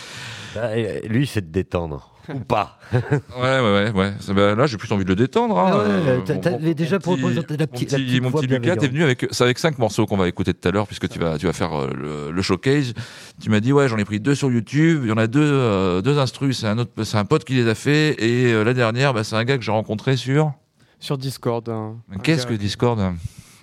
Bah, 0.54 0.70
lui, 1.08 1.28
c'est 1.28 1.42
de 1.42 1.52
détendre. 1.52 2.12
Ou 2.34 2.40
pas. 2.40 2.80
Ouais, 2.92 3.60
ouais, 3.60 3.92
ouais. 3.94 4.14
bah, 4.34 4.56
là, 4.56 4.66
j'ai 4.66 4.78
plus 4.78 4.92
envie 4.92 5.04
de 5.04 5.10
le 5.10 5.16
détendre. 5.16 5.60
hein. 5.60 5.70
Ah 5.74 5.78
ouais, 5.78 5.84
Euh, 6.30 6.38
t'avais 6.40 6.74
déjà 6.74 6.98
petit- 6.98 7.22
présenté 7.22 7.56
la 7.58 7.68
petite- 7.68 7.92
mon 7.92 7.98
la 7.98 8.04
petit, 8.04 8.06
petite 8.06 8.24
mon 8.24 8.32
petit 8.32 8.48
Lucas, 8.48 8.76
t'es 8.78 8.88
venu 8.88 9.04
avec, 9.04 9.28
c'est 9.30 9.44
avec 9.44 9.60
cinq 9.60 9.78
morceaux 9.78 10.08
qu'on 10.08 10.18
va 10.18 10.28
écouter 10.28 10.54
tout 10.56 10.68
à 10.68 10.72
l'heure, 10.72 10.88
puisque 10.88 11.08
tu 11.08 11.20
vas, 11.20 11.38
tu 11.38 11.46
vas 11.46 11.54
faire 11.54 11.74
euh, 11.80 11.90
le, 11.94 12.32
le 12.32 12.42
showcase. 12.42 12.94
Tu 13.40 13.50
m'as 13.52 13.60
dit, 13.60 13.74
ouais, 13.74 13.88
j'en 13.88 13.98
ai 13.98 14.06
pris 14.06 14.20
deux 14.20 14.34
sur 14.34 14.50
YouTube. 14.52 15.02
Il 15.04 15.10
y 15.10 15.12
en 15.12 15.18
a 15.18 15.28
deux, 15.28 15.40
euh, 15.44 16.02
deux 16.02 16.18
instrus. 16.18 16.58
C'est 16.62 16.68
un 16.68 16.80
autre, 16.80 17.04
c'est 17.04 17.18
un 17.18 17.26
pote 17.26 17.44
qui 17.44 17.54
les 17.54 17.68
a 17.68 17.76
fait. 17.76 18.16
Et 18.24 18.52
euh, 18.54 18.64
la 18.64 18.74
dernière, 18.74 19.14
bah, 19.14 19.24
c'est 19.24 19.36
un 19.36 19.44
gars 19.44 19.58
que 19.58 19.64
j'ai 19.64 19.72
rencontré 19.72 20.18
sur. 20.18 20.52
Sur 21.00 21.18
Discord. 21.20 21.68
hein. 21.70 21.98
Qu'est-ce 22.24 22.48
que 22.48 22.54
Discord? 22.56 23.00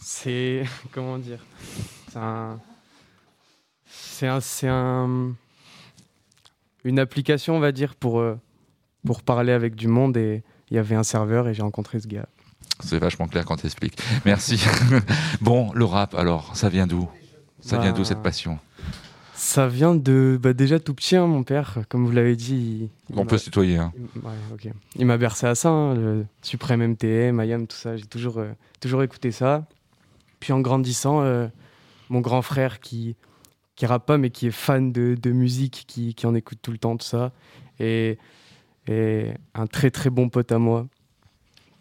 C'est. 0.02 0.64
Comment 0.92 1.18
dire? 1.18 1.44
C'est 2.10 2.18
un. 2.18 2.58
C'est 4.40 4.68
un. 4.68 5.32
Une 6.84 6.98
application, 6.98 7.56
on 7.56 7.60
va 7.60 7.70
dire, 7.72 7.94
pour, 7.94 8.18
euh, 8.20 8.36
pour 9.06 9.22
parler 9.22 9.52
avec 9.52 9.74
du 9.76 9.86
monde. 9.88 10.16
Et 10.16 10.42
il 10.70 10.76
y 10.76 10.78
avait 10.78 10.96
un 10.96 11.02
serveur 11.04 11.48
et 11.48 11.54
j'ai 11.54 11.62
rencontré 11.62 12.00
ce 12.00 12.08
gars. 12.08 12.26
C'est 12.80 12.98
vachement 12.98 13.28
clair 13.28 13.44
quand 13.44 13.56
t'expliques. 13.56 13.98
Merci. 14.24 14.60
bon, 15.40 15.70
le 15.74 15.84
rap, 15.84 16.14
alors, 16.14 16.56
ça 16.56 16.68
vient 16.68 16.86
d'où? 16.86 17.08
Ça 17.60 17.78
vient 17.78 17.92
Bah, 17.92 17.98
d'où 17.98 18.04
cette 18.04 18.22
passion? 18.22 18.58
Ça 19.34 19.68
vient 19.68 19.94
de. 19.94 20.38
Bah, 20.42 20.52
déjà 20.52 20.80
tout 20.80 20.94
petit, 20.94 21.14
hein, 21.14 21.26
mon 21.28 21.44
père, 21.44 21.78
comme 21.88 22.04
vous 22.04 22.12
l'avez 22.12 22.34
dit. 22.34 22.88
il- 23.10 23.14
il 23.14 23.18
On 23.20 23.24
peut 23.26 23.38
se 23.38 23.44
tutoyer. 23.44 23.76
hein. 23.76 23.92
il- 23.96 24.20
Ouais, 24.22 24.32
ok. 24.52 24.68
Il 24.96 25.06
m'a 25.06 25.18
bercé 25.18 25.46
à 25.46 25.54
ça, 25.54 25.68
hein, 25.68 25.94
le 25.94 26.26
Suprême 26.42 26.80
MTM, 26.82 27.40
IAM, 27.44 27.66
tout 27.68 27.76
ça. 27.76 27.96
J'ai 27.96 28.06
toujours, 28.06 28.38
euh, 28.38 28.50
toujours 28.80 29.02
écouté 29.04 29.30
ça. 29.30 29.64
Puis 30.42 30.52
en 30.52 30.60
grandissant, 30.60 31.22
euh, 31.22 31.46
mon 32.08 32.18
grand 32.18 32.42
frère 32.42 32.80
qui 32.80 33.14
qui 33.76 33.86
rappe 33.86 34.06
pas, 34.06 34.18
mais 34.18 34.30
qui 34.30 34.48
est 34.48 34.50
fan 34.50 34.90
de, 34.90 35.14
de 35.14 35.30
musique, 35.30 35.84
qui, 35.86 36.14
qui 36.16 36.26
en 36.26 36.34
écoute 36.34 36.58
tout 36.60 36.72
le 36.72 36.78
temps, 36.78 36.96
tout 36.96 37.06
ça. 37.06 37.30
Et, 37.78 38.18
et 38.88 39.30
un 39.54 39.68
très 39.68 39.92
très 39.92 40.10
bon 40.10 40.28
pote 40.28 40.50
à 40.50 40.58
moi, 40.58 40.88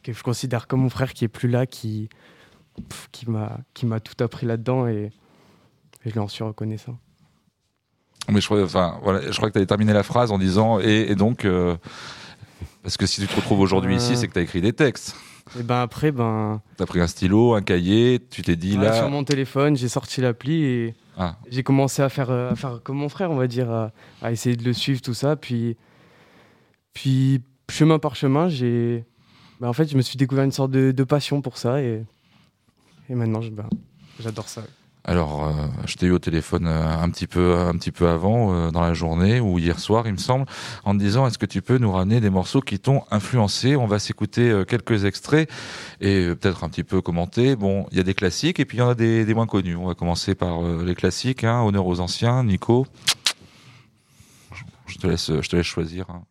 que 0.04 0.14
je 0.14 0.22
considère 0.22 0.68
comme 0.68 0.82
mon 0.82 0.92
frère 0.92 1.14
qui 1.14 1.26
est 1.26 1.28
plus 1.28 1.50
là, 1.50 1.66
qui, 1.66 2.08
pff, 2.88 3.10
qui 3.12 3.28
m'a 3.32 3.58
qui 3.74 3.88
m'a 3.88 4.00
tout 4.00 4.24
appris 4.24 4.46
là-dedans 4.46 4.88
et, 4.88 5.12
et 6.06 6.10
je 6.10 6.12
lui 6.12 6.20
en 6.20 6.28
suis 6.28 6.44
reconnaissant. 6.44 7.00
Mais 8.30 8.42
je 8.42 8.46
crois, 8.46 8.64
enfin, 8.64 9.00
voilà, 9.02 9.22
je 9.32 9.36
crois 9.38 9.50
que 9.50 9.54
tu 9.54 9.58
avais 9.58 9.66
terminé 9.66 9.92
la 9.92 10.04
phrase 10.04 10.32
en 10.32 10.38
disant 10.38 10.80
et, 10.80 11.08
et 11.10 11.16
donc 11.16 11.46
euh, 11.46 11.76
parce 12.84 12.96
que 12.96 13.08
si 13.08 13.22
tu 13.22 13.28
te 13.28 13.36
retrouves 13.36 13.60
aujourd'hui 13.60 13.96
Euh. 13.96 13.98
ici, 13.98 14.16
c'est 14.16 14.28
que 14.28 14.34
tu 14.34 14.40
as 14.40 14.44
écrit 14.44 14.62
des 14.62 14.74
textes. 14.74 15.16
Et 15.60 15.64
ben 15.64 15.82
après, 15.82 16.12
ben. 16.12 16.62
Tu 16.78 16.84
as 16.84 16.86
pris 16.86 17.02
un 17.02 17.08
stylo, 17.08 17.54
un 17.54 17.62
cahier, 17.62 18.20
tu 18.30 18.42
t'es 18.42 18.56
dit 18.56 18.78
Ouais, 18.78 18.86
là. 18.86 18.94
Sur 18.94 19.10
mon 19.10 19.24
téléphone, 19.24 19.76
j'ai 19.76 19.90
sorti 19.90 20.22
l'appli 20.22 20.64
et 20.64 20.96
Ah. 21.18 21.36
j'ai 21.50 21.62
commencé 21.64 22.02
à 22.02 22.10
faire, 22.10 22.30
euh, 22.32 22.52
à 22.52 22.56
faire 22.56 22.80
comme 22.84 22.98
mon 22.98 23.10
frère, 23.10 23.32
on 23.32 23.36
va 23.36 23.48
dire, 23.48 23.70
à, 23.70 23.92
à 24.22 24.32
essayer 24.32 24.56
de 24.56 24.64
le 24.64 24.72
suivre, 24.74 25.02
tout 25.02 25.14
ça. 25.14 25.36
Puis, 25.36 25.76
puis 26.94 27.42
chemin 27.70 28.00
par 28.00 28.16
chemin, 28.16 28.48
j'ai. 28.50 29.04
bah, 29.60 29.68
en 29.70 29.74
fait, 29.74 29.90
je 29.90 29.98
me 29.98 30.02
suis 30.02 30.18
découvert 30.18 30.44
une 30.46 30.52
sorte 30.52 30.72
de, 30.72 30.92
de 30.92 31.04
passion 31.04 31.42
pour 31.42 31.58
ça 31.58 31.82
et, 31.82 32.04
et 33.10 33.16
maintenant, 33.16 33.42
je- 33.42 33.50
ben, 33.52 33.68
j'adore 34.20 34.48
ça. 34.50 34.64
Alors, 35.04 35.48
euh, 35.48 35.52
je 35.88 35.96
t'ai 35.96 36.06
eu 36.06 36.12
au 36.12 36.20
téléphone 36.20 36.68
euh, 36.68 36.98
un 37.00 37.10
petit 37.10 37.26
peu, 37.26 37.58
un 37.58 37.74
petit 37.74 37.92
peu 37.92 38.08
avant 38.08 38.54
euh, 38.54 38.70
dans 38.70 38.82
la 38.82 38.94
journée 38.94 39.40
ou 39.40 39.58
hier 39.58 39.80
soir, 39.80 40.06
il 40.06 40.14
me 40.14 40.18
semble, 40.18 40.46
en 40.84 40.94
disant 40.94 41.26
est-ce 41.26 41.40
que 41.40 41.48
tu 41.48 41.64
peux 41.64 41.80
nous 41.80 41.92
ramener 41.92 42.22
des 42.22 42.30
morceaux 42.30 42.62
qui 42.62 42.78
t'ont 42.80 43.04
influencé? 43.10 43.76
On 43.76 43.88
va 43.88 43.98
s'écouter 43.98 44.64
quelques 44.68 45.06
extraits 45.06 45.50
et 46.02 46.28
peut-être 46.36 46.64
un 46.64 46.70
petit 46.70 46.84
peu 46.84 47.02
commenter. 47.02 47.56
Bon, 47.56 47.88
il 47.92 47.98
y 47.98 48.00
a 48.00 48.04
des 48.04 48.14
classiques 48.14 48.60
et 48.60 48.66
puis 48.66 48.78
il 48.78 48.82
y 48.82 48.84
en 48.84 48.90
a 48.90 48.96
des, 48.96 49.26
des 49.26 49.34
moins 49.34 49.48
connus. 49.48 49.76
On 49.76 49.88
va 49.88 49.96
commencer 49.96 50.36
par 50.36 50.62
les 50.62 50.94
classiques. 50.94 51.44
Hein, 51.44 51.62
honneur 51.64 51.88
aux 51.88 52.00
anciens, 52.00 52.44
Nico. 52.44 52.86
Je 54.86 54.98
te 54.98 55.08
laisse, 55.08 55.32
je 55.42 55.50
te 55.50 55.56
laisse 55.56 55.66
choisir. 55.66 56.06
hein. 56.10 56.22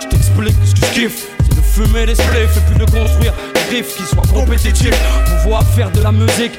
Je 0.00 0.06
t'explique 0.06 0.56
ce 0.64 0.74
que 0.74 0.86
je 0.86 0.92
kiffe. 0.92 1.26
C'est 1.42 1.56
de 1.56 1.60
fumer 1.60 2.06
des 2.06 2.14
spliffs 2.14 2.56
et 2.56 2.60
puis 2.68 2.78
de 2.78 2.84
construire 2.84 3.34
des 3.54 3.76
riffs 3.76 3.96
qui 3.96 4.02
soient 4.04 4.22
compétitifs. 4.32 4.96
Pouvoir 5.42 5.64
faire 5.74 5.90
de 5.90 6.00
la 6.00 6.12
musique 6.12 6.58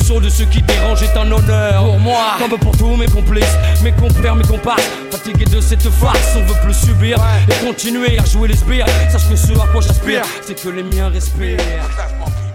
saut 0.01 0.19
de 0.19 0.29
ceux 0.29 0.45
qui 0.45 0.61
dérangent 0.61 1.03
est 1.03 1.17
un 1.17 1.31
honneur. 1.31 1.83
Pour 1.83 1.99
moi, 1.99 2.35
comme 2.39 2.57
pour 2.59 2.77
tous 2.77 2.95
mes 2.95 3.07
complices, 3.07 3.55
mes 3.83 3.91
compères, 3.91 4.35
mes 4.35 4.43
comparses. 4.43 4.83
Fatigué 5.11 5.45
de 5.45 5.61
cette 5.61 5.87
farce, 5.89 6.35
on 6.35 6.45
veut 6.45 6.59
plus 6.63 6.73
subir 6.73 7.17
Et 7.49 7.65
continuer 7.65 8.17
à 8.19 8.25
jouer 8.25 8.47
les 8.47 8.55
sbires. 8.55 8.85
Sache 9.11 9.29
que 9.29 9.35
ce 9.35 9.53
à 9.53 9.67
quoi 9.67 9.81
j'aspire, 9.81 10.23
c'est 10.41 10.61
que 10.61 10.69
les 10.69 10.83
miens 10.83 11.09
respirent. 11.09 11.59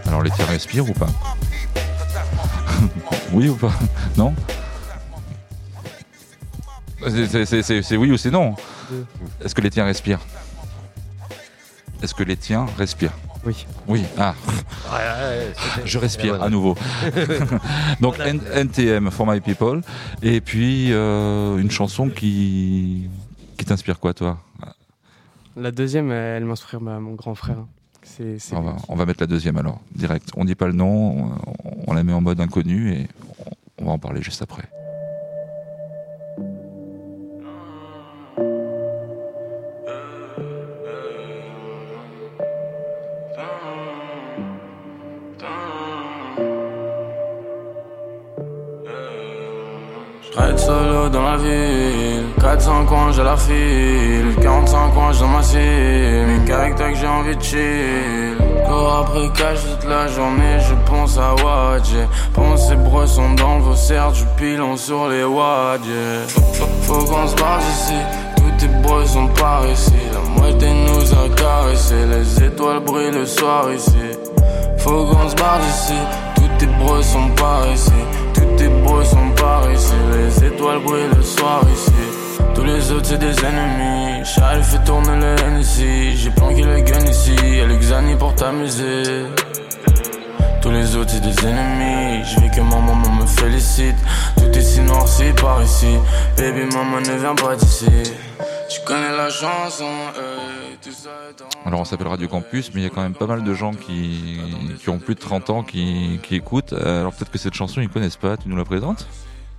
Alors 0.07 0.23
les 0.23 0.31
tiens 0.31 0.47
respirent 0.47 0.89
ou 0.89 0.93
pas? 0.95 1.09
Oui 3.33 3.49
ou 3.49 3.55
pas? 3.57 3.73
Non? 4.17 4.35
C'est- 7.09 7.97
oui 7.97 8.11
ou 8.11 8.17
c'est 8.17 8.31
non? 8.31 8.55
Est-ce 9.45 9.55
que 9.55 9.61
les 9.61 9.71
tiens 9.71 9.85
respirent? 9.85 10.21
Est-ce 12.03 12.15
que 12.15 12.23
les 12.23 12.37
tiens 12.37 12.67
respirent? 12.79 13.13
Oui. 13.47 13.67
Oui, 13.87 14.03
ah. 14.19 14.35
Je 15.85 15.99
respire 15.99 16.43
à 16.43 16.51
nouveau. 16.51 16.75
Donc 18.01 18.19
N- 18.19 18.41
NTM 18.55 19.11
for 19.11 19.27
my 19.27 19.41
people. 19.41 19.83
Et 20.23 20.41
puis 20.41 20.89
euh, 20.93 21.57
une 21.59 21.71
chanson 21.71 22.09
qui, 22.09 23.09
qui 23.57 23.65
t'inspire 23.65 24.01
quoi 24.01 24.15
toi? 24.15 24.39
La 25.57 25.71
deuxième, 25.71 26.11
elle 26.11 26.45
m'inspire 26.45 26.81
ma- 26.81 26.99
mon 27.01 27.15
grand 27.15 27.35
frère. 27.35 27.59
C'est 28.03 28.39
c'est 28.39 28.55
on 28.57 28.61
va, 28.63 28.73
qui- 28.73 28.85
on 28.89 28.97
va 28.97 29.07
mettre 29.07 29.21
la 29.23 29.27
deuxième 29.27 29.57
alors, 29.57 29.81
direct. 29.95 30.29
On 30.37 30.45
dit 30.45 30.55
pas 30.55 30.67
le 30.67 30.73
nom, 30.75 31.33
on, 31.65 31.85
on 31.87 31.93
la 31.95 32.03
met 32.05 32.13
en 32.13 32.21
mode 32.21 32.41
inconnu 32.41 32.93
et 32.93 33.09
on, 33.79 33.83
on 33.83 33.87
va 33.87 33.93
en 33.93 33.99
parler 33.99 34.23
juste 34.23 34.43
après. 34.43 34.65
Traite 50.37 50.59
solo 50.59 51.09
dans 51.09 51.23
la 51.23 51.37
ville 51.39 52.27
400 52.41 52.85
coins 52.85 53.13
j'ai 53.13 53.23
la 53.23 53.37
file 53.37 54.37
45 54.43 54.95
coins 54.95 55.13
dans 55.19 55.29
ma 55.29 55.43
cible 55.43 56.45
qu'avec 56.47 56.77
toi 56.77 56.91
que 56.91 56.97
j'ai 56.97 57.07
envie 57.07 57.37
de 57.37 57.43
chill. 57.43 58.37
Cours 58.69 58.97
après 59.01 59.29
cash 59.35 59.61
toute 59.63 59.89
la 59.89 60.07
journée 60.09 60.59
Je 60.69 60.75
pense 60.91 61.19
à 61.19 61.35
Wadje 61.35 62.07
Pense 62.35 62.71
et 62.71 63.37
dans 63.37 63.59
vos 63.61 63.77
cerfs 63.77 64.13
Du 64.13 64.25
pilon 64.37 64.77
sur 64.77 65.09
les 65.09 65.25
Wadje 65.25 66.27
Faut 66.83 67.05
qu'on 67.05 67.27
se 67.27 67.35
barre 67.37 67.59
d'ici 67.59 67.95
tes 68.59 68.69
bros 68.69 69.05
sont 69.05 69.29
par 69.29 69.67
ici. 69.69 69.93
La 70.13 70.41
moitié 70.41 70.69
nous 70.73 71.13
a 71.13 71.29
caressé 71.35 71.95
Les 72.07 72.45
étoiles 72.45 72.81
brillent 72.81 73.11
le 73.11 73.27
soir 73.27 73.73
ici. 73.73 73.93
Faut 74.79 75.05
qu'on 75.07 75.29
se 75.29 75.35
barre 75.35 75.61
d'ici 75.61 75.95
Tous 76.37 76.49
tes 76.59 76.67
bros 76.67 77.03
sont 77.03 77.29
par 77.37 77.71
ici. 77.73 77.93
Tous 78.35 78.57
tes 78.57 78.69
bros 78.69 79.05
sont 79.05 79.26
Les 80.13 80.45
étoiles 80.45 80.83
brillent 80.83 81.15
le 81.17 81.23
soir 81.23 81.63
ici. 81.73 81.93
Tous 82.55 82.65
les 82.65 82.93
autres 82.93 83.07
c'est 83.07 83.19
des 83.19 83.35
ennemis. 83.45 84.25
Charles 84.25 84.63
fait 84.63 84.83
tourner 84.85 85.17
le 85.17 85.59
NSI 85.59 86.17
J'ai 86.17 86.31
planqué 86.31 86.63
le 86.63 86.81
gun 86.81 87.05
ici. 87.07 87.35
Y'a 87.57 87.67
le 87.67 87.77
Xani 87.77 88.17
pour 88.17 88.35
t'amuser 88.35 89.25
tous 90.63 90.73
les 90.73 90.97
autres 90.97 91.11
c'est 91.13 91.21
des 91.21 91.47
ennemis. 91.47 92.25
Je 92.25 92.41
veux 92.41 92.49
que 92.49 92.61
ma 92.61 92.81
maman 92.81 93.11
me 93.21 93.27
félicite. 93.27 93.95
Tout 94.37 94.51
est 94.59 94.61
si 94.61 94.81
noirci 94.81 95.25
par 95.41 95.63
ici. 95.63 95.97
Baby 96.37 96.65
maman 96.75 97.01
ne 97.01 97.19
viens 97.19 97.35
pas 97.37 97.55
d'ici 97.55 97.87
Tu 98.69 98.81
connais 98.85 99.17
la 99.17 99.31
chanson 99.31 99.85
euh, 100.19 100.75
Alors 101.65 101.81
on 101.81 101.85
s'appelle 101.85 102.09
Radio 102.09 102.27
Campus, 102.29 102.73
mais 102.75 102.81
il 102.81 102.85
y 102.85 102.87
a 102.87 102.91
quand 102.91 103.03
même 103.03 103.15
pas 103.15 103.27
mal 103.27 103.45
de 103.45 103.55
gens 103.55 103.73
qui, 103.73 104.41
qui 104.81 104.89
ont 104.89 104.99
plus 104.99 105.15
de 105.15 105.21
30 105.21 105.51
ans 105.51 105.63
qui, 105.63 106.19
qui 106.23 106.35
écoutent. 106.35 106.73
Euh, 106.73 107.01
Alors 107.01 107.13
peut-être 107.15 107.31
que 107.31 107.39
cette 107.39 107.55
chanson 107.55 107.81
ils 107.81 107.89
connaissent 107.89 108.17
pas, 108.17 108.37
tu 108.37 108.49
nous 108.49 108.57
la 108.57 108.65
présentes? 108.65 109.07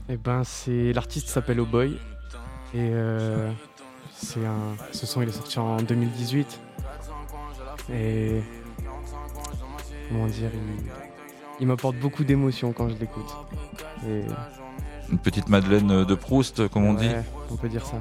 Eh 0.10 0.18
ben, 0.18 0.44
c'est 0.44 0.94
l'artiste 0.94 1.30
s'appelle 1.30 1.60
Oh 1.60 1.66
Boy 1.66 1.94
et 2.74 2.78
euh, 2.80 3.50
c'est 4.14 4.46
un. 4.46 4.76
Ce 4.92 5.06
son 5.06 5.22
il 5.22 5.30
est 5.30 5.34
sorti 5.34 5.60
en 5.60 5.78
2018 5.78 6.60
et 7.94 8.42
comment 10.10 10.28
dire, 10.28 10.50
il, 10.54 10.92
il 11.62 11.68
m'apporte 11.68 11.96
beaucoup 11.98 12.24
d'émotions 12.24 12.74
quand 12.74 12.90
je 12.90 12.96
l'écoute. 12.96 13.34
Et 14.08 14.24
Une 15.12 15.18
petite 15.20 15.48
Madeleine 15.50 16.04
de 16.04 16.16
Proust, 16.16 16.68
comme 16.70 16.86
on 16.86 16.94
dit. 16.94 17.10
on 17.50 17.56
peut 17.56 17.70
dire 17.70 17.86
ça. 17.86 17.98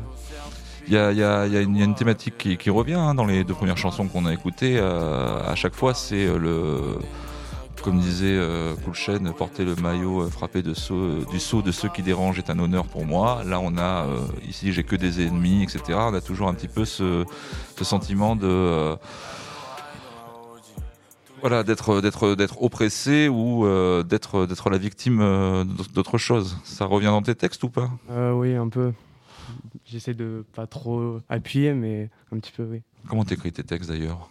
Il 0.89 0.95
y 0.95 0.99
a, 0.99 1.45
une, 1.61 1.95
thématique 1.95 2.59
qui, 2.59 2.71
revient 2.71 2.95
hein, 2.95 3.15
dans 3.15 3.25
les 3.27 3.43
deux 3.43 3.55
premières 3.55 3.77
chansons 3.77 4.07
qu'on 4.07 4.25
a 4.25 4.33
écoutées. 4.33 4.79
euh, 4.79 5.41
à 5.45 5.55
chaque 5.57 5.75
fois, 5.75 5.95
c'est 5.95 6.27
euh, 6.27 6.39
le. 6.39 6.99
Comme 7.83 7.99
disait 8.01 8.35
euh, 8.37 8.75
porter 9.33 9.65
le 9.65 9.77
maillot 9.77 10.23
euh, 10.23 10.31
frappé 10.31 10.63
sceau- 10.75 11.25
du 11.31 11.39
sceau 11.39 11.63
de 11.63 11.71
ceux 11.71 11.89
qui 11.89 12.03
dérangent 12.03 12.39
est 12.39 12.51
un 12.51 12.59
honneur 12.59 12.87
pour 12.87 13.05
moi. 13.05 13.43
Là, 13.45 13.61
on 13.61 13.77
a 13.77 14.07
euh, 14.07 14.19
ici, 14.49 14.73
j'ai 14.73 14.83
que 14.83 14.97
des 14.97 15.25
ennemis, 15.25 15.63
etc. 15.63 15.83
On 15.91 16.15
a 16.15 16.21
toujours 16.21 16.49
un 16.49 16.55
petit 16.55 16.69
peu 16.69 16.85
ce, 16.85 17.25
sentiment 17.83 18.35
de. 18.35 18.47
euh, 18.47 18.97
voilà, 21.41 21.63
d'être 21.63 22.63
oppressé 22.63 23.29
ou 23.29 23.67
euh, 23.67 24.03
d'être 24.03 24.47
d'être 24.47 24.71
la 24.71 24.79
victime 24.79 25.21
euh, 25.21 25.65
d'autre 25.95 26.19
chose. 26.19 26.59
Ça 26.65 26.87
revient 26.87 27.07
dans 27.07 27.23
tes 27.23 27.35
textes 27.35 27.63
ou 27.63 27.69
pas? 27.69 27.91
Euh, 28.11 28.33
oui, 28.33 28.55
un 28.55 28.69
peu. 28.69 28.93
J'essaie 29.85 30.15
de 30.15 30.45
pas 30.55 30.67
trop 30.67 31.21
appuyer, 31.29 31.75
mais 31.75 32.11
un 32.33 32.39
petit 32.39 32.53
peu, 32.53 32.65
oui. 32.65 32.83
Comment 33.09 33.25
t'écris 33.25 33.53
tes 33.53 33.65
textes 33.65 33.91
d'ailleurs? 33.91 34.31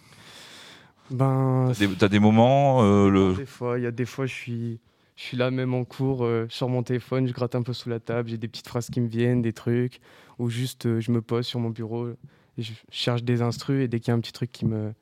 Ben, 1.12 1.72
T'as 1.72 1.88
des, 1.88 1.96
t'as 1.96 2.08
des 2.08 2.20
moments, 2.20 2.84
euh, 2.84 3.10
le... 3.10 3.36
Des 3.36 3.46
fois, 3.46 3.78
il 3.78 3.84
y 3.84 3.88
a 3.88 3.92
des 3.92 4.06
fois, 4.06 4.26
je 4.26 4.34
suis, 4.34 4.80
je 5.16 5.24
suis 5.24 5.38
là 5.38 5.52
même 5.52 5.74
en 5.74 5.84
cours, 5.84 6.24
euh, 6.26 6.48
sur 6.50 6.68
mon 6.68 6.82
téléphone, 6.82 7.28
je 7.28 7.34
gratte 7.34 7.54
un 7.56 7.62
peu 7.62 7.74
sous 7.74 7.90
la 7.90 8.00
table, 8.00 8.30
j'ai 8.30 8.38
des 8.38 8.48
petites 8.48 8.68
phrases 8.68 8.90
qui 8.90 9.02
me 9.02 9.08
viennent, 9.08 9.42
des 9.42 9.54
trucs, 9.54 10.00
ou 10.40 10.50
juste 10.50 10.88
euh, 10.88 11.00
je 11.00 11.12
me 11.12 11.22
pose 11.22 11.46
sur 11.46 11.60
mon 11.60 11.70
bureau, 11.70 12.10
et 12.10 12.16
je 12.58 12.74
cherche 12.90 13.24
des 13.24 13.42
instrus, 13.44 13.84
et 13.84 13.88
dès 13.88 14.00
qu'il 14.00 14.08
y 14.08 14.12
a 14.12 14.16
un 14.16 14.20
petit 14.20 14.34
truc 14.34 14.52
qui 14.52 14.66
me, 14.66 14.94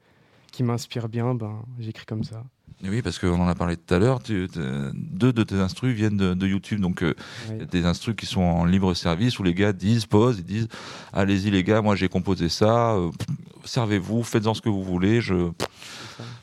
qui 0.52 0.64
m'inspire 0.64 1.08
bien, 1.08 1.34
ben 1.36 1.64
j'écris 1.80 2.06
comme 2.06 2.24
ça. 2.24 2.44
Oui, 2.84 3.02
parce 3.02 3.18
qu'on 3.18 3.40
en 3.40 3.48
a 3.48 3.56
parlé 3.56 3.78
tout 3.78 3.94
à 3.94 4.00
l'heure. 4.00 4.20
Deux 4.24 5.34
de 5.34 5.44
tes 5.44 5.56
instrus 5.56 5.96
viennent 5.96 6.18
de, 6.18 6.34
de 6.34 6.48
YouTube, 6.48 6.80
donc 6.80 7.02
euh, 7.02 7.14
il 7.50 7.60
y 7.60 7.62
a 7.62 7.66
des 7.66 7.86
instrus 7.86 8.16
qui 8.16 8.26
sont 8.26 8.42
en 8.42 8.66
libre 8.66 8.94
service 8.94 9.40
où 9.40 9.44
les 9.44 9.54
gars 9.54 9.74
disent, 9.74 10.06
posent, 10.06 10.40
ils 10.40 10.46
disent, 10.46 10.68
allez-y 11.14 11.50
les 11.50 11.64
gars, 11.64 11.82
moi 11.82 11.96
j'ai 11.96 12.10
composé 12.10 12.50
ça, 12.50 12.94
euh, 12.94 13.10
servez-vous, 13.64 14.24
faites-en 14.24 14.54
ce 14.54 14.62
que 14.62 14.70
vous 14.70 14.84
voulez, 14.84 15.22
je, 15.22 15.52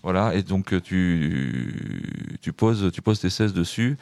voilà. 0.03 0.35
Et 0.35 0.43
donc 0.43 0.73
euh, 0.73 0.81
tu, 0.81 2.39
tu 2.41 2.53
poses, 2.53 2.91
tu 2.93 3.03
poses 3.03 3.21
tes 3.21 3.31
16 3.31 3.53
dessus. 3.53 3.97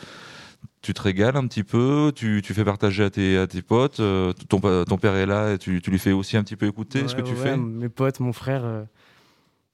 Tu 0.81 0.95
te 0.95 1.03
régales 1.03 1.37
un 1.37 1.47
petit 1.49 1.65
peu, 1.65 2.13
tu, 2.15 2.41
tu 2.43 2.55
fais 2.55 2.65
partager 2.65 3.03
à 3.03 3.11
tes, 3.11 3.37
à 3.37 3.49
tes 3.49 3.63
potes, 3.63 3.99
euh, 3.99 4.33
ton, 4.49 4.61
père 4.61 5.17
est 5.17 5.27
là 5.27 5.55
et 5.55 5.59
tu, 5.59 5.83
tu 5.83 5.91
lui 5.91 5.99
fais 5.99 6.13
aussi 6.13 6.37
un 6.37 6.45
petit 6.45 6.55
peu 6.55 6.67
écouter 6.67 7.07
ce 7.09 7.17
que 7.17 7.21
tu 7.21 7.33
ouais, 7.33 7.43
fais. 7.43 7.57
Mes 7.57 7.89
potes, 7.89 8.21
mon 8.21 8.33
frère, 8.33 8.65
euh, 8.65 8.85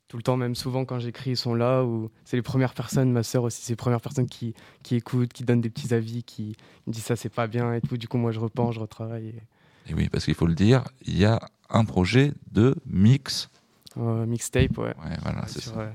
tout 0.08 0.16
le 0.16 0.22
temps, 0.22 0.36
même 0.36 0.54
souvent 0.54 0.84
quand 0.84 0.98
j'écris, 0.98 1.30
ils 1.30 1.36
sont 1.36 1.54
là, 1.54 1.82
ou 1.84 2.10
c'est 2.24 2.36
les 2.36 2.42
premières 2.42 2.74
personnes, 2.74 3.10
ma 3.10 3.22
sœur 3.22 3.42
aussi, 3.44 3.62
c'est 3.62 3.72
les 3.72 3.76
premières 3.76 4.00
personnes 4.00 4.28
qui, 4.28 4.54
qui 4.82 4.96
écoutent, 4.96 5.32
qui 5.32 5.44
donnent 5.44 5.60
des 5.60 5.70
petits 5.70 5.92
avis, 5.94 6.22
qui 6.22 6.56
me 6.86 6.92
disent 6.92 7.04
ça 7.04 7.16
c'est 7.16 7.28
pas 7.32 7.46
bien 7.46 7.72
et 7.74 7.80
tout. 7.80 7.96
Du 7.96 8.06
coup, 8.08 8.18
moi 8.18 8.30
je 8.32 8.38
repense, 8.40 8.74
je 8.74 8.80
retravaille. 8.80 9.28
et- 9.28 9.90
Et 9.90 9.94
oui, 9.94 10.08
parce 10.08 10.24
qu'il 10.24 10.34
faut 10.34 10.46
le 10.46 10.54
dire, 10.54 10.84
il 11.06 11.16
y 11.18 11.24
a 11.24 11.40
un 11.70 11.84
projet 11.84 12.32
de 12.52 12.74
mix. 12.86 13.48
Euh, 13.96 14.26
mixtape, 14.26 14.76
ouais. 14.78 14.94
Ouais, 15.04 15.16
voilà, 15.22 15.46
c'est 15.46 15.60
sur, 15.60 15.72
ça. 15.72 15.80
euh, 15.80 15.90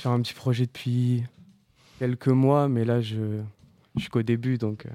sur 0.00 0.10
un 0.10 0.20
petit 0.20 0.34
projet 0.34 0.66
depuis 0.66 1.24
quelques 1.98 2.28
mois, 2.28 2.68
mais 2.68 2.84
là, 2.84 3.00
je, 3.00 3.40
je 3.96 4.00
suis 4.00 4.10
qu'au 4.10 4.22
début, 4.22 4.58
donc 4.58 4.86
euh, 4.86 4.90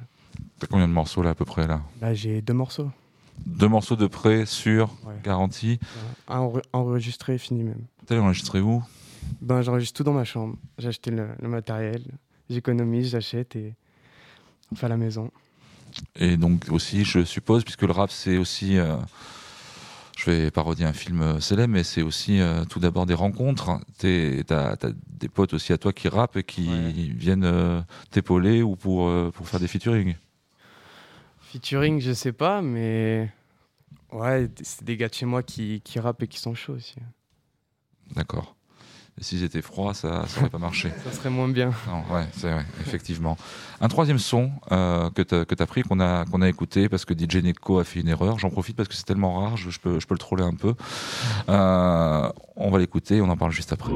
T'as 0.60 0.68
combien 0.68 0.88
de 0.88 0.94
morceaux 0.94 1.22
là 1.24 1.32
à 1.32 1.36
peu 1.36 1.46
près 1.46 1.68
là? 1.68 1.82
Là, 2.02 2.14
j'ai 2.14 2.42
deux 2.42 2.54
morceaux. 2.54 2.90
Deux 3.46 3.68
morceaux 3.70 3.96
de 3.96 4.08
près 4.08 4.46
sur 4.46 4.90
Ouais. 5.06 5.16
garantie. 5.24 5.80
Un 6.28 6.40
enre- 6.40 6.62
enregistré, 6.74 7.38
fini 7.38 7.64
même. 7.64 7.82
T'as 8.10 8.18
enregistré 8.18 8.60
où 8.60 8.84
Ben, 9.40 9.61
j'enregistre 9.61 9.98
tout 9.98 10.03
dans 10.03 10.14
ma 10.14 10.23
chambre. 10.23 10.57
J'ai 10.80 10.88
acheté 10.88 11.11
le, 11.11 11.27
le 11.40 11.48
matériel, 11.48 12.02
j'économise, 12.49 13.11
j'achète 13.11 13.56
et 13.56 13.76
on 14.72 14.76
fait 14.76 14.88
à 14.88 14.90
la 14.90 14.98
maison. 14.98 15.30
Et 16.15 16.36
donc 16.36 16.65
aussi, 16.72 17.06
je 17.06 17.23
suppose, 17.23 17.64
puisque 17.64 17.84
le 17.84 17.91
rap 17.91 18.10
c'est 18.10 18.38
aussi, 18.38 18.80
euh, 18.80 18.95
je 20.18 20.31
vais 20.31 20.49
parodier 20.49 20.86
un 20.88 20.94
film 20.94 21.22
euh, 21.22 21.40
célèbre, 21.40 21.72
mais 21.72 21.84
c'est 21.84 22.02
aussi 22.02 22.41
euh, 22.41 22.65
tout 22.65 22.80
d'abord 22.80 23.06
des 23.06 23.14
rencontres. 23.14 23.80
T'as 23.99 24.72
as 24.72 24.91
des 25.07 25.30
potes 25.30 25.53
aussi 25.53 25.72
à 25.72 25.77
toi 25.77 25.94
qui 25.94 26.07
rappent 26.07 26.38
et 26.38 26.44
qui 26.44 27.11
viennent 27.11 27.45
euh, 27.45 27.80
t'épauler 28.10 28.64
ou 28.64 28.76
pour, 28.76 29.07
euh, 29.07 29.30
pour 29.30 29.48
faire 29.48 29.60
des 29.60 29.68
featuring. 29.68 30.15
Featuring, 31.41 32.02
je 32.02 32.14
sais 32.14 32.34
pas, 32.34 32.64
mais 32.64 33.31
ouais, 34.11 34.49
c'est 34.64 34.84
des 34.84 34.98
gars 34.98 35.10
de 35.10 35.14
chez 35.14 35.27
moi 35.27 35.44
qui, 35.44 35.81
qui 35.81 35.99
rappent 35.99 36.23
et 36.23 36.27
qui 36.27 36.40
sont 36.40 36.56
chauds 36.56 36.73
aussi. 36.73 36.95
D'accord. 38.15 38.56
Et 39.19 39.23
s'ils 39.23 39.44
étaient 39.44 39.61
froids, 39.61 39.94
ça 39.94 40.26
n'aurait 40.38 40.49
pas 40.49 40.60
marché. 40.60 40.91
Ça 41.03 41.11
serait 41.11 41.30
moins 41.30 41.49
bien. 41.49 41.72
Non, 41.88 42.15
ouais, 42.15 42.26
c'est 42.38 42.49
vrai, 42.49 42.65
effectivement. 42.80 43.38
Un 43.81 43.90
troisième 43.90 44.18
son 44.18 44.49
euh, 44.72 45.10
que 45.10 45.22
tu 45.22 45.36
as, 45.36 45.65
pris, 45.65 45.81
qu'on 45.81 45.99
a, 45.99 46.23
qu'on 46.26 46.41
a 46.41 46.48
écouté, 46.48 46.88
parce 46.88 47.03
que 47.03 47.14
DJ 47.14 47.44
Neko 47.44 47.80
a 47.80 47.84
fait 47.84 47.99
une 47.99 48.07
erreur. 48.07 48.40
J'en 48.40 48.49
profite 48.49 48.77
parce 48.77 48.88
que 48.88 48.95
c'est 48.95 49.03
tellement 49.03 49.41
rare, 49.41 49.57
je, 49.57 49.72
je 49.72 49.80
peux, 49.80 49.99
je 49.99 50.07
peux 50.07 50.14
le 50.14 50.19
troller 50.19 50.44
un 50.44 50.53
peu. 50.53 50.73
Euh, 51.49 52.30
on 52.56 52.69
va 52.69 52.80
l'écouter, 52.80 53.19
on 53.22 53.30
en 53.30 53.38
parle 53.38 53.52
juste 53.52 53.73
après. 53.73 53.91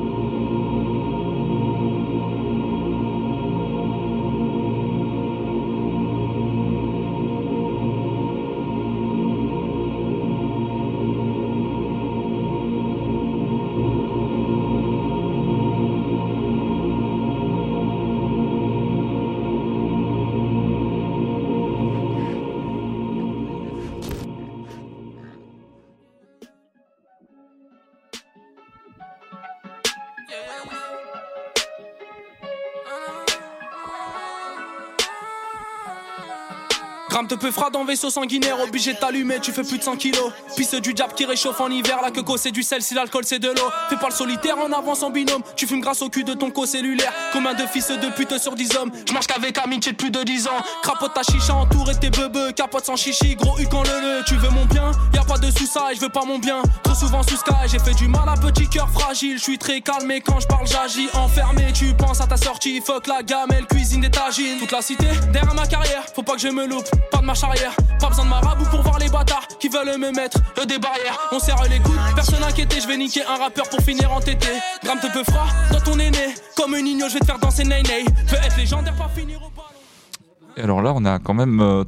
Peu 37.44 37.52
fera 37.52 37.70
dans 37.70 37.84
vaisseau 37.84 38.10
sanguinaire, 38.10 38.57
obligé 38.61 38.94
de 38.94 38.99
t'allumer, 38.99 39.38
tu 39.41 39.52
fais 39.52 39.64
plus 39.64 39.78
de 39.78 39.84
100 39.84 39.98
kilos. 39.98 40.32
Pisse 40.56 40.76
du 40.76 40.94
diable 40.94 41.14
qui 41.14 41.26
réchauffe 41.26 41.60
en 41.60 41.70
hiver, 41.70 41.99
la 42.02 42.10
queue 42.10 42.24
c'est 42.38 42.52
du 42.52 42.64
sel, 42.64 42.82
si 42.82 42.94
l'alcool 42.94 43.24
c'est 43.26 43.40
de 43.40 43.49
l'eau. 43.49 43.70
Fais 43.90 43.98
pas 43.98 44.07
le 44.07 44.15
solitaire 44.15 44.57
en 44.60 44.72
avance 44.72 45.03
en 45.03 45.10
binôme, 45.10 45.41
tu 45.57 45.68
fumes 45.68 45.82
grâce 45.82 46.02
au 46.02 46.07
cul 46.07 46.24
de 46.24 46.36
ton 46.36 46.52
co-cellulaire. 46.52 47.11
Combien 47.34 47.53
de 47.53 47.65
fils 47.68 47.90
de 47.90 48.10
pute 48.15 48.38
sur 48.38 48.56
10 48.56 48.78
hommes 48.78 48.91
Je 49.06 49.11
marche 49.11 49.28
qu'avec 49.28 49.57
amitié 49.57 49.91
de 49.91 49.98
plus 49.98 50.10
de 50.10 50.24
10 50.24 50.48
ans. 50.48 50.52
Crapote 50.84 51.14
ta 51.14 51.24
chicha 51.24 51.53
entouré 51.53 51.94
tes 51.99 52.10
bebeux, 52.10 52.53
capote 52.53 52.86
sans 52.86 52.95
chichi, 52.95 53.36
gros 53.36 53.60
U 53.60 53.68
quand 53.70 53.84
le 53.84 53.90
le. 53.90 54.24
Tu 54.26 54.36
veux 54.36 54.49
mon 54.49 54.64
bien 54.65 54.91
Y 55.14 55.18
a 55.18 55.26
pas 55.26 55.38
de 55.38 55.52
sous 55.52 55.68
ça 55.68 55.90
je 55.94 55.99
veux 55.99 56.10
pas 56.10 56.24
mon 56.24 56.40
bien. 56.40 56.61
Trop 56.82 56.95
souvent 56.95 57.24
sous 57.24 57.36
sky, 57.36 57.52
j'ai 57.68 57.80
fait 57.80 57.94
du 57.94 58.07
mal 58.07 58.30
à 58.30 58.36
petit 58.36 58.70
cœur 58.70 58.90
fragile. 58.90 59.38
Je 59.38 59.44
suis 59.44 59.57
très 59.57 59.82
calme 59.82 60.10
et 60.11 60.22
quand 60.22 60.40
je 60.40 60.48
parle 60.48 60.65
j'agis 60.65 61.10
enfermé. 61.15 61.74
Tu 61.74 61.94
penses 61.94 62.22
à 62.22 62.28
ta 62.28 62.38
sortie, 62.38 62.80
fuck 62.80 63.07
la 63.07 63.22
gamelle, 63.22 63.65
cuisine 63.65 63.99
des 63.99 64.11
tagines. 64.11 64.60
Toute 64.60 64.72
la 64.72 64.82
cité, 64.82 65.07
derrière 65.34 65.53
ma 65.56 65.68
carrière, 65.68 66.06
faut 66.15 66.24
pas 66.24 66.36
que 66.36 66.41
je 66.41 66.48
me 66.48 66.65
loupe, 66.65 66.90
pas 67.11 67.18
de 67.18 67.33
marche 67.34 67.44
arrière. 67.44 67.76
Pas 68.00 68.10
besoin 68.10 68.26
de 68.26 68.30
marabout 68.30 68.66
pour 68.70 68.82
voir 68.84 69.00
les 69.00 69.10
bâtards 69.10 69.48
qui 69.60 69.68
veulent 69.68 69.98
me 69.98 70.12
mettre 70.12 70.38
eux 70.62 70.66
des 70.68 70.78
barrières. 70.78 71.18
On 71.32 71.40
serre 71.40 71.64
les 71.68 71.80
coudes, 71.80 71.98
personne 72.14 72.44
inquiété, 72.44 72.80
je 72.80 72.88
vais 72.88 72.98
niquer 72.98 73.26
un 73.26 73.38
rappeur 73.38 73.68
pour 73.70 73.80
finir 73.80 74.12
en 74.12 74.20
tété. 74.20 74.50
Gramme 74.84 75.00
te 75.00 75.12
peu 75.12 75.24
froid 75.24 75.48
dans 75.72 75.80
ton 75.80 75.98
aîné, 75.98 76.36
comme 76.56 76.76
un 76.76 76.86
igno, 76.86 77.08
je 77.10 77.16
vais 77.16 77.20
te 77.22 77.26
faire 77.26 77.40
danser 77.40 77.64
nay 77.64 77.82
nay. 77.84 78.06
Peut 78.30 78.36
être 78.36 78.56
légendaire, 78.58 78.96
pas 78.96 79.10
finir 79.10 79.42
au 79.42 80.60
Et 80.60 80.62
alors 80.62 80.82
là, 80.84 80.94
on 80.96 81.04
a 81.06 81.18
quand 81.20 81.34
même. 81.34 81.60
euh, 81.60 81.84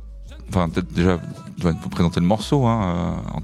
Enfin, 0.50 0.70
peut-être 0.70 0.94
déjà, 0.94 1.20
vas 1.58 1.72
nous 1.74 1.90
présenter 1.90 2.20
le 2.20 2.26
morceau. 2.28 2.66
Hein, 2.66 3.20
euh, 3.36 3.40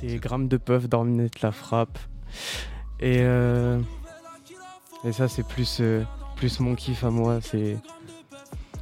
C'est 0.00 0.16
Gramme 0.16 0.48
de 0.48 0.56
Puff, 0.56 0.88
Dorminette 0.88 1.42
la 1.42 1.52
frappe. 1.52 1.98
Et, 2.98 3.18
euh, 3.20 3.78
et 5.04 5.12
ça, 5.12 5.28
c'est 5.28 5.46
plus, 5.46 5.78
euh, 5.80 6.02
plus 6.34 6.58
mon 6.58 6.74
kiff 6.74 7.04
à 7.04 7.10
moi. 7.10 7.38
C'est 7.40 7.76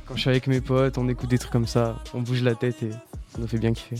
quand 0.08 0.16
je 0.16 0.20
suis 0.20 0.30
avec 0.30 0.46
mes 0.46 0.60
potes, 0.60 0.96
on 0.98 1.08
écoute 1.08 1.28
des 1.28 1.38
trucs 1.38 1.52
comme 1.52 1.66
ça, 1.66 1.96
on 2.14 2.22
bouge 2.22 2.42
la 2.42 2.54
tête 2.54 2.82
et 2.82 2.90
ça 2.90 3.38
nous 3.38 3.46
fait 3.46 3.58
bien 3.58 3.72
kiffer. 3.72 3.96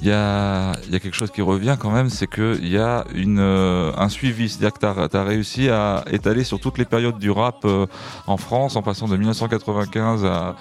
Il 0.00 0.08
y 0.08 0.12
a, 0.12 0.72
il 0.86 0.92
y 0.92 0.96
a 0.96 1.00
quelque 1.00 1.14
chose 1.14 1.30
qui 1.30 1.42
revient 1.42 1.76
quand 1.78 1.90
même, 1.90 2.08
c'est 2.08 2.28
qu'il 2.28 2.68
y 2.68 2.78
a 2.78 3.04
une, 3.12 3.40
euh, 3.40 3.92
un 3.96 4.08
suivi. 4.08 4.48
C'est-à-dire 4.48 4.72
que 4.72 5.08
tu 5.08 5.16
as, 5.16 5.24
réussi 5.24 5.68
à 5.68 6.04
étaler 6.10 6.44
sur 6.44 6.60
toutes 6.60 6.78
les 6.78 6.84
périodes 6.84 7.18
du 7.18 7.30
rap 7.30 7.64
euh, 7.64 7.86
en 8.26 8.36
France, 8.36 8.76
en 8.76 8.82
passant 8.82 9.08
de 9.08 9.16
1995 9.16 10.24
à, 10.24 10.56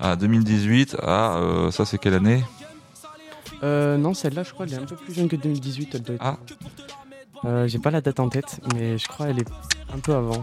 à 0.00 0.16
2018 0.16 0.96
à. 1.00 1.36
euh, 1.36 1.70
ça, 1.70 1.84
c'est 1.84 1.98
quelle 1.98 2.14
année? 2.14 2.42
Non, 3.62 4.12
celle-là, 4.12 4.42
je 4.42 4.52
crois, 4.52 4.66
elle 4.66 4.74
est 4.74 4.76
un 4.76 4.84
peu 4.84 4.96
plus 4.96 5.14
jeune 5.14 5.26
que 5.26 5.36
2018. 5.36 5.94
Elle 5.94 6.02
doit 6.02 6.16
être... 6.16 6.22
Ah. 6.22 6.36
Euh, 7.44 7.66
J'ai 7.66 7.78
pas 7.78 7.90
la 7.90 8.00
date 8.00 8.20
en 8.20 8.28
tête, 8.28 8.60
mais 8.74 8.96
je 8.98 9.06
crois 9.06 9.28
elle 9.28 9.40
est 9.40 9.48
un 9.94 9.98
peu 9.98 10.14
avant. 10.14 10.42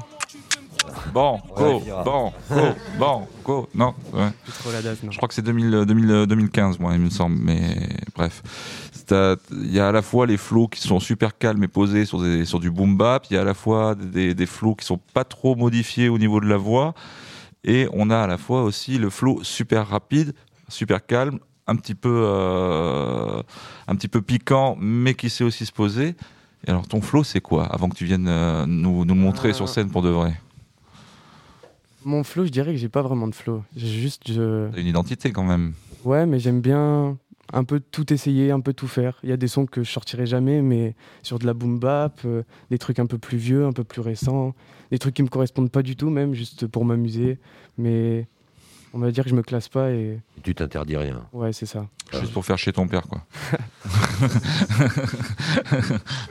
Bon, 1.13 1.39
go, 1.55 1.81
bon, 2.05 2.33
go, 2.49 2.63
bon, 2.97 3.27
go. 3.43 3.69
Non, 3.75 3.93
ouais. 4.13 4.29
Plus 4.43 4.53
trop 4.53 4.71
la 4.71 4.81
date, 4.81 5.03
non. 5.03 5.11
Je 5.11 5.17
crois 5.17 5.27
que 5.27 5.33
c'est 5.33 5.41
2000, 5.41 5.85
2000, 5.85 6.25
2015, 6.27 6.79
moi, 6.79 6.93
il 6.93 7.01
me 7.01 7.09
semble. 7.09 7.37
Mais 7.39 7.77
bref, 8.15 8.41
il 9.51 9.71
y 9.71 9.79
a 9.79 9.89
à 9.89 9.91
la 9.91 10.01
fois 10.01 10.25
les 10.25 10.37
flows 10.37 10.67
qui 10.67 10.81
sont 10.81 10.99
super 10.99 11.37
calmes 11.37 11.63
et 11.63 11.67
posés 11.67 12.05
sur, 12.05 12.21
des, 12.21 12.45
sur 12.45 12.59
du 12.59 12.71
boom 12.71 12.97
bap. 12.97 13.25
Il 13.29 13.33
y 13.33 13.37
a 13.37 13.41
à 13.41 13.45
la 13.45 13.53
fois 13.53 13.95
des, 13.95 14.33
des 14.33 14.45
flows 14.45 14.75
qui 14.75 14.85
sont 14.85 14.99
pas 15.13 15.23
trop 15.23 15.55
modifiés 15.55 16.09
au 16.09 16.17
niveau 16.17 16.39
de 16.39 16.47
la 16.47 16.57
voix. 16.57 16.93
Et 17.63 17.87
on 17.93 18.09
a 18.09 18.17
à 18.17 18.27
la 18.27 18.37
fois 18.37 18.63
aussi 18.63 18.97
le 18.97 19.09
flow 19.09 19.43
super 19.43 19.87
rapide, 19.87 20.33
super 20.67 21.05
calme, 21.05 21.39
un 21.67 21.75
petit 21.75 21.95
peu, 21.95 22.23
euh, 22.25 23.41
un 23.87 23.95
petit 23.95 24.07
peu 24.07 24.21
piquant, 24.21 24.77
mais 24.79 25.13
qui 25.13 25.29
sait 25.29 25.43
aussi 25.43 25.65
se 25.65 25.71
poser. 25.71 26.15
Et 26.65 26.69
alors, 26.69 26.87
ton 26.87 27.01
flow, 27.01 27.23
c'est 27.23 27.41
quoi 27.41 27.65
Avant 27.65 27.89
que 27.89 27.95
tu 27.95 28.05
viennes 28.05 28.27
euh, 28.27 28.65
nous, 28.67 29.05
nous 29.05 29.15
le 29.15 29.19
montrer 29.19 29.53
sur 29.53 29.67
scène 29.67 29.89
pour 29.89 30.01
de 30.01 30.09
vrai? 30.09 30.39
Mon 32.03 32.23
flow, 32.23 32.45
je 32.45 32.49
dirais 32.49 32.72
que 32.72 32.78
j'ai 32.78 32.90
pas 32.90 33.02
vraiment 33.02 33.28
de 33.28 33.36
flow. 33.36 33.64
J'ai 33.76 33.88
juste. 33.88 34.32
Je... 34.32 34.69
T'as 34.69 34.80
une 34.80 34.88
identité 34.88 35.32
quand 35.32 35.44
même. 35.44 35.73
Ouais, 36.03 36.26
mais 36.26 36.40
j'aime 36.40 36.61
bien 36.61 37.18
un 37.53 37.64
peu 37.64 37.80
tout 37.80 38.11
essayer, 38.14 38.52
un 38.52 38.60
peu 38.60 38.73
tout 38.73 38.88
faire. 38.88 39.19
Il 39.23 39.30
y 39.30 39.34
a 39.34 39.38
des 39.38 39.48
sons 39.48 39.65
que 39.65 39.84
je 39.84 39.91
sortirai 39.91 40.26
jamais, 40.26 40.61
mais 40.61 40.95
sur 41.22 41.38
de 41.40 41.45
la 41.45 41.53
boom 41.53 41.80
bap, 41.80 42.22
euh, 42.26 42.44
des 42.69 42.78
trucs 42.78 42.99
un 42.99 43.06
peu 43.06 43.18
plus 43.18 43.38
vieux, 43.38 43.65
un 43.65 43.73
peu 43.73 43.84
plus 43.84 44.02
récents, 44.02 44.56
des 44.90 44.99
trucs 44.99 45.15
qui 45.15 45.23
me 45.23 45.28
correspondent 45.28 45.72
pas 45.72 45.84
du 45.84 45.95
tout, 45.95 46.10
même 46.10 46.34
juste 46.34 46.68
pour 46.68 46.86
m'amuser. 46.86 47.40
Mais 47.78 48.28
on 48.93 48.99
va 48.99 49.11
dire 49.11 49.23
que 49.23 49.30
je 49.30 49.35
me 49.35 49.41
classe 49.43 49.69
pas 49.69 49.91
et. 49.91 50.19
Tu 50.43 50.53
t'interdis 50.55 50.97
rien. 50.97 51.22
Ouais, 51.34 51.53
c'est 51.53 51.65
ça. 51.65 51.85
Juste 52.19 52.34
pour 52.34 52.43
faire 52.45 52.57
chez 52.57 52.73
ton 52.73 52.88
père, 52.88 53.03
quoi. 53.07 53.22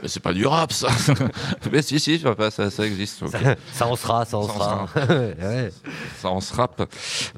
Mais 0.01 0.07
c'est 0.07 0.19
pas 0.19 0.33
du 0.33 0.45
rap, 0.45 0.71
ça. 0.71 0.89
Mais 1.71 1.81
si, 1.81 1.99
si, 1.99 2.19
papa, 2.19 2.51
ça, 2.51 2.69
ça 2.69 2.85
existe. 2.85 3.27
Ça- 3.27 3.55
ça 3.73 3.87
en 3.87 3.95
sera, 3.95 4.25
ça 4.25 4.37
en 4.37 4.43
sera. 4.47 4.87
Ouais. 4.95 5.71
Ça 6.17 6.29
en 6.29 6.41
se 6.41 6.53
rappe. 6.53 6.87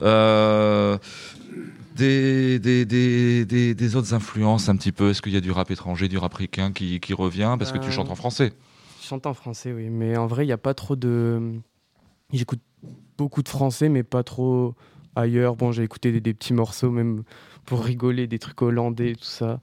Euh, 0.02 0.98
des, 1.95 2.60
des, 2.60 2.86
des, 2.86 3.45
des, 3.45 3.76
des 3.76 3.95
autres 3.95 4.14
influences 4.16 4.68
un 4.68 4.76
petit 4.76 4.91
peu 4.91 5.12
Est-ce 5.12 5.22
qu'il 5.22 5.32
y 5.34 5.38
a 5.38 5.41
du 5.41 5.52
rap 5.52 5.70
étranger, 5.70 6.08
du 6.08 6.18
rap 6.18 6.34
ricain 6.34 6.72
qui, 6.72 7.00
qui 7.00 7.14
revient? 7.14 7.56
Parce 7.60 7.72
que 7.72 7.78
tu 7.78 7.88
Euh, 7.90 7.91
chantes 7.91 8.10
en 8.10 8.16
français. 8.16 8.52
Je 9.02 9.08
chante 9.08 9.26
en 9.26 9.34
français, 9.34 9.72
oui. 9.74 9.90
Mais 9.90 10.18
en 10.18 10.28
vrai, 10.28 10.44
il 10.44 10.48
n'y 10.48 10.54
a 10.54 10.58
pas 10.58 10.74
trop 10.74 10.95
de. 10.95 11.54
J'écoute 12.32 12.62
beaucoup 13.18 13.44
de 13.44 13.50
français, 13.50 13.90
mais 13.90 14.04
pas 14.04 14.24
trop 14.24 14.74
ailleurs. 15.15 15.56
Bon, 15.56 15.72
j'ai 15.72 15.84
écouté 15.84 16.11
des, 16.11 16.22
des 16.22 16.34
petits 16.34 16.53
morceaux, 16.53 16.91
même 16.91 17.23
pour 17.65 17.84
rigoler, 17.84 18.27
des 18.27 18.40
trucs 18.40 18.61
hollandais, 18.61 19.14
tout 19.15 19.23
ça. 19.23 19.60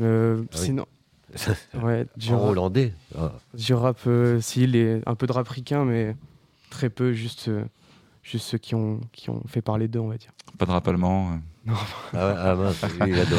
Euh, 0.00 0.38
Ah 0.42 0.46
oui. 0.52 0.58
Sinon. 0.64 0.86
ouais, 1.82 2.06
du 2.16 2.32
En 2.32 2.40
rap- 2.40 2.50
hollandais 2.50 2.92
Ah. 3.16 3.32
Du 3.54 3.72
rap, 3.74 3.98
euh, 4.06 4.40
si, 4.40 4.66
les- 4.66 5.00
un 5.06 5.14
peu 5.14 5.26
de 5.26 5.32
rap 5.32 5.48
ricain, 5.48 5.84
mais 5.84 6.16
très 6.70 6.90
peu, 6.90 7.12
juste, 7.12 7.48
euh, 7.48 7.64
juste 8.24 8.46
ceux 8.46 8.58
qui 8.58 8.74
ont, 8.74 9.00
qui 9.12 9.30
ont 9.30 9.42
fait 9.46 9.62
parler 9.62 9.86
d'eux, 9.88 10.00
on 10.00 10.08
va 10.08 10.16
dire. 10.16 10.32
Pas 10.58 10.66
de 10.66 10.70
rap 10.72 10.86
allemand 10.88 11.30
euh. 11.32 11.36
Non. 11.66 11.74
Ah, 12.14 12.28
ouais, 12.28 12.34
ah 12.38 12.54
mince, 12.56 12.82
lui, 13.00 13.10
il 13.12 13.18
adore. 13.20 13.38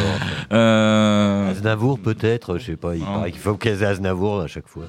Euh, 0.54 1.50
Aznavour, 1.50 2.00
peut-être, 2.00 2.60
je 2.60 2.66
sais 2.68 2.76
pas. 2.78 2.96
Il 2.96 3.04
paraît 3.04 3.32
qu'il 3.32 3.42
faut 3.42 3.56
caser 3.56 3.86
Aznavour 3.86 4.42
à 4.42 4.48
chaque 4.48 4.68
fois. 4.68 4.86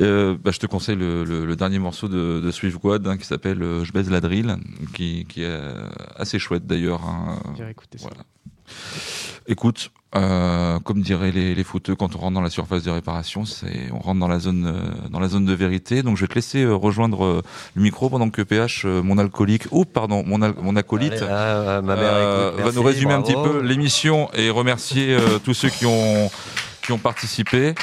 Euh, 0.00 0.36
bah, 0.42 0.50
je 0.52 0.58
te 0.58 0.66
conseille 0.66 0.96
le, 0.96 1.24
le- 1.24 1.44
le 1.46 1.56
dernier 1.56 1.78
morceau 1.78 2.08
de, 2.08 2.40
de 2.40 2.50
Swift 2.50 2.78
hein, 3.06 3.16
qui 3.16 3.26
s'appelle 3.26 3.62
euh, 3.62 3.84
Je 3.84 3.92
baise 3.92 4.10
la 4.10 4.20
drill, 4.20 4.56
qui, 4.94 5.26
qui 5.28 5.42
est 5.42 5.46
euh, 5.48 5.88
assez 6.16 6.38
chouette 6.38 6.66
d'ailleurs. 6.66 7.02
hein. 7.04 7.38
Écouter 7.70 7.98
ça. 7.98 8.08
Voilà. 8.08 8.24
Écoute, 9.46 9.90
euh, 10.16 10.78
comme 10.80 11.02
diraient 11.02 11.30
les, 11.32 11.54
les 11.54 11.64
footeux, 11.64 11.94
quand 11.94 12.14
on 12.16 12.18
rentre 12.18 12.32
dans 12.34 12.40
la 12.40 12.48
surface 12.48 12.82
de 12.82 12.90
réparation, 12.90 13.44
c'est 13.44 13.90
on 13.92 13.98
rentre 13.98 14.18
dans 14.20 14.28
la 14.28 14.38
zone 14.38 14.64
euh, 14.66 15.08
dans 15.10 15.20
la 15.20 15.28
zone 15.28 15.44
de 15.44 15.52
vérité. 15.52 16.02
Donc 16.02 16.16
je 16.16 16.22
vais 16.22 16.28
te 16.28 16.34
laisser 16.34 16.62
euh, 16.62 16.74
rejoindre 16.74 17.24
euh, 17.24 17.42
le 17.74 17.82
micro 17.82 18.08
pendant 18.08 18.30
que 18.30 18.40
PH, 18.40 18.84
euh, 18.86 19.02
mon 19.02 19.18
alcoolique, 19.18 19.64
ou 19.70 19.84
pardon, 19.84 20.22
mon, 20.26 20.40
al- 20.40 20.54
mon 20.62 20.76
acolyte, 20.76 21.12
Allez, 21.12 21.26
ah, 21.30 21.76
ah, 21.78 21.82
ma 21.82 21.94
mère 21.96 22.16
écoute, 22.52 22.64
va 22.64 22.72
nous 22.72 22.82
résumer 22.82 23.12
un 23.12 23.22
petit 23.22 23.34
peu 23.34 23.60
l'émission 23.60 24.30
et 24.32 24.48
remercier 24.48 25.14
euh, 25.14 25.38
tous 25.44 25.52
ceux 25.54 25.68
qui 25.68 25.84
ont 25.84 26.30
qui 26.82 26.92
ont 26.92 26.98
participé. 26.98 27.74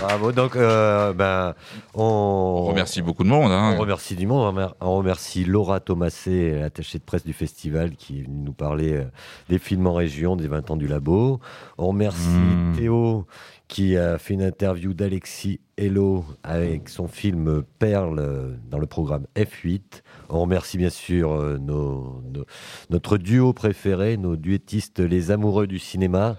Bravo. 0.00 0.30
Donc, 0.32 0.54
euh, 0.56 1.12
ben, 1.12 1.54
on... 1.94 2.02
On 2.02 2.64
remercie 2.66 3.02
beaucoup 3.02 3.24
de 3.24 3.28
monde. 3.28 3.50
hein. 3.50 3.74
On 3.76 3.80
remercie 3.80 4.14
du 4.14 4.26
monde. 4.26 4.42
On 4.42 4.52
remer- 4.52 4.72
On 4.80 4.96
remercie 4.96 5.44
Laura 5.44 5.80
Thomasé, 5.80 6.62
attachée 6.62 6.98
de 6.98 7.04
presse 7.04 7.24
du 7.24 7.32
festival, 7.32 7.96
qui 7.96 8.20
est 8.20 8.22
venue 8.22 8.44
nous 8.44 8.52
parler 8.52 8.92
euh, 8.94 9.04
des 9.48 9.58
films 9.58 9.86
en 9.88 9.94
région, 9.94 10.36
des 10.36 10.46
20 10.46 10.70
ans 10.70 10.76
du 10.76 10.86
labo. 10.86 11.40
On 11.78 11.88
remercie 11.88 12.28
Hmm. 12.28 12.74
Théo, 12.76 13.26
qui 13.66 13.96
a 13.96 14.18
fait 14.18 14.34
une 14.34 14.42
interview 14.42 14.94
d'Alexis 14.94 15.60
Hello 15.76 16.24
avec 16.44 16.88
son 16.88 17.08
film 17.08 17.62
Perle 17.78 18.18
euh, 18.20 18.54
dans 18.70 18.78
le 18.78 18.86
programme 18.86 19.26
F8. 19.36 20.02
On 20.28 20.40
remercie 20.42 20.78
bien 20.78 20.90
sûr 20.90 21.58
nos- 21.60 22.22
nos- 22.32 22.44
notre 22.90 23.18
duo 23.18 23.52
préféré, 23.52 24.16
nos 24.16 24.36
duettistes, 24.36 25.00
les 25.00 25.30
amoureux 25.32 25.66
du 25.66 25.78
cinéma. 25.78 26.36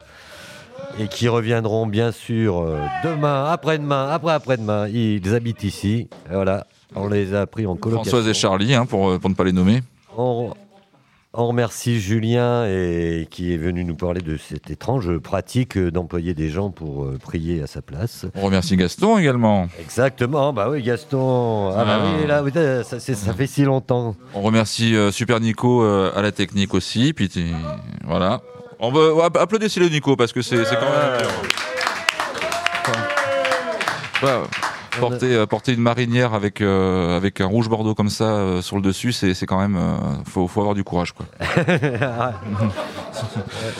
Et 0.99 1.07
qui 1.07 1.27
reviendront 1.27 1.85
bien 1.87 2.11
sûr 2.11 2.59
euh, 2.59 2.77
demain, 3.03 3.45
après-demain, 3.45 4.09
après-après-demain. 4.09 4.87
Ils 4.89 5.33
habitent 5.33 5.63
ici. 5.63 6.07
Voilà, 6.29 6.65
on 6.95 7.07
les 7.07 7.33
a 7.33 7.45
pris 7.47 7.65
en 7.65 7.75
colocation. 7.75 8.11
Françoise 8.11 8.27
et 8.27 8.33
Charlie, 8.33 8.73
hein, 8.75 8.85
pour, 8.85 9.09
euh, 9.11 9.17
pour 9.19 9.29
ne 9.29 9.35
pas 9.35 9.43
les 9.45 9.53
nommer. 9.53 9.81
On, 10.17 10.51
on 11.33 11.47
remercie 11.47 11.99
Julien 12.01 12.65
et, 12.65 13.27
qui 13.29 13.53
est 13.53 13.57
venu 13.57 13.85
nous 13.85 13.95
parler 13.95 14.19
de 14.19 14.35
cette 14.35 14.69
étrange 14.71 15.19
pratique 15.19 15.77
d'employer 15.77 16.33
des 16.33 16.49
gens 16.49 16.71
pour 16.71 17.05
euh, 17.05 17.17
prier 17.21 17.61
à 17.61 17.67
sa 17.67 17.81
place. 17.81 18.25
On 18.35 18.41
remercie 18.41 18.75
Gaston 18.75 19.19
également. 19.19 19.67
Exactement, 19.79 20.51
bah 20.51 20.67
oui, 20.69 20.81
Gaston. 20.81 21.69
Ah, 21.77 21.85
bah 21.85 21.99
Ah. 22.01 22.05
oui, 22.19 22.27
là, 22.27 22.43
putain, 22.43 22.83
ça, 22.83 22.99
ça 22.99 23.33
fait 23.33 23.47
si 23.47 23.63
longtemps. 23.63 24.15
On 24.33 24.41
remercie 24.41 24.95
euh, 24.95 25.11
Super 25.11 25.39
Nico 25.39 25.83
euh, 25.83 26.11
à 26.15 26.21
la 26.23 26.31
technique 26.33 26.73
aussi. 26.73 27.13
Puis 27.13 27.29
voilà. 28.05 28.41
On 28.79 28.91
veut 28.91 29.13
applaudissez 29.23 29.79
le 29.79 29.89
Nico 29.89 30.15
parce 30.15 30.31
que 30.31 30.41
c'est 30.41 30.55
quand 30.63 30.89
même. 30.89 31.27
Ouais, 34.21 34.41
porter, 34.99 35.33
euh, 35.33 35.45
porter 35.45 35.73
une 35.73 35.81
marinière 35.81 36.33
avec, 36.33 36.59
euh, 36.59 37.15
avec 37.15 37.39
un 37.39 37.45
rouge 37.45 37.69
bordeaux 37.69 37.95
comme 37.95 38.09
ça 38.09 38.25
euh, 38.25 38.61
sur 38.61 38.75
le 38.75 38.81
dessus, 38.81 39.13
c'est 39.13 39.33
c'est 39.33 39.45
quand 39.45 39.59
même. 39.59 39.77
euh, 39.77 39.95
faut, 40.29 40.45
faut 40.47 40.59
avoir 40.59 40.75
du 40.75 40.83
courage. 40.83 41.13
Quoi. 41.13 41.25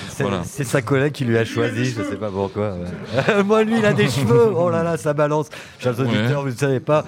C'est 0.10 0.24
Voilà. 0.24 0.44
sa 0.44 0.82
collègue 0.82 1.12
qui 1.14 1.26
lui 1.26 1.38
a 1.38 1.44
choisi, 1.46 1.86
je 1.86 2.04
sais 2.04 2.16
pas 2.18 2.30
pourquoi. 2.30 2.72
ouais. 2.74 3.44
Moi, 3.46 3.64
lui, 3.64 3.80
il 3.80 3.86
a 3.86 3.94
des 3.94 4.10
cheveux. 4.10 4.52
Oh 4.56 4.70
là 4.70 4.84
là, 4.84 4.98
ça 4.98 5.14
balance. 5.14 5.48
Chers 5.80 6.00
auditeurs, 6.00 6.42
vous 6.42 6.50
ne 6.50 6.56
savez 6.56 6.80
pas. 6.80 7.06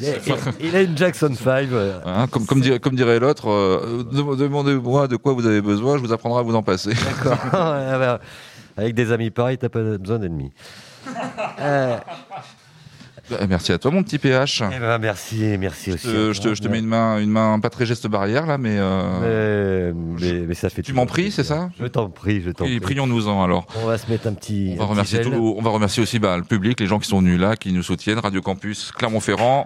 Il, 0.00 0.66
il 0.68 0.76
a 0.76 0.82
une 0.82 0.96
Jackson 0.96 1.32
5. 1.34 1.68
euh. 1.72 2.00
Hein, 2.04 2.26
comme, 2.30 2.46
comme, 2.46 2.60
dirait, 2.60 2.80
comme 2.80 2.96
dirait 2.96 3.18
l'autre, 3.20 3.48
euh, 3.48 4.02
dem- 4.10 4.36
demandez-moi 4.36 5.06
de 5.08 5.16
quoi 5.16 5.32
vous 5.34 5.46
avez 5.46 5.60
besoin, 5.60 5.96
je 5.98 6.02
vous 6.02 6.12
apprendrai 6.12 6.40
à 6.40 6.42
vous 6.42 6.54
en 6.54 6.62
passer. 6.62 6.92
D'accord. 6.94 7.38
Avec 8.76 8.94
des 8.94 9.12
amis 9.12 9.30
pareils, 9.30 9.56
t'as 9.58 9.68
pas 9.68 9.80
besoin 9.98 10.18
d'ennemis. 10.18 10.50
Euh, 11.60 11.96
Bah, 13.30 13.38
Merci 13.48 13.72
à 13.72 13.78
toi, 13.78 13.90
mon 13.90 14.02
petit 14.02 14.18
PH. 14.18 14.62
eh 14.74 14.78
ben, 14.78 14.98
merci, 14.98 15.56
merci 15.58 15.92
aussi. 15.92 16.06
Euh, 16.08 16.32
je, 16.34 16.40
te, 16.42 16.54
je 16.54 16.60
te 16.60 16.68
mets 16.68 16.78
une 16.78 16.86
main, 16.86 17.18
une 17.18 17.30
main 17.30 17.58
pas 17.58 17.70
très 17.70 17.86
geste 17.86 18.06
barrière 18.06 18.44
là, 18.46 18.58
mais. 18.58 18.76
euh, 18.78 19.92
Mais, 20.20 20.32
mais- 20.32 20.40
mais 20.48 20.54
ça 20.54 20.68
fait 20.68 20.82
Tu 20.82 20.92
m'en 20.92 21.06
pries, 21.06 21.30
c'est 21.30 21.44
ça 21.44 21.70
Je 21.80 21.86
t'en 21.86 22.10
prie, 22.10 22.42
je 22.42 22.50
t'en 22.50 22.64
Et 22.66 22.68
prie. 22.68 22.80
prions-nous-en 22.80 23.42
alors. 23.42 23.66
On 23.82 23.86
va 23.86 23.96
se 23.96 24.10
mettre 24.10 24.26
un 24.26 24.34
petit. 24.34 24.74
On 24.76 24.80
va 24.80 24.84
remercier, 24.86 25.22
tout- 25.22 25.54
on 25.58 25.62
va 25.62 25.70
remercier 25.70 26.02
aussi 26.02 26.18
bah, 26.18 26.36
le 26.36 26.42
public, 26.44 26.78
les 26.80 26.86
gens 26.86 26.98
qui 26.98 27.08
sont 27.08 27.20
venus 27.20 27.40
là, 27.40 27.56
qui 27.56 27.72
nous 27.72 27.82
soutiennent, 27.82 28.18
Radio 28.18 28.42
Campus, 28.42 28.92
Clermont-Ferrand. 28.96 29.64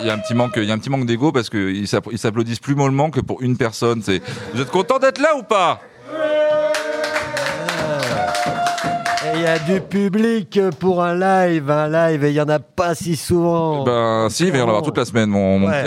Il 0.00 0.06
y 0.08 0.10
a 0.10 0.14
un 0.14 0.18
petit 0.18 0.34
manque, 0.34 0.52
il 0.56 0.64
y 0.64 0.70
a 0.70 0.74
un 0.74 0.78
petit 0.78 0.90
manque 0.90 1.06
d'ego 1.06 1.32
parce 1.32 1.48
qu'ils 1.48 1.86
s'app- 1.88 2.08
ils 2.10 2.18
s'applaudissent 2.18 2.58
plus 2.58 2.74
mollement 2.74 3.10
que 3.10 3.20
pour 3.20 3.40
une 3.42 3.56
personne. 3.56 4.00
Vous 4.00 4.60
êtes 4.60 4.70
content 4.70 4.98
d'être 4.98 5.20
là 5.20 5.34
ou 5.38 5.42
pas? 5.42 5.80
Il 9.34 9.40
y 9.42 9.46
a 9.46 9.58
du 9.58 9.80
public 9.80 10.58
pour 10.78 11.02
un 11.02 11.14
live, 11.14 11.70
un 11.70 11.88
live, 11.88 12.24
et 12.24 12.30
il 12.30 12.34
y 12.34 12.40
en 12.40 12.48
a 12.48 12.58
pas 12.58 12.94
si 12.94 13.16
souvent. 13.16 13.84
Ben 13.84 14.28
si, 14.30 14.44
il 14.44 14.52
va 14.52 14.58
y 14.58 14.60
en 14.60 14.66
avoir 14.68 14.82
toute 14.82 14.96
la 14.98 15.04
semaine, 15.04 15.30
mon. 15.30 15.58
mon- 15.58 15.68
Ouais. 15.68 15.84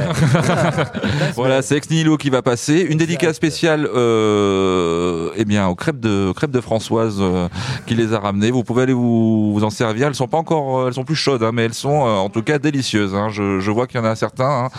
voilà, 1.36 1.62
c'est 1.62 1.76
Ex 1.78 1.90
Nihilo 1.90 2.18
qui 2.18 2.30
va 2.30 2.42
passer. 2.42 2.80
Une 2.90 2.98
dédicace 2.98 3.36
spéciale, 3.36 3.88
euh, 3.94 5.30
eh 5.36 5.46
bien, 5.46 5.68
aux 5.68 5.76
crêpes 5.76 6.00
de 6.00 6.28
aux 6.30 6.34
crêpes 6.34 6.52
de 6.52 6.62
Françoise 6.62 7.18
euh, 7.20 7.48
qui 7.86 7.96
les 7.96 8.14
a 8.14 8.20
ramenées. 8.20 8.50
Vous 8.52 8.64
pouvez 8.64 8.84
aller 8.84 8.94
vous, 8.94 9.54
vous 9.54 9.64
en 9.64 9.70
servir. 9.70 10.08
Elles 10.08 10.16
sont 10.16 10.28
pas 10.28 10.38
encore, 10.38 10.80
euh, 10.80 10.88
elles 10.88 10.94
sont 10.94 11.04
plus 11.04 11.16
chaudes, 11.16 11.44
hein, 11.44 11.52
mais 11.54 11.64
elles 11.66 11.74
sont 11.74 12.06
euh, 12.08 12.16
en 12.16 12.30
tout 12.30 12.42
cas 12.44 12.58
délicieuses. 12.60 13.14
hein. 13.16 13.30
Je, 13.30 13.60
je 13.60 13.72
vois 13.72 13.86
qu'il 13.88 14.00
y 14.00 14.04
en 14.04 14.06
a 14.06 14.16
certains. 14.16 14.66
hein. 14.66 14.70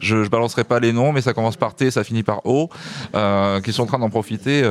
Je, 0.00 0.24
je 0.24 0.30
balancerai 0.30 0.64
pas 0.64 0.80
les 0.80 0.92
noms, 0.92 1.12
mais 1.12 1.20
ça 1.20 1.32
commence 1.32 1.56
par 1.56 1.74
T, 1.74 1.90
ça 1.90 2.02
finit 2.04 2.22
par 2.22 2.40
O, 2.44 2.68
qui 3.62 3.72
sont 3.72 3.82
en 3.82 3.86
train 3.86 3.98
d'en 3.98 4.10
profiter. 4.10 4.62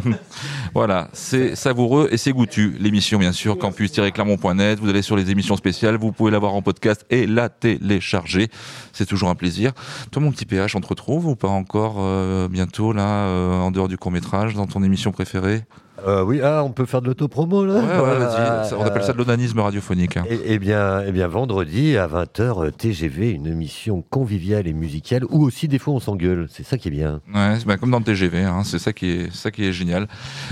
voilà, 0.74 1.08
c'est 1.12 1.56
savoureux 1.56 2.08
et 2.12 2.16
c'est 2.16 2.32
goûtu. 2.32 2.59
L'émission, 2.68 3.18
bien 3.18 3.32
sûr, 3.32 3.58
campus-clermont.net. 3.58 4.78
Vous 4.80 4.88
allez 4.88 5.02
sur 5.02 5.16
les 5.16 5.30
émissions 5.30 5.56
spéciales, 5.56 5.96
vous 5.96 6.12
pouvez 6.12 6.30
la 6.30 6.38
voir 6.38 6.54
en 6.54 6.62
podcast 6.62 7.04
et 7.10 7.26
la 7.26 7.48
télécharger. 7.48 8.48
C'est 8.92 9.06
toujours 9.06 9.30
un 9.30 9.34
plaisir. 9.34 9.72
Toi, 10.10 10.22
mon 10.22 10.30
petit 10.30 10.46
PH, 10.46 10.76
on 10.76 10.80
te 10.80 10.88
retrouve 10.88 11.26
ou 11.26 11.36
pas 11.36 11.48
encore 11.48 11.96
euh, 11.98 12.48
bientôt, 12.48 12.92
là, 12.92 13.06
euh, 13.26 13.52
en 13.60 13.70
dehors 13.70 13.88
du 13.88 13.96
court-métrage, 13.96 14.54
dans 14.54 14.66
ton 14.66 14.82
émission 14.82 15.12
préférée? 15.12 15.62
Euh, 16.06 16.24
oui, 16.24 16.40
ah, 16.42 16.62
on 16.64 16.70
peut 16.70 16.86
faire 16.86 17.02
de 17.02 17.08
l'autopromo 17.08 17.66
là 17.66 17.74
Ouais, 17.74 18.74
On 18.78 18.82
appelle 18.84 19.02
ça 19.02 19.12
de 19.12 19.18
l'onanisme 19.18 19.60
radiophonique. 19.60 20.16
hein. 20.16 20.24
Eh, 20.30 20.40
eh 20.46 20.58
bien, 20.58 21.02
eh 21.06 21.12
bien, 21.12 21.28
vendredi 21.28 21.98
à 21.98 22.06
20h, 22.06 22.72
TGV, 22.72 23.32
une 23.32 23.46
émission 23.46 24.02
conviviale 24.08 24.66
et 24.66 24.72
musicale, 24.72 25.24
où 25.28 25.44
aussi 25.44 25.68
des 25.68 25.78
fois 25.78 25.92
on 25.92 26.00
s'engueule. 26.00 26.46
C'est 26.50 26.64
ça 26.64 26.78
qui 26.78 26.88
est 26.88 26.92
bien. 26.92 27.20
Ouais, 27.34 27.56
c'est 27.58 27.66
ben, 27.66 27.76
comme 27.76 27.90
dans 27.90 27.98
le 27.98 28.04
TGV, 28.04 28.44
hein, 28.44 28.62
c'est 28.64 28.78
ça 28.78 28.94
qui 28.94 29.10
est, 29.10 29.34
ça 29.34 29.50
qui 29.50 29.64
est 29.66 29.72
génial. 29.74 30.08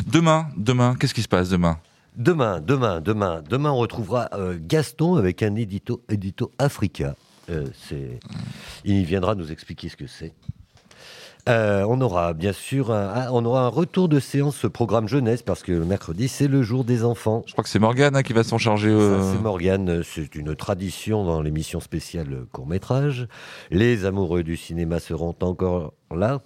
Demain, 0.06 0.48
demain, 0.58 0.94
qu'est-ce 1.00 1.14
qui 1.14 1.22
se 1.22 1.28
passe 1.28 1.48
demain? 1.48 1.78
Demain, 2.18 2.60
demain, 2.60 3.00
demain, 3.00 3.42
demain, 3.48 3.70
on 3.70 3.76
retrouvera 3.76 4.28
euh, 4.32 4.58
Gaston 4.60 5.14
avec 5.14 5.40
un 5.44 5.54
édito, 5.54 6.02
édito 6.10 6.50
Africa. 6.58 7.14
Euh, 7.48 7.66
il 8.84 9.04
viendra 9.04 9.36
nous 9.36 9.52
expliquer 9.52 9.88
ce 9.88 9.96
que 9.96 10.08
c'est. 10.08 10.32
Euh, 11.48 11.86
on 11.88 12.00
aura 12.00 12.32
bien 12.32 12.52
sûr 12.52 12.90
un, 12.90 13.30
on 13.30 13.44
aura 13.44 13.62
un 13.62 13.68
retour 13.68 14.08
de 14.08 14.18
séance 14.18 14.56
ce 14.56 14.66
programme 14.66 15.06
jeunesse 15.06 15.42
parce 15.42 15.62
que 15.62 15.70
le 15.70 15.84
mercredi 15.84 16.26
c'est 16.26 16.48
le 16.48 16.64
jour 16.64 16.82
des 16.82 17.04
enfants. 17.04 17.44
Je 17.46 17.52
crois 17.52 17.62
que 17.62 17.70
c'est 17.70 17.78
Morgane 17.78 18.16
hein, 18.16 18.24
qui 18.24 18.32
va 18.32 18.42
s'en 18.42 18.58
charger. 18.58 18.90
Euh, 18.90 19.22
c'est 19.32 19.40
Morgane, 19.40 20.02
c'est 20.02 20.34
une 20.34 20.56
tradition 20.56 21.24
dans 21.24 21.40
l'émission 21.40 21.78
spéciale 21.78 22.46
court 22.50 22.66
métrage. 22.66 23.28
Les 23.70 24.04
amoureux 24.04 24.42
du 24.42 24.56
cinéma 24.56 24.98
seront 24.98 25.36
encore 25.40 25.94
là. 26.10 26.40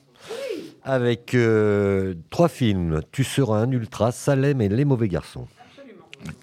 Avec 0.84 1.34
euh, 1.34 2.14
trois 2.28 2.48
films, 2.48 3.00
Tu 3.10 3.24
seras 3.24 3.56
un 3.56 3.70
ultra, 3.70 4.12
Salem 4.12 4.60
et 4.60 4.68
Les 4.68 4.84
mauvais 4.84 5.08
garçons. 5.08 5.46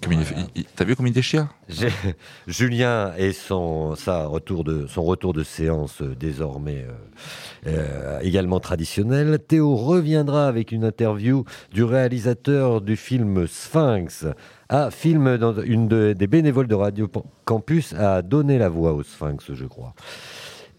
Comme 0.04 0.14
il 0.14 0.22
est- 0.22 0.34
il- 0.38 0.62
il- 0.62 0.66
T'as 0.76 0.86
vu 0.86 0.96
comme 0.96 1.08
il 1.08 1.14
déchire? 1.14 1.48
J'ai- 1.68 1.90
Julien 2.48 3.14
et 3.18 3.32
son, 3.34 3.90
retour 4.06 4.64
de, 4.64 4.88
son 4.88 5.04
retour 5.04 5.34
de 5.34 5.44
séance 5.44 6.02
euh, 6.02 6.16
désormais 6.20 6.86
euh, 6.88 7.68
euh, 7.68 8.20
également 8.22 8.60
traditionnel. 8.60 9.40
Théo 9.48 9.76
reviendra 9.76 10.48
avec 10.48 10.72
une 10.72 10.84
interview 10.86 11.44
du 11.74 11.84
réalisateur 11.84 12.82
du 12.82 12.96
film 12.96 13.48
Sphinx. 13.48 14.26
Ah, 14.70 14.90
film 14.92 15.38
dans 15.38 15.60
une 15.62 15.88
de- 15.88 16.14
des 16.14 16.28
bénévoles 16.28 16.68
de 16.68 16.76
Radio 16.76 17.10
Campus 17.46 17.94
a 17.94 18.22
donné 18.22 18.58
la 18.58 18.70
voix 18.70 18.94
au 18.94 19.04
Sphinx, 19.04 19.54
je 19.54 19.66
crois. 19.66 19.94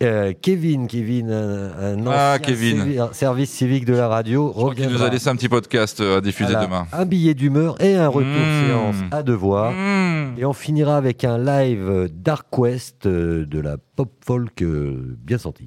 Euh, 0.02 0.32
Kevin, 0.40 0.86
Kevin, 0.89 1.31
un, 1.31 1.72
un 1.78 2.06
Ah, 2.06 2.36
ancien 2.36 2.39
Kevin. 2.39 2.82
civi- 2.85 3.12
service 3.14 3.51
civique 3.51 3.85
de 3.85 3.93
la 3.93 4.09
radio, 4.09 4.51
Il 4.56 4.62
reviendra. 4.62 4.97
nous 4.98 5.02
a 5.05 5.10
laissé 5.10 5.28
un 5.28 5.36
petit 5.36 5.51
podcast 5.51 6.01
euh, 6.01 6.16
à 6.16 6.20
diffuser 6.22 6.52
Voilà, 6.52 6.66
demain. 6.66 6.86
Un 6.93 7.05
billet 7.05 7.35
d'humeur 7.35 7.78
et 7.82 7.97
un 7.97 8.09
retour 8.09 8.31
Mmh. 8.31 8.66
séance 8.66 8.97
à 9.10 9.22
devoir. 9.22 9.72
Mmh. 9.72 10.39
Et 10.39 10.44
on 10.47 10.55
finira 10.55 10.97
avec 10.97 11.22
un 11.24 11.36
live 11.36 12.09
Dark 12.14 12.56
West 12.59 13.05
euh, 13.05 13.44
de 13.44 13.60
la 13.60 13.77
pop 13.97 14.10
folk 14.24 14.62
euh, 14.62 15.18
bien 15.22 15.36
senti. 15.36 15.66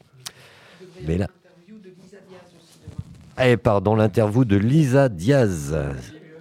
Mais 1.05 1.19
là. 1.19 1.27
Eh, 3.39 3.57
pardon, 3.57 3.95
l'interview 3.95 4.45
de 4.45 4.57
Lisa 4.57 5.09
Diaz, 5.09 5.75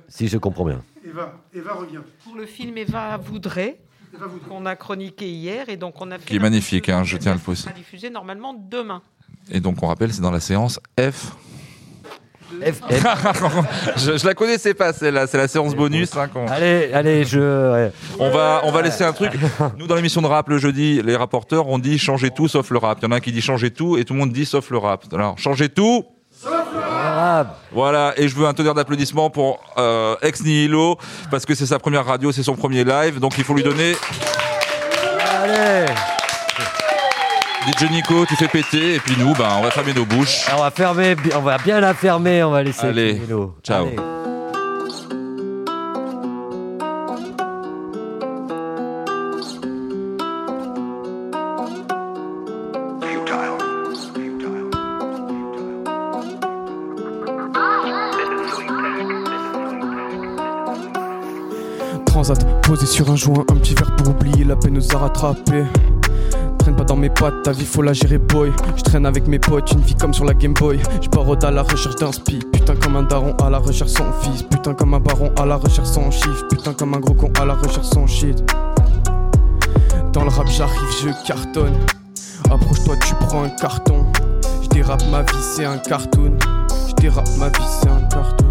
si 0.09 0.29
je 0.29 0.39
comprends 0.39 0.65
bien. 0.67 0.83
Eva, 1.07 1.35
Eva 1.55 1.73
revient. 1.75 2.01
Pour 2.25 2.37
le 2.37 2.47
film 2.47 2.77
Eva 2.79 3.17
Voudrait, 3.19 3.79
qu'on 4.49 4.67
a 4.67 4.77
chroniqué 4.77 5.29
hier, 5.31 5.69
et 5.69 5.77
donc 5.77 5.95
on 6.01 6.11
a 6.11 6.19
fait 6.19 6.25
Qui 6.27 6.37
est 6.37 6.41
magnifique, 6.41 6.89
hein, 6.89 7.03
je 7.05 7.17
tiens 7.17 7.33
à 7.33 7.35
le 7.35 7.41
poser. 7.41 7.63
sera 7.63 7.73
diffusé 7.73 8.11
normalement 8.11 8.55
demain. 8.55 9.03
Et 9.51 9.61
donc 9.61 9.83
on 9.83 9.87
rappelle, 9.87 10.13
c'est 10.13 10.23
dans 10.23 10.31
la 10.31 10.41
séance 10.41 10.79
F. 11.01 11.33
F, 12.61 12.83
je, 13.97 14.19
je 14.19 14.27
la 14.27 14.35
connaissais 14.35 14.75
pas 14.75 14.93
celle-là, 14.93 15.27
c'est 15.27 15.39
la 15.39 15.49
séance 15.49 15.75
bonus. 15.75 16.15
hein, 16.17 16.29
qu'on- 16.29 16.47
Allez, 16.49 16.91
allez, 16.93 17.25
je. 17.25 17.73
ouais. 17.73 17.93
On 18.19 18.31
va, 18.31 18.61
on 18.65 18.71
va 18.71 18.83
laisser 18.83 19.05
un 19.05 19.15
truc. 19.15 19.31
Nous, 19.79 19.87
dans 19.87 19.95
l'émission 19.97 20.21
de 20.21 20.27
rap 20.27 20.49
le 20.51 20.59
jeudi, 20.59 21.01
les 21.03 21.17
rapporteurs, 21.17 21.67
on 21.69 21.79
dit 21.79 21.99
changez 21.99 22.31
tout 22.31 22.49
sauf 22.49 22.71
le 22.71 22.77
rap. 22.77 22.99
Il 23.01 23.05
y 23.05 23.09
en 23.09 23.13
a 23.13 23.17
un 23.17 23.21
qui 23.21 23.33
dit 23.33 23.41
changez 23.41 23.71
tout 23.71 23.97
et 23.97 24.05
tout 24.05 24.13
le 24.13 24.19
monde 24.21 24.33
dit 24.33 24.45
sauf 24.45 24.69
le 24.71 24.77
rap. 24.77 25.07
Alors, 25.15 25.39
changez 25.39 25.71
tout. 25.71 26.05
Voilà, 27.73 28.13
et 28.17 28.29
je 28.29 28.35
veux 28.35 28.47
un 28.47 28.55
tonnerre 28.55 28.75
d'applaudissements 28.75 29.31
pour 29.31 29.61
euh, 29.79 30.17
Ex 30.23 30.43
Nihilo, 30.43 30.97
parce 31.31 31.47
que 31.47 31.55
c'est 31.55 31.67
sa 31.67 31.79
première 31.79 32.05
radio, 32.05 32.33
c'est 32.33 32.43
son 32.43 32.55
premier 32.55 32.85
live, 32.85 33.19
donc 33.19 33.35
il 33.39 33.45
faut 33.45 33.55
lui 33.55 33.63
donner. 33.63 33.95
Allez 35.43 35.87
DJ 37.65 37.91
Nico, 37.91 38.27
tu 38.27 38.35
fais 38.35 38.49
péter, 38.49 38.95
et 38.97 38.99
puis 38.99 39.15
nous, 39.17 39.35
ben, 39.35 39.49
on 39.59 39.63
va 39.63 39.71
fermer 39.71 39.95
nos 39.95 40.05
bouches. 40.05 40.47
On 40.53 40.61
va 40.61 40.71
fermer, 40.73 41.15
on 41.37 41.41
va 41.41 41.59
bien 41.59 41.81
la 41.81 41.95
fermer, 41.95 42.43
on 42.43 42.51
va 42.51 42.63
laisser. 42.63 42.89
Allez, 42.89 43.15
Camilo. 43.15 43.55
ciao. 43.63 43.87
Allez. 43.87 44.22
Sur 62.93 63.11
un 63.11 63.17
joint, 63.17 63.43
un 63.51 63.55
petit 63.55 63.75
verre 63.75 63.97
pour 63.97 64.11
oublier 64.11 64.45
la 64.45 64.55
peine 64.55 64.75
nous 64.75 64.95
a 64.95 64.99
rattrapés. 64.99 65.65
Traîne 66.59 66.77
pas 66.77 66.85
dans 66.85 66.97
mes 66.97 67.09
pattes, 67.09 67.43
ta 67.43 67.53
vie 67.53 67.65
faut 67.65 67.81
la 67.81 67.95
gérer 67.95 68.19
boy. 68.19 68.53
Je 68.77 68.83
traîne 68.83 69.07
avec 69.07 69.27
mes 69.27 69.39
potes, 69.39 69.73
une 69.73 69.81
vie 69.81 69.95
comme 69.95 70.13
sur 70.13 70.27
la 70.27 70.35
Game 70.35 70.53
Boy. 70.53 70.79
Je 71.01 71.09
barode 71.09 71.43
à 71.43 71.51
la 71.51 71.63
recherche 71.63 71.97
d'un 71.97 72.13
spi, 72.13 72.41
putain 72.53 72.75
comme 72.77 72.97
un 72.97 73.05
daron 73.05 73.35
à 73.43 73.49
la 73.49 73.59
recherche 73.59 73.93
son 73.93 74.13
fils. 74.21 74.43
Putain 74.43 74.75
comme 74.75 74.93
un 74.93 75.01
baron 75.01 75.33
à 75.41 75.47
la 75.47 75.57
recherche 75.57 75.89
son 75.89 76.11
chiffre. 76.11 76.47
Putain 76.51 76.75
comme 76.75 76.93
un 76.93 77.01
gros 77.01 77.15
con 77.15 77.33
à 77.41 77.47
la 77.47 77.55
recherche 77.55 77.87
son 77.87 78.07
shit. 78.07 78.45
Dans 80.13 80.25
le 80.25 80.31
rap 80.31 80.49
j'arrive, 80.49 80.91
je 81.03 81.27
cartonne. 81.27 81.79
Approche-toi, 82.51 82.97
tu 83.07 83.15
prends 83.27 83.45
un 83.45 83.49
carton. 83.49 84.05
Je 84.65 84.69
dérape 84.69 85.03
ma 85.11 85.23
vie, 85.23 85.33
c'est 85.41 85.65
un 85.65 85.79
cartoon. 85.79 86.37
Je 86.89 86.95
dérape 87.01 87.29
ma 87.39 87.49
vie, 87.49 87.69
c'est 87.81 87.89
un 87.89 88.03
cartoon. 88.11 88.42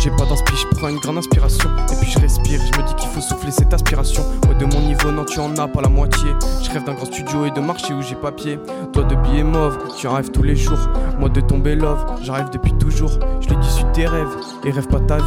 J'ai 0.00 0.10
pas 0.10 0.24
d'inspi, 0.26 0.52
je 0.56 0.76
prends 0.76 0.88
une 0.88 0.98
grande 0.98 1.18
inspiration. 1.18 1.68
Et 1.92 1.96
puis 2.00 2.08
je 2.08 2.20
respire, 2.20 2.60
je 2.60 2.80
me 2.80 2.86
dis 2.86 2.94
qu'il 2.94 3.08
faut 3.08 3.20
souffler 3.20 3.50
cette 3.50 3.74
aspiration. 3.74 4.22
Moi 4.46 4.54
de 4.54 4.64
mon 4.64 4.80
niveau, 4.82 5.10
non, 5.10 5.24
tu 5.24 5.40
en 5.40 5.56
as 5.56 5.66
pas 5.66 5.82
la 5.82 5.88
moitié. 5.88 6.28
Je 6.62 6.70
rêve 6.70 6.84
d'un 6.84 6.94
grand 6.94 7.06
studio 7.06 7.46
et 7.46 7.50
de 7.50 7.60
marché 7.60 7.92
où 7.92 8.00
j'ai 8.00 8.14
papier. 8.14 8.60
Toi 8.92 9.02
de 9.02 9.16
billets 9.16 9.42
mauve, 9.42 9.76
tu 9.98 10.06
en 10.06 10.14
rêves 10.14 10.30
tous 10.30 10.44
les 10.44 10.54
jours. 10.54 10.78
Moi 11.18 11.28
de 11.30 11.40
tomber 11.40 11.74
love, 11.74 12.04
j'arrive 12.22 12.48
depuis 12.50 12.72
toujours. 12.74 13.10
Je 13.40 13.48
l'ai 13.48 13.56
dit 13.56 13.70
sur 13.70 13.90
tes 13.90 14.06
rêves, 14.06 14.36
et 14.64 14.70
rêve 14.70 14.86
pas 14.86 15.00
ta 15.00 15.16
vie. 15.16 15.22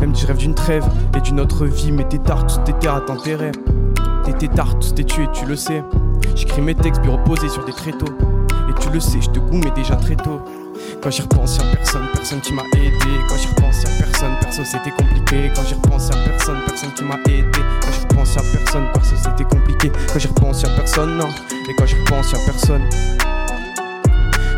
Elle 0.00 0.08
me 0.08 0.14
dit 0.14 0.24
rêve 0.24 0.36
d'une 0.36 0.54
trêve 0.54 0.86
et 1.16 1.20
d'une 1.20 1.40
autre 1.40 1.66
vie. 1.66 1.90
Mais 1.90 2.04
tes 2.04 2.20
tartes, 2.20 2.60
tous 2.64 2.88
attends 2.88 3.16
tes 3.16 3.34
rêves. 3.34 3.58
Tes 4.24 4.34
tétards, 4.34 4.78
tous 4.78 4.94
tes 4.94 5.04
tués, 5.04 5.28
tu 5.32 5.46
le 5.46 5.56
sais. 5.56 5.82
J'écris 6.36 6.62
mes 6.62 6.76
textes 6.76 7.02
puis 7.02 7.10
reposés 7.10 7.48
sur 7.48 7.64
des 7.64 7.72
tréteaux. 7.72 8.14
Et 8.70 8.80
tu 8.80 8.88
le 8.90 9.00
sais, 9.00 9.20
je 9.20 9.30
te 9.30 9.40
mais 9.52 9.72
déjà 9.72 9.96
très 9.96 10.14
tôt. 10.14 10.40
Quand 11.02 11.10
j'y 11.10 11.22
repense, 11.22 11.58
y'a 11.58 11.64
personne, 11.64 12.06
personne 12.14 12.40
qui 12.40 12.52
m'a 12.52 12.62
aidé. 12.76 12.92
Quand 13.28 13.36
j'y 13.36 13.48
repense, 13.48 13.82
y'a 13.82 13.90
personne, 14.04 14.36
perso 14.40 14.62
c'était 14.64 14.90
compliqué. 14.90 15.50
Quand 15.54 15.62
j'y 15.64 15.74
repense, 15.74 16.08
y'a 16.08 16.16
personne, 16.24 16.58
personne 16.66 16.92
qui 16.94 17.04
m'a 17.04 17.16
aidé. 17.26 17.60
Quand 17.80 17.92
j'y 17.92 18.00
repense, 18.00 18.34
y'a 18.34 18.42
personne, 18.52 18.86
perso 18.92 19.16
c'était 19.16 19.44
compliqué. 19.44 19.92
Quand 20.12 20.18
j'y 20.18 20.28
repense, 20.28 20.62
y'a 20.62 20.68
personne, 20.70 21.16
non. 21.18 21.28
Et 21.68 21.74
quand 21.76 21.86
j'y 21.86 21.96
repense, 21.96 22.32
y'a 22.32 22.38
personne. 22.46 22.82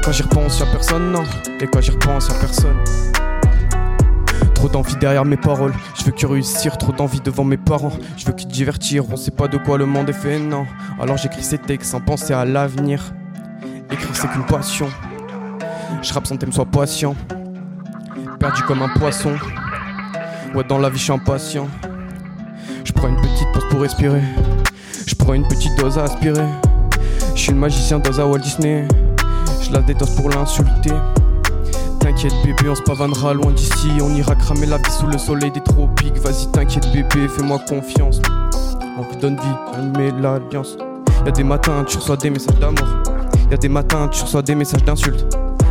Quand 0.04 0.12
j'y 0.12 0.22
repense, 0.22 0.60
y'a 0.60 0.66
personne, 0.66 1.12
non. 1.12 1.24
Et 1.60 1.66
quand 1.66 1.80
j'y 1.80 1.90
repense, 1.92 2.28
y'a 2.28 2.34
personne. 2.34 2.76
Trop 4.54 4.68
d'envie 4.68 4.96
derrière 4.96 5.24
mes 5.26 5.36
paroles, 5.36 5.74
je 5.94 6.04
veux 6.04 6.12
que 6.12 6.26
réussir, 6.26 6.78
trop 6.78 6.92
d'envie 6.92 7.20
devant 7.20 7.44
mes 7.44 7.58
parents, 7.58 7.92
je 8.16 8.24
veux 8.24 8.32
qu'ils 8.32 8.48
divertir, 8.48 9.04
on 9.10 9.16
sait 9.16 9.30
pas 9.30 9.46
de 9.46 9.58
quoi 9.58 9.76
le 9.76 9.84
monde 9.84 10.08
est 10.08 10.14
fait, 10.14 10.38
non. 10.38 10.64
Alors 10.98 11.18
j'écris 11.18 11.42
ces 11.42 11.58
textes 11.58 11.90
sans 11.90 12.00
penser 12.00 12.32
à 12.32 12.46
l'avenir. 12.46 13.12
Écrire 13.90 14.08
c'est 14.14 14.28
qu'une 14.28 14.46
passion. 14.46 14.88
Je 16.02 16.12
rappe 16.12 16.26
sans 16.26 16.36
thème, 16.36 16.52
sois 16.52 16.66
patient. 16.66 17.14
Perdu 18.38 18.62
comme 18.62 18.82
un 18.82 18.88
poisson. 18.88 19.32
Ouais, 20.54 20.64
dans 20.64 20.78
la 20.78 20.90
vie, 20.90 20.98
je 20.98 21.04
suis 21.04 21.12
impatient. 21.12 21.66
Je 22.84 22.92
prends 22.92 23.08
une 23.08 23.16
petite 23.16 23.52
pause 23.52 23.64
pour 23.70 23.80
respirer. 23.80 24.22
Je 25.06 25.14
prends 25.14 25.34
une 25.34 25.46
petite 25.48 25.76
dose 25.78 25.98
à 25.98 26.04
aspirer. 26.04 26.46
Je 27.34 27.40
suis 27.40 27.52
le 27.52 27.58
magicien 27.58 27.98
dans 27.98 28.20
un 28.20 28.24
Walt 28.24 28.38
Disney. 28.38 28.86
Je 29.62 29.72
la 29.72 29.80
dédose 29.80 30.10
pour 30.10 30.30
l'insulter. 30.30 30.92
T'inquiète 32.00 32.34
bébé, 32.44 32.68
on 32.68 32.74
se 32.74 32.82
pavanera 32.82 33.32
loin 33.34 33.52
d'ici. 33.52 33.90
On 34.02 34.14
ira 34.14 34.34
cramer 34.34 34.66
la 34.66 34.76
vie 34.76 34.90
sous 34.90 35.06
le 35.06 35.18
soleil 35.18 35.50
des 35.50 35.62
tropiques. 35.62 36.18
Vas-y, 36.18 36.50
t'inquiète 36.52 36.92
bébé, 36.92 37.28
fais-moi 37.28 37.58
confiance. 37.68 38.20
On 38.98 39.02
vous 39.02 39.16
donne 39.16 39.36
vie, 39.36 39.56
on 39.78 39.98
met 39.98 40.10
l'alliance. 40.20 40.76
Y'a 41.24 41.32
des 41.32 41.44
matins, 41.44 41.82
tu 41.86 41.96
reçois 41.96 42.16
des 42.16 42.30
messages 42.30 42.58
d'amour. 42.58 42.86
Y'a 43.50 43.56
des 43.56 43.68
matins, 43.68 44.08
tu 44.08 44.22
reçois 44.22 44.42
des 44.42 44.54
messages 44.54 44.84
d'insultes. 44.84 45.26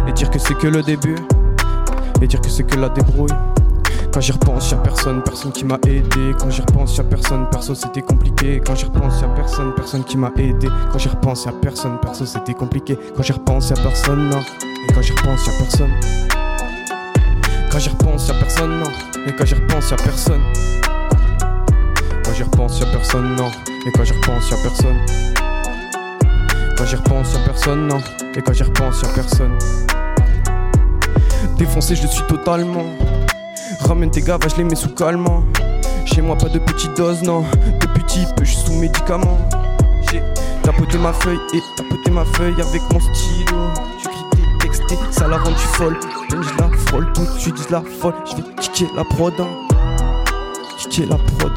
Et 0.07 0.13
dire 0.13 0.30
que 0.30 0.39
c'est 0.39 0.55
que 0.55 0.67
le 0.67 0.81
début. 0.81 1.15
Et 2.21 2.27
dire 2.27 2.41
que 2.41 2.49
c'est 2.49 2.63
que 2.63 2.77
la 2.77 2.89
débrouille. 2.89 3.31
Quand 4.13 4.21
j'y 4.21 4.31
repense, 4.31 4.69
y'a 4.69 4.77
personne, 4.77 5.23
personne 5.23 5.51
qui 5.51 5.65
m'a 5.65 5.80
aidé. 5.88 6.35
Quand 6.38 6.49
j'y 6.51 6.61
repense, 6.61 6.97
y'a 6.97 7.03
personne, 7.03 7.47
perso 7.49 7.73
c'était 7.73 8.03
compliqué. 8.03 8.61
Quand 8.63 8.75
j'y 8.75 8.85
repense, 8.85 9.21
y'a 9.21 9.27
personne, 9.30 9.73
personne 9.73 10.03
qui 10.03 10.17
m'a 10.17 10.31
aidé. 10.38 10.67
Quand 10.91 10.99
j'y 10.99 11.09
repense, 11.09 11.45
y'a 11.45 11.51
personne, 11.51 11.97
perso 11.99 12.23
c'était 12.25 12.53
compliqué. 12.53 12.95
Quand 13.15 13.23
j'y 13.23 13.31
repense, 13.31 13.71
y'a 13.71 13.75
personne, 13.77 14.30
non. 14.30 14.41
Et 14.88 14.93
quand 14.93 15.01
j'y 15.01 15.13
repense, 15.13 15.47
y'a 15.47 15.53
personne. 15.57 15.91
Quand 17.71 17.80
j'y 17.80 17.89
repense, 17.89 18.27
y'a 18.27 18.35
personne, 18.35 18.80
non. 18.80 18.91
Et 19.25 19.34
quand 19.35 19.45
j'y 19.45 19.55
repense, 19.55 19.89
y'a 19.89 19.97
personne. 19.97 20.41
Quand 22.23 22.34
j'y 22.35 22.43
repense, 22.43 22.80
y'a 22.80 22.85
personne, 22.85 23.35
non. 23.35 23.49
Et 23.88 23.91
quand 23.91 24.03
j'y 24.03 24.13
repense, 24.13 24.51
y'a 24.51 24.57
personne. 24.57 24.97
Quand 26.77 26.85
j'y 26.85 26.95
repense, 26.97 27.34
y'a 27.34 27.39
personne, 27.39 27.88
non. 27.88 27.99
Et 28.35 28.41
quand 28.43 28.53
j'y 28.53 28.63
repense, 28.63 29.01
y'a 29.01 29.09
personne. 29.09 29.57
Défoncé, 31.64 31.95
je 31.95 32.02
le 32.02 32.10
suis 32.10 32.23
totalement. 32.23 32.84
Ramène 33.88 34.11
tes 34.11 34.19
gars, 34.19 34.38
je 34.49 34.57
les 34.57 34.65
mets 34.65 34.76
sous 34.76 34.90
calmant. 34.90 35.45
Chez 36.03 36.22
moi, 36.22 36.35
pas 36.38 36.49
de 36.49 36.60
petites 36.60 36.98
doses, 36.98 37.23
non. 37.23 37.45
De 37.80 37.88
petits 37.88 38.26
peu, 38.35 38.44
je 38.44 38.52
suis 38.52 38.65
sous 38.65 38.73
médicaments. 38.73 39.38
J'ai 40.11 40.22
tapoté 40.61 40.98
ma 40.98 41.14
feuille 41.14 41.40
et 41.53 41.61
tapoté 41.77 42.11
ma 42.11 42.26
feuille 42.26 42.60
avec 42.61 42.81
mon 42.91 42.99
stylo. 42.99 43.56
J'écris 43.98 44.26
des 44.35 44.57
textes, 44.60 44.91
et 44.91 44.98
ça 45.11 45.30
la 45.30 45.38
rend 45.38 45.52
tu 45.52 45.68
folle. 45.77 45.98
Même 46.31 46.44
je 46.44 46.61
la 46.61 46.69
frôle 46.80 47.14
tout 47.14 47.22
de 47.22 47.40
suite, 47.40 47.56
je 47.65 47.72
la 47.72 47.81
folle. 47.81 48.15
Je 48.30 48.35
vais 48.35 48.56
kicker 48.60 48.90
la 48.98 49.06
prod. 49.06 49.34
hein. 49.40 49.48
Kicker 50.77 51.06
la 51.06 51.15
prod. 51.15 51.53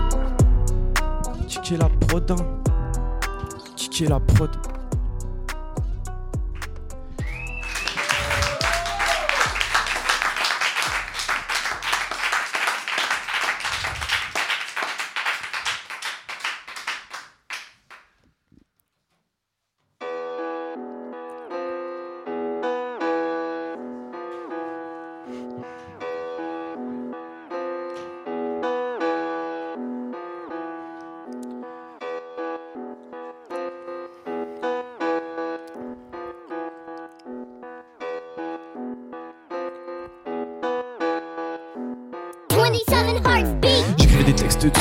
Kicker 1.49 1.79
la 1.79 1.89
prod. 2.07 2.31
hein. 2.31 2.37
La 4.09 4.21
prod. 4.21 4.51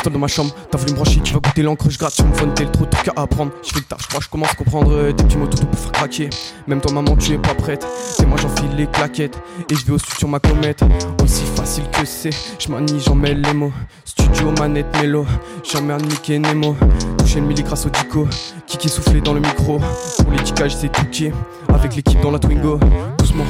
Dans 0.09 0.19
ma 0.19 0.27
chambre. 0.27 0.53
T'as 0.71 0.77
voulu 0.77 0.91
me 0.91 0.95
brancher, 0.97 1.19
tu 1.21 1.33
vas 1.33 1.39
goûter 1.39 1.61
l'encre, 1.61 1.89
je 1.89 1.97
gratte 1.97 2.13
sur 2.13 2.25
mon 2.25 2.33
phone, 2.33 2.53
t'es 2.53 2.63
le 2.63 2.71
trop 2.71 2.85
de 2.85 2.89
trucs 2.89 3.07
à 3.15 3.21
apprendre. 3.21 3.51
Je 3.63 3.69
fais 3.69 3.79
le 3.79 3.85
taf, 3.85 4.01
je 4.01 4.07
crois, 4.07 4.19
je 4.21 4.29
commence 4.29 4.51
à 4.51 4.55
comprendre 4.55 4.91
euh, 4.91 5.11
tes 5.11 5.23
petits 5.23 5.37
mots 5.37 5.47
tout 5.47 5.65
pour 5.65 5.79
faire 5.79 5.91
craquer. 5.91 6.29
Même 6.67 6.81
toi, 6.81 6.91
maman, 6.91 7.15
tu 7.15 7.33
es 7.33 7.37
pas 7.37 7.53
prête. 7.53 7.85
C'est 7.99 8.25
moi, 8.25 8.37
j'enfile 8.41 8.75
les 8.75 8.87
claquettes 8.87 9.37
et 9.69 9.75
je 9.75 9.85
vais 9.85 9.93
au 9.93 9.97
sur 9.97 10.27
ma 10.27 10.39
comète. 10.39 10.81
Aussi 11.23 11.43
facile 11.55 11.85
que 11.91 12.05
c'est, 12.05 12.31
je 12.31 12.67
j'en 12.99 13.15
mêle 13.15 13.41
les 13.41 13.53
mots. 13.53 13.73
Studio, 14.03 14.51
manette, 14.59 14.87
mélo, 15.01 15.25
jamais 15.63 15.93
un 15.93 15.97
Mickey 15.97 16.39
Nemo. 16.39 16.75
Toucher 17.17 17.39
le 17.39 17.47
milli 17.47 17.63
grâce 17.63 17.85
au 17.85 17.89
dico, 17.89 18.27
Kiki 18.67 18.89
soufflé 18.89 19.21
dans 19.21 19.33
le 19.33 19.39
micro. 19.39 19.79
Pour 19.79 20.31
les 20.31 20.69
c'est 20.69 20.91
tout 20.91 21.05
qui. 21.11 21.31
Avec 21.73 21.95
l'équipe 21.95 22.19
dans 22.21 22.31
la 22.31 22.39
Twingo. 22.39 22.79
Doucement, 23.17 23.43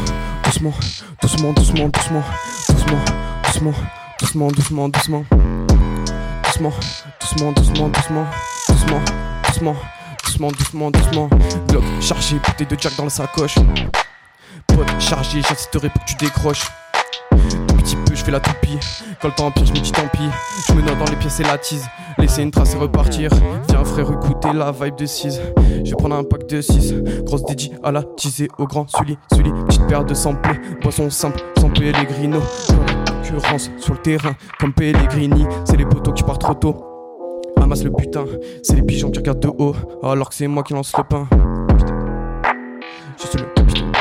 doucement, 0.43 0.73
doucement, 1.21 1.53
doucement, 1.53 1.89
doucement, 1.89 2.23
doucement, 2.67 3.71
doucement, 4.19 4.47
doucement, 4.51 4.89
doucement. 4.89 5.25
Doucement, 5.29 5.54
doucement, 6.55 6.71
doucement, 7.19 7.51
doucement, 7.51 7.89
doucement, 8.69 9.01
doucement, 9.43 9.75
doucement, 10.23 10.51
doucement, 10.51 10.91
doucement. 10.91 11.29
Glock 11.67 11.83
chargé, 11.99 12.37
bouteille 12.37 12.67
de 12.67 12.77
Jack 12.79 12.95
dans 12.95 13.03
la 13.03 13.09
sacoche. 13.09 13.55
Pote 14.67 14.87
chargé, 14.99 15.41
j'insisterai 15.41 15.89
pour 15.89 16.05
que 16.05 16.09
tu 16.09 16.15
décroches. 16.15 16.67
Tout 17.67 17.75
petit 17.75 17.97
peu, 17.97 18.15
je 18.15 18.23
fais 18.23 18.31
la 18.31 18.39
toupie. 18.39 18.79
Quand 19.21 19.27
le 19.27 19.33
temps 19.33 19.47
empire, 19.47 19.65
je 19.65 19.73
me 19.73 19.79
dis 19.79 19.91
tant 19.91 20.07
pis. 20.07 20.29
Je 20.67 20.73
me 20.73 20.81
noie 20.81 20.95
dans 20.95 21.11
les 21.11 21.17
pièces 21.17 21.41
et 21.41 21.43
la 21.43 21.57
tease. 21.57 21.85
Laisser 22.17 22.43
une 22.43 22.51
trace 22.51 22.73
et 22.73 22.77
repartir. 22.77 23.31
Viens, 23.67 23.83
frère, 23.83 24.09
écouter 24.11 24.53
la 24.53 24.71
vibe 24.71 24.95
de 24.95 25.05
6. 25.05 25.41
Je 25.83 25.89
vais 25.89 25.95
prendre 25.97 26.15
un 26.15 26.23
pack 26.23 26.47
de 26.47 26.61
6. 26.61 26.93
Grosse 27.25 27.43
dédie 27.43 27.73
à 27.83 27.91
la 27.91 28.03
teasée 28.03 28.47
au 28.57 28.65
grand 28.65 28.89
Sully. 28.89 29.17
Sully, 29.33 29.51
petite 29.67 29.87
paire 29.87 30.05
de 30.05 30.13
samplés. 30.13 30.59
Boisson 30.81 31.09
simple, 31.09 31.41
sans 31.59 31.69
Pellegrino. 31.69 32.39
Sur 33.77 33.93
le 33.93 33.99
terrain, 33.99 34.35
comme 34.59 34.73
Pellegrini. 34.73 35.45
C'est 35.65 35.77
les 35.77 35.85
poteaux 35.85 36.13
qui 36.13 36.23
partent 36.23 36.41
trop 36.41 36.53
tôt. 36.53 36.83
Amasse 37.61 37.83
le 37.83 37.91
putain, 37.91 38.25
c'est 38.63 38.75
les 38.75 38.81
pigeons 38.81 39.11
qui 39.11 39.19
regardent 39.19 39.39
de 39.39 39.49
haut. 39.49 39.75
Alors 40.03 40.29
que 40.29 40.35
c'est 40.35 40.47
moi 40.47 40.63
qui 40.63 40.73
lance 40.73 40.93
le 40.97 41.03
pain. 41.03 41.27
Je 43.17 43.27
suis 43.27 43.37
le 43.37 43.45
capitaine. 43.55 43.91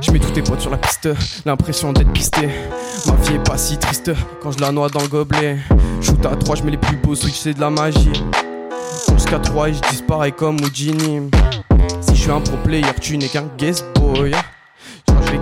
Je 0.00 0.10
mets 0.12 0.18
tous 0.18 0.30
tes 0.30 0.42
potes 0.42 0.60
sur 0.60 0.70
la 0.70 0.76
piste, 0.76 1.08
l'impression 1.44 1.92
d'être 1.92 2.12
pisté. 2.12 2.48
Ma 3.06 3.14
vie 3.16 3.34
est 3.34 3.44
pas 3.44 3.58
si 3.58 3.76
triste 3.76 4.12
quand 4.42 4.52
je 4.52 4.60
la 4.60 4.70
noie 4.70 4.88
dans 4.88 5.00
le 5.00 5.08
gobelet. 5.08 5.58
Shoot 6.00 6.24
à 6.26 6.36
3, 6.36 6.56
je 6.56 6.62
mets 6.62 6.72
les 6.72 6.78
plus 6.78 6.96
beaux 6.96 7.14
switch, 7.14 7.38
c'est 7.38 7.54
de 7.54 7.60
la 7.60 7.70
magie. 7.70 8.24
Jusqu'à 9.12 9.38
3 9.38 9.70
et 9.70 9.74
je 9.74 9.80
disparais 9.90 10.32
comme 10.32 10.56
Houdini. 10.56 11.30
Si 12.00 12.14
je 12.14 12.20
suis 12.20 12.30
un 12.30 12.40
pro 12.40 12.56
player, 12.64 12.86
tu 13.00 13.16
n'es 13.18 13.28
qu'un 13.28 13.48
guest 13.56 13.84
boy. 13.96 14.32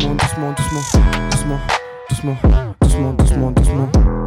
doucement, 0.00 0.14
doucement, 0.14 0.52
doucement, 0.52 0.80
doucement, 1.30 1.60
doucement, 2.08 2.36
doucement, 2.80 3.12
doucement, 3.12 3.50
doucement. 3.52 4.19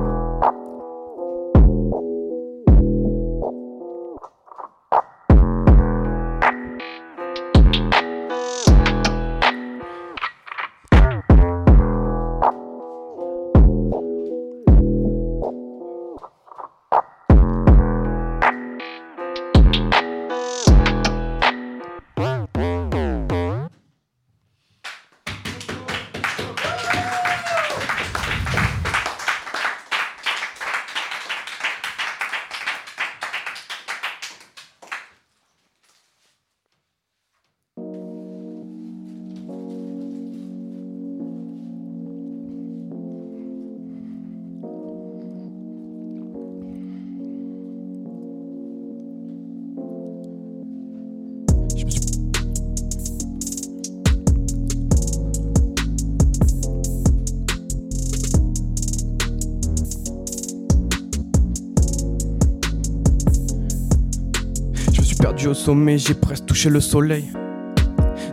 Sommet, 65.63 65.97
j'ai 65.97 66.13
presque 66.13 66.45
touché 66.45 66.69
le 66.69 66.81
soleil. 66.81 67.31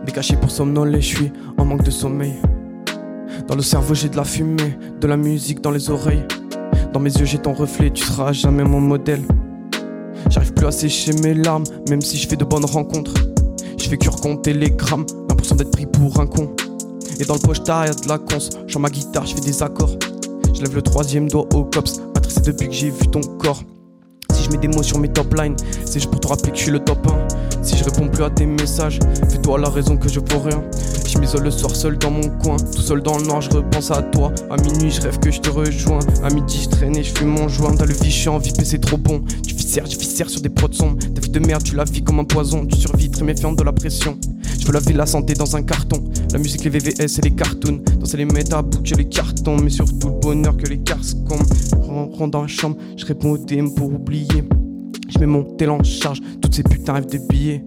Décaché 0.04 0.34
pour 0.34 0.50
somnoler, 0.50 1.00
je 1.00 1.16
suis 1.16 1.32
en 1.58 1.64
manque 1.64 1.84
de 1.84 1.90
sommeil. 1.92 2.34
Dans 3.46 3.54
le 3.54 3.62
cerveau, 3.62 3.94
j'ai 3.94 4.08
de 4.08 4.16
la 4.16 4.24
fumée, 4.24 4.76
de 5.00 5.06
la 5.06 5.16
musique 5.16 5.60
dans 5.60 5.70
les 5.70 5.90
oreilles. 5.90 6.24
Dans 6.92 6.98
mes 6.98 7.12
yeux, 7.12 7.26
j'ai 7.26 7.38
ton 7.38 7.52
reflet, 7.52 7.90
tu 7.90 8.02
seras 8.02 8.32
jamais 8.32 8.64
mon 8.64 8.80
modèle. 8.80 9.22
J'arrive 10.28 10.54
plus 10.54 10.66
à 10.66 10.72
sécher 10.72 11.12
mes 11.22 11.34
larmes, 11.34 11.62
même 11.88 12.00
si 12.00 12.16
je 12.16 12.26
fais 12.26 12.34
de 12.34 12.44
bonnes 12.44 12.64
rencontres. 12.64 13.14
Je 13.78 13.88
fais 13.88 13.96
que 13.96 14.10
recompter 14.10 14.52
les 14.52 14.70
grammes, 14.70 15.06
l'impression 15.28 15.54
d'être 15.54 15.70
pris 15.70 15.86
pour 15.86 16.18
un 16.18 16.26
con. 16.26 16.50
Et 17.20 17.24
dans 17.24 17.34
le 17.34 17.40
poche 17.40 17.58
y'a 17.68 17.94
de 17.94 18.08
la 18.08 18.18
cons, 18.18 18.50
je 18.66 18.76
ma 18.76 18.88
guitare, 18.88 19.24
je 19.24 19.36
fais 19.36 19.40
des 19.40 19.62
accords. 19.62 19.96
Je 20.52 20.62
lève 20.62 20.74
le 20.74 20.82
troisième 20.82 21.28
doigt 21.28 21.46
au 21.54 21.62
cops, 21.62 22.00
matricé 22.12 22.40
depuis 22.40 22.66
que 22.66 22.74
j'ai 22.74 22.90
vu 22.90 23.06
ton 23.06 23.20
corps. 23.38 23.62
Si 24.32 24.42
je 24.42 24.50
mets 24.50 24.58
des 24.58 24.68
mots 24.68 24.82
sur 24.82 24.98
mes 24.98 25.08
top 25.08 25.32
lines, 25.34 25.54
c'est 25.84 26.00
juste 26.00 26.10
pour 26.10 26.18
te 26.18 26.26
rappeler 26.26 26.50
que 26.50 26.56
je 26.56 26.62
suis 26.62 26.72
le 26.72 26.80
top 26.80 27.06
1. 27.06 27.19
Si 27.62 27.76
je 27.76 27.84
réponds 27.84 28.08
plus 28.08 28.24
à 28.24 28.30
tes 28.30 28.46
messages, 28.46 28.98
fais-toi 29.28 29.58
la 29.58 29.68
raison 29.68 29.96
que 29.96 30.08
je 30.08 30.20
vaux 30.20 30.40
rien. 30.40 30.62
Je 31.06 31.18
m'isole 31.18 31.44
le 31.44 31.50
soir 31.50 31.74
seul 31.74 31.98
dans 31.98 32.10
mon 32.10 32.28
coin, 32.42 32.56
tout 32.56 32.80
seul 32.80 33.02
dans 33.02 33.18
le 33.18 33.24
noir, 33.24 33.40
je 33.40 33.50
repense 33.50 33.90
à 33.90 34.02
toi. 34.02 34.32
À 34.50 34.56
minuit, 34.56 34.90
je 34.90 35.00
rêve 35.00 35.18
que 35.18 35.30
je 35.30 35.40
te 35.40 35.50
rejoins. 35.50 35.98
À 36.22 36.30
midi, 36.30 36.60
je 36.62 36.68
traîne 36.68 36.96
et 36.96 37.02
je 37.02 37.12
fume 37.12 37.28
mon 37.28 37.48
joint. 37.48 37.74
T'as 37.76 37.86
le 37.86 37.94
vichy 37.94 38.28
en 38.28 38.38
VIP, 38.38 38.62
c'est 38.64 38.80
trop 38.80 38.96
bon. 38.96 39.22
Tu 39.46 39.54
viscères, 39.54 39.86
je 39.86 39.98
viscère 39.98 40.30
sur 40.30 40.40
des 40.40 40.48
prods 40.48 40.72
sombres. 40.72 40.98
Ta 41.14 41.20
vie 41.20 41.30
de 41.30 41.40
merde, 41.40 41.62
tu 41.62 41.74
la 41.74 41.84
vis 41.84 42.02
comme 42.02 42.20
un 42.20 42.24
poison. 42.24 42.64
Tu 42.64 42.78
survis 42.78 43.10
très 43.10 43.24
méfiante 43.24 43.56
de 43.56 43.62
la 43.62 43.72
pression. 43.72 44.16
Je 44.58 44.66
veux 44.66 44.72
laver 44.72 44.92
la 44.92 45.06
santé 45.06 45.34
dans 45.34 45.56
un 45.56 45.62
carton. 45.62 46.02
La 46.32 46.38
musique, 46.38 46.64
les 46.64 46.70
VVS 46.70 47.18
et 47.18 47.22
les 47.22 47.32
cartoons. 47.32 47.80
Danser 47.98 48.16
les 48.16 48.24
méta, 48.24 48.62
bouger 48.62 48.94
les 48.94 49.08
cartons. 49.08 49.56
Mais 49.56 49.70
surtout 49.70 50.08
le 50.08 50.20
bonheur 50.20 50.56
que 50.56 50.66
les 50.66 50.78
cars. 50.78 50.98
Rentre 51.82 52.28
dans 52.28 52.42
la 52.42 52.48
chambre, 52.48 52.76
je 52.96 53.04
réponds 53.04 53.32
au 53.32 53.38
DM 53.38 53.70
pour 53.74 53.92
oublier. 53.92 54.44
Je 55.12 55.18
mets 55.18 55.26
mon 55.26 55.42
tel 55.42 55.70
en 55.70 55.82
charge, 55.82 56.20
toutes 56.40 56.54
ces 56.54 56.62
putains 56.62 56.94
rêvent 56.94 57.10
de 57.10 57.18
billets. 57.18 57.64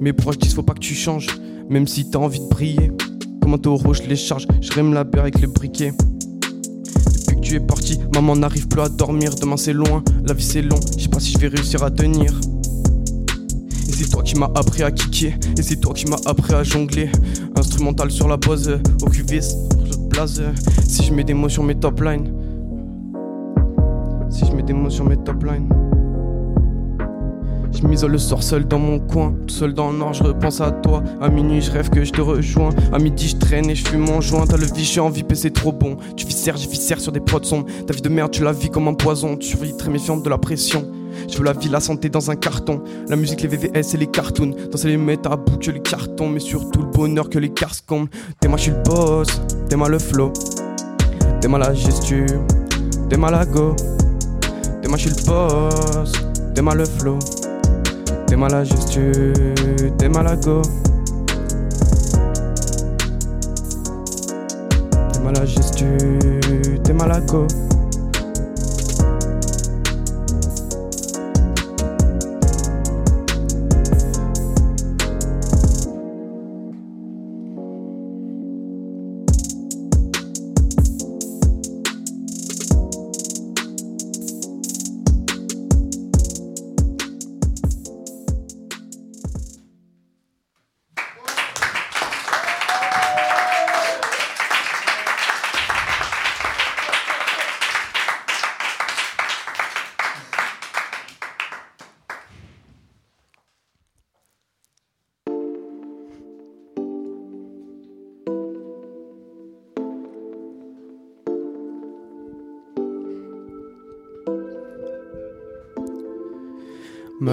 Mes 0.00 0.12
proches 0.12 0.38
disent 0.38 0.54
faut 0.54 0.62
pas 0.62 0.74
que 0.74 0.80
tu 0.80 0.94
changes, 0.94 1.26
même 1.68 1.86
si 1.86 2.08
t'as 2.08 2.18
envie 2.18 2.38
de 2.38 2.48
briller. 2.48 2.92
Comme 3.42 3.54
un 3.54 3.58
taureau, 3.58 3.94
je 3.94 4.02
les 4.02 4.16
charge, 4.16 4.46
je 4.60 4.72
rime 4.72 4.94
la 4.94 5.04
bière 5.04 5.22
avec 5.22 5.40
le 5.40 5.48
briquet. 5.48 5.92
Depuis 5.92 7.36
que 7.36 7.40
tu 7.40 7.54
es 7.56 7.60
parti, 7.60 7.98
maman 8.14 8.36
n'arrive 8.36 8.68
plus 8.68 8.80
à 8.80 8.88
dormir. 8.88 9.34
Demain 9.34 9.56
c'est 9.56 9.72
loin, 9.72 10.02
la 10.24 10.34
vie 10.34 10.44
c'est 10.44 10.62
long, 10.62 10.78
je 10.96 11.02
sais 11.02 11.08
pas 11.08 11.20
si 11.20 11.32
je 11.32 11.38
vais 11.38 11.48
réussir 11.48 11.82
à 11.82 11.90
tenir. 11.90 12.32
Et 13.88 13.92
c'est 13.92 14.08
toi 14.10 14.22
qui 14.22 14.38
m'as 14.38 14.50
appris 14.54 14.82
à 14.82 14.90
kicker, 14.90 15.34
et 15.58 15.62
c'est 15.62 15.76
toi 15.76 15.94
qui 15.94 16.06
m'as 16.06 16.20
appris 16.26 16.54
à 16.54 16.62
jongler. 16.62 17.10
Instrumental 17.56 18.10
sur 18.10 18.28
la 18.28 18.36
base, 18.36 18.70
au 19.02 19.06
QV, 19.10 19.40
je 19.40 19.96
blaze. 20.08 20.42
Si 20.86 21.02
je 21.02 21.12
mets 21.12 21.24
des 21.24 21.34
mots 21.34 21.48
sur 21.48 21.64
mes 21.64 21.74
top 21.74 22.00
lines, 22.02 22.32
si 24.30 24.46
je 24.46 24.52
mets 24.52 24.62
des 24.62 24.72
mots 24.72 24.90
sur 24.90 25.04
mes 25.04 25.16
top 25.16 25.44
lines. 25.44 25.68
Je 27.74 27.86
m'isole 27.86 28.12
le 28.12 28.18
soir 28.18 28.42
seul 28.42 28.66
dans 28.66 28.78
mon 28.78 28.98
coin, 29.00 29.34
tout 29.46 29.54
seul 29.54 29.74
dans 29.74 29.90
le 29.90 29.98
nord, 29.98 30.12
je 30.12 30.22
repense 30.22 30.60
à 30.60 30.70
toi. 30.70 31.02
À 31.20 31.28
minuit, 31.28 31.60
je 31.60 31.70
rêve 31.70 31.90
que 31.90 32.04
je 32.04 32.12
te 32.12 32.20
rejoins. 32.20 32.70
À 32.92 32.98
midi, 32.98 33.28
je 33.28 33.36
traîne 33.36 33.68
et 33.68 33.74
je 33.74 33.86
fume 33.86 34.00
mon 34.00 34.20
joint. 34.20 34.46
T'as 34.46 34.56
le 34.56 34.66
vichy 34.66 35.00
en 35.00 35.10
VIP 35.10 35.32
et 35.32 35.34
c'est 35.34 35.50
trop 35.50 35.72
bon. 35.72 35.96
Tu 36.16 36.24
viscères, 36.24 36.56
je 36.56 36.68
viscère 36.68 37.00
sur 37.00 37.10
des 37.12 37.20
prods 37.20 37.42
sombres. 37.42 37.66
Ta 37.86 37.92
vie 37.92 38.00
de 38.00 38.08
merde, 38.08 38.30
tu 38.30 38.44
la 38.44 38.52
vis 38.52 38.70
comme 38.70 38.86
un 38.88 38.94
poison. 38.94 39.36
Tu 39.36 39.48
survis 39.48 39.76
très 39.76 39.90
méfiante 39.90 40.22
de 40.22 40.30
la 40.30 40.38
pression. 40.38 40.86
Je 41.28 41.36
veux 41.36 41.44
la 41.44 41.52
vie, 41.52 41.68
la 41.68 41.80
santé 41.80 42.08
dans 42.08 42.30
un 42.30 42.36
carton. 42.36 42.82
La 43.08 43.16
musique, 43.16 43.42
les 43.42 43.48
VVS 43.48 43.94
et 43.94 43.98
les 43.98 44.06
cartoons. 44.06 44.54
Danser 44.70 44.88
les 44.88 44.96
mettre 44.96 45.30
à 45.30 45.36
bout 45.36 45.58
que 45.58 45.70
les 45.70 45.80
cartons. 45.80 46.28
Mais 46.28 46.40
surtout 46.40 46.80
le 46.80 46.86
bonheur 46.86 47.28
que 47.28 47.38
les 47.38 47.50
cars 47.50 47.84
comblent. 47.86 48.10
T'es 48.40 48.48
moi, 48.48 48.56
je 48.56 48.70
le 48.70 48.82
boss. 48.84 49.28
T'es 49.68 49.76
moi 49.76 49.88
le 49.88 49.98
flow. 49.98 50.32
T'es 51.40 51.48
moi 51.48 51.58
la 51.58 51.74
gesture. 51.74 52.40
T'es 53.10 53.16
moi 53.16 53.30
la 53.30 53.44
go. 53.44 53.74
T'es 54.80 54.88
moi, 54.88 54.96
je 54.96 55.08
le 55.08 55.26
boss. 55.26 56.12
T'es 56.54 56.62
moi 56.62 56.74
le 56.74 56.84
flow. 56.84 57.18
T'es 58.26 58.36
mal 58.36 58.54
à 58.54 58.64
gestu, 58.64 59.12
t'es 59.98 60.08
mal 60.08 60.26
à 60.26 60.36
go. 60.36 60.62
T'es 65.12 65.20
mal 65.20 65.38
à 65.38 65.46
gestu, 65.46 65.86
t'es 66.82 66.92
mal 66.92 67.12
à 67.12 67.20
go. 67.20 67.46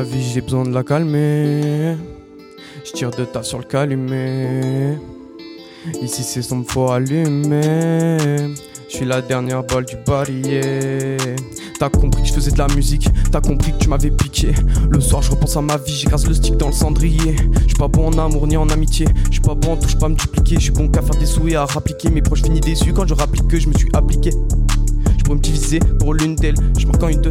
Ma 0.01 0.07
vie, 0.07 0.31
j'ai 0.33 0.41
besoin 0.41 0.63
de 0.63 0.73
la 0.73 0.83
calmer. 0.83 1.95
Je 2.83 2.91
tire 2.91 3.11
de 3.11 3.23
tas 3.23 3.43
sur 3.43 3.59
le 3.59 3.65
calumet. 3.65 4.97
Ici, 6.01 6.23
c'est 6.23 6.41
son 6.41 6.63
faut 6.63 6.89
allumer. 6.89 8.17
Je 8.89 8.95
suis 8.95 9.05
la 9.05 9.21
dernière 9.21 9.61
balle 9.61 9.85
du 9.85 9.97
barillet. 9.97 11.17
T'as 11.77 11.89
compris 11.89 12.23
que 12.23 12.27
je 12.27 12.33
faisais 12.33 12.49
de 12.49 12.57
la 12.57 12.67
musique, 12.69 13.09
t'as 13.31 13.41
compris 13.41 13.73
que 13.73 13.77
tu 13.77 13.89
m'avais 13.89 14.09
piqué. 14.09 14.53
Le 14.89 14.99
soir, 14.99 15.21
je 15.21 15.29
repense 15.29 15.55
à 15.55 15.61
ma 15.61 15.77
vie, 15.77 15.93
j'écrase 15.93 16.27
le 16.27 16.33
stick 16.33 16.57
dans 16.57 16.69
le 16.69 16.73
cendrier. 16.73 17.35
Je 17.61 17.67
suis 17.67 17.77
pas 17.77 17.87
bon 17.87 18.07
en 18.07 18.17
amour 18.17 18.47
ni 18.47 18.57
en 18.57 18.69
amitié, 18.69 19.05
je 19.27 19.33
suis 19.33 19.41
pas 19.41 19.53
bon 19.53 19.73
en 19.73 19.77
touche 19.77 19.99
pas 19.99 20.09
dupliquer. 20.09 20.55
Je 20.55 20.61
suis 20.61 20.71
bon 20.71 20.89
qu'à 20.89 21.03
faire 21.03 21.19
des 21.19 21.27
souhaits, 21.27 21.53
à 21.53 21.65
rappliquer. 21.65 22.09
Mes 22.09 22.23
proches 22.23 22.41
finis 22.41 22.59
déçus 22.59 22.91
quand 22.91 23.05
je 23.05 23.13
rapplique 23.13 23.47
que 23.47 23.59
je 23.59 23.69
me 23.69 23.73
suis 23.75 23.89
appliqué. 23.93 24.31
Je 25.15 25.23
pourrais 25.23 25.37
me 25.37 25.43
diviser 25.43 25.77
pour 25.99 26.15
l'une 26.15 26.35
d'elles, 26.35 26.57
je 26.75 26.87
marque 26.87 27.03
en 27.03 27.09
une 27.09 27.21
deux. 27.21 27.29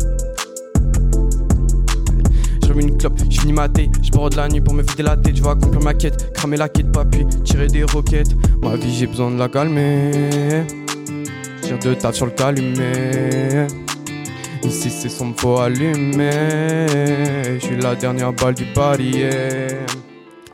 Une 2.81 2.97
clope, 2.97 3.21
je 3.29 3.41
finis 3.41 3.53
ma 3.53 3.69
thé, 3.69 3.91
je 4.03 4.11
de 4.11 4.37
la 4.37 4.49
nuit 4.49 4.63
pour 4.63 4.73
me 4.73 4.83
vider 4.83 5.03
la 5.03 5.15
tête, 5.15 5.37
je 5.37 5.43
vais 5.43 5.51
accomplir 5.51 5.83
ma 5.83 5.93
quête, 5.93 6.33
cramer 6.33 6.57
la 6.57 6.67
quête, 6.67 6.91
pas 6.91 7.05
tirer 7.45 7.67
des 7.67 7.85
roquettes. 7.85 8.35
Ma 8.63 8.75
vie, 8.77 8.95
j'ai 8.95 9.07
besoin 9.07 9.31
de 9.31 9.39
la 9.39 9.49
calmer. 9.49 10.11
Tire 11.61 11.79
de 11.79 11.93
table 11.93 12.15
sur 12.15 12.25
le 12.25 12.33
calumet. 12.33 13.67
Ici, 14.65 14.89
c'est 14.89 15.11
son 15.11 15.35
faut 15.37 15.59
allumer. 15.59 16.31
Je 17.55 17.59
suis 17.61 17.77
la 17.77 17.95
dernière 17.95 18.33
balle 18.33 18.55
du 18.55 18.65
palier. 18.75 19.67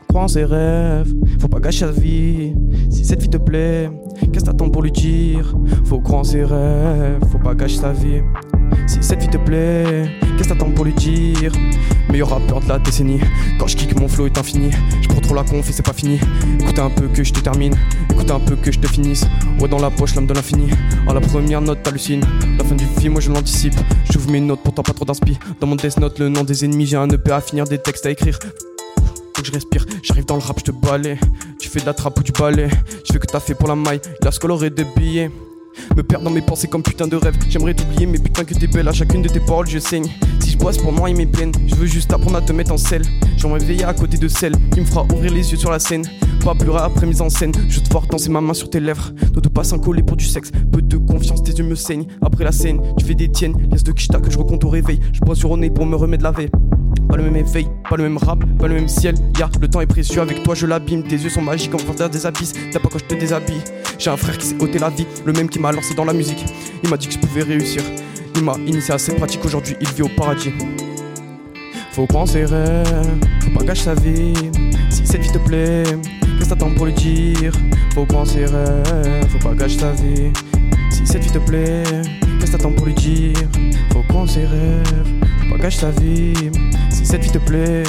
Crois 0.09 0.23
en 0.23 0.27
ses 0.27 0.43
rêves, 0.43 1.13
faut 1.39 1.47
pas 1.47 1.61
gâcher 1.61 1.85
sa 1.85 1.91
vie. 1.91 2.53
Si 2.89 3.05
cette 3.05 3.21
vie 3.21 3.29
te 3.29 3.37
plaît, 3.37 3.89
qu'est-ce 4.33 4.43
que 4.43 4.49
t'attends 4.51 4.69
pour 4.69 4.81
lui 4.83 4.91
dire? 4.91 5.55
Faut 5.85 5.99
croire 5.99 6.19
en 6.21 6.23
ses 6.25 6.43
rêves, 6.43 7.21
faut 7.31 7.39
pas 7.39 7.55
gâcher 7.55 7.77
sa 7.77 7.93
vie. 7.93 8.21
Si 8.85 8.97
cette 9.01 9.21
vie 9.21 9.29
te 9.29 9.37
plaît, 9.37 10.09
qu'est-ce 10.37 10.49
que 10.49 10.53
t'attends 10.53 10.71
pour 10.71 10.83
lui 10.83 10.93
dire? 10.93 11.53
Meilleur 12.09 12.29
rappeur 12.29 12.61
de 12.61 12.69
la 12.69 12.79
décennie. 12.79 13.19
Quand 13.59 13.67
je 13.67 13.75
kick, 13.75 13.99
mon 13.99 14.07
flow 14.07 14.27
est 14.27 14.37
infini. 14.37 14.71
Je 15.01 15.07
prends 15.07 15.19
trop 15.19 15.35
la 15.35 15.43
conf 15.43 15.69
et 15.69 15.73
c'est 15.73 15.85
pas 15.85 15.93
fini. 15.93 16.19
Écoute 16.59 16.79
un 16.79 16.89
peu 16.89 17.07
que 17.07 17.23
je 17.23 17.33
te 17.33 17.39
termine. 17.39 17.75
Écoute 18.09 18.31
un 18.31 18.39
peu 18.39 18.55
que 18.55 18.71
je 18.71 18.79
te 18.79 18.87
finisse. 18.87 19.25
Ouais, 19.59 19.67
dans 19.67 19.79
la 19.79 19.89
poche, 19.89 20.15
l'homme 20.15 20.27
de 20.27 20.33
l'infini. 20.33 20.69
En 21.05 21.13
la 21.13 21.21
première 21.21 21.61
note, 21.61 21.83
t'hallucines. 21.83 22.23
La 22.57 22.63
fin 22.63 22.75
du 22.75 22.85
film, 22.99 23.13
moi 23.13 23.21
je 23.21 23.31
l'anticipe. 23.31 23.75
J'ouvre 24.11 24.31
mes 24.31 24.39
notes, 24.39 24.61
pourtant 24.63 24.83
pas 24.83 24.93
trop 24.93 25.05
d'inspi. 25.05 25.37
Dans 25.59 25.67
mon 25.67 25.75
death 25.75 25.99
note, 25.99 26.19
le 26.19 26.29
nom 26.29 26.43
des 26.43 26.63
ennemis, 26.63 26.85
j'ai 26.85 26.97
un 26.97 27.09
EP 27.09 27.31
à 27.31 27.41
finir, 27.41 27.65
des 27.65 27.77
textes 27.77 28.05
à 28.05 28.11
écrire. 28.11 28.39
Faut 29.35 29.41
que 29.41 29.47
je 29.47 29.51
respire, 29.51 29.85
j'arrive 30.01 30.25
dans 30.25 30.35
le 30.35 30.41
rap, 30.41 30.57
je 30.59 30.63
te 30.63 30.71
balais. 30.71 31.19
Tu 31.59 31.69
fais 31.69 31.79
de 31.79 31.85
la 31.85 31.93
trappe 31.93 32.19
ou 32.19 32.23
du 32.23 32.31
balai. 32.31 32.69
Je 33.05 33.13
fais 33.13 33.19
que 33.19 33.27
t'as 33.27 33.39
fait 33.39 33.53
pour 33.53 33.67
la 33.67 33.75
maille. 33.75 34.01
La 34.23 34.31
coloré 34.31 34.69
de 34.69 34.85
billets. 34.95 35.29
Me 35.95 36.03
perdre 36.03 36.25
dans 36.25 36.31
mes 36.31 36.41
pensées 36.41 36.67
comme 36.67 36.83
putain 36.83 37.07
de 37.07 37.15
rêve. 37.15 37.35
J'aimerais 37.49 37.73
t'oublier, 37.73 38.05
mais 38.05 38.17
putain 38.17 38.43
que 38.43 38.53
t'es 38.53 38.67
belle. 38.67 38.87
À 38.87 38.93
chacune 38.93 39.21
de 39.21 39.29
tes 39.29 39.39
paroles, 39.39 39.67
je 39.67 39.79
saigne. 39.79 40.07
Si 40.39 40.51
je 40.51 40.57
boisse 40.57 40.77
pour 40.77 40.91
noyer 40.91 41.15
mes 41.15 41.25
peines, 41.25 41.51
je 41.67 41.75
veux 41.75 41.87
juste 41.87 42.11
apprendre 42.13 42.37
à 42.37 42.41
te 42.41 42.53
mettre 42.53 42.71
en 42.71 42.77
selle. 42.77 43.03
J'aimerais 43.37 43.59
veiller 43.59 43.83
à 43.83 43.93
côté 43.93 44.17
de 44.17 44.27
celle 44.27 44.53
qui 44.71 44.81
me 44.81 44.85
fera 44.85 45.03
ouvrir 45.03 45.33
les 45.33 45.51
yeux 45.51 45.57
sur 45.57 45.71
la 45.71 45.79
scène. 45.79 46.03
Pas 46.47 46.55
pleurer 46.55 46.79
après 46.79 47.05
mise 47.05 47.19
en 47.19 47.29
scène. 47.29 47.51
Je 47.67 47.81
te 47.81 47.89
voir 47.91 48.07
danser 48.07 48.29
ma 48.29 48.39
main 48.39 48.53
sur 48.53 48.69
tes 48.69 48.79
lèvres. 48.79 49.11
Toi, 49.33 49.41
te 49.41 49.49
passe 49.49 49.73
un 49.73 49.79
collet 49.79 50.01
pour 50.01 50.15
du 50.15 50.23
sexe. 50.23 50.49
Peu 50.71 50.81
de 50.81 50.95
confiance, 50.95 51.43
tes 51.43 51.51
yeux 51.51 51.65
me 51.65 51.75
saignent. 51.75 52.05
Après 52.21 52.45
la 52.45 52.53
scène, 52.53 52.79
tu 52.97 53.03
fais 53.03 53.15
des 53.15 53.29
tiennes. 53.29 53.67
Laisse 53.69 53.83
de 53.83 53.91
kishta 53.91 54.21
que 54.21 54.31
je 54.31 54.37
recompte 54.37 54.63
au 54.63 54.69
réveil. 54.69 55.01
Je 55.11 55.19
bois 55.19 55.35
sur 55.35 55.51
au 55.51 55.57
nez 55.57 55.69
pour 55.69 55.85
me 55.85 55.97
remettre 55.97 56.23
la 56.23 56.31
veille. 56.31 56.49
Pas 57.09 57.17
le 57.17 57.23
même 57.23 57.35
éveil, 57.35 57.67
pas 57.89 57.97
le 57.97 58.03
même 58.03 58.15
rap, 58.15 58.45
pas 58.59 58.69
le 58.69 58.75
même 58.75 58.87
ciel. 58.87 59.15
Ya, 59.37 59.49
le 59.59 59.67
temps 59.67 59.81
est 59.81 59.87
précieux, 59.87 60.21
avec 60.21 60.41
toi 60.43 60.55
je 60.55 60.65
l'abîme. 60.67 61.03
Tes 61.03 61.17
yeux 61.17 61.29
sont 61.29 61.41
magiques 61.41 61.75
en 61.75 61.79
faire 61.79 62.09
des 62.09 62.25
abysses. 62.25 62.53
T'as 62.71 62.79
pas 62.79 62.87
quand 62.87 62.99
je 62.99 63.03
te 63.03 63.15
déshabille. 63.15 63.61
J'ai 63.99 64.09
un 64.09 64.15
frère 64.15 64.37
qui 64.37 64.45
s'est 64.45 64.63
ôté 64.63 64.79
la 64.79 64.89
vie, 64.89 65.05
le 65.25 65.33
même 65.33 65.49
qui 65.49 65.59
m'a 65.59 65.73
lancé 65.73 65.95
dans 65.95 66.05
la 66.05 66.13
musique. 66.13 66.45
Il 66.81 66.89
m'a 66.89 66.95
dit 66.95 67.07
que 67.07 67.13
je 67.13 67.19
pouvais 67.19 67.43
réussir. 67.43 67.81
Il 68.37 68.45
m'a 68.45 68.55
initié 68.65 68.93
à 68.93 68.97
cette 68.97 69.17
pratique, 69.17 69.43
aujourd'hui 69.43 69.75
il 69.81 69.89
vit 69.89 70.03
au 70.03 70.09
paradis. 70.15 70.53
Faut 71.97 72.05
qu'on 72.05 72.27
ses 72.27 72.45
faut 72.45 73.49
pas 73.57 73.63
gâcher 73.65 73.85
sa 73.85 73.95
vie. 73.95 74.31
Si 74.91 75.03
cette 75.03 75.23
vie 75.23 75.31
te 75.31 75.39
plaît, 75.39 75.81
qu'est-ce 76.37 76.49
t'attends 76.49 76.69
pour 76.75 76.85
lui 76.85 76.93
dire 76.93 77.51
Faut 77.95 78.05
qu'on 78.05 78.23
ses 78.23 78.45
faut 78.45 79.39
pas 79.39 79.55
gâcher 79.55 79.79
sa 79.79 79.93
vie. 79.93 80.31
Si 80.91 81.07
cette 81.07 81.23
vie 81.23 81.31
te 81.31 81.39
plaît, 81.39 81.81
qu'est-ce 82.39 82.51
t'attends 82.51 82.71
pour 82.71 82.85
lui 82.85 82.93
dire 82.93 83.33
Faut 83.91 84.03
qu'on 84.13 84.27
ses 84.27 84.45
faut 84.45 85.49
pas 85.49 85.57
gâcher 85.57 85.79
sa 85.79 85.89
vie. 85.89 86.35
Si 86.91 87.03
cette 87.03 87.23
vie 87.23 87.31
te 87.31 87.39
plaît, 87.39 87.81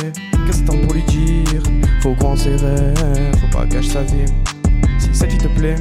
qu'est-ce 0.46 0.60
t'attends 0.60 0.78
pour 0.78 0.94
lui 0.94 1.02
dire 1.02 1.62
Faut 2.00 2.14
qu'on 2.14 2.34
ses 2.34 2.56
faut 2.56 3.58
pas 3.58 3.66
gâcher 3.66 3.90
sa 3.90 4.04
vie. 4.04 4.24
Si 4.98 5.10
cette 5.12 5.32
vie 5.32 5.36
te 5.36 5.48
plaît. 5.48 5.76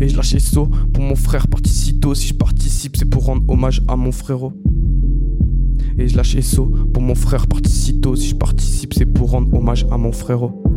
Et 0.00 0.08
je 0.08 0.16
lâche 0.16 0.38
saut 0.38 0.70
pour 0.94 1.02
mon 1.02 1.16
frère 1.16 1.48
parti 1.48 1.70
si 1.70 2.00
tôt. 2.00 2.14
Si 2.14 2.28
je 2.28 2.34
participe, 2.34 2.96
c'est 2.96 3.04
pour 3.04 3.26
rendre 3.26 3.42
hommage 3.46 3.82
à 3.88 3.96
mon 3.96 4.10
frérot. 4.10 4.54
Et 6.00 6.08
je 6.08 6.16
lâche 6.16 6.40
saut 6.40 6.72
pour 6.94 7.02
mon 7.02 7.14
frère 7.14 7.46
parti 7.46 7.70
si 7.70 8.00
tôt. 8.00 8.16
Si 8.16 8.30
je 8.30 8.34
participe, 8.34 8.94
c'est 8.94 9.04
pour 9.04 9.32
rendre 9.32 9.52
hommage 9.54 9.86
à 9.90 9.98
mon 9.98 10.12
frérot. 10.12 10.69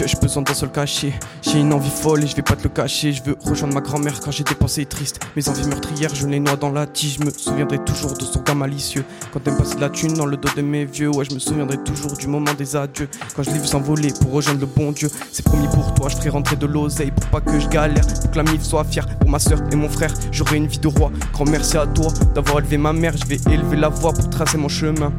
Que 0.00 0.08
je 0.08 0.16
besoin 0.16 0.42
d'un 0.42 0.54
seul 0.54 0.70
cachet. 0.70 1.12
J'ai 1.42 1.60
une 1.60 1.72
envie 1.72 1.90
folle 1.90 2.24
et 2.24 2.26
je 2.26 2.34
vais 2.34 2.42
pas 2.42 2.56
te 2.56 2.62
le 2.62 2.70
cacher. 2.70 3.12
Je 3.12 3.22
veux 3.22 3.36
rejoindre 3.44 3.74
ma 3.74 3.80
grand-mère 3.80 4.20
quand 4.20 4.30
j'ai 4.30 4.44
des 4.44 4.54
pensées 4.54 4.86
tristes. 4.86 5.20
Mes 5.36 5.46
envies 5.48 5.66
meurtrières, 5.66 6.14
je 6.14 6.26
les 6.26 6.40
noie 6.40 6.56
dans 6.56 6.70
la 6.70 6.86
tige. 6.86 7.18
Je 7.20 7.24
me 7.24 7.30
souviendrai 7.30 7.78
toujours 7.84 8.16
de 8.16 8.22
son 8.22 8.40
gars 8.40 8.54
malicieux. 8.54 9.04
Quand 9.32 9.40
elle 9.44 9.52
me 9.52 9.58
passait 9.58 9.76
de 9.76 9.80
la 9.80 9.90
thune 9.90 10.14
dans 10.14 10.24
le 10.24 10.38
dos 10.38 10.48
de 10.56 10.62
mes 10.62 10.86
vieux. 10.86 11.10
Ouais, 11.10 11.24
je 11.24 11.34
me 11.34 11.38
souviendrai 11.38 11.76
toujours 11.84 12.16
du 12.16 12.28
moment 12.28 12.54
des 12.54 12.76
adieux. 12.76 13.08
Quand 13.36 13.42
je 13.42 13.50
l'ai 13.50 13.58
vu 13.58 13.66
s'envoler 13.66 14.12
pour 14.20 14.32
rejoindre 14.32 14.60
le 14.60 14.66
bon 14.66 14.92
Dieu. 14.92 15.10
C'est 15.32 15.44
promis 15.44 15.68
pour 15.68 15.92
toi, 15.94 16.08
je 16.08 16.16
ferai 16.16 16.30
rentrer 16.30 16.56
de 16.56 16.66
l'oseille 16.66 17.10
pour 17.10 17.26
pas 17.26 17.40
que 17.40 17.60
je 17.60 17.68
galère. 17.68 18.06
Pour 18.06 18.30
que 18.30 18.36
la 18.38 18.44
mif 18.44 18.62
soit 18.62 18.84
fière. 18.84 19.06
Pour 19.18 19.28
ma 19.28 19.38
soeur 19.38 19.60
et 19.70 19.76
mon 19.76 19.88
frère, 19.88 20.14
j'aurai 20.32 20.56
une 20.56 20.66
vie 20.66 20.78
de 20.78 20.88
roi. 20.88 21.10
Grand 21.34 21.44
merci 21.44 21.76
à 21.76 21.86
toi 21.86 22.08
d'avoir 22.34 22.60
élevé 22.60 22.78
ma 22.78 22.94
mère. 22.94 23.14
Je 23.16 23.26
vais 23.26 23.52
élever 23.52 23.76
la 23.76 23.90
voix 23.90 24.12
pour 24.12 24.30
tracer 24.30 24.56
mon 24.56 24.68
chemin 24.68 25.12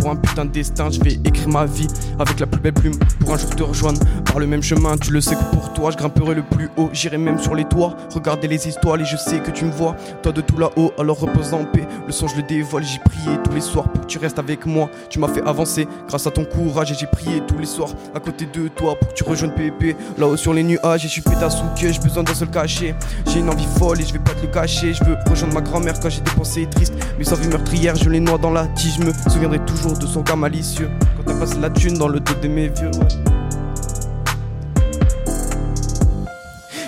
pour 0.00 0.10
un 0.10 0.16
putain 0.16 0.46
de 0.46 0.50
destin, 0.50 0.90
je 0.90 1.00
vais 1.00 1.14
écrire 1.24 1.48
ma 1.48 1.66
vie 1.66 1.86
avec 2.18 2.40
la 2.40 2.46
belle 2.60 2.74
plume 2.74 2.96
pour 3.18 3.32
un 3.32 3.38
jour 3.38 3.50
te 3.50 3.62
rejoindre 3.62 4.00
par 4.24 4.38
le 4.38 4.46
même 4.46 4.62
chemin. 4.62 4.96
Tu 4.96 5.10
le 5.12 5.20
sais 5.20 5.34
que 5.34 5.44
pour 5.52 5.72
toi, 5.72 5.90
je 5.90 5.96
grimperai 5.96 6.34
le 6.34 6.42
plus 6.42 6.68
haut, 6.76 6.90
j'irai 6.92 7.18
même 7.18 7.38
sur 7.38 7.54
les 7.54 7.64
toits, 7.64 7.96
regarder 8.14 8.48
les 8.48 8.68
histoires 8.68 9.00
et 9.00 9.04
je 9.04 9.16
sais 9.16 9.38
que 9.40 9.50
tu 9.50 9.64
me 9.64 9.72
vois, 9.72 9.96
toi 10.22 10.32
de 10.32 10.40
tout 10.40 10.58
là-haut, 10.58 10.92
alors 10.98 11.18
repose 11.18 11.52
en 11.54 11.64
paix. 11.64 11.86
Le 12.06 12.12
son, 12.12 12.28
je 12.28 12.36
le 12.36 12.42
dévoile, 12.42 12.84
j'y 12.84 12.98
prié 12.98 13.38
tous 13.42 13.52
les 13.52 13.60
soirs 13.60 13.88
pour 13.88 14.02
que 14.02 14.06
tu 14.06 14.18
restes 14.18 14.38
avec 14.38 14.66
moi. 14.66 14.90
Tu 15.08 15.18
m'as 15.18 15.28
fait 15.28 15.42
avancer 15.42 15.88
grâce 16.08 16.26
à 16.26 16.30
ton 16.30 16.44
courage 16.44 16.92
et 16.92 16.94
j'ai 16.94 17.06
prié 17.06 17.42
tous 17.46 17.58
les 17.58 17.66
soirs 17.66 17.90
à 18.14 18.20
côté 18.20 18.46
de 18.46 18.68
toi 18.68 18.98
pour 18.98 19.08
que 19.08 19.14
tu 19.14 19.24
rejoignes 19.24 19.50
Pépé 19.50 19.96
là-haut 20.18 20.36
sur 20.36 20.54
les 20.54 20.62
nuages. 20.62 21.04
Et 21.04 21.08
je 21.08 21.12
suis 21.12 21.22
pétasse 21.22 21.56
j'ai 21.76 21.98
besoin 21.98 22.22
d'un 22.22 22.34
seul 22.34 22.50
cachet. 22.50 22.94
J'ai 23.26 23.40
une 23.40 23.48
envie 23.48 23.66
folle 23.78 24.00
et 24.00 24.04
je 24.04 24.12
vais 24.12 24.18
pas 24.18 24.32
te 24.32 24.42
le 24.42 24.52
cacher. 24.52 24.92
Je 24.92 25.04
veux 25.04 25.16
rejoindre 25.28 25.54
ma 25.54 25.60
grand-mère 25.60 25.98
quand 25.98 26.08
j'ai 26.08 26.20
des 26.20 26.30
pensées 26.30 26.68
tristes. 26.70 26.94
Mes 27.18 27.32
envies 27.32 27.48
meurtrières, 27.48 27.96
je 27.96 28.08
les 28.08 28.20
noie 28.20 28.38
dans 28.38 28.50
la 28.50 28.66
tige. 28.68 28.96
Je 28.98 29.04
me 29.04 29.12
souviendrai 29.30 29.58
toujours 29.60 29.96
de 29.96 30.06
son 30.06 30.20
gars 30.22 30.36
malicieux 30.36 30.90
t'as 31.30 31.38
passé 31.38 31.60
la 31.60 31.70
thune 31.70 31.94
dans 31.94 32.08
le 32.08 32.20
dos 32.20 32.34
de 32.42 32.48
mes 32.48 32.68
vieux. 32.68 32.90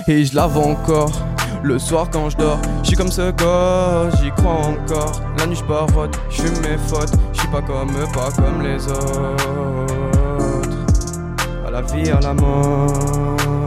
Et 0.09 0.25
je 0.25 0.35
la 0.35 0.49
encore 0.49 1.13
le 1.63 1.79
soir 1.79 2.09
quand 2.11 2.29
je 2.29 2.37
dors, 2.37 2.59
je 2.83 2.89
suis 2.89 2.97
comme 2.97 3.11
ce 3.11 3.31
gars, 3.31 4.11
j'y 4.21 4.31
crois 4.33 4.67
encore. 4.67 5.13
La 5.39 5.47
nuit 5.47 5.55
je 5.55 5.63
parote, 5.63 6.19
je 6.29 6.43
fume 6.43 6.59
mes 6.63 6.77
fautes, 6.89 7.13
je 7.33 7.39
suis 7.39 7.49
pas 7.49 7.63
comme 7.63 7.91
eux, 7.91 8.07
pas 8.13 8.31
comme 8.33 8.63
les 8.63 8.85
autres. 8.89 9.47
À 11.65 11.71
la 11.71 11.83
vie, 11.83 12.11
à 12.11 12.21
la 12.21 12.35
mort. 12.35 13.62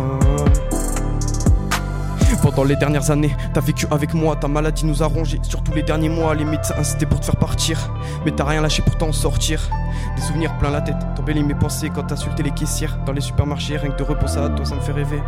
Pendant 2.45 2.63
les 2.63 2.76
dernières 2.76 3.09
années, 3.09 3.35
t'as 3.55 3.59
vécu 3.59 3.88
avec 3.89 4.13
moi, 4.13 4.35
ta 4.35 4.47
maladie 4.47 4.85
nous 4.85 5.01
a 5.01 5.07
rongés. 5.07 5.39
Surtout 5.41 5.73
les 5.73 5.81
derniers 5.81 6.09
mois, 6.09 6.35
les 6.35 6.45
médecins 6.45 6.76
incitaient 6.77 7.07
pour 7.07 7.19
te 7.19 7.26
faire 7.26 7.38
partir. 7.38 7.91
Mais 8.23 8.30
t'as 8.30 8.45
rien 8.45 8.61
lâché 8.61 8.84
pour 8.84 8.95
t'en 8.99 9.11
sortir. 9.11 9.67
Des 10.15 10.22
souvenirs 10.22 10.55
plein 10.59 10.69
la 10.69 10.81
tête, 10.81 10.95
t'embellis 11.15 11.41
mes 11.41 11.55
pensées 11.55 11.89
quand 11.89 12.03
t'insultais 12.03 12.43
les 12.43 12.51
caissières. 12.51 12.99
Dans 13.03 13.13
les 13.13 13.22
supermarchés, 13.22 13.77
rien 13.77 13.89
que 13.89 13.97
de 13.97 14.03
repenser 14.03 14.38
à 14.38 14.49
toi, 14.49 14.63
ça 14.63 14.76
me 14.76 14.81
fait 14.81 14.91
rêver. 14.91 15.23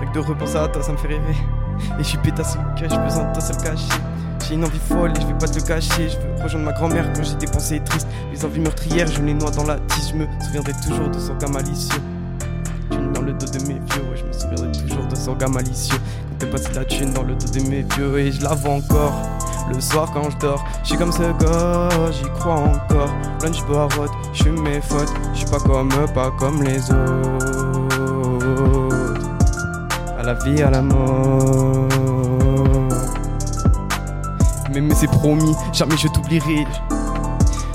Rien 0.00 0.10
que 0.10 0.14
de 0.14 0.20
repenser 0.20 0.56
à 0.56 0.66
toi, 0.68 0.82
ça 0.82 0.92
me 0.92 0.96
fait 0.96 1.08
rêver. 1.08 1.36
Et 1.98 2.02
je 2.02 2.08
suis 2.08 2.18
pétasse 2.18 2.56
j'ai 2.76 2.96
besoin 2.96 3.24
de 3.24 3.32
toi 3.34 3.42
seul 3.42 3.56
caché. 3.58 3.88
J'ai 4.48 4.54
une 4.54 4.64
envie 4.64 4.78
folle 4.78 5.12
et 5.14 5.20
je 5.20 5.26
vais 5.26 5.34
pas 5.34 5.48
te 5.48 5.58
le 5.58 5.66
cacher. 5.66 6.08
Je 6.08 6.16
veux 6.16 6.42
rejoindre 6.42 6.64
ma 6.64 6.72
grand-mère 6.72 7.12
quand 7.12 7.24
j'ai 7.24 7.34
des 7.34 7.46
pensées 7.46 7.80
tristes. 7.84 8.08
Les 8.32 8.42
envies 8.42 8.60
meurtrières, 8.60 9.08
je 9.08 9.20
les 9.20 9.34
noie 9.34 9.50
dans 9.50 9.64
la 9.64 9.78
tisse. 9.80 10.12
Je 10.12 10.14
me 10.14 10.26
souviendrai 10.40 10.72
toujours 10.82 11.10
de 11.10 11.18
son 11.18 11.34
gars 11.34 11.48
malicieux. 11.48 12.00
Thune 12.90 13.12
dans 13.12 13.20
le 13.20 13.34
dos 13.34 13.46
de 13.46 13.58
mes 13.66 13.74
vieux, 13.74 14.02
ouais, 14.10 14.16
je 14.16 14.24
me 14.24 14.32
souviendrai 14.32 14.72
toujours 14.72 15.06
de 15.06 15.14
son 15.14 15.34
gars 15.34 15.48
malicieux. 15.48 15.98
T'es 16.38 16.46
passé 16.46 16.68
la 16.74 16.84
thune 16.84 17.12
dans 17.12 17.22
le 17.22 17.34
dos 17.34 17.46
de 17.48 17.60
mes 17.68 17.82
vieux 17.82 18.18
et 18.18 18.32
je 18.32 18.42
la 18.42 18.52
encore. 18.52 19.12
Le 19.72 19.80
soir 19.80 20.10
quand 20.12 20.28
je 20.30 20.36
dors, 20.38 20.64
je 20.82 20.88
suis 20.88 20.98
comme 20.98 21.12
ce 21.12 21.22
gars, 21.42 21.88
j'y 22.12 22.28
crois 22.38 22.56
encore. 22.56 23.08
Lunch 23.42 23.64
barotte, 23.66 24.10
je 24.32 24.42
suis 24.42 24.50
mes 24.50 24.80
fautes, 24.80 25.12
je 25.32 25.38
suis 25.38 25.46
pas 25.46 25.58
comme 25.58 25.88
eux, 25.92 26.06
pas 26.14 26.30
comme 26.38 26.62
les 26.62 26.78
autres. 26.90 27.94
À 30.18 30.22
la 30.22 30.34
vie, 30.34 30.62
à 30.62 30.70
la 30.70 30.82
mort. 30.82 31.88
Mais, 34.72 34.80
mais 34.80 34.94
c'est 34.94 35.10
promis, 35.10 35.54
jamais 35.72 35.96
je 35.96 36.08
t'oublierai. 36.08 36.66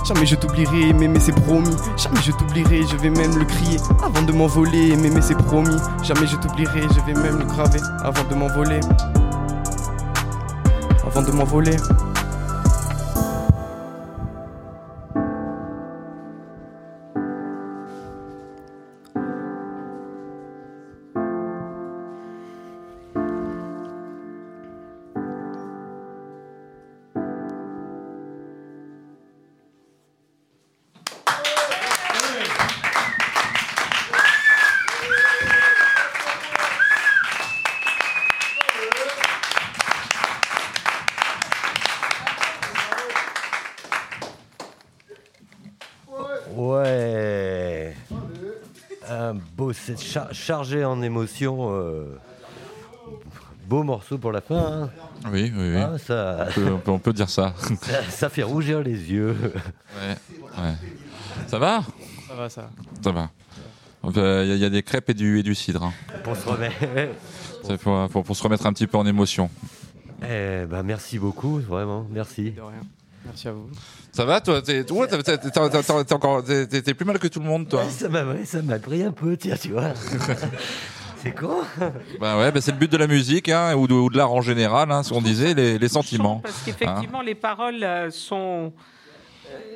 Jamais 0.10 0.26
je 0.26 0.36
t'oublierai, 0.38 0.91
mais, 0.91 1.19
c'est 1.19 1.36
promis. 1.36 1.69
Jamais 1.95 2.19
je 2.23 2.31
t'oublierai, 2.31 2.81
je 2.81 2.98
vais 2.98 3.11
même 3.11 3.38
le 3.38 3.45
crier 3.45 3.77
avant 4.03 4.23
de 4.23 4.31
m'envoler. 4.31 4.95
Mais, 4.95 5.11
mais 5.11 5.22
c'est 5.22 5.38
promis, 5.38 5.77
jamais 6.02 6.26
je 6.26 6.36
t'oublierai, 6.36 6.81
je 6.81 6.99
vais 7.02 7.14
même 7.14 7.38
le 7.38 7.45
graver 7.45 7.80
avant 8.03 8.23
de 8.23 8.34
m'envoler. 8.34 8.80
Avant 11.06 11.22
de 11.22 11.31
m'envoler. 11.31 11.77
Char- 49.97 50.33
chargé 50.33 50.83
en 50.85 51.01
émotion. 51.01 51.69
euh, 51.71 52.15
Beau 53.67 53.83
morceau 53.83 54.17
pour 54.17 54.31
la 54.31 54.41
fin. 54.41 54.57
hein. 54.57 54.89
Oui, 55.31 55.51
oui, 55.55 55.75
oui. 55.75 55.77
Ah, 55.77 55.97
ça... 55.99 56.47
On, 56.49 56.51
peut, 56.53 56.71
on 56.73 56.77
peut- 56.79 56.91
on 56.91 56.99
peut 56.99 57.13
dire 57.13 57.29
ça. 57.29 57.53
ça. 57.81 58.03
ça 58.09 58.29
fait 58.29 58.41
rougir 58.43 58.81
les 58.81 59.11
yeux. 59.11 59.35
Ouais, 59.43 60.15
ouais. 60.63 60.73
Ça 61.47 61.59
va? 61.59 61.83
Ça 62.27 62.33
va, 62.35 62.49
ça. 62.49 62.69
Ça 63.03 63.11
va. 63.11 63.29
Il 64.05 64.15
y, 64.17 64.19
a- 64.19 64.43
y 64.55 64.65
a 64.65 64.69
des 64.71 64.81
crêpes 64.81 65.09
et 65.09 65.13
du, 65.13 65.39
et 65.39 65.43
du 65.43 65.53
cidre. 65.53 65.83
hein. 65.83 65.93
Pour 66.23 66.35
se 66.35 66.47
remettre. 66.49 66.75
C'est 67.63 67.77
pour, 67.77 68.09
pour- 68.09 68.23
pour 68.23 68.35
se 68.35 68.41
remettre 68.41 68.65
un 68.65 68.73
petit 68.73 68.87
peu 68.87 68.97
en 68.97 69.05
émotion. 69.05 69.51
Eh 70.23 70.65
ben, 70.67 70.81
merci 70.83 71.19
beaucoup, 71.19 71.59
vraiment, 71.59 72.07
merci. 72.09 72.51
De 72.51 72.61
rien. 72.61 72.81
Merci 73.25 73.47
à 73.47 73.51
vous. 73.53 73.69
Ça 74.11 74.25
va, 74.25 74.41
toi? 74.41 74.61
T'es 74.61 74.89
ouais, 74.91 75.07
plus 76.93 77.05
mal 77.05 77.19
que 77.19 77.27
tout 77.27 77.39
le 77.39 77.45
monde, 77.45 77.67
toi. 77.69 77.83
Ouais, 77.83 77.89
ça 77.89 78.09
m'a 78.09 78.23
ouais, 78.25 78.45
ça 78.45 78.61
m'a 78.61 78.79
pris 78.79 79.03
un 79.03 79.11
peu, 79.11 79.35
tiens, 79.37 79.55
tu 79.57 79.69
vois. 79.71 79.93
C'est 81.21 81.35
con. 81.35 81.57
Bah 82.21 82.37
ouais, 82.39 82.49
bah 82.49 82.61
c'est 82.61 82.71
le 82.71 82.77
but 82.77 82.89
de 82.89 82.95
la 82.95 83.05
musique 83.07 83.49
hein, 83.49 83.75
ou 83.75 83.87
de, 83.87 83.93
ou 83.93 84.09
de 84.09 84.15
l'art 84.15 84.31
en 84.31 84.39
général, 84.41 84.89
hein, 84.89 85.03
ce 85.03 85.09
qu'on 85.09 85.21
disait, 85.21 85.53
les, 85.53 85.77
les 85.77 85.87
sentiments. 85.89 86.39
Parce 86.39 86.55
Hein. 86.55 86.61
qu'effectivement, 86.67 87.21
les 87.21 87.35
paroles 87.35 87.83
euh, 87.83 88.09
sont. 88.09 88.71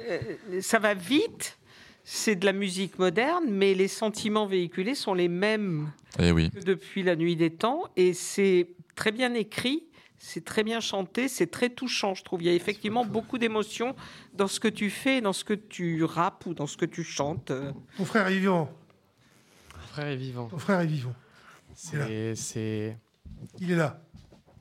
euh, 0.10 0.20
ça 0.61 0.80
va 0.80 0.94
vite, 0.94 1.57
c'est 2.06 2.36
de 2.38 2.45
la 2.45 2.53
musique 2.53 2.98
moderne, 2.98 3.44
mais 3.49 3.74
les 3.74 3.90
sentiments 3.90 4.45
véhiculés 4.48 4.95
sont 4.95 5.14
les 5.14 5.28
mêmes 5.28 5.91
Eh 6.18 6.32
oui. 6.32 6.49
que 6.49 6.61
depuis 6.64 7.03
la 7.03 7.18
nuit 7.18 7.36
des 7.36 7.49
temps, 7.52 7.84
et 7.98 8.14
c'est 8.14 8.70
très 8.95 9.11
bien 9.11 9.34
écrit. 9.34 9.84
C'est 10.26 10.45
très 10.45 10.64
bien 10.64 10.80
chanté, 10.80 11.28
c'est 11.28 11.48
très 11.48 11.70
touchant, 11.70 12.14
je 12.16 12.24
trouve. 12.24 12.41
Il 12.41 12.45
y 12.45 12.50
a 12.50 12.54
effectivement 12.54 13.06
beaucoup 13.06 13.38
d'émotions 13.38 13.94
dans 14.34 14.48
ce 14.48 14.58
que 14.62 14.70
tu 14.70 14.90
fais, 14.90 15.20
dans 15.20 15.34
ce 15.34 15.44
que 15.44 15.54
tu 15.54 16.02
rappes 16.06 16.45
ou 16.45 16.54
dans 16.54 16.66
ce 16.66 16.78
que 16.78 16.86
tu 16.86 17.04
chantes. 17.04 17.52
Ton 17.98 18.06
frère 18.06 18.28
est 18.28 18.40
vivant. 18.40 18.72
Mon 19.76 19.88
frère 19.88 20.08
est 20.08 20.16
vivant. 20.16 20.48
Ton 20.48 20.58
frère 20.60 20.80
est 20.80 20.86
vivant. 20.88 21.14
C'est, 21.76 22.36
c'est, 22.36 22.98
Il 23.60 23.70
est 23.72 23.76
là. 23.76 24.02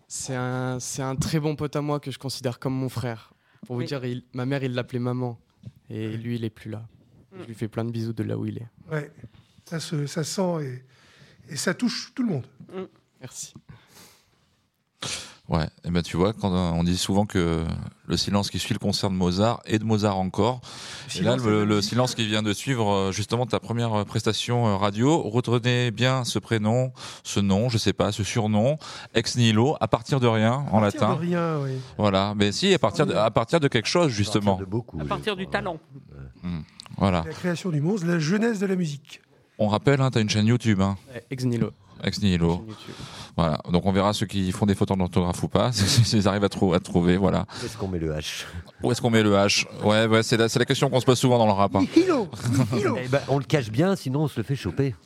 c'est 0.09 0.35
un, 0.35 0.81
c'est 0.81 1.03
un 1.03 1.15
très 1.15 1.39
bon 1.39 1.55
pote 1.55 1.77
à 1.77 1.81
moi 1.81 2.01
que 2.01 2.11
je 2.11 2.19
considère 2.19 2.59
comme 2.59 2.75
mon 2.75 2.89
frère. 2.89 3.33
Pour 3.65 3.77
vous 3.77 3.83
Oui. 3.83 3.87
dire, 3.87 4.05
il- 4.05 4.25
ma 4.33 4.45
mère, 4.47 4.65
il 4.65 4.75
l'appelait 4.75 4.99
maman. 4.99 5.39
Et 5.89 6.17
lui, 6.17 6.35
il 6.35 6.45
est 6.45 6.51
plus 6.51 6.71
là. 6.73 6.89
Je 7.39 7.45
lui 7.45 7.55
fais 7.55 7.69
plein 7.69 7.85
de 7.85 7.93
bisous 7.93 8.13
de 8.13 8.25
là 8.25 8.37
où 8.37 8.47
il 8.47 8.59
est. 8.59 8.69
Ouais. 8.91 9.13
Ça 9.65 9.79
se, 9.79 10.07
ça 10.09 10.25
se 10.25 10.35
sent 10.35 10.65
et, 11.49 11.53
et 11.53 11.57
ça 11.57 11.73
touche 11.73 12.13
tout 12.17 12.25
le 12.25 12.31
monde. 12.31 12.47
Merci. 13.21 13.55
Ouais, 15.49 15.67
et 15.85 15.91
ben 15.91 16.03
tu 16.03 16.17
vois, 16.17 16.33
quand 16.33 16.53
on 16.53 16.85
dit 16.85 16.97
souvent 16.97 17.27
que 17.27 17.65
le 18.07 18.17
silence 18.17 18.49
qui 18.49 18.61
suit 18.61 18.75
le 18.75 18.79
concert 18.79 19.11
de 19.11 19.15
Mozart 19.17 19.61
et 19.67 19.79
de 19.79 19.85
Mozart 19.85 20.17
encore, 20.17 20.61
et 21.17 21.21
là 21.23 21.33
silence 21.33 21.45
le, 21.45 21.65
le 21.65 21.83
silence 21.83 22.15
qui 22.15 22.27
vient 22.27 22.43
de 22.43 22.53
suivre 22.53 22.91
euh, 22.91 23.13
justement 23.13 23.45
ta 23.45 23.59
première 23.59 23.93
euh, 23.93 24.05
prestation 24.05 24.69
euh, 24.69 24.77
radio, 24.77 25.21
retenez 25.21 25.91
bien 25.91 26.25
ce 26.25 26.39
prénom, 26.39 26.93
ce 27.25 27.41
nom, 27.41 27.69
je 27.69 27.77
sais 27.77 27.93
pas, 27.93 28.13
ce 28.13 28.23
surnom, 28.23 28.79
ex 29.15 29.37
nihilo, 29.37 29.77
à 29.81 29.89
partir 29.89 30.21
de 30.21 30.29
rien 30.29 30.65
en 30.71 30.81
Partir 30.81 31.01
latin. 31.01 31.15
de 31.17 31.21
rien, 31.21 31.59
oui. 31.61 31.73
Voilà, 31.99 32.35
mais 32.37 32.53
si 32.53 32.73
à 32.73 32.79
partir 32.79 33.05
de, 33.05 33.13
à 33.13 33.31
partir 33.31 33.59
de 33.59 33.67
quelque 33.67 33.89
chose 33.89 34.11
justement. 34.11 34.57
De 34.57 34.65
beaucoup. 34.65 35.01
À 35.01 35.05
partir 35.05 35.35
du 35.37 35.49
talent. 35.49 35.79
Voilà. 36.97 37.25
La 37.27 37.33
création 37.33 37.71
du 37.71 37.81
monstre, 37.81 38.07
la 38.07 38.21
jeunesse 38.21 38.61
de 38.61 38.67
la 38.67 38.77
musique. 38.77 39.21
On 39.59 39.69
rappelle, 39.69 40.01
hein, 40.01 40.11
t'as 40.11 40.21
une 40.21 40.31
chaîne 40.31 40.47
YouTube, 40.47 40.81
hein. 40.81 40.97
Ex 41.31 41.45
Nilo. 41.45 41.73
Ex 42.03 42.21
nihilo. 42.23 42.67
Voilà. 43.37 43.59
Donc 43.71 43.87
on 43.87 43.93
verra 43.93 44.13
ceux 44.13 44.27
qui 44.27 44.51
font 44.53 44.67
des 44.67 44.75
fautes 44.75 44.89
d'orthographe 44.97 45.43
ou 45.43 45.49
pas, 45.49 45.73
s'ils 45.73 46.29
arrivent 46.29 46.45
à, 46.45 46.49
trou- 46.49 46.75
à 46.75 46.81
trouver, 46.81 47.17
voilà. 47.17 47.47
Où 47.63 47.67
est-ce 47.67 47.77
qu'on 47.77 47.89
met 47.89 47.99
le 47.99 48.13
H? 48.13 48.45
Où 48.83 48.93
est-ce 48.93 49.01
qu'on 49.01 49.11
met 49.11 49.23
le 49.23 49.33
H? 49.35 49.65
Ouais, 49.85 50.07
ouais, 50.07 50.23
c'est 50.23 50.37
la, 50.37 50.49
question 50.65 50.91
qu'on 50.91 51.01
se 51.01 51.07
pose 51.07 51.19
souvent 51.19 51.39
dans 51.39 51.47
le 51.47 51.53
rap. 51.53 51.75
hein. 51.77 51.85
Hilo 51.97 52.29
Eh 53.03 53.09
ben, 53.09 53.21
On 53.29 53.39
le 53.39 53.45
cache 53.45 53.71
bien, 53.71 53.97
sinon 53.97 54.23
on 54.23 54.29
se 54.29 54.39
le 54.39 54.45
fait 54.45 54.57
choper. 54.57 54.95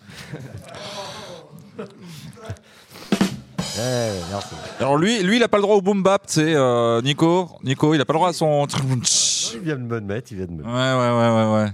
Eh, 3.79 4.11
merci. 4.31 4.55
Alors 4.81 4.97
lui, 4.97 5.23
lui, 5.23 5.37
il 5.37 5.43
a 5.43 5.49
pas 5.49 5.59
le 5.59 5.63
droit 5.63 5.77
au 5.77 5.83
boom 5.83 6.03
bap, 6.03 6.27
tu 6.27 6.35
sais, 6.35 6.55
euh, 6.55 7.03
Nico. 7.03 7.51
Nico, 7.63 7.93
il 7.93 8.01
a 8.01 8.07
pas 8.07 8.15
le 8.15 8.19
droit 8.19 8.31
à 8.31 8.33
son. 8.33 8.67
Il 8.67 9.61
vient 9.61 9.77
de 9.77 9.83
me 9.83 10.01
mettre, 10.01 10.33
il 10.33 10.39
vient 10.39 10.47
de 10.47 10.53
me 10.53 10.63
Ouais, 10.63 10.71
ouais, 10.71 11.11
ouais, 11.19 11.31
ouais, 11.37 11.63
ouais. 11.65 11.71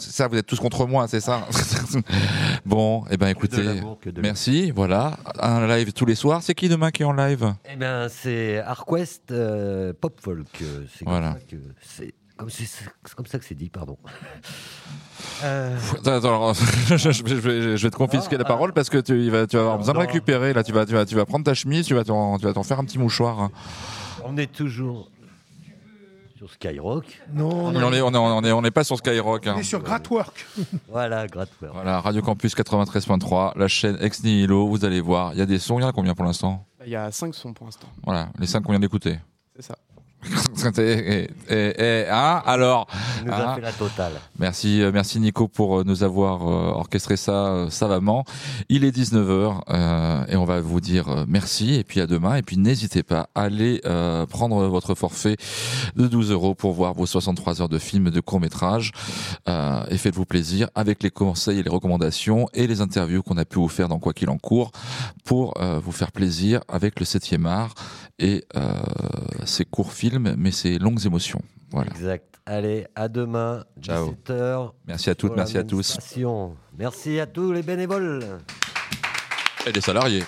C'est 0.00 0.10
ça, 0.12 0.26
vous 0.28 0.36
êtes 0.36 0.46
tous 0.46 0.58
contre 0.58 0.86
moi, 0.86 1.06
c'est 1.08 1.20
ça 1.20 1.46
Bon, 2.66 3.04
eh 3.10 3.16
ben 3.16 3.28
écoutez, 3.28 3.80
merci, 4.22 4.70
voilà. 4.70 5.16
Un 5.40 5.66
live 5.66 5.92
tous 5.92 6.06
les 6.06 6.14
soirs. 6.14 6.42
C'est 6.42 6.54
qui 6.54 6.68
demain 6.68 6.90
qui 6.90 7.02
est 7.02 7.06
en 7.06 7.12
live? 7.12 7.54
Eh 7.72 7.76
ben, 7.76 8.08
c'est 8.08 8.58
Arquest 8.58 9.30
euh, 9.30 9.92
Pop 10.00 10.18
Folk. 10.20 10.46
euh, 10.62 10.84
C'est 10.92 11.04
comme, 11.04 11.12
Voilà. 11.14 11.32
ça 11.32 11.38
que 11.50 11.56
c'est 11.82 12.14
comme, 13.14 13.26
ça 13.26 13.38
que 13.38 13.44
c'est 13.44 13.54
dit, 13.54 13.68
pardon. 13.70 13.96
Euh, 15.44 15.76
Attends, 15.98 16.12
alors, 16.28 16.54
je, 16.88 16.96
je- 16.96 17.10
je 17.12 17.22
vais, 17.34 17.76
je 17.76 17.82
vais 17.86 17.90
te 17.90 17.96
confisquer 17.96 18.38
la 18.38 18.44
parole 18.44 18.72
parce 18.72 18.88
que 18.88 18.96
tu, 18.98 19.22
il 19.22 19.30
va- 19.30 19.46
tu 19.46 19.56
vas 19.56 19.62
avoir 19.62 19.78
besoin 19.78 19.92
de 19.94 19.98
récupérer. 19.98 20.52
Là, 20.54 20.62
tu 20.64 20.72
vas, 20.72 20.86
tu 20.86 20.92
vas, 20.94 21.04
tu 21.04 21.14
vas 21.14 21.26
prendre 21.26 21.44
ta 21.44 21.52
chemise, 21.54 21.84
tu 21.86 21.94
vas 21.94 22.04
t'en, 22.04 22.38
faire 22.62 22.78
un 22.78 22.84
petit 22.84 22.98
mouchoir. 22.98 23.50
on 24.24 24.36
est 24.38 24.50
toujours 24.50 25.10
sur 26.40 26.50
Skyrock. 26.50 27.20
Non, 27.34 27.70
Mais 27.70 27.82
on 27.82 27.92
est, 27.92 28.00
on 28.00 28.14
est, 28.14 28.16
on 28.16 28.44
est, 28.44 28.52
on 28.52 28.64
est 28.64 28.70
pas 28.70 28.82
sur 28.82 28.96
Skyrock. 28.96 29.46
hein. 29.46 29.54
On 29.56 29.60
est 29.60 29.62
sur 29.62 29.82
Gratwork. 29.82 30.46
Voilà, 30.88 31.26
Gratwerk. 31.26 31.74
Voilà, 31.74 32.00
Radio 32.00 32.22
Campus 32.22 32.56
93.3, 32.56 33.58
la 33.58 33.68
chaîne 33.68 33.98
Ex 34.00 34.24
Nihilo, 34.24 34.66
vous 34.66 34.82
allez 34.86 35.02
voir, 35.02 35.34
il 35.34 35.38
y 35.38 35.42
a 35.42 35.46
des 35.46 35.58
sons, 35.58 35.78
il 35.78 35.82
y 35.82 35.84
en 35.84 35.88
a 35.88 35.92
combien 35.92 36.14
pour 36.14 36.24
l'instant? 36.24 36.64
Il 36.86 36.90
y 36.90 36.96
a 36.96 37.10
5 37.12 37.34
sons 37.34 37.52
pour 37.52 37.66
l'instant. 37.66 37.88
Voilà, 38.04 38.30
les 38.38 38.46
cinq 38.46 38.62
qu'on 38.62 38.72
vient 38.72 38.80
d'écouter. 38.80 39.18
C'est 39.54 39.60
ça. 39.62 39.76
et, 40.78 41.28
et- 41.48 41.82
et- 42.02 42.06
hein, 42.10 42.42
alors 42.44 42.86
nous 43.24 43.32
a 43.32 43.52
hein 43.52 43.54
fait 43.54 43.60
la 43.62 43.72
totale. 43.72 44.12
Merci, 44.38 44.82
euh, 44.82 44.90
merci 44.92 45.18
Nico 45.20 45.48
pour 45.48 45.80
euh, 45.80 45.84
nous 45.84 46.02
avoir 46.02 46.42
euh, 46.48 46.72
orchestré 46.74 47.16
ça 47.16 47.32
euh, 47.32 47.70
savamment. 47.70 48.24
Il 48.68 48.84
est 48.84 48.94
19h 48.96 49.62
euh, 49.70 50.24
et 50.28 50.36
on 50.36 50.44
va 50.44 50.60
vous 50.60 50.80
dire 50.80 51.24
merci 51.26 51.74
et 51.74 51.84
puis 51.84 52.00
à 52.00 52.06
demain. 52.06 52.36
Et 52.36 52.42
puis 52.42 52.56
n'hésitez 52.58 53.02
pas 53.02 53.28
à 53.34 53.42
aller 53.42 53.80
euh, 53.86 54.26
prendre 54.26 54.66
votre 54.66 54.94
forfait 54.94 55.36
de 55.96 56.06
12 56.06 56.30
euros 56.32 56.54
pour 56.54 56.72
voir 56.72 56.92
vos 56.94 57.06
63 57.06 57.62
heures 57.62 57.68
de 57.68 57.78
films 57.78 58.10
de 58.10 58.20
court 58.20 58.40
métrage 58.40 58.92
euh, 59.48 59.82
et 59.90 59.96
faites-vous 59.98 60.26
plaisir 60.26 60.68
avec 60.74 61.02
les 61.02 61.10
conseils 61.10 61.58
et 61.58 61.62
les 61.62 61.70
recommandations 61.70 62.46
et 62.54 62.66
les 62.66 62.80
interviews 62.80 63.22
qu'on 63.22 63.38
a 63.38 63.44
pu 63.44 63.58
vous 63.58 63.68
faire 63.68 63.88
dans 63.88 63.98
Quoi 63.98 64.12
qu'il 64.14 64.30
en 64.30 64.38
court 64.38 64.70
pour 65.24 65.54
euh, 65.60 65.78
vous 65.82 65.92
faire 65.92 66.12
plaisir 66.12 66.60
avec 66.68 66.98
le 67.00 67.06
7e 67.06 67.46
art 67.46 67.74
et 68.20 68.44
euh, 68.56 68.60
ces 69.44 69.64
courts 69.64 69.92
films 69.92 70.34
mais 70.38 70.52
ces 70.52 70.78
longues 70.78 71.04
émotions. 71.04 71.42
Voilà. 71.72 71.90
Exact. 71.90 72.26
Allez, 72.46 72.86
à 72.96 73.08
demain, 73.08 73.64
Ciao. 73.80 74.14
17h. 74.26 74.70
Merci 74.86 75.10
à 75.10 75.14
toutes, 75.14 75.36
merci 75.36 75.58
à 75.58 75.64
tous. 75.64 75.98
Merci 76.76 77.20
à 77.20 77.26
tous 77.26 77.52
les 77.52 77.62
bénévoles. 77.62 78.24
Et 79.66 79.72
les 79.72 79.80
salariés. 79.80 80.24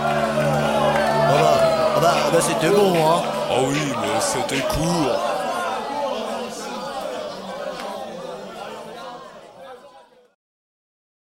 Ah 0.00 1.30
bah, 1.30 1.60
ah 1.96 2.00
bah, 2.00 2.14
ah 2.16 2.30
bah 2.32 2.40
c'était 2.40 2.70
bon, 2.70 2.94
hein 2.94 3.22
Oh 3.50 3.66
oui, 3.70 3.92
mais 4.02 4.20
c'était 4.20 4.60
court. 4.68 5.37